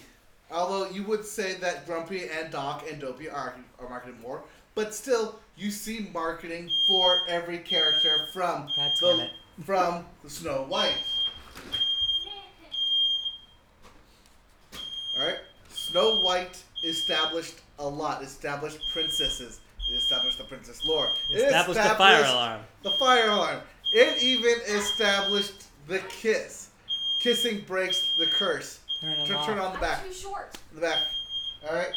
Although 0.53 0.91
you 0.91 1.05
would 1.05 1.25
say 1.25 1.55
that 1.55 1.87
Grumpy 1.87 2.29
and 2.29 2.51
Doc 2.51 2.85
and 2.91 3.01
Dopey 3.01 3.29
are, 3.29 3.55
are 3.79 3.89
marketed 3.89 4.21
more, 4.21 4.43
but 4.75 4.95
still 4.95 5.39
you 5.57 5.71
see 5.71 6.11
marketing 6.13 6.71
for 6.87 7.19
every 7.29 7.59
character 7.59 8.17
from 8.33 8.69
God 8.77 8.93
the 9.01 9.25
it. 9.25 9.31
from 9.65 10.05
the 10.25 10.31
Snow 10.31 10.65
White. 10.69 10.97
Alright? 15.17 15.39
Snow 15.69 16.21
White 16.21 16.63
established 16.85 17.61
a 17.79 17.87
lot. 17.87 18.23
Established 18.23 18.79
princesses. 18.93 19.61
It 19.91 19.95
established 19.95 20.39
the 20.39 20.45
princess 20.45 20.85
lore. 20.85 21.11
It 21.31 21.43
Established 21.43 21.83
the 21.83 21.95
fire 21.97 22.25
alarm. 22.25 22.61
The 22.83 22.93
fire 22.93 23.29
alarm. 23.29 23.61
It 23.93 24.23
even 24.23 24.55
established 24.67 25.67
the 25.89 25.99
kiss. 26.09 26.69
Kissing 27.19 27.65
breaks 27.67 28.15
the 28.19 28.27
curse. 28.27 28.80
Turn 29.01 29.13
'em 29.13 29.27
Turn, 29.27 29.37
off. 29.37 29.47
turn 29.47 29.59
on 29.59 29.69
the 29.73 29.77
I'm 29.77 29.81
back. 29.81 30.05
too 30.05 30.13
short. 30.13 30.57
The 30.75 30.81
back. 30.81 30.99
Alright? 31.67 31.93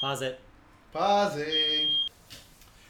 Pause 0.00 0.22
it. 0.22 0.40
Pausing. 0.92 1.90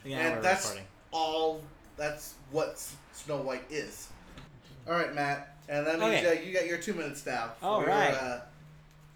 Yeah, 0.05 0.19
and 0.19 0.37
we're 0.37 0.43
that's 0.43 0.65
recording. 0.67 0.87
all. 1.13 1.61
That's 1.97 2.35
what 2.51 2.71
S- 2.71 2.97
Snow 3.13 3.39
White 3.39 3.65
is. 3.71 4.09
All 4.87 4.93
right, 4.95 5.15
Matt, 5.15 5.57
and 5.69 5.87
that 5.87 5.99
means 5.99 6.25
Okay. 6.27 6.39
uh, 6.39 6.43
you 6.43 6.53
got 6.53 6.67
your 6.67 6.79
two 6.79 6.93
minutes 6.93 7.25
now. 7.25 7.53
For 7.61 7.67
All 7.67 7.81
your. 7.83 7.91
Uh, 7.91 8.41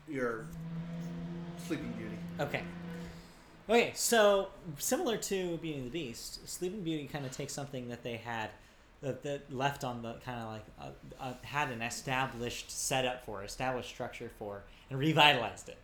your 0.08 0.44
Sleeping 1.66 1.92
Beauty. 1.92 2.16
Okay. 2.40 2.62
Okay, 3.68 3.92
so 3.94 4.48
similar 4.78 5.18
to 5.18 5.58
Beauty 5.58 5.78
and 5.78 5.86
the 5.86 5.90
Beast, 5.90 6.48
Sleeping 6.48 6.82
Beauty 6.82 7.06
kind 7.06 7.26
of 7.26 7.32
takes 7.32 7.52
something 7.52 7.88
that 7.90 8.02
they 8.02 8.16
had 8.16 8.48
that, 9.02 9.22
that 9.22 9.52
left 9.52 9.84
on 9.84 10.02
the 10.02 10.14
kind 10.24 10.40
of 10.40 10.48
like 10.48 10.64
uh, 10.80 10.90
uh, 11.20 11.32
had 11.42 11.70
an 11.70 11.82
established 11.82 12.70
setup 12.70 13.24
for, 13.24 13.42
established 13.42 13.88
structure 13.88 14.30
for, 14.38 14.62
and 14.90 14.98
revitalized 14.98 15.68
it. 15.68 15.78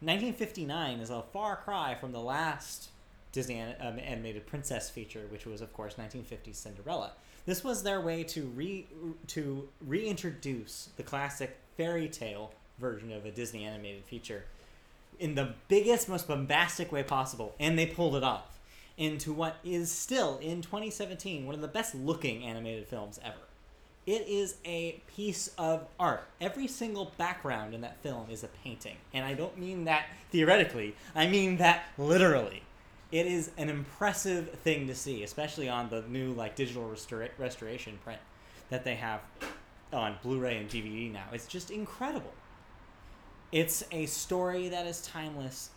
1959 0.00 1.00
is 1.00 1.10
a 1.10 1.22
far 1.32 1.56
cry 1.56 1.94
from 1.94 2.12
the 2.12 2.20
last 2.20 2.90
Disney 3.32 3.60
um, 3.60 3.98
animated 3.98 4.46
princess 4.46 4.88
feature, 4.88 5.26
which 5.30 5.44
was 5.44 5.60
of 5.60 5.72
course 5.72 5.94
1950's 5.94 6.58
Cinderella. 6.58 7.12
This 7.46 7.64
was 7.64 7.82
their 7.82 8.00
way 8.00 8.24
to 8.24 8.44
re 8.44 8.86
to 9.28 9.68
reintroduce 9.86 10.90
the 10.96 11.02
classic 11.02 11.56
fairy 11.76 12.08
tale 12.08 12.52
version 12.78 13.12
of 13.12 13.24
a 13.24 13.30
Disney 13.30 13.64
animated 13.64 14.04
feature 14.04 14.44
in 15.18 15.34
the 15.34 15.54
biggest, 15.68 16.08
most 16.08 16.28
bombastic 16.28 16.92
way 16.92 17.02
possible, 17.02 17.54
and 17.58 17.78
they 17.78 17.86
pulled 17.86 18.14
it 18.14 18.22
off 18.22 18.57
into 18.98 19.32
what 19.32 19.56
is 19.64 19.90
still 19.90 20.38
in 20.42 20.60
2017 20.60 21.46
one 21.46 21.54
of 21.54 21.62
the 21.62 21.68
best 21.68 21.94
looking 21.94 22.44
animated 22.44 22.86
films 22.86 23.18
ever. 23.24 23.36
It 24.06 24.26
is 24.26 24.56
a 24.64 25.02
piece 25.14 25.50
of 25.58 25.86
art. 26.00 26.24
Every 26.40 26.66
single 26.66 27.12
background 27.16 27.74
in 27.74 27.82
that 27.82 28.02
film 28.02 28.28
is 28.30 28.42
a 28.42 28.48
painting, 28.48 28.96
and 29.14 29.24
I 29.24 29.34
don't 29.34 29.58
mean 29.58 29.84
that 29.84 30.06
theoretically. 30.30 30.96
I 31.14 31.26
mean 31.26 31.58
that 31.58 31.84
literally. 31.96 32.62
It 33.12 33.26
is 33.26 33.50
an 33.56 33.70
impressive 33.70 34.50
thing 34.50 34.86
to 34.88 34.94
see, 34.94 35.22
especially 35.22 35.68
on 35.68 35.88
the 35.88 36.02
new 36.02 36.32
like 36.32 36.56
digital 36.56 36.84
restora- 36.84 37.30
restoration 37.38 37.98
print 38.02 38.20
that 38.70 38.84
they 38.84 38.96
have 38.96 39.20
on 39.92 40.16
Blu-ray 40.22 40.58
and 40.58 40.68
DVD 40.68 41.10
now. 41.10 41.24
It's 41.32 41.46
just 41.46 41.70
incredible. 41.70 42.32
It's 43.50 43.84
a 43.92 44.06
story 44.06 44.68
that 44.68 44.86
is 44.86 45.00
timeless, 45.00 45.70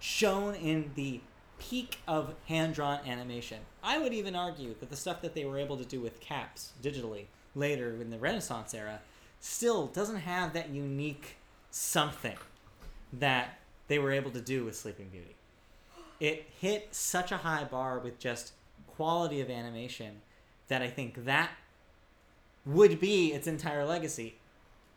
shown 0.00 0.54
in 0.54 0.90
the 0.94 1.20
peak 1.58 1.98
of 2.06 2.34
hand-drawn 2.46 3.00
animation. 3.06 3.58
I 3.82 3.98
would 3.98 4.12
even 4.12 4.36
argue 4.36 4.74
that 4.80 4.90
the 4.90 4.96
stuff 4.96 5.22
that 5.22 5.34
they 5.34 5.44
were 5.44 5.58
able 5.58 5.76
to 5.76 5.84
do 5.84 6.00
with 6.00 6.20
caps 6.20 6.72
digitally 6.82 7.24
later 7.54 7.96
in 8.00 8.10
the 8.10 8.18
Renaissance 8.18 8.74
era 8.74 9.00
still 9.40 9.86
doesn't 9.86 10.16
have 10.16 10.52
that 10.52 10.70
unique 10.70 11.36
something 11.70 12.36
that 13.12 13.58
they 13.88 13.98
were 13.98 14.12
able 14.12 14.30
to 14.32 14.40
do 14.40 14.64
with 14.64 14.76
Sleeping 14.76 15.08
Beauty. 15.08 15.36
It 16.18 16.46
hit 16.60 16.88
such 16.94 17.32
a 17.32 17.38
high 17.38 17.64
bar 17.64 17.98
with 17.98 18.18
just 18.18 18.52
quality 18.86 19.40
of 19.40 19.50
animation 19.50 20.22
that 20.68 20.82
I 20.82 20.88
think 20.88 21.24
that 21.24 21.50
would 22.64 22.98
be 22.98 23.32
its 23.32 23.46
entire 23.46 23.84
legacy 23.84 24.36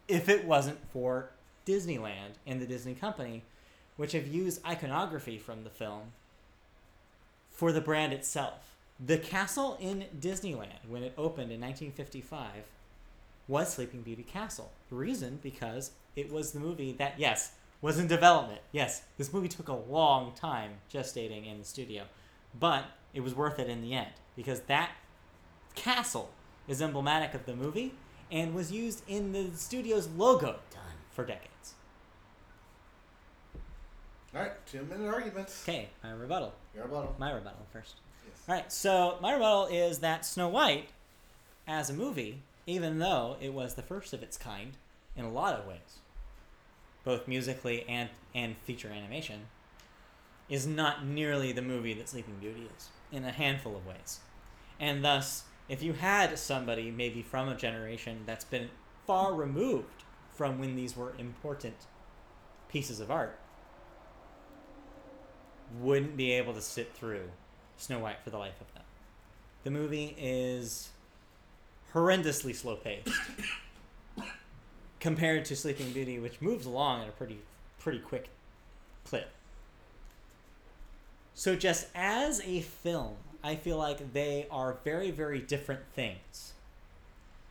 if 0.07 0.27
it 0.27 0.45
wasn't 0.45 0.79
for 0.91 1.29
Disneyland 1.65 2.33
and 2.47 2.59
the 2.59 2.65
Disney 2.65 2.95
Company, 2.95 3.43
which 3.95 4.13
have 4.13 4.27
used 4.27 4.65
iconography 4.65 5.37
from 5.37 5.63
the 5.63 5.69
film 5.69 6.13
for 7.59 7.73
the 7.73 7.81
brand 7.81 8.13
itself. 8.13 8.77
The 9.05 9.17
castle 9.17 9.77
in 9.81 10.05
Disneyland, 10.17 10.87
when 10.87 11.03
it 11.03 11.13
opened 11.17 11.51
in 11.51 11.59
1955, 11.59 12.63
was 13.49 13.73
Sleeping 13.73 14.01
Beauty 14.01 14.23
Castle. 14.23 14.71
The 14.89 14.95
reason 14.95 15.39
because 15.43 15.91
it 16.15 16.31
was 16.31 16.53
the 16.53 16.61
movie 16.61 16.93
that, 16.93 17.19
yes, 17.19 17.51
was 17.81 17.99
in 17.99 18.07
development. 18.07 18.61
Yes, 18.71 19.01
this 19.17 19.33
movie 19.33 19.49
took 19.49 19.67
a 19.67 19.73
long 19.73 20.31
time 20.35 20.71
gestating 20.89 21.51
in 21.51 21.59
the 21.59 21.65
studio, 21.65 22.03
but 22.57 22.85
it 23.13 23.19
was 23.19 23.35
worth 23.35 23.59
it 23.59 23.67
in 23.67 23.81
the 23.81 23.93
end 23.93 24.13
because 24.37 24.61
that 24.61 24.91
castle 25.75 26.29
is 26.65 26.81
emblematic 26.81 27.33
of 27.33 27.45
the 27.45 27.55
movie 27.57 27.93
and 28.31 28.55
was 28.55 28.71
used 28.71 29.03
in 29.05 29.33
the 29.33 29.49
studio's 29.53 30.07
logo 30.07 30.59
Done. 30.71 30.95
for 31.11 31.25
decades. 31.25 31.73
All 34.35 34.41
right, 34.41 34.51
two 34.67 34.83
minute 34.83 35.11
arguments. 35.11 35.63
Okay, 35.67 35.89
my 36.03 36.11
rebuttal. 36.11 36.53
Your 36.75 36.85
rebuttal. 36.85 37.15
My 37.17 37.31
rebuttal 37.31 37.65
first. 37.73 37.95
Yes. 38.27 38.43
All 38.47 38.55
right, 38.55 38.71
so 38.71 39.17
my 39.21 39.33
rebuttal 39.33 39.65
is 39.67 39.99
that 39.99 40.23
Snow 40.23 40.47
White, 40.47 40.89
as 41.67 41.89
a 41.89 41.93
movie, 41.93 42.41
even 42.67 42.99
though 42.99 43.37
it 43.41 43.53
was 43.53 43.73
the 43.73 43.81
first 43.81 44.13
of 44.13 44.21
its 44.21 44.37
kind 44.37 44.73
in 45.15 45.25
a 45.25 45.31
lot 45.31 45.55
of 45.55 45.65
ways, 45.65 45.99
both 47.03 47.27
musically 47.27 47.85
and 47.89 48.09
and 48.35 48.55
feature 48.57 48.89
animation, 48.89 49.47
is 50.47 50.67
not 50.67 51.03
nearly 51.03 51.51
the 51.51 51.63
movie 51.63 51.95
that 51.95 52.09
Sleeping 52.09 52.35
Beauty 52.39 52.69
is 52.77 52.89
in 53.11 53.25
a 53.25 53.31
handful 53.31 53.75
of 53.75 53.87
ways, 53.87 54.19
and 54.79 55.03
thus, 55.03 55.45
if 55.67 55.81
you 55.81 55.93
had 55.93 56.37
somebody 56.37 56.91
maybe 56.91 57.23
from 57.23 57.49
a 57.49 57.55
generation 57.55 58.19
that's 58.27 58.45
been 58.45 58.69
far 59.07 59.33
removed 59.33 60.03
from 60.35 60.59
when 60.59 60.75
these 60.75 60.95
were 60.95 61.13
important 61.17 61.73
pieces 62.69 62.99
of 62.99 63.09
art, 63.09 63.39
wouldn't 65.79 66.17
be 66.17 66.31
able 66.33 66.53
to 66.53 66.61
sit 66.61 66.93
through 66.93 67.23
Snow 67.77 67.99
White 67.99 68.19
for 68.23 68.29
the 68.29 68.37
life 68.37 68.59
of 68.59 68.73
them. 68.73 68.83
The 69.63 69.71
movie 69.71 70.15
is 70.17 70.89
horrendously 71.93 72.55
slow 72.55 72.75
paced 72.75 73.09
compared 74.99 75.45
to 75.45 75.55
Sleeping 75.55 75.91
Beauty, 75.91 76.19
which 76.19 76.41
moves 76.41 76.65
along 76.65 77.03
at 77.03 77.09
a 77.09 77.11
pretty 77.11 77.39
pretty 77.79 77.99
quick 77.99 78.27
clip. 79.05 79.29
So 81.33 81.55
just 81.55 81.87
as 81.95 82.41
a 82.41 82.61
film, 82.61 83.15
I 83.43 83.55
feel 83.55 83.77
like 83.77 84.13
they 84.13 84.47
are 84.51 84.77
very 84.83 85.11
very 85.11 85.39
different 85.39 85.81
things. 85.93 86.53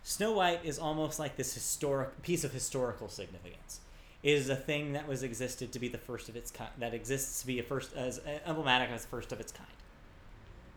Snow 0.02 0.32
White 0.32 0.64
is 0.64 0.78
almost 0.78 1.18
like 1.18 1.36
this 1.36 1.52
historic 1.52 2.22
piece 2.22 2.44
of 2.44 2.52
historical 2.52 3.08
significance. 3.08 3.80
Is 4.22 4.48
a 4.48 4.56
thing 4.56 4.94
that 4.94 5.06
was 5.06 5.22
existed 5.22 5.72
to 5.72 5.78
be 5.78 5.86
the 5.86 5.98
first 5.98 6.28
of 6.28 6.34
its 6.34 6.50
kind 6.50 6.70
that 6.78 6.92
exists 6.92 7.40
to 7.40 7.46
be 7.46 7.60
a 7.60 7.62
first 7.62 7.94
as 7.94 8.20
emblematic 8.44 8.90
as 8.90 9.06
first 9.06 9.30
of 9.32 9.38
its 9.38 9.52
kind. 9.52 9.68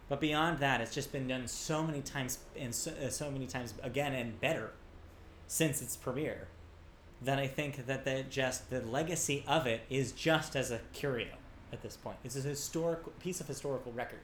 But 0.09 0.19
beyond 0.19 0.59
that, 0.59 0.81
it's 0.81 0.93
just 0.93 1.11
been 1.11 1.27
done 1.27 1.47
so 1.47 1.81
many 1.81 2.01
times 2.01 2.37
and 2.55 2.75
so, 2.75 2.91
uh, 2.91 3.09
so 3.09 3.31
many 3.31 3.47
times 3.47 3.73
again 3.81 4.13
and 4.13 4.39
better 4.39 4.71
since 5.47 5.81
its 5.81 5.95
premiere 5.95 6.49
that 7.21 7.39
I 7.39 7.47
think 7.47 7.85
that 7.85 8.05
the 8.05 8.23
just 8.29 8.69
the 8.69 8.81
legacy 8.81 9.43
of 9.47 9.65
it 9.65 9.81
is 9.89 10.11
just 10.11 10.55
as 10.55 10.69
a 10.69 10.79
curio 10.93 11.35
at 11.71 11.81
this 11.81 11.95
point. 11.95 12.17
It's 12.23 12.35
a 12.35 12.41
historical 12.41 13.13
piece 13.19 13.39
of 13.39 13.47
historical 13.47 13.91
record. 13.91 14.21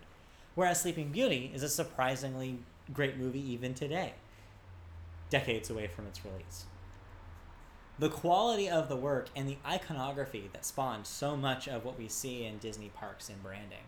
Whereas 0.56 0.82
Sleeping 0.82 1.10
Beauty 1.10 1.52
is 1.54 1.64
a 1.64 1.70
surprisingly 1.70 2.60
great 2.94 3.18
movie 3.18 3.52
even 3.52 3.74
today, 3.74 4.14
decades 5.30 5.70
away 5.70 5.88
from 5.88 6.08
its 6.08 6.24
release. 6.26 6.66
The 8.00 8.10
quality 8.10 8.70
of 8.70 8.90
the 8.90 8.96
work 8.96 9.30
and 9.36 9.50
the 9.50 9.58
iconography 9.66 10.50
that 10.54 10.66
spawned 10.66 11.08
so 11.08 11.36
much 11.36 11.68
of 11.68 11.84
what 11.84 11.98
we 11.98 12.08
see 12.08 12.46
in 12.46 12.60
Disney 12.60 12.90
parks 12.90 13.28
and 13.28 13.42
branding 13.42 13.86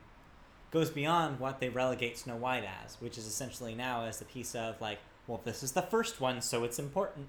goes 0.72 0.90
beyond 0.90 1.40
what 1.40 1.60
they 1.60 1.70
relegate 1.70 2.18
Snow 2.18 2.36
White 2.36 2.64
as, 2.64 3.00
which 3.00 3.20
is 3.20 3.28
essentially 3.28 3.76
now 3.76 4.06
as 4.06 4.18
the 4.18 4.26
piece 4.26 4.56
of 4.56 4.82
like, 4.82 4.98
well, 5.28 5.42
this 5.44 5.62
is 5.62 5.74
the 5.74 5.84
first 5.84 6.20
one, 6.20 6.42
so 6.42 6.64
it's 6.64 6.80
important. 6.80 7.28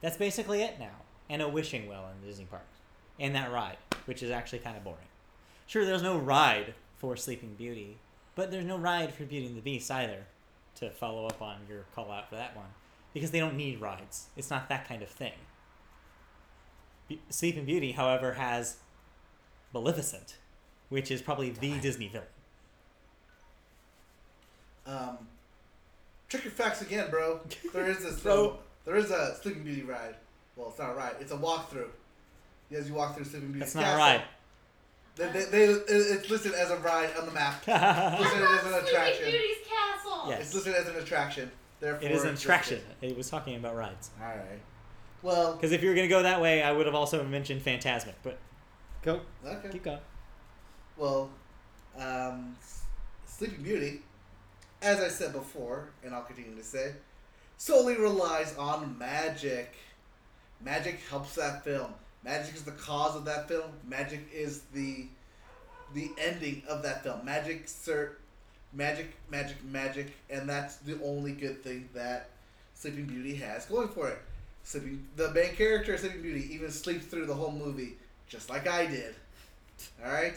That's 0.00 0.16
basically 0.16 0.62
it 0.62 0.80
now, 0.80 1.04
and 1.30 1.40
a 1.40 1.48
wishing 1.48 1.88
well 1.88 2.08
in 2.12 2.20
the 2.20 2.26
Disney 2.26 2.46
parks, 2.46 2.78
and 3.20 3.32
that 3.36 3.52
ride, 3.52 3.78
which 4.06 4.22
is 4.22 4.30
actually 4.32 4.58
kind 4.58 4.76
of 4.76 4.82
boring. 4.82 4.98
Sure, 5.68 5.84
there's 5.84 6.02
no 6.02 6.18
ride 6.18 6.74
for 6.96 7.16
Sleeping 7.16 7.54
Beauty, 7.54 7.98
but 8.34 8.50
there's 8.50 8.64
no 8.64 8.78
ride 8.78 9.14
for 9.14 9.24
Beauty 9.24 9.46
and 9.46 9.56
the 9.56 9.62
Beast 9.62 9.90
either. 9.90 10.26
To 10.76 10.90
follow 10.90 11.26
up 11.26 11.40
on 11.40 11.56
your 11.68 11.86
call 11.94 12.10
out 12.10 12.28
for 12.28 12.34
that 12.34 12.54
one, 12.54 12.66
because 13.14 13.30
they 13.30 13.40
don't 13.40 13.56
need 13.56 13.80
rides. 13.80 14.26
It's 14.36 14.50
not 14.50 14.68
that 14.68 14.86
kind 14.86 15.02
of 15.02 15.08
thing. 15.08 15.32
Be- 17.08 17.20
Sleeping 17.30 17.64
Beauty, 17.64 17.92
however, 17.92 18.34
has 18.34 18.76
Maleficent, 19.72 20.36
which 20.88 21.10
is 21.10 21.22
probably 21.22 21.50
the 21.50 21.78
Disney 21.80 22.08
villain. 22.08 22.26
Um, 24.86 25.18
check 26.28 26.44
your 26.44 26.52
facts 26.52 26.82
again, 26.82 27.10
bro. 27.10 27.40
There 27.72 27.88
is 27.90 27.98
this. 28.02 28.20
Bro. 28.20 28.50
um, 28.50 28.56
there 28.84 28.96
is 28.96 29.10
a 29.10 29.36
Sleeping 29.42 29.64
Beauty 29.64 29.82
ride. 29.82 30.14
Well, 30.56 30.68
it's 30.68 30.78
not 30.78 30.90
a 30.90 30.94
ride. 30.94 31.16
It's 31.20 31.32
a 31.32 31.36
walkthrough. 31.36 31.88
Yes, 32.70 32.88
you 32.88 32.94
walk 32.94 33.14
through 33.16 33.24
Sleeping 33.24 33.48
Beauty. 33.48 33.60
That's 33.60 33.74
not 33.74 33.94
a 33.94 33.96
ride. 33.96 34.22
They, 35.16 35.28
they, 35.30 35.44
they, 35.44 35.64
it's 35.64 36.28
listed 36.28 36.52
as 36.52 36.70
a 36.70 36.76
ride 36.76 37.10
on 37.18 37.24
the 37.26 37.32
map. 37.32 37.66
Listed 37.66 38.42
as 38.42 38.66
an 38.66 38.74
Sleeping. 38.74 39.30
Beauty's 39.30 39.56
castle. 39.66 40.24
Yes. 40.28 40.40
It's 40.42 40.54
listed 40.54 40.74
as 40.74 40.88
an 40.88 40.96
attraction. 40.96 41.50
Therefore, 41.80 42.06
it 42.06 42.12
is 42.12 42.24
an 42.24 42.34
attraction. 42.34 42.76
listed. 42.76 43.10
It 43.12 43.16
was 43.16 43.30
talking 43.30 43.56
about 43.56 43.76
rides. 43.76 44.10
All 44.20 44.26
right. 44.28 44.60
Well, 45.22 45.54
Because 45.54 45.72
if 45.72 45.82
you 45.82 45.88
were 45.88 45.94
going 45.94 46.08
to 46.08 46.14
go 46.14 46.22
that 46.22 46.40
way, 46.40 46.62
I 46.62 46.72
would 46.72 46.86
have 46.86 46.94
also 46.94 47.24
mentioned 47.24 47.62
Fantasmic. 47.62 48.14
But 48.22 48.38
go, 49.02 49.20
okay. 49.44 49.68
keep 49.70 49.82
going. 49.82 49.98
Well, 50.96 51.30
um, 51.98 52.56
Sleeping 53.26 53.62
Beauty, 53.62 54.02
as 54.82 55.00
I 55.00 55.08
said 55.08 55.32
before, 55.32 55.90
and 56.04 56.14
I'll 56.14 56.22
continue 56.22 56.54
to 56.56 56.64
say, 56.64 56.92
solely 57.56 57.96
relies 57.96 58.56
on 58.56 58.96
magic. 58.98 59.74
Magic 60.62 61.00
helps 61.10 61.34
that 61.34 61.64
film. 61.64 61.92
Magic 62.24 62.54
is 62.54 62.62
the 62.62 62.72
cause 62.72 63.14
of 63.14 63.24
that 63.26 63.48
film. 63.48 63.70
Magic 63.86 64.26
is 64.32 64.62
the 64.72 65.06
the 65.94 66.10
ending 66.18 66.62
of 66.68 66.82
that 66.82 67.04
film. 67.04 67.24
Magic, 67.24 67.68
sir, 67.68 68.16
magic, 68.72 69.14
magic, 69.30 69.62
magic, 69.64 70.12
and 70.28 70.48
that's 70.48 70.76
the 70.76 70.98
only 71.02 71.32
good 71.32 71.62
thing 71.62 71.88
that 71.94 72.30
Sleeping 72.74 73.04
Beauty 73.04 73.34
has 73.36 73.66
going 73.66 73.88
for 73.88 74.08
it. 74.08 74.18
Sleeping, 74.66 75.06
the 75.14 75.30
main 75.30 75.54
character 75.54 75.94
of 75.94 76.00
Sleeping 76.00 76.22
Beauty 76.22 76.52
even 76.52 76.72
sleeps 76.72 77.06
through 77.06 77.26
the 77.26 77.34
whole 77.34 77.52
movie, 77.52 77.94
just 78.28 78.50
like 78.50 78.66
I 78.66 78.86
did. 78.86 79.14
All 80.04 80.12
right. 80.12 80.34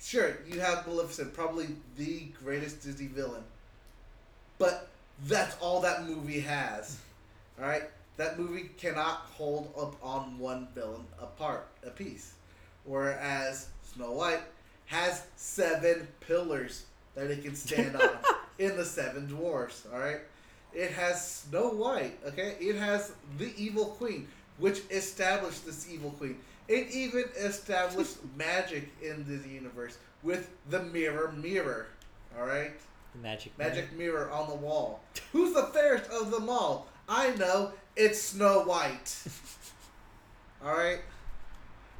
Sure, 0.00 0.36
you 0.48 0.60
have 0.60 0.86
Maleficent, 0.86 1.34
probably 1.34 1.66
the 1.98 2.28
greatest 2.40 2.84
Disney 2.84 3.08
villain. 3.08 3.42
But 4.58 4.86
that's 5.26 5.56
all 5.60 5.80
that 5.80 6.06
movie 6.06 6.38
has. 6.38 6.98
Alright? 7.60 7.90
That 8.16 8.38
movie 8.38 8.70
cannot 8.78 9.26
hold 9.32 9.74
up 9.76 9.96
on 10.00 10.38
one 10.38 10.68
villain 10.72 11.04
apart, 11.20 11.66
a 11.84 11.90
piece. 11.90 12.34
Whereas 12.84 13.66
Snow 13.92 14.12
White 14.12 14.42
has 14.86 15.24
seven 15.34 16.06
pillars 16.20 16.84
that 17.16 17.28
it 17.28 17.42
can 17.42 17.56
stand 17.56 17.96
on 17.96 18.10
in 18.60 18.76
the 18.76 18.84
seven 18.84 19.26
dwarfs, 19.26 19.84
alright? 19.92 20.20
It 20.74 20.90
has 20.92 21.26
Snow 21.26 21.68
White, 21.68 22.18
okay? 22.26 22.56
It 22.60 22.76
has 22.76 23.12
the 23.38 23.52
evil 23.56 23.86
queen, 23.86 24.28
which 24.58 24.82
established 24.90 25.64
this 25.64 25.88
evil 25.90 26.10
queen. 26.10 26.38
It 26.68 26.90
even 26.90 27.24
established 27.36 28.16
magic 28.36 28.90
in 29.02 29.24
the 29.26 29.48
universe 29.48 29.98
with 30.22 30.50
the 30.70 30.82
mirror 30.82 31.32
mirror. 31.36 31.86
Alright? 32.36 32.72
The 33.14 33.20
magic. 33.20 33.56
Magic 33.58 33.92
mirror 33.92 34.30
on 34.30 34.48
the 34.48 34.56
wall. 34.56 35.00
Who's 35.32 35.54
the 35.54 35.64
fairest 35.66 36.10
of 36.10 36.30
them 36.30 36.48
all? 36.48 36.88
I 37.08 37.34
know, 37.36 37.72
it's 37.96 38.20
Snow 38.20 38.64
White. 38.64 39.16
Alright? 40.64 41.00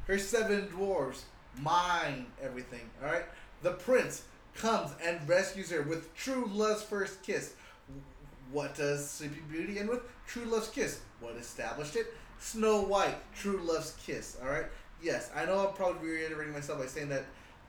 Her 0.07 0.17
seven 0.19 0.67
dwarves 0.67 1.21
mine 1.61 2.25
everything, 2.41 2.89
alright? 3.01 3.25
The 3.61 3.71
prince 3.71 4.23
comes 4.55 4.91
and 5.03 5.27
rescues 5.27 5.71
her 5.71 5.81
with 5.81 6.13
true 6.15 6.49
love's 6.51 6.83
first 6.83 7.23
kiss. 7.23 7.53
What 8.55 8.73
does 8.73 9.09
Sleeping 9.09 9.43
Beauty 9.51 9.79
end 9.79 9.89
with? 9.89 9.99
True 10.25 10.45
Love's 10.45 10.69
Kiss. 10.69 11.01
What 11.19 11.35
established 11.35 11.97
it? 11.97 12.13
Snow 12.39 12.83
White. 12.83 13.17
True 13.35 13.59
Love's 13.61 13.93
Kiss. 14.01 14.37
All 14.41 14.47
right. 14.47 14.63
Yes, 15.03 15.29
I 15.35 15.43
know 15.43 15.67
I'm 15.67 15.73
probably 15.73 16.07
reiterating 16.07 16.53
myself 16.53 16.79
by 16.79 16.85
saying 16.85 17.09
that 17.09 17.25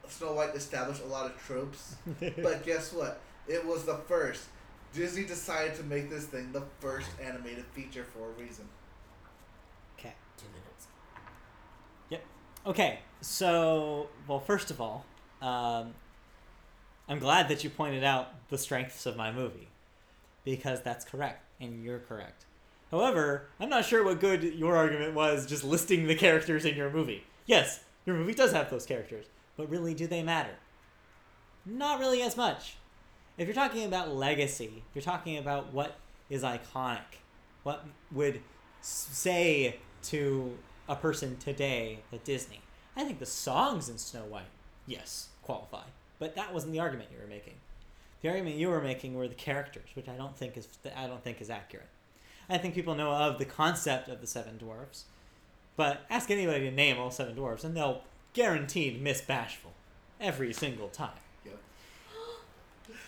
Snow 0.06 0.34
White 0.34 0.54
established 0.54 1.02
a 1.02 1.06
lot 1.06 1.26
of 1.26 1.36
tropes, 1.44 1.96
but 2.20 2.64
guess 2.64 2.92
what? 2.92 3.20
It 3.48 3.66
was 3.66 3.84
the 3.84 3.96
first. 3.96 4.44
Disney 4.94 5.24
decided 5.24 5.74
to 5.74 5.82
make 5.82 6.08
this 6.08 6.26
thing 6.26 6.52
the 6.52 6.62
first 6.78 7.10
animated 7.20 7.64
feature 7.72 8.04
for 8.04 8.28
a 8.28 8.40
reason. 8.40 8.68
okay. 9.98 10.14
Two 10.36 10.46
minutes. 10.52 10.86
Yep. 12.10 12.22
Okay, 12.64 13.00
so 13.22 14.06
well, 14.28 14.38
first 14.38 14.70
of 14.70 14.80
all, 14.80 15.04
um, 15.42 15.94
I'm 17.08 17.18
glad 17.18 17.48
that 17.48 17.64
you 17.64 17.70
pointed 17.70 18.04
out 18.04 18.48
the 18.50 18.56
strengths 18.56 19.04
of 19.04 19.16
my 19.16 19.32
movie 19.32 19.66
because 20.46 20.80
that's 20.80 21.04
correct 21.04 21.44
and 21.60 21.82
you're 21.84 21.98
correct. 21.98 22.46
However, 22.90 23.48
I'm 23.58 23.68
not 23.68 23.84
sure 23.84 24.04
what 24.04 24.20
good 24.20 24.44
your 24.44 24.76
argument 24.76 25.12
was 25.12 25.44
just 25.44 25.64
listing 25.64 26.06
the 26.06 26.14
characters 26.14 26.64
in 26.64 26.76
your 26.76 26.88
movie. 26.88 27.24
Yes, 27.44 27.80
your 28.06 28.16
movie 28.16 28.32
does 28.32 28.52
have 28.52 28.70
those 28.70 28.86
characters, 28.86 29.26
but 29.56 29.68
really, 29.68 29.92
do 29.92 30.06
they 30.06 30.22
matter? 30.22 30.54
Not 31.66 31.98
really 31.98 32.22
as 32.22 32.36
much. 32.36 32.76
If 33.36 33.48
you're 33.48 33.54
talking 33.54 33.84
about 33.84 34.14
legacy, 34.14 34.84
you're 34.94 35.02
talking 35.02 35.36
about 35.36 35.74
what 35.74 35.96
is 36.30 36.42
iconic, 36.42 37.20
what 37.64 37.84
would 38.12 38.40
say 38.80 39.76
to 40.04 40.56
a 40.88 40.94
person 40.94 41.36
today 41.38 41.98
at 42.12 42.22
Disney. 42.22 42.60
I 42.94 43.02
think 43.02 43.18
the 43.18 43.26
songs 43.26 43.88
in 43.88 43.98
Snow 43.98 44.22
White, 44.22 44.44
yes, 44.86 45.30
qualify, 45.42 45.82
but 46.20 46.36
that 46.36 46.54
wasn't 46.54 46.72
the 46.72 46.78
argument 46.78 47.10
you 47.12 47.18
were 47.20 47.28
making. 47.28 47.54
The 48.26 48.32
argument 48.32 48.56
you 48.56 48.70
were 48.70 48.80
making 48.80 49.14
were 49.14 49.28
the 49.28 49.36
characters, 49.36 49.88
which 49.94 50.08
I 50.08 50.16
don't 50.16 50.36
think 50.36 50.56
is 50.56 50.66
I 50.96 51.06
don't 51.06 51.22
think 51.22 51.40
is 51.40 51.48
accurate. 51.48 51.86
I 52.48 52.58
think 52.58 52.74
people 52.74 52.96
know 52.96 53.12
of 53.12 53.38
the 53.38 53.44
concept 53.44 54.08
of 54.08 54.20
the 54.20 54.26
seven 54.26 54.58
dwarfs, 54.58 55.04
but 55.76 56.00
ask 56.10 56.28
anybody 56.28 56.68
to 56.68 56.72
name 56.72 56.98
all 56.98 57.12
seven 57.12 57.36
dwarfs, 57.36 57.62
and 57.62 57.76
they'll 57.76 58.02
guaranteed 58.32 59.00
miss 59.00 59.20
Bashful 59.20 59.74
every 60.20 60.52
single 60.52 60.88
time. 60.88 61.20
Yep. 61.44 61.58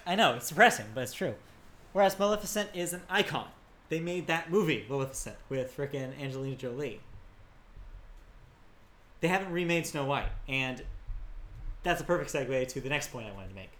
I 0.06 0.14
know 0.14 0.34
it's 0.34 0.50
depressing, 0.50 0.86
but 0.94 1.00
it's 1.00 1.14
true. 1.14 1.34
Whereas 1.92 2.16
Maleficent 2.16 2.70
is 2.72 2.92
an 2.92 3.02
icon. 3.10 3.48
They 3.88 3.98
made 3.98 4.28
that 4.28 4.52
movie 4.52 4.86
Maleficent 4.88 5.34
with 5.48 5.76
frickin' 5.76 6.12
Angelina 6.22 6.54
Jolie. 6.54 7.00
They 9.20 9.26
haven't 9.26 9.50
remade 9.50 9.84
Snow 9.84 10.04
White, 10.04 10.30
and 10.48 10.84
that's 11.82 12.00
a 12.00 12.04
perfect 12.04 12.32
segue 12.32 12.68
to 12.68 12.80
the 12.80 12.88
next 12.88 13.10
point 13.10 13.26
I 13.26 13.32
wanted 13.32 13.48
to 13.48 13.54
make. 13.56 13.70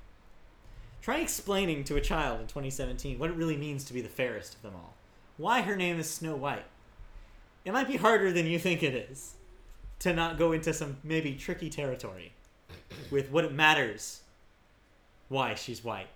Try 1.01 1.19
explaining 1.19 1.85
to 1.85 1.97
a 1.97 2.01
child 2.01 2.41
in 2.41 2.47
2017 2.47 3.19
what 3.19 3.31
it 3.31 3.37
really 3.37 3.57
means 3.57 3.85
to 3.85 3.95
be 3.95 4.01
the 4.01 4.09
fairest 4.09 4.55
of 4.55 4.63
them 4.63 4.75
all. 4.75 4.95
Why 5.37 5.63
her 5.63 5.77
name 5.77 5.99
is 5.99 6.11
Snow 6.11 6.37
White. 6.37 6.67
It 7.65 7.73
might 7.73 7.89
be 7.89 7.97
harder 7.97 8.33
than 8.33 8.47
you 8.47 8.59
think 8.59 8.83
it 8.83 8.95
is 8.95 9.35
to 10.01 10.13
not 10.13 10.39
go 10.39 10.53
into 10.53 10.73
some 10.73 10.99
maybe 11.03 11.35
tricky 11.35 11.71
territory 11.71 12.33
with 13.11 13.31
what 13.31 13.45
it 13.45 13.53
matters 13.53 14.23
why 15.29 15.55
she's 15.55 15.85
white 15.85 16.09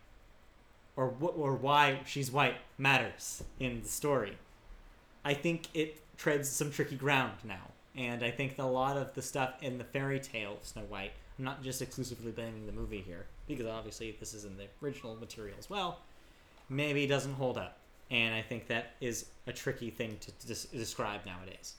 or 0.97 1.11
wh- 1.11 1.37
or 1.37 1.55
why 1.55 2.01
she's 2.07 2.31
white 2.31 2.57
matters 2.79 3.43
in 3.59 3.83
the 3.83 3.89
story. 3.89 4.37
I 5.25 5.35
think 5.35 5.69
it 5.75 6.01
treads 6.17 6.49
some 6.49 6.71
tricky 6.71 6.97
ground 6.97 7.35
now, 7.45 7.71
and 7.97 8.23
I 8.23 8.31
think 8.31 8.59
a 8.59 8.65
lot 8.65 8.97
of 8.97 9.15
the 9.15 9.23
stuff 9.23 9.55
in 9.63 9.79
the 9.79 9.85
fairy 9.85 10.21
tale 10.21 10.59
of 10.61 10.67
Snow 10.67 10.83
White. 10.83 11.13
I'm 11.43 11.47
not 11.47 11.64
just 11.64 11.82
exclusively 11.82 12.31
blaming 12.31 12.66
the 12.66 12.73
movie 12.73 13.02
here 13.05 13.27
because 13.48 13.66
obviously 13.66 14.16
this 14.20 14.32
is 14.32 14.44
in 14.44 14.56
the 14.56 14.66
original 14.81 15.16
material 15.16 15.56
as 15.59 15.69
well. 15.69 15.98
Maybe 16.69 17.05
doesn't 17.05 17.35
hold 17.35 17.59
up, 17.59 17.78
and 18.12 18.32
I 18.32 18.43
think 18.43 18.69
that 18.69 18.93
is 19.01 19.27
a 19.48 19.52
tricky 19.52 19.90
thing 19.90 20.19
to, 20.20 20.31
to 20.31 20.47
des- 20.47 20.78
describe 20.78 21.27
nowadays. 21.27 21.74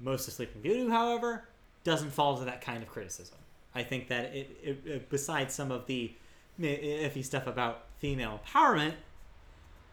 Most 0.00 0.28
of 0.28 0.32
Sleeping 0.32 0.62
Beauty, 0.62 0.88
however, 0.88 1.44
doesn't 1.84 2.08
fall 2.08 2.38
to 2.38 2.46
that 2.46 2.62
kind 2.62 2.82
of 2.82 2.88
criticism. 2.88 3.36
I 3.74 3.82
think 3.82 4.08
that 4.08 4.34
it, 4.34 4.56
it, 4.62 4.78
it 4.86 5.10
besides 5.10 5.52
some 5.52 5.70
of 5.70 5.86
the 5.86 6.14
iffy 6.58 7.22
stuff 7.22 7.46
about 7.46 7.82
female 7.98 8.40
empowerment, 8.46 8.94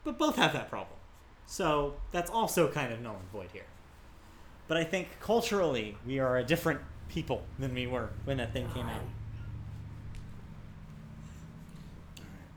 but 0.05 0.17
both 0.17 0.37
have 0.37 0.53
that 0.53 0.69
problem. 0.69 0.97
So 1.45 1.95
that's 2.11 2.31
also 2.31 2.71
kind 2.71 2.93
of 2.93 3.01
null 3.01 3.17
and 3.17 3.29
void 3.33 3.49
here. 3.51 3.65
But 4.69 4.77
I 4.77 4.85
think 4.85 5.09
culturally, 5.19 5.97
we 6.07 6.19
are 6.19 6.37
a 6.37 6.43
different 6.45 6.79
people 7.09 7.43
than 7.59 7.73
we 7.73 7.87
were 7.87 8.09
when 8.25 8.37
that 8.37 8.53
thing 8.53 8.67
came 8.73 8.87
out. 8.87 9.01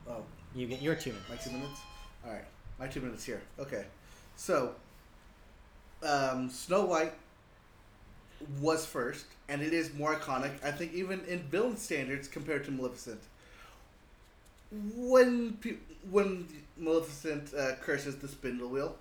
Oh, 0.09 0.23
You 0.55 0.67
get 0.67 0.81
your 0.81 0.95
two 0.95 1.11
minutes. 1.11 1.29
my 1.29 1.35
two 1.35 1.51
minutes. 1.51 1.79
All 2.25 2.31
right, 2.33 2.45
my 2.79 2.87
two 2.87 3.01
minutes 3.01 3.23
here. 3.25 3.41
Okay, 3.59 3.85
so 4.35 4.73
um, 6.03 6.49
Snow 6.49 6.85
White 6.85 7.13
was 8.61 8.85
first, 8.85 9.25
and 9.49 9.61
it 9.61 9.73
is 9.73 9.93
more 9.93 10.15
iconic. 10.15 10.51
I 10.63 10.71
think 10.71 10.93
even 10.93 11.21
in 11.25 11.39
villain 11.43 11.77
standards 11.77 12.27
compared 12.27 12.65
to 12.65 12.71
Maleficent. 12.71 13.21
When 14.71 15.53
pe- 15.53 15.77
when 16.09 16.47
Maleficent 16.77 17.53
uh, 17.53 17.75
curses 17.81 18.17
the 18.17 18.27
spindle 18.27 18.67
wheel, 18.69 18.95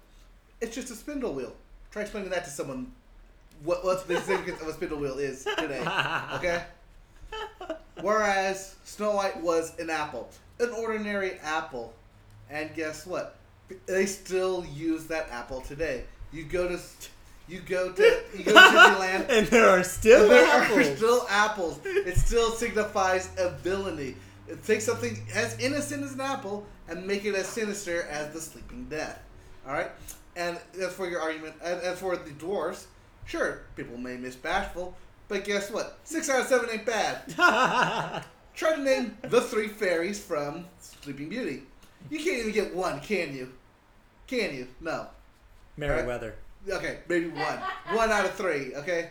it's 0.61 0.75
just 0.75 0.91
a 0.91 0.95
spindle 0.95 1.33
wheel. 1.35 1.53
Try 1.91 2.03
explaining 2.03 2.31
that 2.31 2.45
to 2.45 2.51
someone. 2.51 2.93
What 3.65 3.85
what 3.85 4.07
the 4.07 4.17
significance 4.21 4.61
of 4.63 4.69
a 4.69 4.73
spindle 4.73 4.99
wheel 4.99 5.19
is 5.19 5.45
today? 5.59 5.83
Okay. 6.35 6.63
Whereas 8.01 8.75
Snow 8.85 9.13
White 9.13 9.41
was 9.43 9.77
an 9.79 9.89
apple, 9.91 10.29
an 10.61 10.71
ordinary 10.71 11.39
apple, 11.43 11.95
and 12.51 12.75
guess 12.75 13.07
what? 13.07 13.37
They 13.87 14.07
still 14.07 14.65
use 14.67 15.07
that 15.07 15.29
apple 15.31 15.63
today. 15.63 16.05
You 16.33 16.45
go 16.45 16.69
to, 16.69 16.79
you 17.49 17.61
go 17.61 17.91
to, 17.93 18.23
you 18.37 18.45
go 18.45 18.53
to 18.53 18.59
Disneyland. 18.61 19.29
and 19.31 19.47
there 19.49 19.69
are 19.69 19.83
still 19.83 20.29
there 20.29 20.47
apples. 20.47 20.79
are 20.79 20.97
still 20.97 21.27
apples. 21.31 21.81
It 21.85 22.17
still 22.19 22.51
signifies 22.53 23.31
a 23.39 23.51
villainy. 23.51 24.15
It 24.47 24.63
takes 24.65 24.85
something 24.85 25.19
as 25.35 25.59
innocent 25.59 26.05
as 26.05 26.13
an 26.13 26.21
apple 26.21 26.67
and 26.89 27.05
make 27.07 27.25
it 27.25 27.35
as 27.35 27.47
sinister 27.49 28.03
as 28.11 28.33
the 28.33 28.41
sleeping 28.41 28.85
death. 28.91 29.21
All 29.67 29.73
right, 29.73 29.91
and 30.37 30.59
as 30.81 30.93
for 30.93 31.09
your 31.09 31.21
argument, 31.21 31.55
and 31.65 31.81
as 31.81 31.99
for 31.99 32.17
the 32.17 32.31
dwarfs, 32.33 32.87
sure, 33.27 33.63
people 33.77 33.97
may 33.97 34.17
miss 34.17 34.37
Bashful, 34.37 34.97
but 35.29 35.45
guess 35.45 35.71
what? 35.71 35.99
Six 36.05 36.29
out 36.31 36.41
of 36.43 36.47
seven 36.47 36.69
ain't 36.71 36.87
bad. 36.87 37.23
Try 38.55 38.75
to 38.77 38.81
name 38.83 39.17
the 39.23 39.41
three 39.41 39.69
fairies 39.69 40.19
from 40.23 40.65
Sleeping 40.81 41.29
Beauty. 41.29 41.63
You 42.11 42.19
can't 42.19 42.39
even 42.39 42.53
get 42.53 42.75
one, 42.75 43.01
can 43.01 43.35
you? 43.35 43.53
Can 44.27 44.55
you? 44.55 44.69
No. 44.81 45.09
Merryweather, 45.77 46.35
Okay, 46.69 46.99
maybe 47.09 47.29
one. 47.29 47.59
one 47.93 48.11
out 48.11 48.25
of 48.25 48.33
three. 48.35 48.75
Okay. 48.75 49.11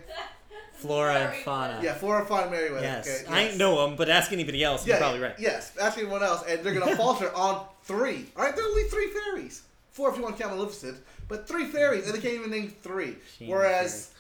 Flora, 0.73 1.15
and 1.33 1.43
Fauna. 1.43 1.79
Yeah, 1.81 1.93
Flora, 1.93 2.25
Fauna, 2.25 2.51
Merryweather. 2.51 2.85
Yes. 2.85 3.23
Okay, 3.23 3.33
I 3.33 3.43
ain't 3.43 3.57
know 3.57 3.85
them, 3.87 3.95
but 3.95 4.09
ask 4.09 4.33
anybody 4.33 4.61
else. 4.63 4.85
Yeah, 4.85 4.95
You're 4.95 5.01
probably 5.01 5.19
right. 5.21 5.35
Yes, 5.39 5.71
ask 5.81 5.97
anyone 5.97 6.21
else, 6.21 6.43
and 6.47 6.61
they're 6.63 6.73
gonna 6.77 6.95
falter 6.97 7.33
on 7.33 7.65
three. 7.83 8.25
All 8.35 8.43
right, 8.43 8.53
there 8.55 8.65
are 8.65 8.67
only 8.67 8.83
three 8.89 9.07
fairies. 9.11 9.61
Four 9.95 10.09
if 10.09 10.17
you 10.17 10.23
want 10.23 10.35
to 10.35 10.43
count 10.43 10.53
Maleficent, 10.53 10.97
but 11.30 11.47
three 11.47 11.63
fairies, 11.63 12.05
and 12.05 12.13
they 12.13 12.19
can't 12.19 12.34
even 12.34 12.51
name 12.51 12.67
three. 12.67 13.15
She 13.38 13.47
whereas, 13.47 14.11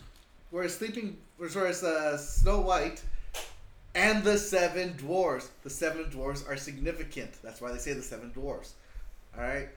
whereas 0.49 0.73
Sleeping, 0.73 1.17
whereas 1.35 1.83
uh, 1.83 2.17
Snow 2.17 2.61
White 2.61 3.03
and 3.93 4.23
the 4.23 4.37
seven 4.37 4.93
dwarves, 4.93 5.49
the 5.63 5.69
seven 5.69 6.05
dwarves 6.05 6.47
are 6.49 6.55
significant. 6.55 7.31
That's 7.43 7.59
why 7.59 7.73
they 7.73 7.77
say 7.77 7.91
the 7.91 8.01
seven 8.01 8.31
dwarves. 8.33 8.69
All 9.37 9.43
right, 9.43 9.67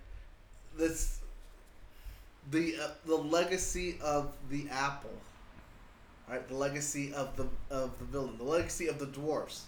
this 0.77 1.19
the 2.53 2.77
uh, 2.81 2.91
the 3.05 3.17
legacy 3.17 3.99
of 4.01 4.33
the 4.51 4.69
apple. 4.71 5.11
All 6.29 6.35
right, 6.37 6.47
the 6.47 6.55
legacy 6.55 7.13
of 7.13 7.37
the 7.37 7.49
of 7.75 7.99
the 7.99 8.05
villain, 8.05 8.39
the 8.39 8.45
legacy 8.45 8.87
of 8.87 9.01
the 9.01 9.07
dwarfs, 9.07 9.65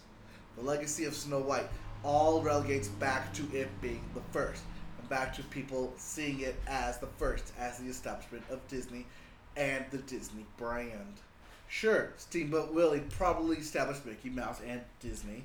the 0.56 0.62
legacy 0.62 1.06
of 1.06 1.14
Snow 1.14 1.40
White, 1.40 1.66
all 2.04 2.40
relegates 2.40 2.86
back 2.86 3.34
to 3.34 3.42
it 3.52 3.68
being 3.82 4.04
the 4.14 4.20
first, 4.30 4.62
back 5.08 5.34
to 5.36 5.42
people 5.44 5.92
seeing 5.96 6.40
it 6.40 6.56
as 6.66 6.98
the 6.98 7.06
first, 7.18 7.52
as 7.58 7.78
the 7.78 7.88
establishment 7.88 8.44
of 8.50 8.66
Disney, 8.68 9.06
and 9.56 9.84
the 9.90 9.98
Disney 9.98 10.44
brand. 10.56 11.20
Sure, 11.68 12.12
Steamboat 12.16 12.74
Willie 12.74 13.02
probably 13.10 13.56
established 13.56 14.04
Mickey 14.04 14.28
Mouse 14.28 14.60
and 14.66 14.80
Disney, 15.00 15.44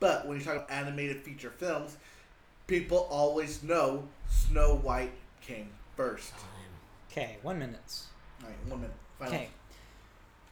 but 0.00 0.26
when 0.26 0.38
you 0.38 0.44
talk 0.44 0.56
about 0.56 0.70
animated 0.70 1.18
feature 1.18 1.50
films, 1.50 1.96
people 2.66 3.06
always 3.10 3.62
know 3.62 4.04
Snow 4.28 4.76
White 4.76 5.12
came 5.42 5.68
first. 5.96 6.32
Okay, 7.10 7.36
one 7.42 7.58
minute. 7.58 8.00
All 8.42 8.48
right, 8.48 8.56
one 8.68 8.80
minute. 8.80 8.96
Okay. 9.22 9.48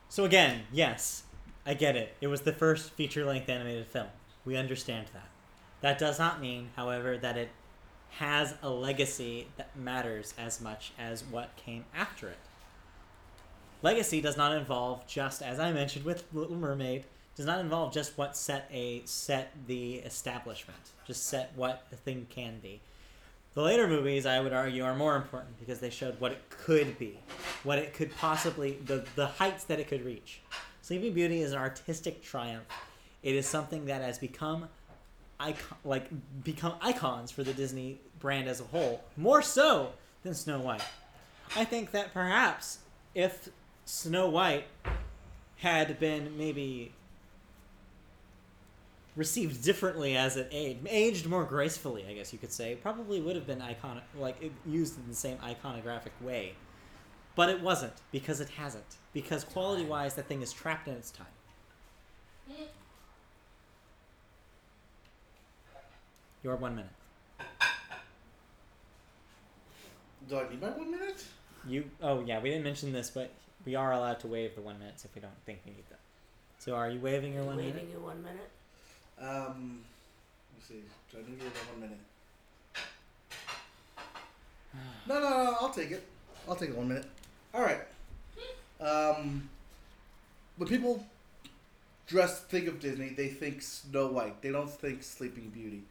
So 0.09 0.25
again, 0.25 0.63
yes, 0.73 1.25
I 1.67 1.75
get 1.75 1.97
it. 1.97 2.15
It 2.21 2.29
was 2.29 2.43
the 2.43 2.53
first 2.53 2.91
feature-length 2.93 3.49
animated 3.49 3.87
film. 3.87 4.09
We 4.45 4.57
understand 4.57 5.09
that. 5.13 5.29
That 5.81 5.99
does 5.99 6.19
not 6.19 6.41
mean, 6.41 6.71
however, 6.77 7.19
that 7.19 7.37
it 7.37 7.51
has 8.19 8.55
a 8.63 8.71
legacy 8.71 9.47
that 9.57 9.77
matters 9.77 10.35
as 10.39 10.61
much 10.61 10.93
as 10.99 11.25
what 11.25 11.55
came 11.57 11.85
after 11.95 12.29
it. 12.29 12.39
Legacy 13.83 14.21
does 14.21 14.37
not 14.37 14.57
involve 14.57 15.07
just, 15.07 15.43
as 15.43 15.59
I 15.59 15.73
mentioned 15.73 16.05
with 16.05 16.25
Little 16.33 16.57
Mermaid, 16.57 17.05
does 17.37 17.47
not 17.47 17.59
involve 17.59 17.93
just 17.93 18.17
what 18.17 18.37
set 18.37 18.69
a 18.73 19.03
set 19.05 19.53
the 19.67 19.97
establishment, 19.97 20.79
just 21.07 21.27
set 21.27 21.53
what 21.57 21.87
the 21.91 21.97
thing 21.97 22.27
can 22.31 22.61
be. 22.63 22.81
The 23.55 23.63
later 23.63 23.87
movies, 23.87 24.27
I 24.27 24.41
would 24.41 24.53
argue, 24.53 24.85
are 24.85 24.95
more 24.95 25.17
important 25.17 25.59
because 25.59 25.81
they 25.81 25.91
showed 25.91 26.19
what 26.21 26.33
it 26.33 26.43
could 26.51 26.99
be, 26.99 27.19
what 27.63 27.79
it 27.79 27.95
could 27.95 28.15
possibly, 28.17 28.79
the, 28.85 29.05
the 29.17 29.27
heights 29.27 29.65
that 29.65 29.79
it 29.79 29.89
could 29.89 30.05
reach. 30.05 30.41
Sleeping 30.83 31.13
Beauty 31.13 31.41
is 31.41 31.53
an 31.53 31.59
artistic 31.59 32.23
triumph. 32.23 32.67
It 33.23 33.35
is 33.35 33.47
something 33.47 33.87
that 33.87 34.03
has 34.03 34.19
become 34.19 34.69
icon, 35.41 35.79
like 35.85 36.09
become 36.43 36.75
icons 36.81 37.31
for 37.31 37.43
the 37.43 37.53
Disney 37.53 38.01
brand 38.19 38.49
as 38.49 38.61
a 38.61 38.65
whole, 38.65 39.03
more 39.17 39.43
so 39.43 39.93
than 40.23 40.35
Snow 40.35 40.61
White. 40.61 40.83
I 41.57 41.65
think 41.65 41.91
that 41.93 42.13
perhaps 42.13 42.79
if 43.15 43.49
Snow 43.85 44.29
White 44.29 44.65
had 45.59 45.99
been 46.01 46.37
maybe 46.37 46.93
received 49.17 49.63
differently 49.63 50.17
as 50.17 50.37
it 50.37 50.49
aged, 50.51 50.87
aged 50.89 51.27
more 51.27 51.45
gracefully, 51.45 52.05
I 52.09 52.15
guess 52.15 52.33
you 52.33 52.39
could 52.39 52.53
say, 52.53 52.77
probably 52.77 53.21
would 53.21 53.37
have 53.37 53.47
been 53.47 53.61
iconic, 53.61 54.03
like 54.19 54.53
used 54.67 54.99
in 54.99 55.09
the 55.09 55.15
same 55.15 55.39
iconographic 55.39 56.11
way. 56.21 56.55
But 57.37 57.49
it 57.49 57.61
wasn't 57.61 57.95
because 58.13 58.41
it 58.41 58.49
hasn't. 58.51 58.97
Because 59.13 59.45
quality 59.45 59.85
wise, 59.85 60.15
that 60.15 60.27
thing 60.29 60.43
is 60.43 60.53
trapped 60.53 60.89
in 60.89 60.95
its 60.95 61.11
time. 61.11 61.27
Eh, 62.51 62.65
Your 66.45 66.57
one 66.57 66.77
minute. 66.77 66.91
Do 70.29 70.39
I 70.39 70.49
need 70.51 70.61
my 70.61 70.69
one 70.69 70.91
minute? 70.91 71.25
You. 71.67 71.91
Oh 72.03 72.21
yeah, 72.21 72.39
we 72.41 72.51
didn't 72.51 72.65
mention 72.65 72.93
this, 72.93 73.11
but 73.11 73.31
we 73.65 73.75
are 73.75 73.93
allowed 73.93 74.21
to 74.21 74.27
waive 74.27 74.55
the 74.55 74.61
one 74.61 74.79
minutes 74.79 75.07
if 75.07 75.15
we 75.15 75.23
don't 75.23 75.33
think 75.47 75.61
we 75.65 75.73
need 75.73 75.89
them. 75.89 75.99
So 76.59 76.75
are 76.75 76.91
you 76.91 77.01
waiving 77.01 77.33
your 77.33 77.45
one 77.45 77.57
minute? 77.57 77.75
Waving 77.75 77.89
minute? 77.89 77.99
you 77.99 78.05
one 78.07 78.23
minute. 78.23 78.51
Um, 79.19 79.81
let's 80.55 80.69
see. 80.69 80.83
Do 81.11 81.19
I 81.19 81.31
need 81.31 81.41
your 81.41 81.51
one 81.73 81.81
minute? 81.81 81.99
No, 85.07 85.21
no, 85.21 85.29
no. 85.29 85.57
I'll 85.61 85.73
take 85.73 85.93
it. 85.93 86.03
I'll 86.49 86.57
take 86.57 86.71
it 86.71 86.77
one 86.77 86.89
minute. 86.89 87.07
All 87.55 87.63
right. 87.63 87.79
Um, 88.81 89.49
when 90.57 90.69
people 90.69 91.07
dress 92.09 92.41
think 92.41 92.67
of 92.67 92.81
Disney, 92.81 93.11
they 93.11 93.29
think 93.29 93.63
Snow 93.63 94.09
White. 94.09 94.43
They 94.43 94.51
don't 94.51 94.69
think 94.69 95.05
Sleeping 95.05 95.51
Beauty. 95.51 95.85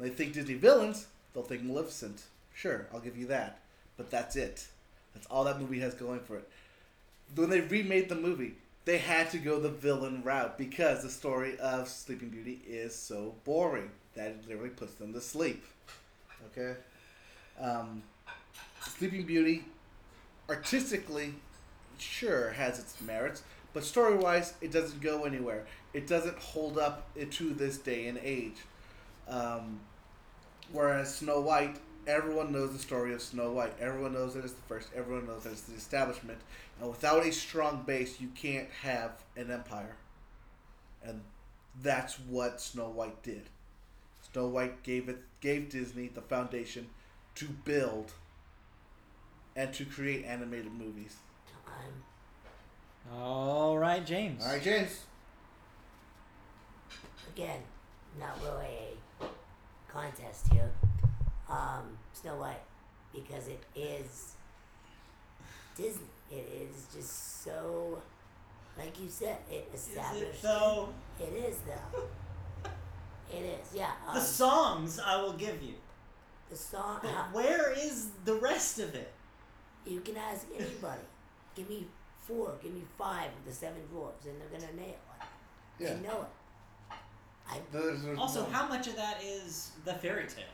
When 0.00 0.08
they 0.08 0.14
think 0.14 0.32
Disney 0.32 0.54
villains, 0.54 1.08
they'll 1.34 1.42
think 1.42 1.62
Maleficent. 1.62 2.22
Sure, 2.54 2.86
I'll 2.90 3.00
give 3.00 3.18
you 3.18 3.26
that. 3.26 3.58
But 3.98 4.10
that's 4.10 4.34
it. 4.34 4.66
That's 5.12 5.26
all 5.26 5.44
that 5.44 5.60
movie 5.60 5.80
has 5.80 5.92
going 5.92 6.20
for 6.20 6.38
it. 6.38 6.48
When 7.34 7.50
they 7.50 7.60
remade 7.60 8.08
the 8.08 8.14
movie, 8.14 8.54
they 8.86 8.96
had 8.96 9.30
to 9.32 9.38
go 9.38 9.60
the 9.60 9.68
villain 9.68 10.22
route 10.22 10.56
because 10.56 11.02
the 11.02 11.10
story 11.10 11.58
of 11.58 11.86
Sleeping 11.86 12.30
Beauty 12.30 12.62
is 12.66 12.94
so 12.94 13.34
boring 13.44 13.90
that 14.14 14.28
it 14.28 14.48
literally 14.48 14.70
puts 14.70 14.94
them 14.94 15.12
to 15.12 15.20
sleep. 15.20 15.62
Okay? 16.46 16.78
Um, 17.60 18.02
Sleeping 18.96 19.24
Beauty, 19.26 19.66
artistically, 20.48 21.34
sure, 21.98 22.52
has 22.52 22.78
its 22.78 22.98
merits, 23.02 23.42
but 23.74 23.84
story 23.84 24.16
wise, 24.16 24.54
it 24.62 24.72
doesn't 24.72 25.02
go 25.02 25.24
anywhere. 25.24 25.66
It 25.92 26.06
doesn't 26.06 26.38
hold 26.38 26.78
up 26.78 27.06
to 27.32 27.52
this 27.52 27.76
day 27.76 28.06
and 28.06 28.18
age. 28.22 28.56
Um, 29.28 29.80
whereas 30.72 31.14
Snow 31.14 31.40
White, 31.40 31.76
everyone 32.06 32.52
knows 32.52 32.72
the 32.72 32.78
story 32.78 33.12
of 33.14 33.22
Snow 33.22 33.52
White. 33.52 33.74
Everyone 33.80 34.12
knows 34.12 34.34
that 34.34 34.44
it's 34.44 34.54
the 34.54 34.62
first. 34.62 34.88
Everyone 34.94 35.26
knows 35.26 35.44
that 35.44 35.52
it's 35.52 35.62
the 35.62 35.74
establishment. 35.74 36.38
And 36.80 36.88
without 36.88 37.24
a 37.24 37.32
strong 37.32 37.82
base, 37.86 38.20
you 38.20 38.28
can't 38.34 38.68
have 38.82 39.12
an 39.36 39.50
empire. 39.50 39.96
And 41.02 41.22
that's 41.82 42.18
what 42.18 42.60
Snow 42.60 42.88
White 42.88 43.22
did. 43.22 43.48
Snow 44.32 44.46
White 44.46 44.82
gave 44.82 45.08
it 45.08 45.18
gave 45.40 45.70
Disney 45.70 46.08
the 46.08 46.20
foundation 46.20 46.88
to 47.36 47.46
build 47.46 48.12
and 49.56 49.72
to 49.74 49.84
create 49.84 50.24
animated 50.24 50.72
movies. 50.72 51.16
Time. 51.66 52.02
All 53.12 53.78
right, 53.78 54.04
James. 54.04 54.44
All 54.44 54.52
right, 54.52 54.62
James. 54.62 55.04
Again, 57.34 57.60
not 58.18 58.38
really 58.42 58.66
a 58.66 59.09
contest 59.92 60.46
here. 60.52 60.70
Um, 61.48 61.98
Snow 62.12 62.36
White, 62.36 62.62
because 63.12 63.48
it 63.48 63.62
is 63.74 64.34
Disney. 65.76 66.04
It 66.30 66.48
is 66.62 66.86
just 66.94 67.42
so, 67.44 68.00
like 68.78 69.00
you 69.00 69.08
said, 69.08 69.38
it 69.50 69.68
established. 69.74 70.42
though? 70.42 70.90
It 71.18 71.32
is 71.32 71.56
though. 71.66 72.02
It 73.32 73.44
is, 73.44 73.68
yeah. 73.72 73.92
Um, 74.08 74.14
The 74.16 74.20
songs 74.20 74.98
I 74.98 75.22
will 75.22 75.34
give 75.34 75.62
you. 75.62 75.74
the 76.50 76.56
song. 76.56 76.98
But 77.00 77.12
how- 77.12 77.28
where 77.32 77.70
is 77.78 78.08
the 78.24 78.34
rest 78.34 78.80
of 78.80 78.92
it? 78.96 79.12
you 79.86 80.00
can 80.00 80.16
ask 80.16 80.46
anybody. 80.58 81.00
give 81.54 81.68
me 81.70 81.86
four. 82.26 82.54
Give 82.60 82.74
me 82.74 82.82
five 82.98 83.28
of 83.38 83.44
the 83.46 83.52
seven 83.52 83.86
dwarfs, 83.86 84.26
and 84.26 84.34
they're 84.40 84.48
gonna 84.60 84.72
nail 84.72 84.88
it. 84.98 85.26
Yeah. 85.78 85.94
They 85.94 86.00
know 86.08 86.22
it. 86.22 86.28
I 87.50 87.60
There's- 87.72 88.02
there's 88.02 88.18
Also, 88.18 88.44
no- 88.44 88.50
how 88.50 88.66
much 88.68 88.86
of 88.86 88.96
that 88.96 89.22
is 89.22 89.72
the 89.84 89.94
fairy 89.94 90.26
tale? 90.26 90.44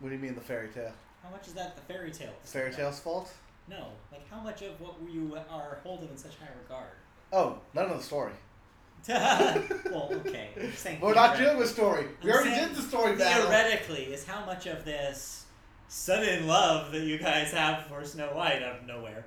What 0.00 0.08
do 0.10 0.14
you 0.14 0.20
mean 0.20 0.34
the 0.34 0.40
fairy 0.40 0.68
tale? 0.68 0.92
How 1.22 1.30
much 1.30 1.46
is 1.46 1.54
that 1.54 1.76
the 1.76 1.82
fairy 1.82 2.10
tale? 2.10 2.32
The 2.42 2.48
fairy 2.48 2.72
tale's 2.72 2.98
fault? 3.00 3.30
No, 3.68 3.88
like 4.10 4.28
how 4.28 4.40
much 4.40 4.62
of 4.62 4.80
what 4.80 4.94
you 5.08 5.38
are 5.48 5.78
holding 5.82 6.08
in 6.08 6.16
such 6.16 6.36
high 6.36 6.48
regard? 6.62 6.90
Oh, 7.32 7.58
none 7.74 7.88
of 7.90 7.96
the 7.98 8.02
story. 8.02 8.32
well, 9.08 10.10
okay. 10.26 10.50
I'm 10.60 10.72
saying 10.72 11.00
We're 11.00 11.14
not 11.14 11.36
theoretically. 11.36 11.44
doing 11.46 11.58
the 11.60 11.66
story. 11.66 12.06
We 12.22 12.30
I'm 12.30 12.36
already 12.36 12.50
saying 12.50 12.68
did 12.68 12.76
the 12.76 12.82
story 12.82 13.16
battle. 13.16 13.42
Theoretically, 13.48 14.04
is 14.12 14.24
how 14.24 14.44
much 14.44 14.66
of 14.66 14.84
this 14.84 15.46
sudden 15.88 16.46
love 16.46 16.92
that 16.92 17.00
you 17.02 17.18
guys 17.18 17.50
have 17.52 17.86
for 17.86 18.04
Snow 18.04 18.28
White 18.28 18.62
out 18.62 18.80
of 18.80 18.86
nowhere 18.86 19.24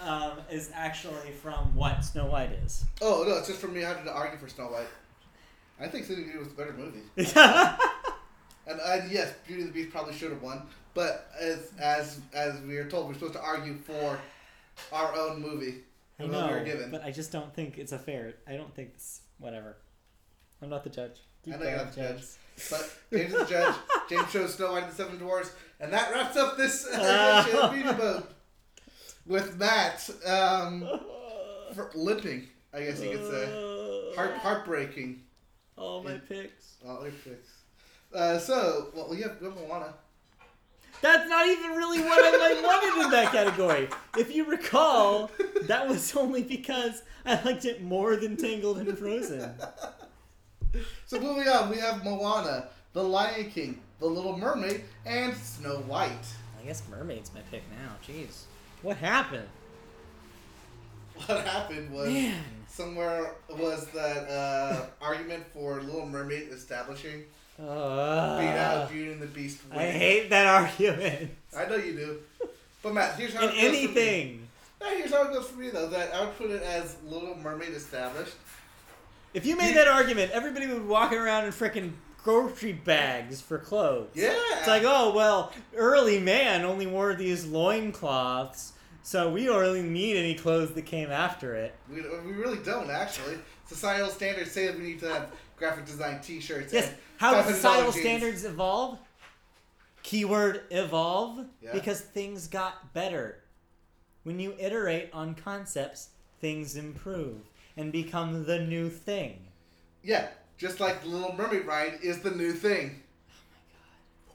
um, 0.00 0.32
is 0.50 0.70
actually 0.74 1.30
from 1.32 1.74
what 1.74 2.04
Snow 2.04 2.26
White 2.26 2.52
is. 2.52 2.84
Oh 3.02 3.24
no, 3.26 3.38
it's 3.38 3.48
just 3.48 3.60
for 3.60 3.68
me 3.68 3.80
having 3.82 4.04
to 4.04 4.12
argue 4.12 4.38
for 4.38 4.48
Snow 4.48 4.66
White. 4.66 4.86
I 5.84 5.88
think 5.88 6.06
Sleeping 6.06 6.24
Beauty 6.24 6.38
was 6.38 6.48
the 6.48 6.54
better 6.54 6.72
movie. 6.72 7.02
And, 8.66 8.80
and 8.80 9.10
yes, 9.10 9.34
Beauty 9.46 9.62
and 9.62 9.70
the 9.70 9.74
Beast 9.74 9.90
probably 9.90 10.14
should 10.14 10.30
have 10.30 10.42
won. 10.42 10.62
But 10.94 11.28
as 11.38 11.70
as 11.78 12.20
as 12.32 12.60
we 12.62 12.76
are 12.78 12.88
told, 12.88 13.08
we're 13.08 13.14
supposed 13.14 13.34
to 13.34 13.42
argue 13.42 13.76
for 13.76 14.18
our 14.92 15.14
own 15.14 15.42
movie. 15.42 15.82
I 16.18 16.24
we 16.24 16.30
know, 16.30 16.62
given. 16.64 16.90
but 16.90 17.02
I 17.02 17.10
just 17.10 17.32
don't 17.32 17.52
think 17.52 17.78
it's 17.78 17.92
a 17.92 17.98
fair. 17.98 18.34
I 18.48 18.56
don't 18.56 18.74
think 18.74 18.92
it's 18.94 19.22
whatever. 19.38 19.76
I'm 20.62 20.70
not 20.70 20.84
the 20.84 20.90
judge. 20.90 21.16
Keep 21.44 21.54
I 21.54 21.56
know 21.58 21.64
you're 21.64 21.76
not 21.76 21.92
the 21.92 22.00
judge. 22.00 22.16
James. 22.16 22.38
But 22.70 22.90
James 23.12 23.34
is 23.34 23.38
the 23.40 23.44
judge. 23.44 23.74
James 24.08 24.30
shows 24.30 24.54
Snow 24.54 24.72
White 24.72 24.84
and 24.84 24.92
the 24.92 24.96
Seven 24.96 25.18
Dwarfs, 25.18 25.52
and 25.80 25.92
that 25.92 26.12
wraps 26.12 26.36
up 26.36 26.56
this 26.56 26.86
edition 26.92 27.58
of 27.58 27.72
Beauty 27.72 27.92
Boat 27.92 28.30
with 29.26 29.58
Matt 29.58 30.08
um, 30.26 30.88
limping. 31.94 32.48
I 32.72 32.80
guess 32.84 33.00
you 33.02 33.10
could 33.10 33.30
say 33.30 34.12
heart 34.16 34.36
heartbreaking. 34.38 35.20
All 35.76 36.02
my 36.02 36.14
picks. 36.14 36.76
All 36.86 37.02
your 37.02 37.12
picks. 37.12 37.50
Uh, 38.14 38.38
so, 38.38 38.88
well, 38.94 39.08
we 39.10 39.20
have, 39.22 39.40
have 39.40 39.56
Moana. 39.56 39.94
That's 41.02 41.28
not 41.28 41.46
even 41.46 41.72
really 41.72 42.00
what 42.00 42.24
I 42.24 42.54
like 42.54 42.64
wanted 42.66 43.04
in 43.04 43.10
that 43.10 43.32
category. 43.32 43.88
If 44.16 44.34
you 44.34 44.44
recall, 44.44 45.30
that 45.64 45.88
was 45.88 46.14
only 46.16 46.42
because 46.42 47.02
I 47.26 47.42
liked 47.42 47.64
it 47.64 47.82
more 47.82 48.16
than 48.16 48.36
Tangled 48.36 48.78
and 48.78 48.96
Frozen. 48.96 49.50
So 51.06 51.20
moving 51.20 51.46
on, 51.46 51.70
we 51.70 51.76
have 51.76 52.04
Moana, 52.04 52.66
The 52.94 53.02
Lion 53.04 53.48
King, 53.48 53.80
The 54.00 54.06
Little 54.06 54.36
Mermaid, 54.36 54.82
and 55.06 55.32
Snow 55.36 55.76
White. 55.86 56.10
I 56.60 56.66
guess 56.66 56.82
Mermaid's 56.90 57.32
my 57.32 57.42
pick 57.50 57.62
now. 57.70 57.92
Jeez, 58.04 58.42
what 58.82 58.96
happened? 58.96 59.46
What 61.26 61.46
happened 61.46 61.92
was 61.92 62.08
Man, 62.08 62.42
somewhere 62.74 63.32
was 63.50 63.86
that 63.88 64.28
uh, 64.28 64.86
argument 65.04 65.44
for 65.52 65.80
Little 65.80 66.06
Mermaid 66.06 66.48
establishing 66.50 67.24
beat 67.56 67.64
out 67.64 68.76
uh, 68.76 68.86
Beauty 68.90 69.12
and 69.12 69.22
the 69.22 69.26
Beast. 69.26 69.60
I 69.72 69.84
hate 69.86 70.30
that 70.30 70.46
argument. 70.46 71.30
I 71.56 71.66
know 71.66 71.76
you 71.76 71.92
do. 71.94 72.18
But 72.82 72.94
Matt, 72.94 73.16
here's 73.16 73.32
how 73.32 73.44
In 73.44 73.48
it 73.48 73.52
goes 73.52 73.60
for 73.60 73.62
me. 73.62 73.68
anything, 73.78 74.48
Yeah, 74.82 74.94
here's 74.96 75.12
how 75.12 75.22
it 75.22 75.32
goes 75.32 75.46
for 75.48 75.58
me 75.60 75.70
though. 75.70 75.88
That 75.88 76.12
I 76.12 76.20
would 76.24 76.36
put 76.36 76.50
it 76.50 76.62
as 76.62 76.96
Little 77.06 77.34
Mermaid 77.36 77.70
established. 77.70 78.34
if 79.32 79.46
you 79.46 79.56
made 79.56 79.74
that 79.76 79.88
argument, 79.88 80.32
everybody 80.32 80.66
would 80.66 80.82
be 80.82 80.88
walking 80.88 81.18
around 81.18 81.44
in 81.46 81.52
freaking 81.52 81.92
grocery 82.22 82.72
bags 82.72 83.40
for 83.40 83.58
clothes. 83.58 84.10
Yeah. 84.14 84.34
It's 84.58 84.66
like, 84.68 84.82
oh 84.84 85.14
well, 85.14 85.52
early 85.76 86.18
man 86.20 86.64
only 86.64 86.86
wore 86.86 87.14
these 87.14 87.46
loincloths, 87.46 88.72
so 89.04 89.30
we 89.30 89.44
don't 89.44 89.60
really 89.60 89.82
need 89.82 90.16
any 90.16 90.34
clothes 90.34 90.72
that 90.72 90.86
came 90.86 91.10
after 91.10 91.54
it. 91.54 91.74
we, 91.90 92.00
we 92.00 92.32
really 92.32 92.58
don't 92.64 92.90
actually. 92.90 93.36
Societal 93.66 94.08
standards 94.08 94.50
say 94.50 94.66
that 94.66 94.76
we 94.76 94.82
need 94.82 94.98
to 95.00 95.08
have 95.12 95.30
graphic 95.56 95.84
design 95.84 96.20
T-shirts. 96.22 96.72
Yes. 96.72 96.88
and 96.88 96.96
How 97.18 97.42
societal 97.42 97.92
standards 97.92 98.44
evolve? 98.44 98.98
Keyword 100.02 100.62
evolve 100.70 101.46
Yeah. 101.62 101.72
because 101.72 102.00
things 102.00 102.48
got 102.48 102.92
better. 102.94 103.42
When 104.22 104.40
you 104.40 104.54
iterate 104.58 105.10
on 105.12 105.34
concepts, 105.34 106.08
things 106.40 106.76
improve 106.76 107.42
and 107.76 107.92
become 107.92 108.44
the 108.46 108.60
new 108.60 108.88
thing. 108.88 109.46
Yeah, 110.02 110.28
just 110.56 110.80
like 110.80 111.02
the 111.02 111.08
Little 111.08 111.34
Mermaid 111.34 111.66
ride 111.66 111.98
is 112.02 112.20
the 112.20 112.30
new 112.30 112.52
thing. 112.52 113.02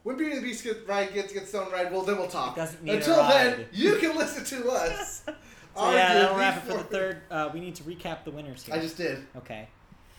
When 0.09 0.17
Beauty 0.17 0.31
and 0.37 0.43
the 0.43 0.47
Beast 0.47 0.63
get 0.63 0.87
right 0.87 1.13
gets 1.13 1.31
gets 1.31 1.49
Stone 1.49 1.71
right, 1.71 1.91
well 1.91 2.01
then 2.01 2.17
we'll 2.17 2.27
talk. 2.27 2.55
Doesn't 2.55 2.83
need 2.83 2.93
a 2.93 2.95
Until 2.95 3.17
then, 3.17 3.57
ride. 3.59 3.67
you 3.71 3.97
can 3.97 4.17
listen 4.17 4.43
to 4.59 4.69
us. 4.71 5.21
So 5.75 5.91
yeah, 5.91 6.13
that'll 6.15 6.35
wrap 6.35 6.57
it 6.57 6.63
for 6.63 6.77
the 6.79 6.83
third. 6.83 7.21
Uh, 7.31 7.51
we 7.53 7.61
need 7.61 7.75
to 7.75 7.83
recap 7.83 8.25
the 8.25 8.31
winners 8.31 8.63
here. 8.63 8.75
I 8.75 8.79
just 8.79 8.97
did. 8.97 9.19
Okay. 9.37 9.69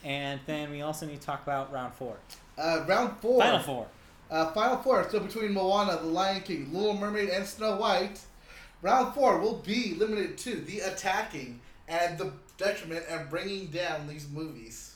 And 0.05 0.41
then 0.47 0.71
we 0.71 0.81
also 0.81 1.05
need 1.05 1.21
to 1.21 1.27
talk 1.27 1.43
about 1.43 1.71
round 1.71 1.93
four. 1.93 2.17
Uh, 2.57 2.85
round 2.89 3.19
four. 3.19 3.41
Final 3.43 3.59
four. 3.59 3.87
Uh, 4.31 4.53
final 4.53 4.79
four. 4.79 5.07
So 5.11 5.21
between 5.21 5.53
Moana, 5.53 5.99
The 5.99 6.07
Lion 6.07 6.41
King, 6.43 6.73
Little 6.73 6.95
Mermaid, 6.95 7.29
and 7.31 7.45
Snow 7.45 7.77
White, 7.77 8.21
round 8.81 9.13
four 9.13 9.39
will 9.39 9.57
be 9.57 9.95
limited 9.99 10.39
to 10.39 10.55
the 10.55 10.81
attacking 10.81 11.61
and 11.89 12.17
the 12.17 12.33
detriment 12.57 13.05
and 13.11 13.29
bringing 13.29 13.67
down 13.67 14.07
these 14.07 14.29
movies. 14.31 14.95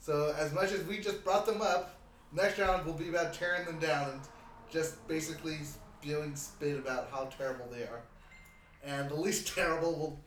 So 0.00 0.34
as 0.36 0.52
much 0.52 0.72
as 0.72 0.84
we 0.84 0.98
just 0.98 1.24
brought 1.24 1.46
them 1.46 1.62
up, 1.62 1.94
next 2.34 2.58
round 2.58 2.84
will 2.84 2.92
be 2.94 3.08
about 3.08 3.32
tearing 3.32 3.64
them 3.64 3.78
down 3.78 4.10
and 4.10 4.20
just 4.70 5.06
basically 5.08 5.58
spewing 5.62 6.34
spit 6.36 6.78
about 6.78 7.08
how 7.10 7.24
terrible 7.26 7.66
they 7.70 7.82
are. 7.82 8.02
And 8.84 9.08
the 9.08 9.14
least 9.14 9.48
terrible 9.54 9.92
will 9.92 10.20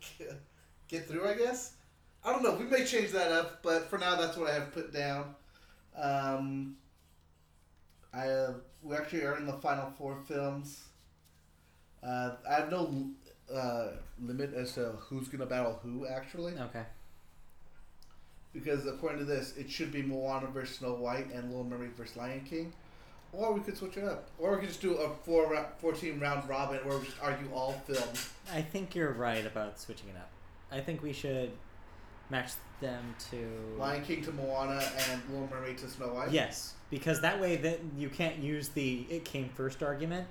get- 0.90 1.08
through, 1.08 1.28
I 1.28 1.34
guess. 1.34 1.74
I 2.24 2.32
don't 2.32 2.44
know. 2.44 2.54
We 2.56 2.66
may 2.66 2.86
change 2.86 3.12
that 3.12 3.32
up, 3.32 3.62
but 3.62 3.90
for 3.90 3.98
now, 3.98 4.16
that's 4.16 4.38
what 4.38 4.50
I 4.50 4.54
have 4.54 4.72
put 4.74 4.92
down. 4.94 5.36
Um, 5.96 6.78
I 8.14 8.30
uh, 8.30 8.54
we 8.82 8.96
actually 8.96 9.24
are 9.24 9.38
in 9.38 9.46
the 9.46 9.54
final 9.54 9.92
four 9.98 10.18
films. 10.28 10.86
Uh, 12.02 12.32
I 12.50 12.54
have 12.56 12.72
no 12.72 13.10
uh, 13.54 13.88
limit 14.22 14.54
as 14.54 14.74
to 14.74 14.92
who's 15.00 15.28
gonna 15.28 15.46
battle 15.46 15.80
who 15.84 16.08
actually, 16.08 16.54
Okay. 16.58 16.84
Because 18.54 18.86
according 18.86 19.20
to 19.20 19.26
this, 19.26 19.56
it 19.58 19.70
should 19.70 19.92
be 19.92 20.02
Moana 20.02 20.48
versus 20.48 20.78
Snow 20.78 20.94
White 20.94 21.32
and 21.34 21.50
Little 21.50 21.64
Mermaid 21.64 21.96
versus 21.96 22.16
Lion 22.18 22.42
King, 22.50 22.74
or 23.34 23.54
we 23.54 23.62
could 23.62 23.78
switch 23.78 23.98
it 23.98 24.04
up, 24.04 24.30
or 24.40 24.52
we 24.54 24.60
could 24.60 24.70
just 24.70 24.82
do 24.82 24.96
a 24.98 25.10
four 25.24 25.52
ra- 25.52 25.66
14 25.80 26.20
round 26.20 26.48
robin 26.50 26.80
where 26.88 26.98
we 26.98 27.06
just 27.06 27.22
argue 27.22 27.48
all 27.54 27.74
films. 27.86 28.30
I 28.52 28.62
think 28.62 28.96
you're 28.96 29.14
right 29.14 29.46
about 29.46 29.80
switching 29.80 30.10
it 30.10 30.16
up. 30.18 30.30
I 30.72 30.80
think 30.82 31.02
we 31.02 31.14
should 31.14 31.52
match 32.30 32.52
them 32.82 33.16
to. 33.32 33.48
Lion 33.78 34.04
King 34.04 34.24
to 34.24 34.32
Moana 34.32 34.82
and 35.10 35.22
Little 35.30 35.48
Mermaid 35.52 35.78
to 35.80 35.90
Snow 35.90 36.08
White. 36.08 36.32
Yes, 36.32 36.74
because 36.90 37.22
that 37.22 37.40
way 37.40 37.56
that 37.58 37.80
you 37.98 38.10
can't 38.10 38.38
use 38.38 38.70
the 38.70 39.06
"it 39.10 39.26
came 39.26 39.50
first 39.50 39.84
argument. 39.84 40.28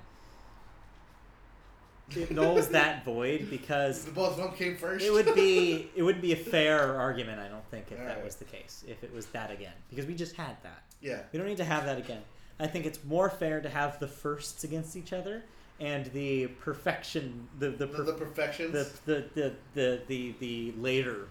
It 2.15 2.29
nulls 2.29 2.69
that 2.71 3.03
void 3.03 3.49
because 3.49 4.05
The 4.05 4.11
both 4.11 4.31
of 4.31 4.37
them 4.37 4.53
came 4.53 4.77
first. 4.77 5.03
it 5.05 5.11
would 5.11 5.35
be 5.35 5.89
it 5.95 6.03
would 6.03 6.21
be 6.21 6.31
a 6.31 6.37
fair 6.37 6.95
argument. 6.99 7.39
I 7.41 7.47
don't 7.49 7.65
think 7.69 7.91
if 7.91 7.97
that 7.97 8.07
Alright. 8.09 8.23
was 8.23 8.35
the 8.35 8.45
case. 8.45 8.83
If 8.87 9.03
it 9.03 9.13
was 9.13 9.25
that 9.27 9.51
again, 9.51 9.73
because 9.89 10.05
we 10.05 10.15
just 10.15 10.35
had 10.35 10.55
that. 10.63 10.83
yeah. 11.01 11.19
We 11.33 11.39
don't 11.39 11.47
need 11.47 11.57
to 11.57 11.65
have 11.65 11.85
that 11.85 11.97
again. 11.97 12.21
I 12.59 12.67
think 12.67 12.85
it's 12.85 13.03
more 13.03 13.29
fair 13.29 13.59
to 13.61 13.69
have 13.69 13.99
the 13.99 14.07
firsts 14.07 14.63
against 14.63 14.95
each 14.95 15.11
other 15.13 15.43
and 15.79 16.05
the 16.07 16.47
perfection, 16.47 17.47
the 17.59 17.69
the, 17.69 17.85
The, 17.85 17.87
per- 17.87 18.03
the 18.03 18.13
perfections. 18.13 18.71
the, 18.71 18.89
the, 19.05 19.25
the, 19.35 19.53
the, 19.75 20.01
the, 20.07 20.35
the 20.39 20.71
later 20.79 21.27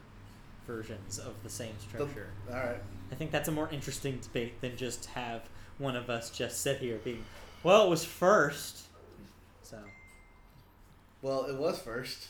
versions 0.67 1.19
of 1.19 1.35
the 1.43 1.49
same 1.51 1.73
structure. 1.81 2.29
all 2.51 2.57
right. 2.57 2.83
I 3.11 3.15
think 3.15 3.31
that's 3.31 3.49
a 3.49 3.53
more 3.53 3.69
interesting 3.71 4.19
debate 4.21 4.61
than 4.61 4.77
just 4.77 5.07
have 5.07 5.43
one 5.79 5.97
of 5.97 6.11
us 6.11 6.31
just 6.31 6.61
sit 6.61 6.79
here 6.79 6.99
being, 7.05 7.25
well, 7.63 7.87
it 7.87 7.91
was 7.91 8.05
first. 8.05 8.83
Well, 11.23 11.45
it 11.47 11.57
was 11.57 11.79
first. 11.79 12.29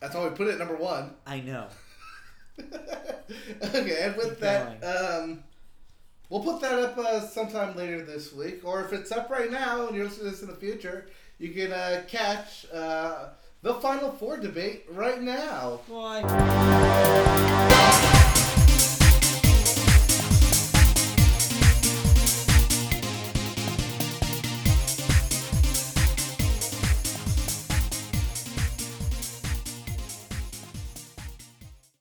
That's 0.00 0.14
why 0.14 0.28
we 0.28 0.34
put 0.34 0.48
it 0.48 0.52
at 0.52 0.58
number 0.58 0.76
one. 0.76 1.14
I 1.26 1.40
know. 1.40 1.66
okay, 2.58 3.98
and 4.02 4.16
with 4.16 4.30
Keep 4.30 4.40
that, 4.40 4.82
um, 4.82 5.44
we'll 6.28 6.42
put 6.42 6.60
that 6.60 6.78
up 6.78 6.98
uh, 6.98 7.20
sometime 7.20 7.76
later 7.76 8.02
this 8.02 8.32
week, 8.32 8.60
or 8.64 8.82
if 8.82 8.92
it's 8.92 9.12
up 9.12 9.30
right 9.30 9.50
now 9.50 9.86
and 9.86 9.96
you're 9.96 10.06
listening 10.06 10.26
to 10.26 10.30
this 10.30 10.42
in 10.42 10.48
the 10.48 10.56
future, 10.56 11.06
you 11.38 11.50
can 11.50 11.72
uh, 11.72 12.02
catch 12.08 12.66
uh, 12.72 13.28
the 13.62 13.74
Final 13.74 14.12
Four 14.12 14.38
debate 14.38 14.86
right 14.90 15.22
now. 15.22 15.80
Why? 15.86 16.22